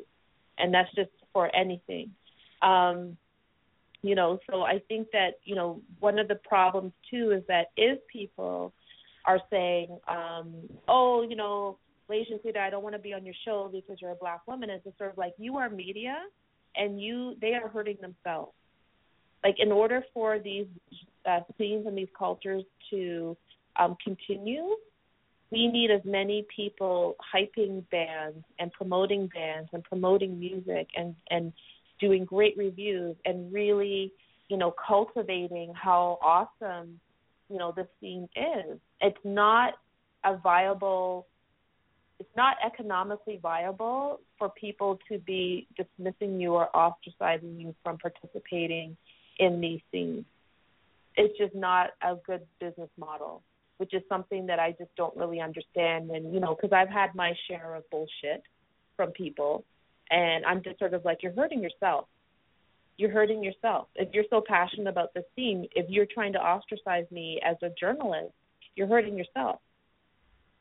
And 0.58 0.74
that's 0.74 0.94
just 0.96 1.12
for 1.32 1.56
anything 1.56 2.12
um 2.64 3.18
you 4.02 4.16
know 4.16 4.40
so 4.50 4.62
i 4.64 4.80
think 4.88 5.08
that 5.12 5.40
you 5.44 5.56
know 5.56 5.80
one 6.00 6.18
of 6.18 6.28
the 6.28 6.36
problems 6.36 6.92
too 7.10 7.32
is 7.32 7.44
that 7.48 7.68
if 7.78 8.00
people 8.08 8.74
are 9.26 9.40
saying 9.50 9.88
um 10.08 10.54
oh 10.88 11.26
you 11.28 11.36
know 11.36 11.78
Asian 12.12 12.40
Theater, 12.40 12.60
I 12.60 12.70
don't 12.70 12.84
want 12.84 12.96
to 12.96 13.00
be 13.00 13.14
on 13.14 13.26
your 13.26 13.36
show 13.46 13.70
because 13.72 14.00
you're 14.02 14.12
a 14.12 14.16
black 14.16 14.46
woman. 14.48 14.70
It's 14.70 14.84
just 14.84 14.98
sort 14.98 15.12
of 15.12 15.18
like 15.18 15.34
you 15.38 15.58
are 15.58 15.70
media, 15.70 16.18
and 16.76 17.02
you 17.02 17.36
they 17.42 17.54
are 17.54 17.68
hurting 17.68 17.98
themselves. 18.02 18.54
Like 19.44 19.56
in 19.60 19.72
order 19.72 20.04
for 20.14 20.40
these 20.40 20.68
uh, 21.26 21.40
scenes 21.58 21.86
and 21.88 21.98
these 21.98 22.08
cultures 22.18 22.64
to 22.90 23.36
um, 23.78 23.98
continue, 24.04 24.76
we 25.52 25.68
need 25.68 25.92
as 25.92 26.02
many 26.06 26.46
people 26.56 27.16
hyping 27.34 27.84
bands 27.90 28.44
and 28.60 28.72
promoting 28.72 29.30
bands 29.34 29.70
and 29.74 29.84
promoting 29.84 30.40
music 30.40 30.88
and 30.96 31.16
and 31.30 31.54
doing 32.04 32.26
great 32.26 32.58
reviews 32.58 33.16
and 33.24 33.52
really 33.54 34.12
you 34.50 34.58
know 34.58 34.74
cultivating 34.86 35.74
how 35.74 36.20
awesome 36.22 37.00
you 37.50 37.58
know 37.58 37.72
this 37.76 37.88
scene 38.02 38.28
is. 38.36 38.78
It's 39.00 39.24
not 39.24 39.76
a 40.26 40.38
viable 40.38 41.28
it's 42.20 42.36
not 42.38 42.58
economically 42.66 43.40
viable 43.42 44.20
for 44.38 44.50
people 44.50 45.00
to 45.10 45.18
be 45.20 45.68
dismissing 45.78 46.40
you 46.40 46.54
or 46.54 46.70
ostracizing 46.76 47.60
you 47.60 47.74
from 47.84 47.98
participating 47.98 48.96
in 49.40 49.60
these 49.60 49.82
scenes. 49.92 50.26
It's 51.16 51.38
just 51.38 51.56
not 51.56 51.92
a 52.02 52.16
good 52.26 52.42
business 52.60 52.90
model, 52.98 53.44
which 53.78 53.94
is 53.94 54.02
something 54.10 54.46
that 54.48 54.60
I 54.60 54.72
just 54.72 54.96
don't 54.96 55.16
really 55.16 55.40
understand. 55.40 56.12
And 56.12 56.34
you 56.34 56.40
know, 56.40 56.56
because 56.56 56.74
I've 56.74 56.90
had 56.90 57.16
my 57.16 57.34
share 57.48 57.76
of 57.76 57.90
bullshit 57.90 58.44
from 58.96 59.12
people, 59.12 59.64
and 60.14 60.46
I'm 60.46 60.62
just 60.64 60.78
sort 60.80 60.94
of 60.94 61.04
like, 61.04 61.20
you're 61.24 61.34
hurting 61.42 61.62
yourself. 61.68 62.06
You're 62.98 63.10
hurting 63.12 63.44
yourself. 63.44 63.88
If 63.96 64.14
you're 64.14 64.30
so 64.30 64.42
passionate 64.48 64.88
about 64.88 65.14
the 65.16 65.24
scene, 65.36 65.68
if 65.76 65.90
you're 65.90 66.06
trying 66.14 66.34
to 66.34 66.40
ostracize 66.40 67.06
me 67.10 67.40
as 67.44 67.56
a 67.64 67.70
journalist, 67.80 68.34
you're 68.76 68.88
hurting 68.88 69.18
yourself 69.18 69.60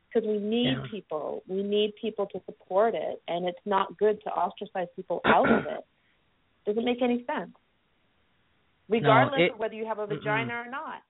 because 0.08 0.26
we 0.26 0.38
need 0.38 0.72
Yeah. 0.78 0.86
people. 0.90 1.42
We 1.46 1.62
need 1.62 1.90
people 2.00 2.26
to 2.34 2.38
support 2.46 2.94
it, 2.94 3.16
and 3.28 3.46
it's 3.50 3.64
not 3.66 3.98
good 3.98 4.16
to 4.24 4.30
ostracize 4.30 4.88
people 4.96 5.20
out 5.26 5.50
of 5.50 5.66
it. 5.66 5.84
Doesn't 6.66 6.84
make 6.84 7.02
any 7.02 7.24
sense, 7.26 7.54
regardless 8.88 9.40
it- 9.40 9.52
of 9.52 9.58
whether 9.58 9.74
you 9.74 9.84
have 9.86 9.98
a 9.98 10.06
vagina 10.06 10.54
or 10.64 10.70
not. 10.70 11.02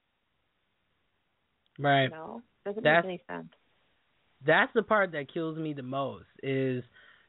Right. 1.78 2.05
You 2.05 2.10
know, 2.10 2.43
doesn't 2.64 2.82
That's- 2.82 3.05
make 3.05 3.20
any 3.28 3.39
sense. 3.39 3.52
that's 4.44 4.73
the 4.74 4.82
part 4.82 5.12
that 5.12 5.32
kills 5.32 5.56
me 5.59 5.73
the 5.73 5.82
most 5.82 6.27
is 6.43 6.82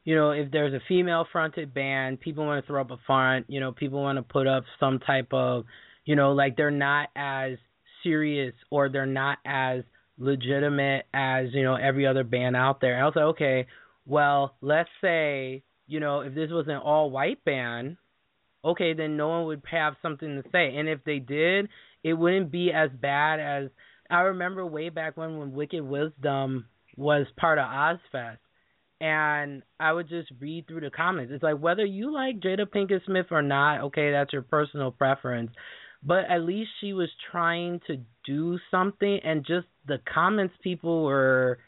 you 0.04 0.16
know 0.16 0.32
if 0.32 0.52
there's 0.52 0.74
a 0.74 0.82
female 0.88 1.26
fronted 1.32 1.74
band 1.74 2.20
people 2.20 2.46
want 2.46 2.64
to 2.64 2.68
throw 2.68 2.82
up 2.82 2.92
a 2.92 2.98
front 3.06 3.46
you 3.50 3.60
know 3.60 3.72
people 3.72 4.02
want 4.02 4.18
to 4.18 4.24
put 4.24 4.48
up 4.48 4.64
some 4.80 5.00
type 5.00 5.28
of 5.32 5.66
you 6.06 6.16
know 6.16 6.34
like 6.34 6.56
they're 6.58 6.72
not 6.72 7.10
as 7.16 7.58
serious 8.04 8.54
or 8.70 8.90
they're 8.90 9.06
not 9.06 9.38
as 9.46 9.84
legitimate 10.18 11.06
as 11.14 11.48
you 11.54 11.64
know 11.64 11.76
every 11.76 12.06
other 12.06 12.24
band 12.24 12.56
out 12.56 12.82
there. 12.82 12.96
And 12.96 13.04
i 13.04 13.06
was 13.06 13.16
like 13.16 13.26
okay 13.26 13.68
well 14.06 14.56
let's 14.62 14.90
say 15.02 15.64
you 15.88 16.00
know 16.00 16.22
if 16.22 16.36
this 16.36 16.52
was 16.52 16.68
an 16.68 16.78
all 16.78 17.10
white 17.10 17.44
band 17.44 17.98
okay 18.64 18.94
then 18.94 19.18
no 19.18 19.30
one 19.30 19.46
would 19.46 19.62
have 19.70 19.96
something 20.02 20.42
to 20.42 20.50
say. 20.52 20.76
And 20.76 20.88
if 20.88 21.04
they 21.04 21.20
did 21.20 21.70
it 22.04 22.14
wouldn't 22.14 22.52
be 22.52 22.72
as 22.72 22.90
bad 23.02 23.40
as 23.40 23.70
I 24.10 24.22
remember 24.22 24.66
way 24.66 24.90
back 24.90 25.18
when 25.18 25.38
when 25.38 25.54
Wicked 25.54 25.82
Wisdom 25.82 26.66
was 26.98 27.26
part 27.38 27.58
of 27.58 27.66
Ozzfest, 27.66 28.38
and 29.02 29.64
I 29.80 29.92
would 29.92 30.10
just 30.10 30.32
read 30.40 30.68
through 30.68 30.82
the 30.82 30.90
comments. 30.90 31.32
It's 31.34 31.44
like 31.44 31.58
whether 31.58 31.86
you 31.86 32.14
like 32.14 32.40
Jada 32.40 32.66
Pinkett 32.66 33.06
Smith 33.06 33.28
or 33.32 33.42
not, 33.42 33.82
okay, 33.86 34.12
that's 34.12 34.34
your 34.34 34.42
personal 34.42 34.92
preference, 34.92 35.52
but 36.04 36.26
at 36.30 36.42
least 36.42 36.70
she 36.82 36.94
was 36.94 37.10
trying 37.32 37.82
to 37.88 37.98
do 38.26 38.58
something, 38.72 39.20
and 39.24 39.46
just 39.46 39.68
the 39.88 40.00
comments 40.12 40.54
people 40.64 41.04
were 41.04 41.60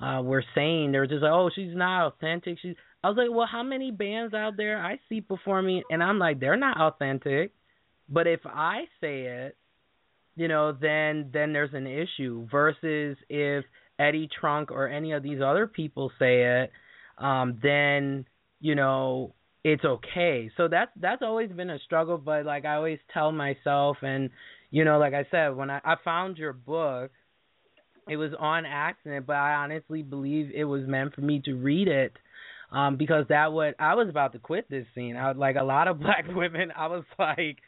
uh 0.00 0.22
were 0.22 0.44
saying 0.54 0.92
they 0.92 0.98
were 0.98 1.06
just 1.06 1.22
like, 1.22 1.32
oh, 1.32 1.50
she's 1.54 1.74
not 1.74 2.06
authentic. 2.06 2.58
She's 2.60 2.76
I 3.02 3.08
was 3.08 3.16
like, 3.16 3.34
well, 3.34 3.48
how 3.50 3.62
many 3.62 3.90
bands 3.90 4.34
out 4.34 4.56
there 4.56 4.82
I 4.82 4.98
see 5.08 5.20
performing, 5.20 5.82
and 5.90 6.02
I'm 6.02 6.18
like, 6.18 6.40
they're 6.40 6.56
not 6.56 6.80
authentic, 6.80 7.52
but 8.08 8.26
if 8.26 8.40
I 8.44 8.84
say 9.00 9.22
it 9.22 9.56
you 10.36 10.48
know, 10.48 10.72
then 10.72 11.30
then 11.32 11.52
there's 11.52 11.74
an 11.74 11.86
issue. 11.86 12.46
Versus 12.50 13.16
if 13.28 13.64
Eddie 14.00 14.28
Trunk 14.40 14.70
or 14.70 14.88
any 14.88 15.12
of 15.12 15.22
these 15.22 15.40
other 15.44 15.66
people 15.66 16.10
say 16.18 16.62
it, 16.62 16.72
um, 17.18 17.58
then 17.62 18.24
you 18.60 18.74
know 18.74 19.34
it's 19.62 19.84
okay. 19.84 20.50
So 20.56 20.68
that's 20.68 20.90
that's 20.96 21.22
always 21.22 21.50
been 21.50 21.70
a 21.70 21.78
struggle. 21.80 22.18
But 22.18 22.46
like 22.46 22.64
I 22.64 22.76
always 22.76 22.98
tell 23.12 23.30
myself, 23.32 23.98
and 24.02 24.30
you 24.70 24.84
know, 24.84 24.98
like 24.98 25.14
I 25.14 25.26
said, 25.30 25.56
when 25.56 25.70
I, 25.70 25.80
I 25.84 25.96
found 26.04 26.38
your 26.38 26.52
book, 26.52 27.10
it 28.08 28.16
was 28.16 28.32
on 28.38 28.64
accident, 28.64 29.26
but 29.26 29.36
I 29.36 29.54
honestly 29.54 30.02
believe 30.02 30.50
it 30.54 30.64
was 30.64 30.86
meant 30.86 31.14
for 31.14 31.20
me 31.20 31.42
to 31.44 31.54
read 31.54 31.88
it. 31.88 32.16
Um, 32.72 32.96
because 32.96 33.24
that 33.30 33.52
would 33.52 33.74
I 33.80 33.94
was 33.94 34.08
about 34.08 34.32
to 34.32 34.38
quit 34.38 34.70
this 34.70 34.86
scene. 34.94 35.16
I 35.16 35.32
like 35.32 35.56
a 35.56 35.64
lot 35.64 35.88
of 35.88 35.98
black 36.00 36.24
women. 36.28 36.72
I 36.76 36.86
was 36.86 37.04
like, 37.18 37.58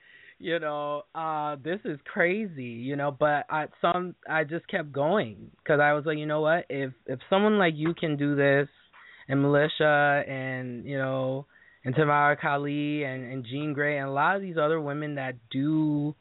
you 0.42 0.58
know, 0.58 1.04
uh, 1.14 1.56
this 1.62 1.78
is 1.84 1.98
crazy, 2.12 2.64
you 2.64 2.96
know. 2.96 3.12
But 3.12 3.46
I 3.48 3.66
some 3.80 4.16
I 4.28 4.42
just 4.42 4.66
kept 4.66 4.92
going 4.92 5.52
because 5.62 5.78
I 5.80 5.92
was 5.92 6.04
like, 6.04 6.18
you 6.18 6.26
know 6.26 6.40
what? 6.40 6.66
If 6.68 6.92
if 7.06 7.20
someone 7.30 7.58
like 7.58 7.74
you 7.76 7.94
can 7.94 8.16
do 8.16 8.34
this, 8.34 8.68
and 9.28 9.40
Militia, 9.40 10.24
and 10.28 10.84
you 10.84 10.98
know, 10.98 11.46
and 11.84 11.94
Tamar-kali, 11.94 13.04
and 13.04 13.32
and 13.32 13.46
Jean 13.46 13.72
Grey, 13.72 13.98
and 13.98 14.08
a 14.08 14.12
lot 14.12 14.34
of 14.34 14.42
these 14.42 14.56
other 14.60 14.80
women 14.80 15.14
that 15.14 15.36
do 15.52 16.16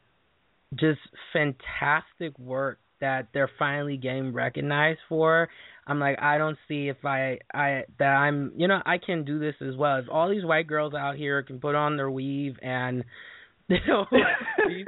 just 0.74 1.00
fantastic 1.32 2.38
work 2.38 2.78
that 3.00 3.26
they're 3.34 3.50
finally 3.58 3.96
getting 3.96 4.32
recognized 4.32 5.00
for. 5.08 5.48
I'm 5.84 5.98
like, 5.98 6.22
I 6.22 6.38
don't 6.38 6.56
see 6.68 6.88
if 6.88 7.04
I 7.04 7.40
I 7.52 7.82
that 7.98 8.04
I'm 8.04 8.52
you 8.56 8.68
know 8.68 8.80
I 8.86 8.98
can 8.98 9.24
do 9.24 9.40
this 9.40 9.56
as 9.60 9.74
well. 9.74 9.98
If 9.98 10.04
all 10.08 10.30
these 10.30 10.44
white 10.44 10.68
girls 10.68 10.94
out 10.94 11.16
here 11.16 11.42
can 11.42 11.58
put 11.58 11.74
on 11.74 11.96
their 11.96 12.10
weave 12.10 12.54
and 12.62 13.02
know 13.86 14.06
be, 14.66 14.84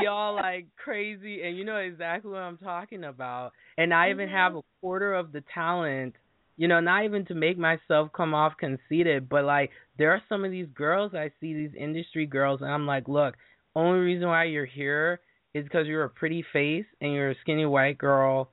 be 0.00 0.06
all 0.06 0.34
like 0.34 0.66
crazy 0.76 1.42
and 1.42 1.56
you 1.56 1.64
know 1.64 1.76
exactly 1.76 2.30
what 2.30 2.40
I'm 2.40 2.58
talking 2.58 3.04
about. 3.04 3.52
And 3.78 3.92
I 3.92 4.10
even 4.10 4.28
have 4.28 4.52
mm-hmm. 4.52 4.58
a 4.58 4.80
quarter 4.80 5.14
of 5.14 5.32
the 5.32 5.42
talent, 5.52 6.14
you 6.56 6.68
know, 6.68 6.80
not 6.80 7.04
even 7.04 7.24
to 7.26 7.34
make 7.34 7.58
myself 7.58 8.10
come 8.14 8.34
off 8.34 8.54
conceited, 8.58 9.28
but 9.28 9.44
like 9.44 9.70
there 9.98 10.12
are 10.12 10.22
some 10.28 10.44
of 10.44 10.50
these 10.50 10.68
girls 10.74 11.14
I 11.14 11.30
see 11.40 11.54
these 11.54 11.72
industry 11.78 12.26
girls 12.26 12.60
and 12.60 12.70
I'm 12.70 12.86
like, 12.86 13.08
look, 13.08 13.34
only 13.74 14.00
reason 14.00 14.28
why 14.28 14.44
you're 14.44 14.66
here 14.66 15.20
is 15.54 15.64
because 15.64 15.86
you're 15.86 16.04
a 16.04 16.10
pretty 16.10 16.44
face 16.52 16.86
and 17.00 17.12
you're 17.12 17.30
a 17.30 17.36
skinny 17.42 17.66
white 17.66 17.98
girl 17.98 18.50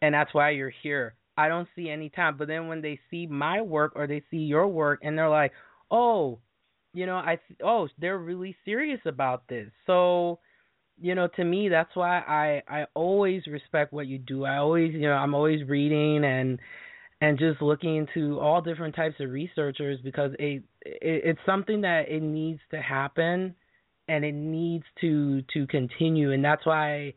and 0.00 0.14
that's 0.14 0.34
why 0.34 0.50
you're 0.50 0.72
here. 0.82 1.14
I 1.36 1.48
don't 1.48 1.68
see 1.74 1.88
any 1.88 2.10
time. 2.10 2.36
But 2.36 2.48
then 2.48 2.68
when 2.68 2.82
they 2.82 3.00
see 3.10 3.26
my 3.26 3.62
work 3.62 3.92
or 3.94 4.06
they 4.06 4.22
see 4.30 4.38
your 4.38 4.68
work 4.68 5.00
and 5.02 5.16
they're 5.16 5.30
like, 5.30 5.52
"Oh, 5.90 6.40
you 6.94 7.06
know, 7.06 7.16
I 7.16 7.38
th- 7.48 7.60
oh, 7.64 7.88
they're 7.98 8.18
really 8.18 8.56
serious 8.64 9.00
about 9.06 9.48
this." 9.48 9.70
So, 9.86 10.40
you 11.00 11.14
know, 11.14 11.28
to 11.36 11.44
me 11.44 11.68
that's 11.68 11.94
why 11.94 12.18
I 12.20 12.62
I 12.68 12.86
always 12.94 13.46
respect 13.46 13.92
what 13.92 14.06
you 14.06 14.18
do. 14.18 14.44
I 14.44 14.58
always, 14.58 14.92
you 14.94 15.02
know, 15.02 15.14
I'm 15.14 15.34
always 15.34 15.66
reading 15.68 16.24
and 16.24 16.58
and 17.20 17.38
just 17.38 17.62
looking 17.62 17.96
into 17.96 18.40
all 18.40 18.60
different 18.60 18.96
types 18.96 19.14
of 19.20 19.30
researchers 19.30 19.98
because 20.02 20.32
it, 20.38 20.64
it 20.84 21.22
it's 21.24 21.40
something 21.46 21.82
that 21.82 22.08
it 22.08 22.20
needs 22.22 22.60
to 22.72 22.82
happen 22.82 23.54
and 24.08 24.24
it 24.24 24.34
needs 24.34 24.84
to 25.00 25.42
to 25.54 25.66
continue 25.68 26.32
and 26.32 26.44
that's 26.44 26.66
why 26.66 27.14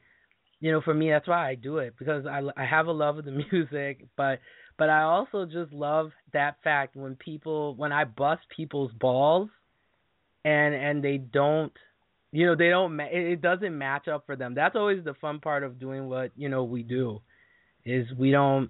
you 0.60 0.72
know 0.72 0.82
for 0.82 0.94
me 0.94 1.10
that's 1.10 1.28
why 1.28 1.50
I 1.50 1.56
do 1.56 1.80
it 1.80 1.96
because 1.98 2.26
I 2.28 2.42
I 2.56 2.66
have 2.66 2.88
a 2.88 2.92
love 2.92 3.18
of 3.18 3.26
the 3.26 3.32
music 3.52 4.06
but 4.16 4.40
but 4.78 4.90
I 4.90 5.02
also 5.02 5.46
just 5.46 5.74
love 5.74 6.12
that 6.34 6.58
fact 6.64 6.96
when 6.96 7.16
people 7.16 7.76
when 7.76 7.92
I 7.92 8.04
bust 8.06 8.42
people's 8.56 8.92
balls 8.94 9.50
and 10.46 10.74
and 10.74 11.04
they 11.04 11.18
don't 11.18 11.74
you 12.32 12.46
know 12.46 12.56
they 12.56 12.70
don't 12.70 12.98
it 13.00 13.42
doesn't 13.42 13.78
match 13.78 14.08
up 14.08 14.26
for 14.26 14.38
them 14.38 14.54
that's 14.56 14.76
always 14.76 15.04
the 15.04 15.16
fun 15.16 15.40
part 15.40 15.64
of 15.64 15.80
doing 15.80 16.08
what 16.08 16.32
you 16.38 16.48
know 16.48 16.64
we 16.64 16.84
do 16.84 17.20
is 17.84 18.06
we 18.18 18.32
don't 18.32 18.70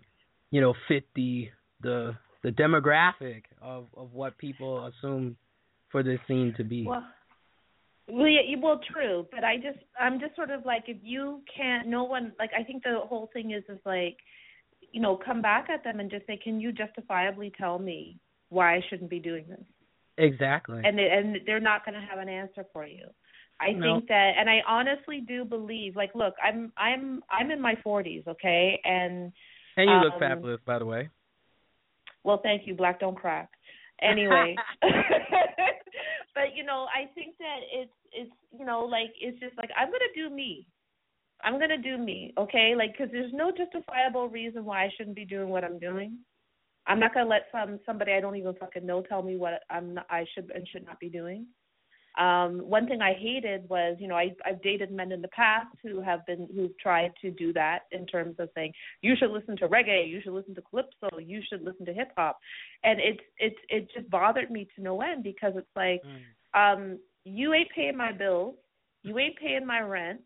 you 0.50 0.62
know 0.62 0.74
fit 0.88 1.06
the 1.16 1.50
the 1.82 2.16
the 2.44 2.50
demographic 2.50 3.44
of 3.62 3.86
of 3.96 4.14
what 4.14 4.38
people 4.38 4.88
assume 4.88 5.36
for 5.92 6.02
this 6.02 6.20
scene 6.28 6.54
to 6.58 6.64
be 6.64 6.86
Well, 6.88 7.04
well, 8.08 8.28
yeah, 8.28 8.42
well, 8.62 8.80
true, 8.94 9.26
but 9.32 9.44
I 9.44 9.56
just, 9.56 9.80
I'm 10.00 10.20
just 10.20 10.36
sort 10.36 10.52
of 10.52 10.64
like, 10.64 10.84
if 10.88 10.98
you 11.02 11.42
can't, 11.56 11.88
no 11.88 12.04
one, 12.04 12.34
like, 12.38 12.52
I 12.58 12.64
think 12.64 12.84
the 12.84 13.00
whole 13.04 13.32
thing 13.34 13.52
is, 13.52 13.64
is 13.68 13.80
like, 13.84 14.18
you 14.92 15.02
know, 15.02 15.18
come 15.18 15.42
back 15.42 15.70
at 15.74 15.84
them 15.84 16.00
and 16.00 16.12
just 16.12 16.28
say, 16.28 16.38
can 16.38 16.60
you 16.60 16.72
justifiably 16.72 17.52
tell 17.58 17.80
me 17.80 18.20
why 18.50 18.76
I 18.76 18.82
shouldn't 18.90 19.10
be 19.10 19.20
doing 19.20 19.46
this? 19.50 19.66
Exactly 20.18 20.82
And 20.84 20.98
they, 20.98 21.10
and 21.10 21.38
they're 21.46 21.60
not 21.60 21.86
going 21.86 22.00
to 22.00 22.08
have 22.08 22.20
an 22.20 22.30
answer 22.30 22.66
for 22.74 22.86
you. 22.86 23.08
I 23.60 23.72
No. 23.72 23.96
think 23.96 24.10
that, 24.10 24.34
and 24.38 24.50
I 24.50 24.62
honestly 24.68 25.22
do 25.26 25.46
believe, 25.46 25.96
like, 25.96 26.12
look, 26.14 26.34
I'm, 26.44 26.74
I'm, 26.78 27.22
I'm 27.32 27.52
in 27.52 27.62
my 27.62 27.76
40s, 27.86 28.28
okay, 28.28 28.82
and 28.84 29.32
and 29.78 29.90
you 29.90 29.96
look 29.98 30.14
um, 30.14 30.20
fabulous 30.20 30.60
by 30.66 30.80
the 30.80 30.86
way 30.86 31.10
well, 32.26 32.40
thank 32.44 32.66
you, 32.66 32.74
Black 32.74 33.00
Don't 33.00 33.16
Crack. 33.16 33.50
Anyway, 34.02 34.56
but 36.34 36.56
you 36.56 36.66
know, 36.66 36.88
I 36.94 37.06
think 37.14 37.38
that 37.38 37.60
it's 37.72 37.92
it's 38.12 38.32
you 38.58 38.66
know 38.66 38.82
like 38.82 39.12
it's 39.22 39.40
just 39.40 39.56
like 39.58 39.70
I'm 39.78 39.88
gonna 39.88 40.14
do 40.14 40.36
me. 40.36 40.68
I'm 41.44 41.60
gonna 41.60 41.78
do 41.78 41.98
me, 41.98 42.34
okay? 42.38 42.74
Like, 42.76 42.94
because 42.94 43.12
there's 43.12 43.32
no 43.32 43.52
justifiable 43.56 44.28
reason 44.28 44.66
why 44.66 44.84
I 44.84 44.90
shouldn't 44.98 45.16
be 45.16 45.26
doing 45.26 45.50
what 45.50 45.64
I'm 45.64 45.80
doing. 45.80 46.18
I'm 46.88 47.00
not 47.00 47.14
gonna 47.14 47.30
let 47.30 47.48
some 47.52 47.80
somebody 47.86 48.14
I 48.14 48.22
don't 48.22 48.36
even 48.36 48.54
fucking 48.56 48.86
know 48.86 49.02
tell 49.02 49.22
me 49.22 49.38
what 49.38 49.62
I'm 49.70 49.96
not, 49.96 50.06
I 50.10 50.26
should 50.34 50.52
and 50.54 50.68
should 50.68 50.86
not 50.86 51.00
be 51.00 51.10
doing. 51.10 51.48
Um, 52.18 52.60
one 52.60 52.88
thing 52.88 53.02
I 53.02 53.14
hated 53.14 53.68
was, 53.68 53.98
you 54.00 54.08
know, 54.08 54.16
I 54.16 54.34
I've 54.46 54.62
dated 54.62 54.92
men 54.92 55.12
in 55.12 55.22
the 55.22 55.28
past 55.30 55.68
who 55.84 56.02
have 56.02 56.26
been 56.26 56.48
who've 56.56 56.78
tried 56.80 57.12
to 57.22 57.32
do 57.32 57.52
that 57.54 57.80
in 57.92 58.06
terms 58.06 58.36
of 58.40 58.50
saying 58.56 58.72
you 59.02 59.16
should 59.18 59.32
listen 59.32 59.58
to 59.58 59.68
reggae, 59.68 60.08
you 60.08 60.22
should 60.22 60.34
listen 60.34 60.56
to 60.56 60.62
calypso, 60.62 61.10
you 61.20 61.42
should 61.50 61.64
listen 61.64 61.86
to 61.86 61.94
hip 61.94 62.12
hop, 62.18 62.40
and 62.84 63.00
it's 63.02 63.20
it's 63.38 63.60
it 63.68 63.90
just 63.94 64.10
bothered 64.10 64.50
me 64.50 64.68
to 64.76 64.82
no 64.82 65.02
end 65.02 65.24
because 65.24 65.54
it's 65.58 65.68
like, 65.76 66.02
um, 66.54 67.00
you 67.26 67.54
ain't 67.54 67.70
paying 67.76 67.98
my 67.98 68.14
bills, 68.14 68.56
you 69.04 69.20
ain't 69.20 69.38
paying 69.38 69.66
my 69.66 69.82
rent, 69.82 70.22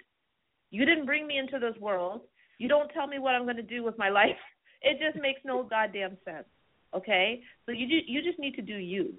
you 0.69 0.86
didn't 0.86 1.07
bring 1.07 1.26
me 1.26 1.40
into 1.40 1.57
this 1.57 1.80
world, 1.81 2.22
you 2.60 2.68
don't 2.68 2.90
tell 2.90 3.07
me 3.07 3.18
what 3.18 3.34
I'm 3.34 3.45
going 3.45 3.56
to 3.56 3.64
do 3.64 3.84
with 3.84 3.98
my 3.98 4.10
life, 4.22 4.38
it 4.81 4.99
just 4.99 5.22
makes 5.22 5.41
no 5.43 5.64
goddamn 5.64 6.18
sense. 6.26 6.47
Okay, 6.95 7.41
so 7.65 7.72
you 7.72 7.88
ju- 7.88 8.07
you 8.07 8.22
just 8.22 8.39
need 8.39 8.56
to 8.56 8.61
do 8.61 8.76
you. 8.76 9.14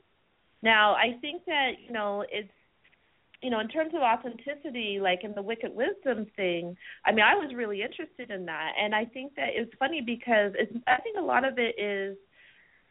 Now, 0.63 0.95
I 0.95 1.17
think 1.21 1.45
that 1.47 1.73
you 1.87 1.93
know 1.93 2.25
it's 2.31 2.51
you 3.43 3.51
know 3.51 3.61
in 3.61 3.69
terms 3.69 3.93
of 3.95 4.03
authenticity, 4.03 4.99
like 5.01 5.21
in 5.25 5.33
the 5.35 5.43
Wicked 5.43 5.73
Wisdom 5.75 6.27
thing. 6.37 6.77
I 7.05 7.13
mean, 7.13 7.25
I 7.25 7.35
was 7.35 7.55
really 7.55 7.83
interested 7.83 8.31
in 8.31 8.47
that, 8.47 8.73
and 8.81 8.95
I 8.95 9.05
think 9.05 9.35
that 9.37 9.51
it's 9.53 9.73
funny 9.79 10.01
because 10.01 10.53
it's, 10.59 10.73
I 10.87 11.01
think 11.01 11.17
a 11.19 11.23
lot 11.23 11.45
of 11.45 11.59
it 11.59 11.79
is, 11.81 12.17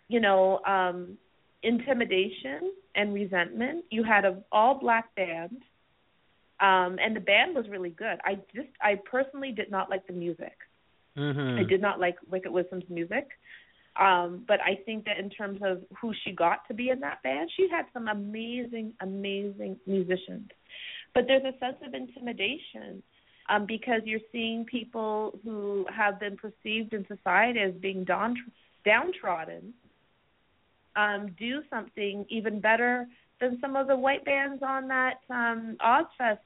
you 0.07 0.19
know, 0.19 0.59
um 0.65 1.17
intimidation 1.61 2.71
and 2.95 3.13
resentment. 3.13 3.83
You 3.91 4.03
had 4.03 4.25
an 4.25 4.43
all 4.51 4.79
black 4.79 5.13
band, 5.15 5.61
um, 6.61 6.97
and 6.99 7.15
the 7.15 7.19
band 7.21 7.55
was 7.55 7.67
really 7.69 7.89
good. 7.89 8.17
I 8.23 8.35
just 8.55 8.69
I 8.81 8.95
personally 9.09 9.51
did 9.51 9.69
not 9.69 9.89
like 9.89 10.07
the 10.07 10.13
music. 10.13 10.57
Mm-hmm. 11.17 11.59
I 11.59 11.63
did 11.63 11.81
not 11.81 11.99
like 11.99 12.15
Wicked 12.29 12.51
Wisdom's 12.51 12.85
music. 12.89 13.27
Um, 13.99 14.45
but 14.47 14.59
I 14.61 14.79
think 14.85 15.05
that 15.05 15.19
in 15.19 15.29
terms 15.29 15.59
of 15.63 15.81
who 15.99 16.13
she 16.23 16.31
got 16.31 16.65
to 16.67 16.73
be 16.73 16.89
in 16.89 17.01
that 17.01 17.21
band, 17.21 17.49
she 17.57 17.67
had 17.69 17.85
some 17.91 18.07
amazing, 18.07 18.93
amazing 19.01 19.77
musicians. 19.85 20.49
But 21.13 21.25
there's 21.27 21.43
a 21.43 21.57
sense 21.59 21.77
of 21.85 21.93
intimidation 21.93 23.03
um, 23.49 23.65
because 23.65 24.01
you're 24.05 24.21
seeing 24.31 24.63
people 24.63 25.37
who 25.43 25.85
have 25.93 26.19
been 26.19 26.37
perceived 26.37 26.93
in 26.93 27.05
society 27.07 27.59
as 27.59 27.73
being 27.81 28.05
down, 28.05 28.35
downtrodden 28.85 29.73
um, 30.95 31.35
do 31.37 31.61
something 31.69 32.25
even 32.29 32.59
better 32.59 33.07
than 33.41 33.57
some 33.61 33.75
of 33.75 33.87
the 33.87 33.95
white 33.95 34.23
bands 34.23 34.61
on 34.63 34.87
that 34.87 35.15
um, 35.29 35.77
Ozzfest, 35.81 36.39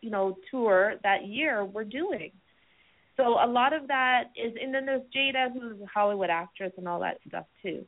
you 0.00 0.10
know, 0.10 0.36
tour 0.50 0.94
that 1.02 1.26
year 1.26 1.64
were 1.64 1.84
doing. 1.84 2.30
So 3.16 3.24
a 3.42 3.48
lot 3.48 3.72
of 3.72 3.88
that 3.88 4.24
is, 4.36 4.54
and 4.62 4.74
then 4.74 4.86
there's 4.86 5.02
Jada, 5.14 5.52
who's 5.52 5.80
a 5.80 5.86
Hollywood 5.86 6.30
actress, 6.30 6.72
and 6.76 6.86
all 6.86 7.00
that 7.00 7.18
stuff 7.26 7.46
too. 7.62 7.84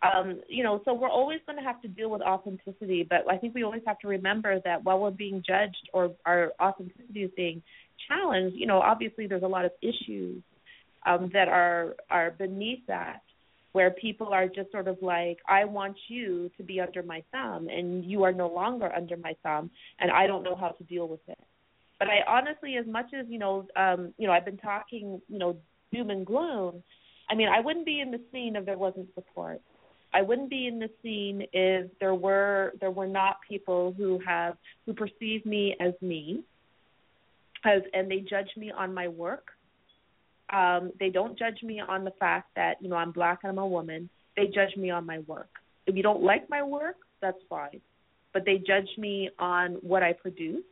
Um, 0.00 0.40
you 0.48 0.62
know, 0.62 0.80
so 0.84 0.94
we're 0.94 1.08
always 1.10 1.40
going 1.44 1.58
to 1.58 1.64
have 1.64 1.82
to 1.82 1.88
deal 1.88 2.08
with 2.08 2.22
authenticity, 2.22 3.04
but 3.08 3.28
I 3.28 3.36
think 3.36 3.54
we 3.54 3.64
always 3.64 3.82
have 3.84 3.98
to 4.00 4.08
remember 4.08 4.60
that 4.64 4.84
while 4.84 5.00
we're 5.00 5.10
being 5.10 5.42
judged 5.44 5.90
or 5.92 6.14
our 6.24 6.52
authenticity 6.62 7.24
is 7.24 7.32
being 7.36 7.62
challenged, 8.06 8.56
you 8.56 8.66
know, 8.66 8.78
obviously 8.78 9.26
there's 9.26 9.42
a 9.42 9.48
lot 9.48 9.64
of 9.64 9.72
issues 9.82 10.40
um, 11.04 11.30
that 11.32 11.48
are 11.48 11.96
are 12.10 12.30
beneath 12.30 12.86
that, 12.86 13.22
where 13.72 13.90
people 13.90 14.28
are 14.28 14.46
just 14.46 14.70
sort 14.70 14.86
of 14.86 14.98
like, 15.02 15.38
I 15.48 15.64
want 15.64 15.96
you 16.08 16.48
to 16.56 16.62
be 16.62 16.80
under 16.80 17.02
my 17.02 17.24
thumb, 17.32 17.68
and 17.68 18.04
you 18.04 18.22
are 18.22 18.32
no 18.32 18.48
longer 18.48 18.92
under 18.94 19.16
my 19.16 19.34
thumb, 19.42 19.70
and 19.98 20.12
I 20.12 20.28
don't 20.28 20.44
know 20.44 20.54
how 20.54 20.68
to 20.68 20.84
deal 20.84 21.08
with 21.08 21.20
it. 21.26 21.38
But 21.98 22.08
I 22.08 22.20
honestly, 22.28 22.76
as 22.76 22.86
much 22.86 23.06
as 23.18 23.26
you 23.28 23.38
know, 23.38 23.66
um, 23.76 24.14
you 24.18 24.26
know, 24.26 24.32
I've 24.32 24.44
been 24.44 24.58
talking, 24.58 25.20
you 25.28 25.38
know, 25.38 25.56
doom 25.92 26.10
and 26.10 26.24
gloom. 26.24 26.82
I 27.28 27.34
mean, 27.34 27.48
I 27.48 27.60
wouldn't 27.60 27.86
be 27.86 28.00
in 28.00 28.10
the 28.10 28.20
scene 28.32 28.56
if 28.56 28.64
there 28.64 28.78
wasn't 28.78 29.08
support. 29.14 29.60
I 30.14 30.22
wouldn't 30.22 30.48
be 30.48 30.66
in 30.66 30.78
the 30.78 30.88
scene 31.02 31.46
if 31.52 31.90
there 32.00 32.14
were 32.14 32.72
there 32.80 32.90
were 32.90 33.06
not 33.06 33.38
people 33.46 33.94
who 33.96 34.18
have 34.26 34.56
who 34.86 34.94
perceive 34.94 35.44
me 35.44 35.76
as 35.80 35.92
me, 36.00 36.44
as 37.64 37.82
and 37.92 38.10
they 38.10 38.20
judge 38.20 38.48
me 38.56 38.70
on 38.70 38.94
my 38.94 39.08
work. 39.08 39.48
Um, 40.50 40.92
they 40.98 41.10
don't 41.10 41.38
judge 41.38 41.62
me 41.62 41.80
on 41.80 42.04
the 42.04 42.12
fact 42.12 42.48
that 42.56 42.76
you 42.80 42.88
know 42.88 42.96
I'm 42.96 43.12
black 43.12 43.40
and 43.42 43.50
I'm 43.50 43.58
a 43.58 43.66
woman. 43.66 44.08
They 44.36 44.46
judge 44.46 44.76
me 44.76 44.90
on 44.90 45.04
my 45.04 45.18
work. 45.20 45.50
If 45.86 45.96
you 45.96 46.02
don't 46.02 46.22
like 46.22 46.48
my 46.48 46.62
work, 46.62 46.96
that's 47.20 47.38
fine, 47.50 47.80
but 48.32 48.44
they 48.46 48.58
judge 48.58 48.88
me 48.96 49.30
on 49.38 49.72
what 49.82 50.02
I 50.02 50.14
produce 50.14 50.64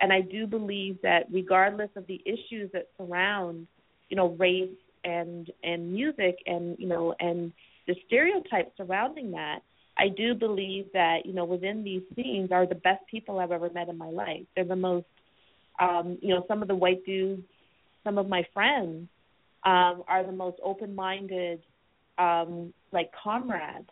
and 0.00 0.12
I 0.12 0.20
do 0.20 0.46
believe 0.46 0.98
that 1.02 1.26
regardless 1.30 1.90
of 1.96 2.06
the 2.06 2.20
issues 2.24 2.70
that 2.72 2.88
surround, 2.96 3.66
you 4.08 4.16
know, 4.16 4.28
race 4.30 4.70
and 5.04 5.50
and 5.62 5.92
music 5.92 6.38
and 6.46 6.76
you 6.78 6.86
know 6.86 7.14
and 7.18 7.52
the 7.86 7.94
stereotypes 8.06 8.70
surrounding 8.76 9.32
that, 9.32 9.60
I 9.96 10.08
do 10.08 10.34
believe 10.34 10.86
that 10.92 11.26
you 11.26 11.32
know 11.32 11.44
within 11.44 11.84
these 11.84 12.02
scenes 12.16 12.50
are 12.52 12.66
the 12.66 12.74
best 12.74 13.06
people 13.10 13.38
I've 13.38 13.52
ever 13.52 13.70
met 13.70 13.88
in 13.88 13.98
my 13.98 14.10
life. 14.10 14.42
They're 14.54 14.64
the 14.64 14.76
most, 14.76 15.06
um, 15.80 16.18
you 16.20 16.30
know, 16.34 16.44
some 16.48 16.62
of 16.62 16.68
the 16.68 16.74
white 16.74 17.04
dudes, 17.04 17.42
some 18.04 18.18
of 18.18 18.28
my 18.28 18.46
friends 18.54 19.08
um, 19.64 20.02
are 20.08 20.24
the 20.24 20.32
most 20.32 20.58
open-minded, 20.64 21.60
um, 22.18 22.72
like 22.92 23.10
comrades 23.22 23.88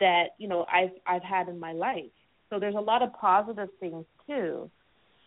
that 0.00 0.34
you 0.38 0.48
know 0.48 0.66
I've 0.70 0.92
I've 1.06 1.22
had 1.22 1.48
in 1.48 1.58
my 1.58 1.72
life. 1.72 2.10
So 2.50 2.58
there's 2.58 2.74
a 2.74 2.80
lot 2.80 3.02
of 3.02 3.14
positive 3.14 3.70
things 3.80 4.04
too. 4.34 4.70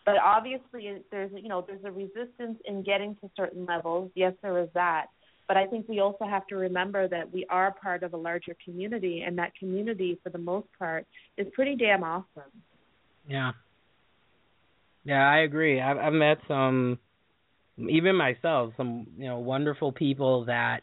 But 0.04 0.16
obviously 0.22 1.02
there's 1.10 1.30
you 1.34 1.48
know 1.48 1.64
there's 1.66 1.84
a 1.84 1.90
resistance 1.90 2.58
in 2.64 2.82
getting 2.82 3.16
to 3.16 3.30
certain 3.36 3.66
levels. 3.66 4.10
Yes, 4.14 4.34
there 4.42 4.58
is 4.62 4.68
that. 4.74 5.06
But 5.48 5.56
I 5.56 5.66
think 5.66 5.88
we 5.88 6.00
also 6.00 6.24
have 6.24 6.46
to 6.48 6.56
remember 6.56 7.06
that 7.08 7.32
we 7.32 7.46
are 7.50 7.72
part 7.72 8.02
of 8.02 8.12
a 8.14 8.16
larger 8.16 8.56
community 8.64 9.22
and 9.24 9.38
that 9.38 9.52
community 9.58 10.18
for 10.22 10.30
the 10.30 10.38
most 10.38 10.66
part 10.78 11.06
is 11.36 11.46
pretty 11.54 11.76
damn 11.76 12.02
awesome. 12.02 12.50
Yeah. 13.28 13.52
Yeah, 15.04 15.28
I 15.28 15.38
agree. 15.38 15.80
I've 15.80 15.98
I've 15.98 16.12
met 16.12 16.38
some 16.48 16.98
even 17.78 18.16
myself, 18.16 18.72
some, 18.76 19.06
you 19.18 19.26
know, 19.26 19.38
wonderful 19.38 19.92
people 19.92 20.46
that 20.46 20.80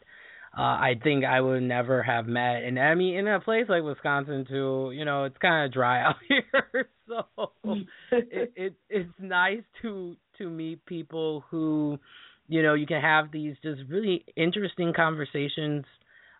uh, 0.56 0.62
I 0.62 0.94
think 1.02 1.24
I 1.24 1.40
would 1.40 1.62
never 1.62 2.02
have 2.02 2.26
met. 2.26 2.62
And 2.62 2.78
I 2.78 2.94
mean, 2.94 3.16
in 3.16 3.26
a 3.26 3.40
place 3.40 3.64
like 3.68 3.82
Wisconsin, 3.82 4.46
too, 4.48 4.92
you 4.94 5.04
know, 5.04 5.24
it's 5.24 5.36
kind 5.38 5.66
of 5.66 5.72
dry 5.72 6.02
out 6.04 6.16
here, 6.28 6.88
so 7.36 7.50
it, 7.64 7.86
it 8.56 8.74
it's 8.88 9.12
nice 9.18 9.62
to 9.82 10.16
to 10.38 10.48
meet 10.50 10.84
people 10.86 11.44
who, 11.50 11.98
you 12.48 12.62
know, 12.62 12.74
you 12.74 12.86
can 12.86 13.00
have 13.00 13.30
these 13.32 13.56
just 13.62 13.80
really 13.88 14.24
interesting 14.36 14.92
conversations 14.94 15.84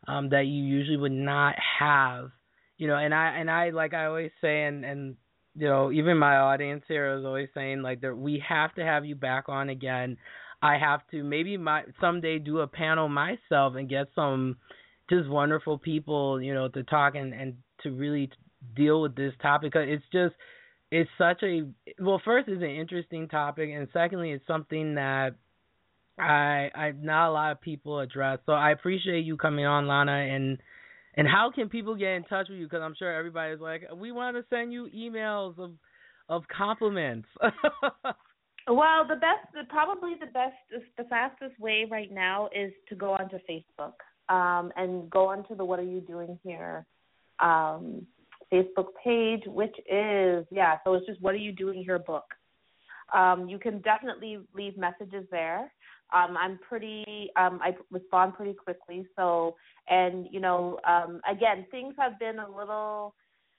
um, 0.09 0.31
that 0.31 0.47
you 0.47 0.63
usually 0.63 0.97
would 0.97 1.13
not 1.13 1.55
have, 1.79 2.31
you 2.79 2.89
know. 2.89 2.97
And 2.97 3.15
I 3.15 3.37
and 3.39 3.51
I 3.51 3.71
like 3.71 3.95
I 3.95 4.07
always 4.07 4.31
say, 4.41 4.65
and 4.65 4.85
and 4.85 5.17
you 5.57 5.69
know, 5.69 5.93
even 5.93 6.19
my 6.19 6.37
audience 6.37 6.85
here 6.89 7.17
is 7.19 7.25
always 7.25 7.49
saying 7.55 7.83
like 7.83 8.01
that 8.01 8.17
we 8.17 8.43
have 8.49 8.75
to 8.75 8.85
have 8.85 9.05
you 9.05 9.15
back 9.15 9.49
on 9.49 9.69
again 9.69 10.17
I 10.65 10.79
have 10.79 11.01
to 11.11 11.23
maybe 11.23 11.59
my 11.59 11.83
someday 12.01 12.39
do 12.39 12.61
a 12.61 12.67
panel 12.67 13.07
myself 13.07 13.75
and 13.77 13.87
get 13.87 14.07
some 14.15 14.57
just 15.11 15.29
wonderful 15.29 15.77
people, 15.77 16.41
you 16.41 16.55
know, 16.55 16.69
to 16.69 16.83
talk 16.85 17.15
and 17.17 17.35
and 17.35 17.57
to 17.83 17.91
really 17.91 18.31
deal 18.75 19.03
with 19.03 19.15
this 19.17 19.33
topic. 19.41 19.73
because 19.73 19.89
It's 19.89 20.05
just 20.13 20.35
it's 20.91 21.11
such 21.19 21.43
a 21.43 21.67
well, 22.01 22.21
first 22.25 22.49
it's 22.49 22.63
an 22.63 22.71
interesting 22.71 23.29
topic, 23.29 23.71
and 23.73 23.89
secondly, 23.93 24.33
it's 24.33 24.47
something 24.47 24.95
that 24.95 25.35
I 26.19 26.71
I 26.75 26.93
not 27.01 27.31
a 27.31 27.33
lot 27.33 27.53
of 27.53 27.61
people 27.61 28.01
address. 28.01 28.39
So 28.47 28.53
I 28.53 28.71
appreciate 28.71 29.25
you 29.25 29.37
coming 29.37 29.67
on, 29.67 29.89
Laina, 29.89 30.13
and 30.13 30.59
and 31.17 31.29
how 31.29 31.51
can 31.55 31.69
people 31.69 31.95
get 31.95 32.11
in 32.11 32.25
touch 32.25 32.49
with 32.49 32.59
you? 32.59 32.67
Because 32.67 32.83
I'm 32.83 32.95
sure 32.99 33.13
everybody's 33.13 33.61
like, 33.61 33.83
we 33.97 34.13
want 34.13 34.37
to 34.37 34.45
send 34.51 34.73
you 34.73 34.89
emails 34.95 35.59
of 35.59 35.73
of 36.29 36.45
compliments. 36.49 37.29
Well, 38.67 39.07
the 39.07 39.17
best, 39.17 39.53
the, 39.53 39.65
probably 39.69 40.15
the 40.19 40.27
best, 40.27 40.55
the 40.97 41.05
fastest 41.05 41.59
way 41.61 41.87
right 41.91 42.11
now 42.11 42.49
is 42.55 42.73
to 42.89 42.95
go 42.95 43.13
onto 43.13 43.37
Facebook 43.49 43.93
um, 44.35 44.73
and 44.77 45.11
go 45.11 45.29
onto 45.29 45.55
the 45.55 45.65
"What 45.65 45.81
Are 45.81 45.83
You 45.83 46.01
Doing 46.01 46.39
Here" 46.43 46.87
um, 47.41 48.07
Facebook 48.53 48.89
page, 49.03 49.43
which 49.47 49.75
is 49.91 50.47
yeah. 50.51 50.79
So 50.85 50.95
it's 50.95 51.07
just 51.07 51.21
"What 51.21 51.35
Are 51.35 51.39
You 51.39 51.53
Doing 51.53 51.83
Here" 51.83 51.99
book. 51.99 52.25
Um, 53.13 53.49
you 53.49 53.59
can 53.59 53.81
definitely 53.81 54.39
leave 54.55 54.77
messages 54.77 55.27
there. 55.31 55.73
Um, 56.13 56.37
I'm 56.37 56.59
pretty, 56.59 57.31
um, 57.37 57.61
I 57.63 57.75
respond 57.91 58.35
pretty 58.35 58.55
quickly. 58.55 59.07
So, 59.17 59.57
and 59.89 60.27
you 60.31 60.41
know, 60.41 60.79
um, 60.87 61.21
again, 61.31 61.67
things 61.71 61.95
have 61.99 62.19
been 62.19 62.39
a 62.39 62.49
little 62.49 63.15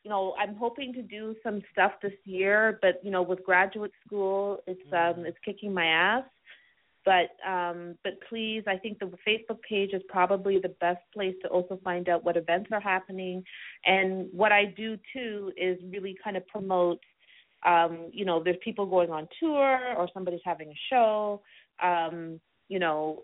you 0.05 0.11
know, 0.11 0.35
I'm 0.39 0.55
hoping 0.55 0.93
to 0.93 1.01
do 1.01 1.35
some 1.41 1.63
stuff 1.71 1.93
this 2.03 2.13
year, 2.25 2.77
but 2.83 3.03
you 3.03 3.09
know, 3.09 3.23
with 3.23 3.43
graduate 3.43 3.91
school, 4.05 4.59
it's 4.67 4.79
um 4.93 5.25
it's 5.25 5.37
kicking 5.43 5.73
my 5.73 5.87
ass. 5.87 6.23
But 7.05 7.29
um 7.47 7.95
but 8.03 8.13
please, 8.27 8.63
I 8.67 8.77
think 8.77 8.99
the 8.99 9.11
Facebook 9.27 9.61
page 9.67 9.91
is 9.93 10.01
probably 10.09 10.59
the 10.59 10.75
best 10.81 11.01
place 11.13 11.35
to 11.43 11.47
also 11.49 11.79
find 11.83 12.09
out 12.09 12.23
what 12.23 12.35
events 12.37 12.69
are 12.71 12.81
happening. 12.81 13.43
And 13.85 14.27
what 14.31 14.51
I 14.51 14.65
do 14.65 14.97
too 15.13 15.51
is 15.55 15.77
really 15.89 16.17
kind 16.23 16.35
of 16.35 16.45
promote 16.47 16.99
um, 17.65 18.09
you 18.13 18.25
know, 18.25 18.43
there's 18.43 18.57
people 18.63 18.85
going 18.85 19.09
on 19.09 19.27
tour 19.39 19.95
or 19.97 20.07
somebody's 20.13 20.41
having 20.45 20.69
a 20.69 20.79
show. 20.89 21.41
Um, 21.81 22.39
you 22.69 22.79
know, 22.79 23.23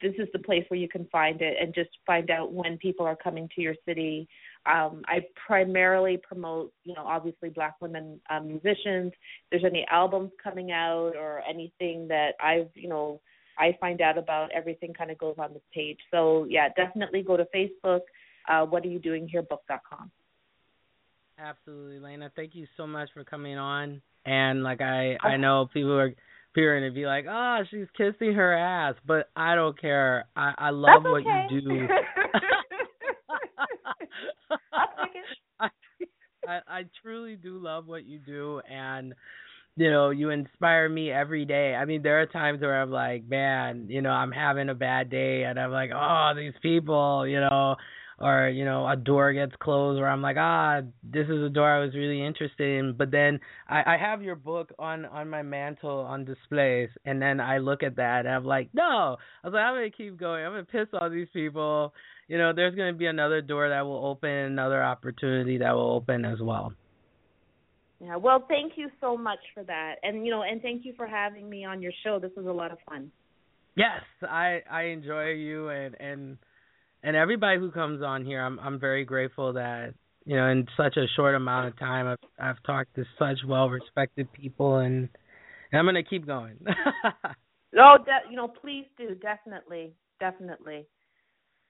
this 0.00 0.14
is 0.18 0.28
the 0.32 0.38
place 0.38 0.64
where 0.68 0.78
you 0.78 0.88
can 0.88 1.06
find 1.10 1.40
it 1.40 1.56
and 1.60 1.74
just 1.74 1.90
find 2.06 2.30
out 2.30 2.52
when 2.52 2.78
people 2.78 3.06
are 3.06 3.16
coming 3.16 3.48
to 3.54 3.62
your 3.62 3.74
city 3.86 4.28
um, 4.66 5.02
I 5.06 5.20
primarily 5.46 6.18
promote, 6.26 6.72
you 6.84 6.94
know, 6.94 7.04
obviously 7.04 7.50
black 7.50 7.76
women 7.80 8.20
um, 8.30 8.48
musicians. 8.48 9.12
If 9.12 9.50
there's 9.50 9.64
any 9.64 9.86
albums 9.90 10.30
coming 10.42 10.72
out 10.72 11.12
or 11.16 11.42
anything 11.48 12.08
that 12.08 12.32
I've, 12.42 12.70
you 12.74 12.88
know, 12.88 13.20
I 13.58 13.76
find 13.80 14.00
out 14.00 14.18
about, 14.18 14.50
everything 14.54 14.94
kind 14.94 15.10
of 15.10 15.18
goes 15.18 15.36
on 15.38 15.52
this 15.52 15.62
page. 15.72 15.98
So 16.10 16.46
yeah, 16.48 16.68
definitely 16.76 17.22
go 17.22 17.36
to 17.36 17.46
Facebook. 17.54 18.00
Uh, 18.48 18.64
what 18.66 18.84
are 18.84 18.88
you 18.88 18.98
doing 18.98 19.28
here? 19.28 19.42
Book.com. 19.42 20.10
Absolutely, 21.38 21.98
Laina. 21.98 22.30
Thank 22.34 22.54
you 22.54 22.66
so 22.76 22.86
much 22.86 23.08
for 23.12 23.24
coming 23.24 23.58
on. 23.58 24.00
And 24.24 24.62
like 24.62 24.80
I, 24.80 25.16
I 25.22 25.36
know 25.36 25.68
people 25.72 25.98
are 25.98 26.14
Peering 26.54 26.84
and 26.84 26.94
be 26.94 27.04
like, 27.04 27.26
oh, 27.28 27.62
she's 27.68 27.88
kissing 27.96 28.34
her 28.34 28.56
ass, 28.56 28.94
but 29.04 29.28
I 29.34 29.56
don't 29.56 29.78
care. 29.80 30.26
I 30.36 30.54
I 30.56 30.70
love 30.70 31.02
That's 31.02 31.12
what 31.12 31.22
okay. 31.22 31.46
you 31.50 31.60
do. 31.60 31.88
I, 35.60 35.68
I 36.46 36.60
I 36.68 36.84
truly 37.02 37.36
do 37.36 37.58
love 37.58 37.86
what 37.86 38.04
you 38.04 38.18
do, 38.18 38.60
and 38.70 39.14
you 39.76 39.90
know 39.90 40.10
you 40.10 40.30
inspire 40.30 40.88
me 40.88 41.10
every 41.10 41.44
day. 41.44 41.74
I 41.74 41.84
mean, 41.84 42.02
there 42.02 42.20
are 42.20 42.26
times 42.26 42.60
where 42.60 42.80
I'm 42.80 42.90
like, 42.90 43.24
man, 43.28 43.86
you 43.88 44.02
know, 44.02 44.10
I'm 44.10 44.32
having 44.32 44.68
a 44.68 44.74
bad 44.74 45.10
day, 45.10 45.44
and 45.44 45.58
I'm 45.58 45.70
like, 45.72 45.90
oh, 45.94 46.32
these 46.36 46.54
people, 46.62 47.26
you 47.26 47.40
know, 47.40 47.76
or 48.18 48.48
you 48.48 48.64
know, 48.64 48.88
a 48.88 48.96
door 48.96 49.32
gets 49.32 49.54
closed, 49.60 50.00
where 50.00 50.08
I'm 50.08 50.22
like, 50.22 50.36
ah, 50.38 50.80
this 51.02 51.26
is 51.26 51.42
a 51.42 51.48
door 51.48 51.70
I 51.70 51.84
was 51.84 51.94
really 51.94 52.24
interested 52.24 52.78
in. 52.78 52.94
But 52.96 53.10
then 53.10 53.40
I, 53.68 53.94
I 53.94 53.96
have 53.98 54.22
your 54.22 54.36
book 54.36 54.72
on 54.78 55.04
on 55.06 55.28
my 55.28 55.42
mantle 55.42 55.98
on 56.00 56.24
displays, 56.24 56.90
and 57.04 57.20
then 57.20 57.40
I 57.40 57.58
look 57.58 57.82
at 57.82 57.96
that, 57.96 58.26
and 58.26 58.34
I'm 58.34 58.44
like, 58.44 58.68
no, 58.72 59.16
I 59.42 59.46
was 59.46 59.54
like, 59.54 59.62
I'm 59.62 59.74
gonna 59.74 59.90
keep 59.90 60.18
going. 60.18 60.44
I'm 60.44 60.52
gonna 60.52 60.64
piss 60.64 60.88
all 60.92 61.10
these 61.10 61.28
people 61.32 61.92
you 62.28 62.38
know, 62.38 62.52
there's 62.54 62.74
going 62.74 62.92
to 62.92 62.98
be 62.98 63.06
another 63.06 63.40
door 63.40 63.68
that 63.68 63.82
will 63.82 64.06
open, 64.06 64.30
another 64.30 64.82
opportunity 64.82 65.58
that 65.58 65.72
will 65.72 65.92
open 65.92 66.24
as 66.24 66.40
well. 66.40 66.72
Yeah. 68.00 68.16
Well, 68.16 68.44
thank 68.48 68.72
you 68.76 68.88
so 69.00 69.16
much 69.16 69.38
for 69.54 69.62
that, 69.64 69.96
and 70.02 70.26
you 70.26 70.30
know, 70.30 70.42
and 70.42 70.60
thank 70.60 70.84
you 70.84 70.92
for 70.96 71.06
having 71.06 71.48
me 71.48 71.64
on 71.64 71.80
your 71.80 71.92
show. 72.02 72.18
This 72.18 72.32
was 72.36 72.44
a 72.44 72.52
lot 72.52 72.70
of 72.70 72.78
fun. 72.86 73.10
Yes, 73.76 74.02
I 74.22 74.60
I 74.70 74.82
enjoy 74.84 75.30
you 75.30 75.68
and 75.68 75.96
and 76.00 76.36
and 77.04 77.14
everybody 77.14 77.58
who 77.58 77.70
comes 77.70 78.02
on 78.02 78.24
here. 78.24 78.40
I'm 78.40 78.58
I'm 78.58 78.80
very 78.80 79.04
grateful 79.04 79.52
that 79.52 79.94
you 80.24 80.36
know 80.36 80.48
in 80.48 80.66
such 80.76 80.96
a 80.96 81.06
short 81.14 81.34
amount 81.34 81.68
of 81.68 81.78
time 81.78 82.08
I've 82.08 82.18
I've 82.40 82.62
talked 82.64 82.96
to 82.96 83.04
such 83.18 83.38
well 83.46 83.68
respected 83.68 84.32
people 84.32 84.78
and 84.78 85.08
and 85.70 85.78
I'm 85.78 85.84
going 85.84 85.96
to 85.96 86.08
keep 86.08 86.26
going. 86.26 86.56
no, 87.72 87.98
de- 87.98 88.30
you 88.30 88.36
know, 88.36 88.48
please 88.48 88.86
do, 88.96 89.14
definitely, 89.16 89.92
definitely. 90.20 90.86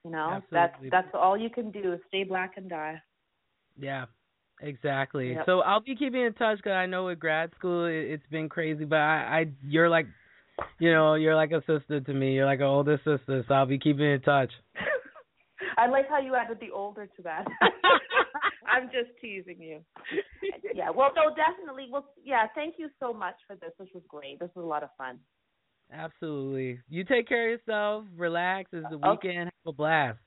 You 0.04 0.10
know, 0.10 0.30
Absolutely. 0.32 0.90
that's 0.90 1.06
that's 1.06 1.14
all 1.14 1.36
you 1.36 1.50
can 1.50 1.70
do. 1.70 1.94
is 1.94 2.00
Stay 2.08 2.24
black 2.24 2.52
and 2.56 2.68
die. 2.68 3.02
Yeah, 3.78 4.04
exactly. 4.60 5.32
Yep. 5.32 5.46
So 5.46 5.60
I'll 5.60 5.80
be 5.80 5.96
keeping 5.96 6.20
in 6.20 6.34
touch 6.34 6.58
because 6.58 6.72
I 6.72 6.86
know 6.86 7.06
with 7.06 7.18
grad 7.18 7.50
school 7.58 7.86
it, 7.86 7.94
it's 7.94 8.26
been 8.30 8.48
crazy, 8.48 8.84
but 8.84 8.98
I, 8.98 9.40
I 9.40 9.44
you're 9.66 9.88
like, 9.88 10.06
you 10.78 10.92
know, 10.92 11.14
you're 11.14 11.34
like 11.34 11.52
a 11.52 11.60
sister 11.66 12.00
to 12.00 12.12
me. 12.12 12.34
You're 12.34 12.46
like 12.46 12.60
an 12.60 12.66
older 12.66 12.98
sister, 12.98 13.44
so 13.48 13.54
I'll 13.54 13.66
be 13.66 13.78
keeping 13.78 14.04
in 14.04 14.20
touch. 14.20 14.52
I 15.78 15.86
like 15.86 16.08
how 16.08 16.18
you 16.20 16.34
added 16.34 16.58
the 16.60 16.70
older 16.70 17.06
to 17.06 17.22
that. 17.22 17.44
I'm 18.66 18.84
just 18.86 19.10
teasing 19.20 19.60
you. 19.60 19.80
Yeah. 20.74 20.90
Well, 20.90 21.12
no, 21.14 21.32
definitely. 21.34 21.86
Well, 21.90 22.06
yeah. 22.24 22.46
Thank 22.54 22.74
you 22.78 22.88
so 22.98 23.12
much 23.12 23.36
for 23.46 23.54
this. 23.54 23.70
This 23.78 23.86
was 23.94 24.02
great. 24.08 24.40
This 24.40 24.50
was 24.56 24.64
a 24.64 24.66
lot 24.66 24.82
of 24.82 24.88
fun. 24.98 25.20
Absolutely. 25.92 26.80
You 26.88 27.04
take 27.04 27.28
care 27.28 27.52
of 27.52 27.60
yourself. 27.60 28.04
Relax. 28.16 28.70
It's 28.72 28.84
the 28.90 28.96
Okay. 28.96 29.28
weekend. 29.28 29.44
Have 29.44 29.66
a 29.68 29.72
blast. 29.72 30.18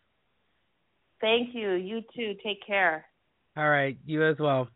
Thank 1.19 1.53
you. 1.53 1.71
You 1.73 2.01
too. 2.15 2.35
Take 2.43 2.65
care. 2.65 3.05
All 3.57 3.69
right. 3.69 3.97
You 4.05 4.25
as 4.25 4.37
well. 4.39 4.69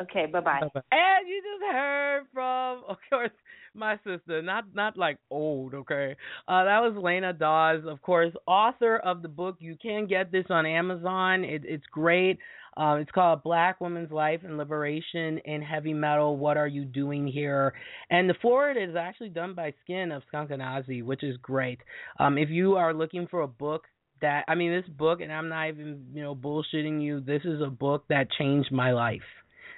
Okay. 0.00 0.24
Bye 0.26 0.40
bye. 0.40 0.60
Bye-bye. 0.60 0.80
And 0.90 1.28
you 1.28 1.42
just 1.42 1.70
heard 1.72 2.22
from, 2.32 2.84
of 2.88 2.96
course, 3.10 3.30
my 3.74 3.98
sister, 4.04 4.42
not 4.42 4.64
not 4.74 4.96
like 4.96 5.18
old, 5.30 5.74
okay. 5.74 6.16
Uh, 6.48 6.64
that 6.64 6.80
was 6.80 6.94
Laina 6.96 7.32
Dawes, 7.32 7.82
of 7.86 8.00
course, 8.02 8.32
author 8.46 8.96
of 8.98 9.22
the 9.22 9.28
book. 9.28 9.56
You 9.58 9.76
can 9.80 10.06
get 10.06 10.32
this 10.32 10.46
on 10.50 10.66
Amazon. 10.66 11.44
It, 11.44 11.62
it's 11.64 11.86
great. 11.90 12.38
Uh, 12.76 12.96
it's 13.00 13.10
called 13.10 13.42
Black 13.42 13.80
Women's 13.80 14.10
Life 14.10 14.40
and 14.44 14.56
Liberation 14.56 15.38
in 15.44 15.60
Heavy 15.60 15.92
Metal. 15.92 16.36
What 16.36 16.56
are 16.56 16.66
you 16.66 16.84
doing 16.84 17.26
here? 17.26 17.74
And 18.10 18.28
the 18.28 18.34
forward 18.40 18.76
is 18.78 18.96
actually 18.96 19.28
done 19.28 19.54
by 19.54 19.74
Skin 19.84 20.10
of 20.10 20.22
Skunk 20.28 20.50
Anansie, 20.50 21.04
which 21.04 21.22
is 21.22 21.36
great. 21.42 21.80
Um, 22.18 22.38
if 22.38 22.48
you 22.48 22.76
are 22.76 22.94
looking 22.94 23.26
for 23.26 23.42
a 23.42 23.48
book 23.48 23.84
that, 24.22 24.44
I 24.48 24.54
mean, 24.54 24.72
this 24.72 24.88
book, 24.96 25.20
and 25.20 25.30
I'm 25.30 25.50
not 25.50 25.68
even, 25.68 26.06
you 26.14 26.22
know, 26.22 26.34
bullshitting 26.34 27.02
you. 27.02 27.20
This 27.20 27.42
is 27.44 27.60
a 27.60 27.68
book 27.68 28.04
that 28.08 28.28
changed 28.38 28.72
my 28.72 28.92
life. 28.92 29.20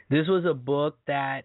This 0.09 0.29
was 0.29 0.45
a 0.49 0.55
book 0.55 0.97
that 1.09 1.43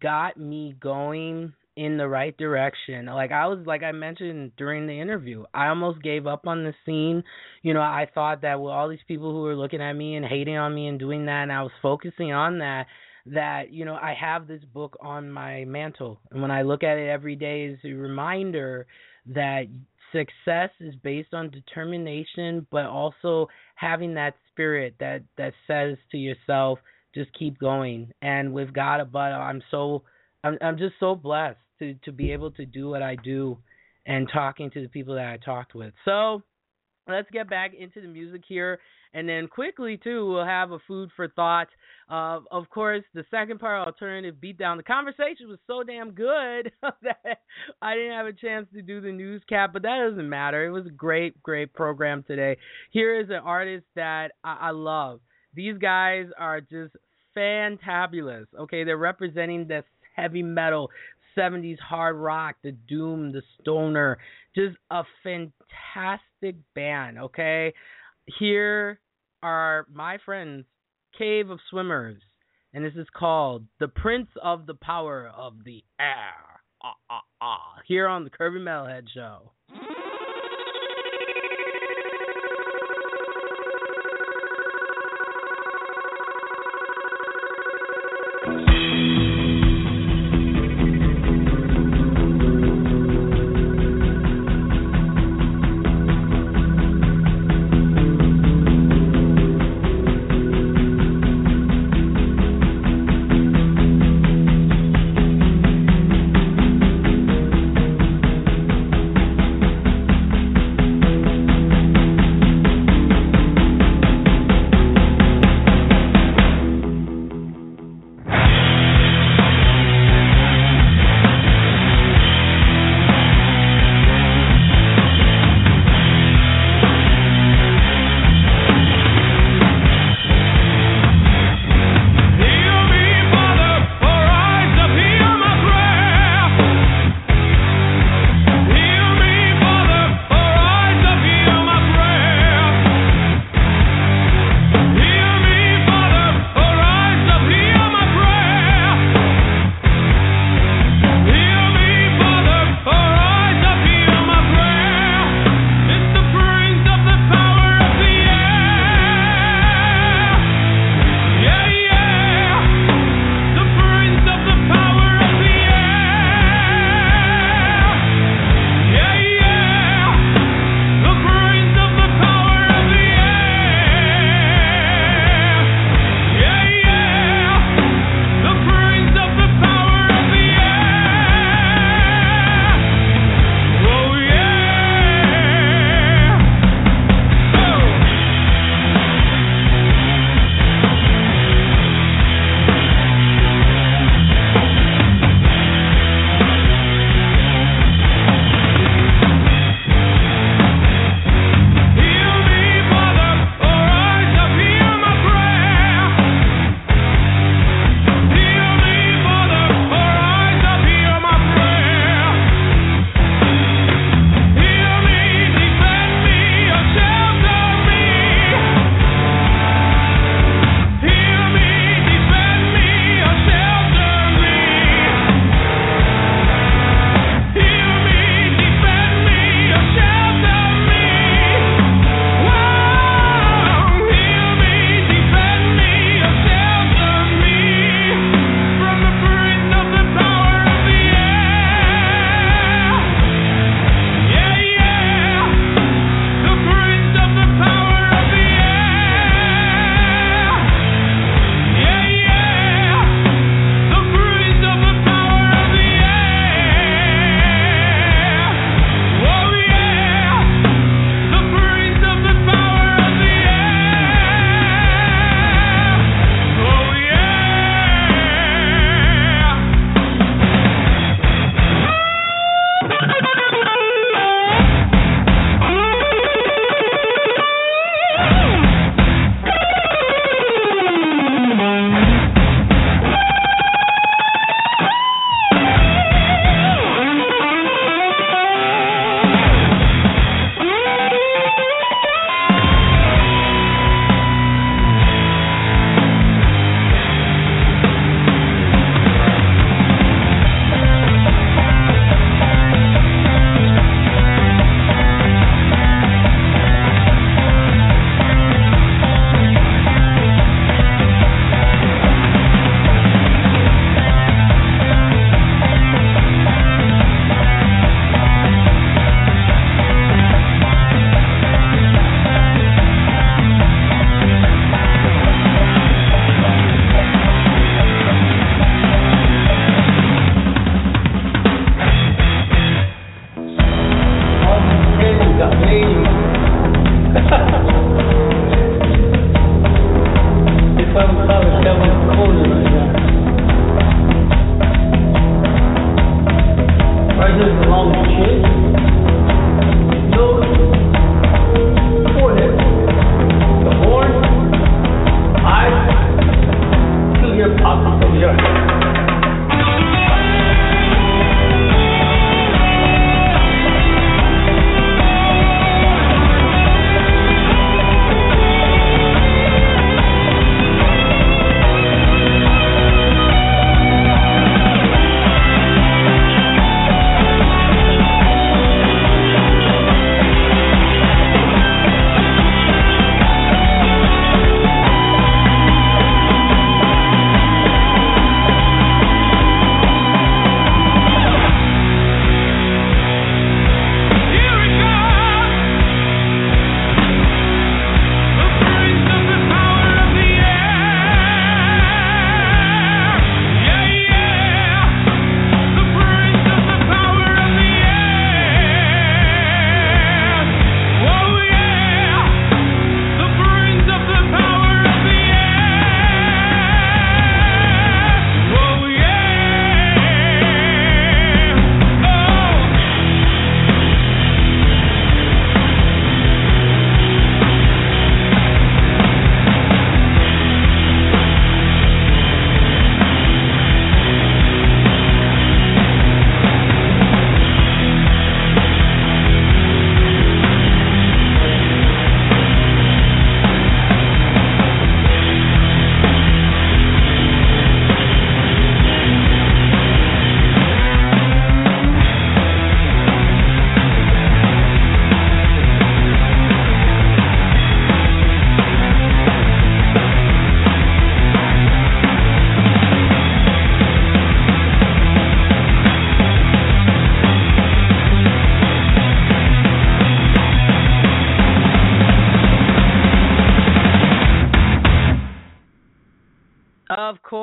got 0.00 0.36
me 0.36 0.76
going 0.80 1.52
in 1.76 1.96
the 1.96 2.08
right 2.08 2.36
direction. 2.36 3.06
Like 3.06 3.32
I 3.32 3.46
was 3.46 3.60
like 3.66 3.82
I 3.82 3.92
mentioned 3.92 4.52
during 4.56 4.86
the 4.86 5.00
interview, 5.00 5.44
I 5.54 5.68
almost 5.68 6.02
gave 6.02 6.26
up 6.26 6.46
on 6.46 6.64
the 6.64 6.74
scene. 6.84 7.22
You 7.62 7.74
know, 7.74 7.80
I 7.80 8.08
thought 8.14 8.42
that 8.42 8.60
with 8.60 8.72
all 8.72 8.88
these 8.88 8.98
people 9.08 9.32
who 9.32 9.42
were 9.42 9.56
looking 9.56 9.80
at 9.80 9.94
me 9.94 10.16
and 10.16 10.24
hating 10.26 10.56
on 10.56 10.74
me 10.74 10.88
and 10.88 10.98
doing 10.98 11.26
that 11.26 11.42
and 11.42 11.52
I 11.52 11.62
was 11.62 11.72
focusing 11.80 12.32
on 12.32 12.58
that 12.58 12.86
that, 13.26 13.72
you 13.72 13.84
know, 13.84 13.94
I 13.94 14.14
have 14.20 14.48
this 14.48 14.62
book 14.74 14.96
on 15.00 15.30
my 15.30 15.64
mantle. 15.64 16.20
And 16.30 16.42
when 16.42 16.50
I 16.50 16.62
look 16.62 16.82
at 16.82 16.98
it 16.98 17.08
every 17.08 17.36
day 17.36 17.66
is 17.66 17.78
a 17.84 17.92
reminder 17.92 18.86
that 19.26 19.66
success 20.10 20.70
is 20.80 20.94
based 21.02 21.32
on 21.32 21.48
determination 21.48 22.66
but 22.70 22.84
also 22.84 23.48
having 23.76 24.12
that 24.12 24.34
spirit 24.50 24.94
that 25.00 25.22
that 25.38 25.54
says 25.66 25.96
to 26.10 26.18
yourself 26.18 26.78
just 27.14 27.30
keep 27.38 27.58
going. 27.58 28.12
And 28.20 28.52
with 28.52 28.72
God 28.72 29.00
above, 29.00 29.32
I'm 29.32 29.62
so 29.70 30.02
I'm 30.44 30.58
I'm 30.60 30.78
just 30.78 30.94
so 31.00 31.14
blessed 31.14 31.58
to 31.78 31.94
to 32.04 32.12
be 32.12 32.32
able 32.32 32.50
to 32.52 32.66
do 32.66 32.88
what 32.88 33.02
I 33.02 33.16
do 33.16 33.58
and 34.06 34.28
talking 34.32 34.70
to 34.70 34.82
the 34.82 34.88
people 34.88 35.14
that 35.14 35.26
I 35.26 35.36
talked 35.36 35.74
with. 35.74 35.92
So 36.04 36.42
let's 37.08 37.30
get 37.30 37.48
back 37.48 37.72
into 37.78 38.00
the 38.00 38.08
music 38.08 38.42
here. 38.46 38.80
And 39.14 39.28
then 39.28 39.46
quickly 39.46 40.00
too 40.02 40.26
we'll 40.26 40.44
have 40.44 40.72
a 40.72 40.78
food 40.88 41.10
for 41.14 41.28
thought. 41.28 41.68
Uh, 42.08 42.40
of 42.50 42.68
course 42.70 43.04
the 43.14 43.24
second 43.30 43.60
part 43.60 43.86
alternative 43.86 44.36
beatdown 44.42 44.76
the 44.76 44.82
conversation 44.82 45.48
was 45.48 45.58
so 45.66 45.82
damn 45.82 46.10
good 46.10 46.70
that 47.02 47.38
i 47.80 47.94
didn't 47.94 48.12
have 48.12 48.26
a 48.26 48.32
chance 48.32 48.66
to 48.74 48.82
do 48.82 49.00
the 49.00 49.12
news 49.12 49.40
cap 49.48 49.72
but 49.72 49.82
that 49.82 50.08
doesn't 50.08 50.28
matter. 50.28 50.66
It 50.66 50.70
was 50.70 50.86
a 50.86 50.90
great 50.90 51.40
great 51.42 51.72
program 51.72 52.24
today. 52.26 52.56
Here 52.90 53.20
is 53.20 53.28
an 53.30 53.36
artist 53.36 53.86
that 53.96 54.32
i, 54.42 54.56
I 54.60 54.70
love. 54.70 55.20
These 55.54 55.78
guys 55.78 56.26
are 56.38 56.60
just 56.60 56.96
fantabulous. 57.36 58.46
Okay 58.58 58.84
they're 58.84 58.96
representing 58.96 59.68
this 59.68 59.84
heavy 60.14 60.42
metal 60.42 60.90
70s 61.36 61.78
hard 61.78 62.16
rock, 62.16 62.56
the 62.62 62.72
doom, 62.72 63.32
the 63.32 63.42
stoner, 63.60 64.18
just 64.54 64.76
a 64.90 65.02
fantastic 65.22 66.56
band, 66.74 67.18
okay? 67.18 67.72
Here 68.38 69.00
are 69.42 69.86
my 69.92 70.18
friends, 70.24 70.64
Cave 71.16 71.50
of 71.50 71.58
Swimmers, 71.70 72.22
and 72.72 72.84
this 72.84 72.94
is 72.94 73.06
called 73.14 73.66
The 73.80 73.88
Prince 73.88 74.28
of 74.42 74.66
the 74.66 74.74
Power 74.74 75.30
of 75.34 75.64
the 75.64 75.84
Air. 76.00 76.60
Ah, 76.82 76.96
ah, 77.10 77.22
ah. 77.40 77.74
Here 77.86 78.08
on 78.08 78.24
the 78.24 78.30
Curvy 78.30 78.58
Metalhead 78.58 79.06
Show. 79.12 79.52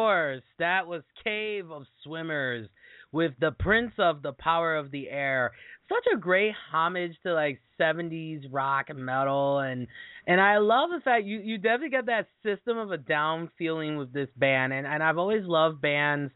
Course, 0.10 0.41
that 0.57 0.88
was 0.88 1.03
Cave 1.23 1.69
of 1.69 1.84
Swimmers 2.03 2.68
with 3.11 3.34
the 3.40 3.52
Prince 3.52 3.91
of 3.99 4.23
the 4.23 4.34
Power 4.34 4.76
of 4.76 4.90
the 4.90 5.07
Air. 5.07 5.52
Such 5.88 6.06
a 6.11 6.18
great 6.18 6.53
homage 6.72 7.14
to 7.22 7.34
like 7.36 7.61
70s 7.80 8.41
rock 8.52 8.88
and 8.90 9.06
metal 9.06 9.60
and 9.60 9.86
and 10.26 10.41
I 10.41 10.57
love 10.57 10.90
the 10.90 11.02
fact 11.03 11.26
you 11.26 11.40
you 11.40 11.60
definitely 11.60 11.91
get 11.91 12.07
that 12.07 12.27
system 12.44 12.80
of 12.80 12.91
a 12.91 12.98
down 12.98 13.52
feeling 13.56 13.98
with 13.98 14.11
this 14.11 14.30
band 14.36 14.73
and 14.73 14.88
and 14.88 15.03
I've 15.03 15.19
always 15.19 15.45
loved 15.45 15.80
bands 15.80 16.31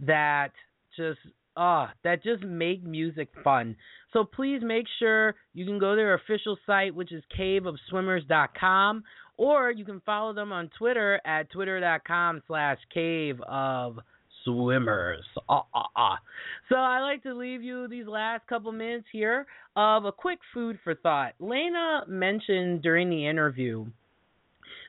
that 0.00 0.50
just 0.94 1.20
ah 1.56 1.92
that 2.04 2.22
just 2.22 2.42
make 2.42 2.84
music 2.84 3.30
fun. 3.42 3.76
So 4.12 4.24
please 4.24 4.60
make 4.62 4.86
sure 4.98 5.34
you 5.54 5.64
can 5.64 5.78
go 5.78 5.90
to 5.92 5.96
their 5.96 6.14
official 6.14 6.58
site 6.66 6.94
which 6.94 7.10
is 7.10 7.22
caveofswimmers.com 7.38 9.02
or 9.36 9.70
you 9.70 9.84
can 9.84 10.00
follow 10.04 10.32
them 10.32 10.52
on 10.52 10.70
Twitter 10.78 11.20
at 11.24 11.50
twitter.com 11.50 12.42
slash 12.46 12.78
cave 12.92 13.40
of 13.42 13.98
swimmers. 14.44 15.24
Ah, 15.48 15.64
ah, 15.74 15.88
ah. 15.96 16.18
So 16.68 16.76
I 16.76 17.00
like 17.00 17.22
to 17.24 17.34
leave 17.34 17.62
you 17.62 17.88
these 17.88 18.06
last 18.06 18.46
couple 18.46 18.70
minutes 18.72 19.06
here 19.10 19.46
of 19.76 20.04
a 20.04 20.12
quick 20.12 20.38
food 20.52 20.78
for 20.84 20.94
thought. 20.94 21.32
Laina 21.40 22.02
mentioned 22.06 22.82
during 22.82 23.10
the 23.10 23.26
interview 23.26 23.86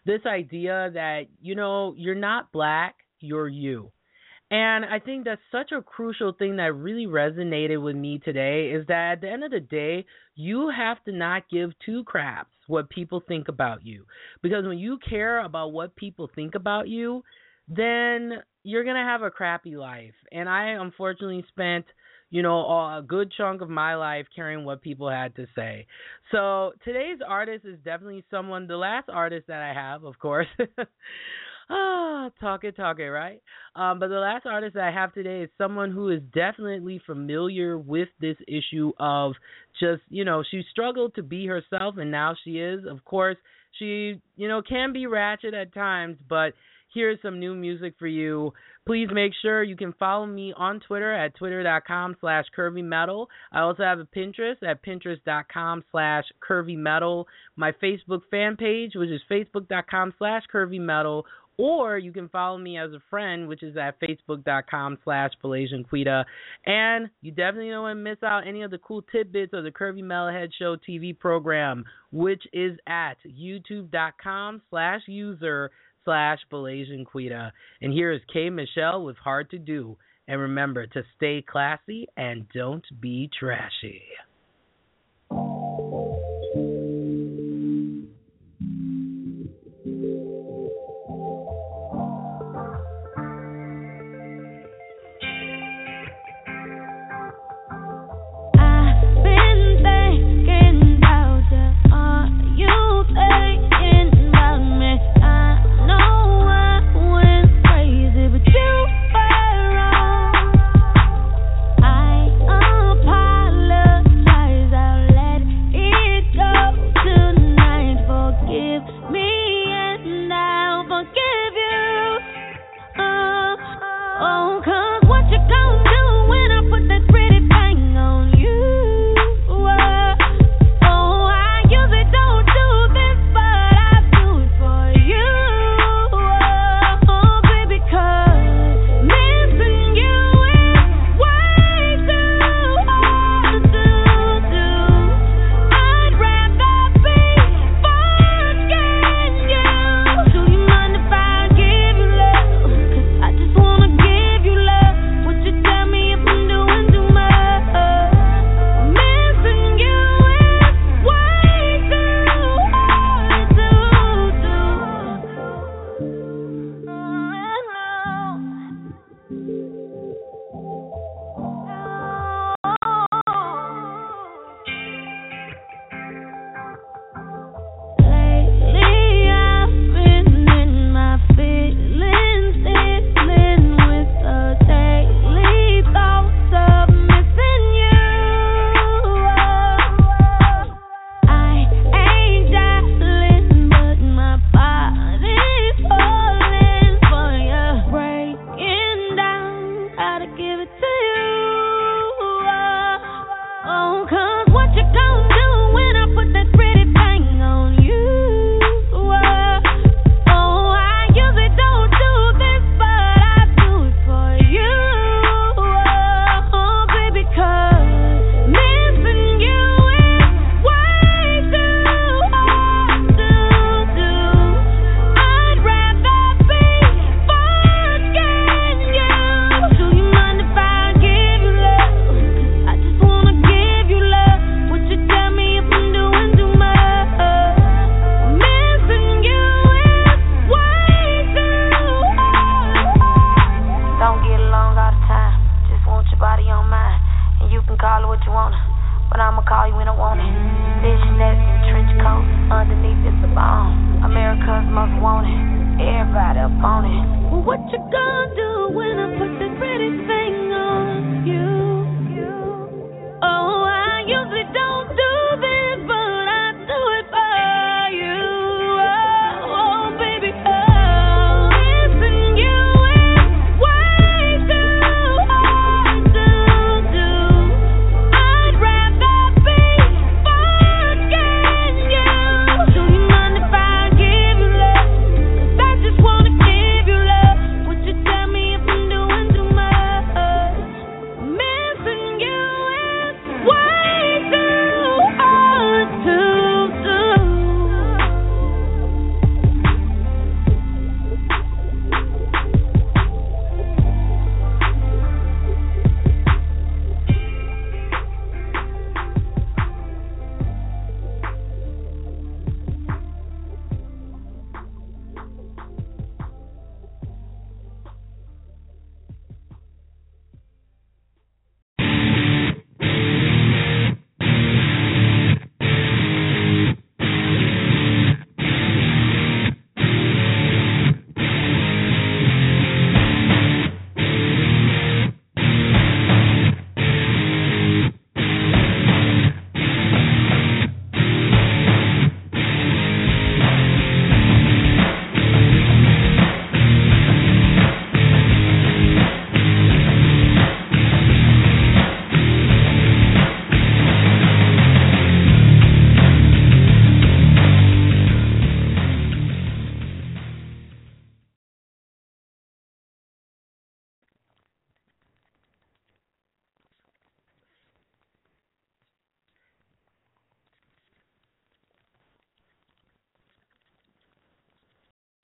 this 0.06 0.22
idea 0.26 0.92
that, 0.94 1.24
you 1.42 1.56
know, 1.56 1.96
you're 1.98 2.16
not 2.16 2.52
black, 2.52 2.96
you're 3.20 3.48
you. 3.48 3.92
And 4.56 4.86
I 4.86 4.99
think 4.99 5.26
that's 5.26 5.41
such 5.52 5.73
a 5.73 5.82
crucial 5.82 6.32
thing 6.32 6.56
that 6.57 6.73
really 6.73 7.07
resonated 7.07 7.84
with 7.84 7.98
me 7.98 8.19
today 8.23 8.72
is 8.73 8.88
that 8.88 9.11
at 9.11 9.22
the 9.22 9.30
end 9.30 9.44
of 9.44 9.52
the 9.52 9.60
day, 9.60 10.06
you 10.34 10.72
have 10.73 11.03
to 11.03 11.11
not 11.11 11.49
give 11.52 11.72
two 11.86 12.06
craps 12.06 12.56
what 12.68 12.90
people 12.90 13.22
think 13.27 13.49
about 13.49 13.86
you. 13.86 14.06
Because 14.41 14.65
when 14.65 14.77
you 14.77 14.98
care 15.10 15.44
about 15.44 15.73
what 15.73 15.98
people 15.98 16.30
think 16.34 16.56
about 16.56 16.88
you, 16.88 17.22
then 17.68 18.32
you're 18.64 18.86
going 18.86 18.95
to 18.95 19.02
have 19.02 19.23
a 19.23 19.30
crappy 19.30 19.76
life. 19.76 20.14
And 20.32 20.48
I 20.48 20.69
unfortunately 20.69 21.44
spent, 21.49 21.84
you 22.30 22.41
know, 22.41 22.60
a 22.60 23.03
good 23.06 23.34
chunk 23.36 23.60
of 23.61 23.69
my 23.69 23.95
life 23.95 24.27
caring 24.34 24.64
what 24.64 24.82
people 24.82 25.10
had 25.10 25.36
to 25.36 25.48
say. 25.53 25.86
So 26.32 26.72
today's 26.86 27.19
artist 27.27 27.65
is 27.65 27.77
definitely 27.84 28.23
someone, 28.32 28.68
the 28.68 28.77
last 28.77 29.10
artist 29.10 29.48
that 29.48 29.61
I 29.61 29.73
have, 29.73 30.06
of 30.06 30.18
course. 30.18 30.48
ah, 31.70 32.30
talk 32.40 32.64
it, 32.64 32.76
talk 32.76 33.00
it, 33.00 33.10
right? 33.10 33.42
Um, 33.76 34.00
but 34.00 34.08
the 34.08 34.16
last 34.16 34.46
artist 34.46 34.76
I 34.76 34.92
have 34.92 35.14
today 35.14 35.42
is 35.42 35.50
someone 35.58 35.92
who 35.92 36.10
is 36.10 36.22
definitely 36.34 37.02
familiar 37.06 37.78
with 37.78 38.10
this 38.20 38.38
issue 38.48 38.92
of 39.00 39.34
just, 39.80 40.02
you 40.10 40.26
know, 40.26 40.44
she 40.50 40.64
struggled 40.72 41.16
to 41.16 41.24
be 41.24 41.46
herself 41.46 41.96
and 41.98 42.12
now 42.12 42.36
she 42.44 42.60
is. 42.60 42.86
Of 42.90 43.04
course, 43.06 43.38
she, 43.80 44.22
you 44.36 44.48
know, 44.48 44.62
can 44.62 44.94
be 44.94 45.08
ratchet 45.08 45.54
at 45.54 45.74
times, 45.74 46.18
but 46.30 46.54
here's 46.94 47.22
some 47.22 47.40
new 47.40 47.54
music 47.54 47.94
for 48.00 48.08
you. 48.08 48.54
Please 48.88 49.10
make 49.12 49.34
sure 49.42 49.64
you 49.64 49.76
can 49.76 49.94
follow 49.94 50.26
me 50.26 50.54
on 50.56 50.80
Twitter 50.80 51.12
at 51.12 51.36
twitter.com 51.36 52.16
slash 52.22 52.46
curvy 52.58 52.84
metal. 52.84 53.30
I 53.52 53.62
also 53.62 53.84
have 53.84 54.00
a 54.00 54.06
Pinterest 54.06 54.62
at 54.64 54.84
pinterest.com 54.84 55.84
slash 55.92 56.24
curvy 56.48 56.78
metal. 56.78 57.28
My 57.56 57.72
Facebook 57.84 58.22
fan 58.30 58.56
page, 58.56 58.92
which 58.96 59.10
is 59.10 59.22
facebook.com 59.30 60.14
slash 60.18 60.44
curvy 60.54 60.80
metal, 60.80 61.26
or 61.57 61.98
you 61.98 62.11
can 62.11 62.30
follow 62.30 62.57
me 62.57 62.77
as 62.77 62.91
a 62.91 63.02
friend, 63.10 63.48
which 63.48 63.64
is 63.64 63.77
at 63.77 63.99
facebook.com 64.02 64.98
slash 65.03 65.32
Quita. 65.90 66.26
And 66.65 67.10
you 67.22 67.32
definitely 67.32 67.69
don't 67.69 67.84
want 67.84 67.98
to 67.98 68.03
miss 68.03 68.23
out 68.23 68.48
any 68.48 68.64
of 68.64 68.72
the 68.72 68.77
cool 68.77 69.03
tidbits 69.11 69.53
of 69.53 69.64
the 69.64 69.72
Curvy 69.72 70.03
Metalhead 70.03 70.49
Show 70.57 70.76
TV 70.77 71.18
program, 71.18 71.86
which 72.11 72.44
is 72.53 72.77
at 72.88 73.18
youtube.com 73.26 74.61
slash 74.69 75.02
user 75.07 75.72
slash 76.03 76.40
Quita. 76.49 77.52
And 77.82 77.94
here 77.94 78.11
is 78.11 78.22
K 78.32 78.49
Michelle 78.49 79.03
with 79.03 79.18
Hard 79.18 79.49
to 79.52 79.60
Do. 79.60 79.98
And 80.27 80.41
remember 80.41 80.88
to 80.88 81.03
stay 81.15 81.44
classy 81.48 82.07
and 82.18 82.48
don't 82.53 82.86
be 82.99 83.30
trashy. 83.40 84.02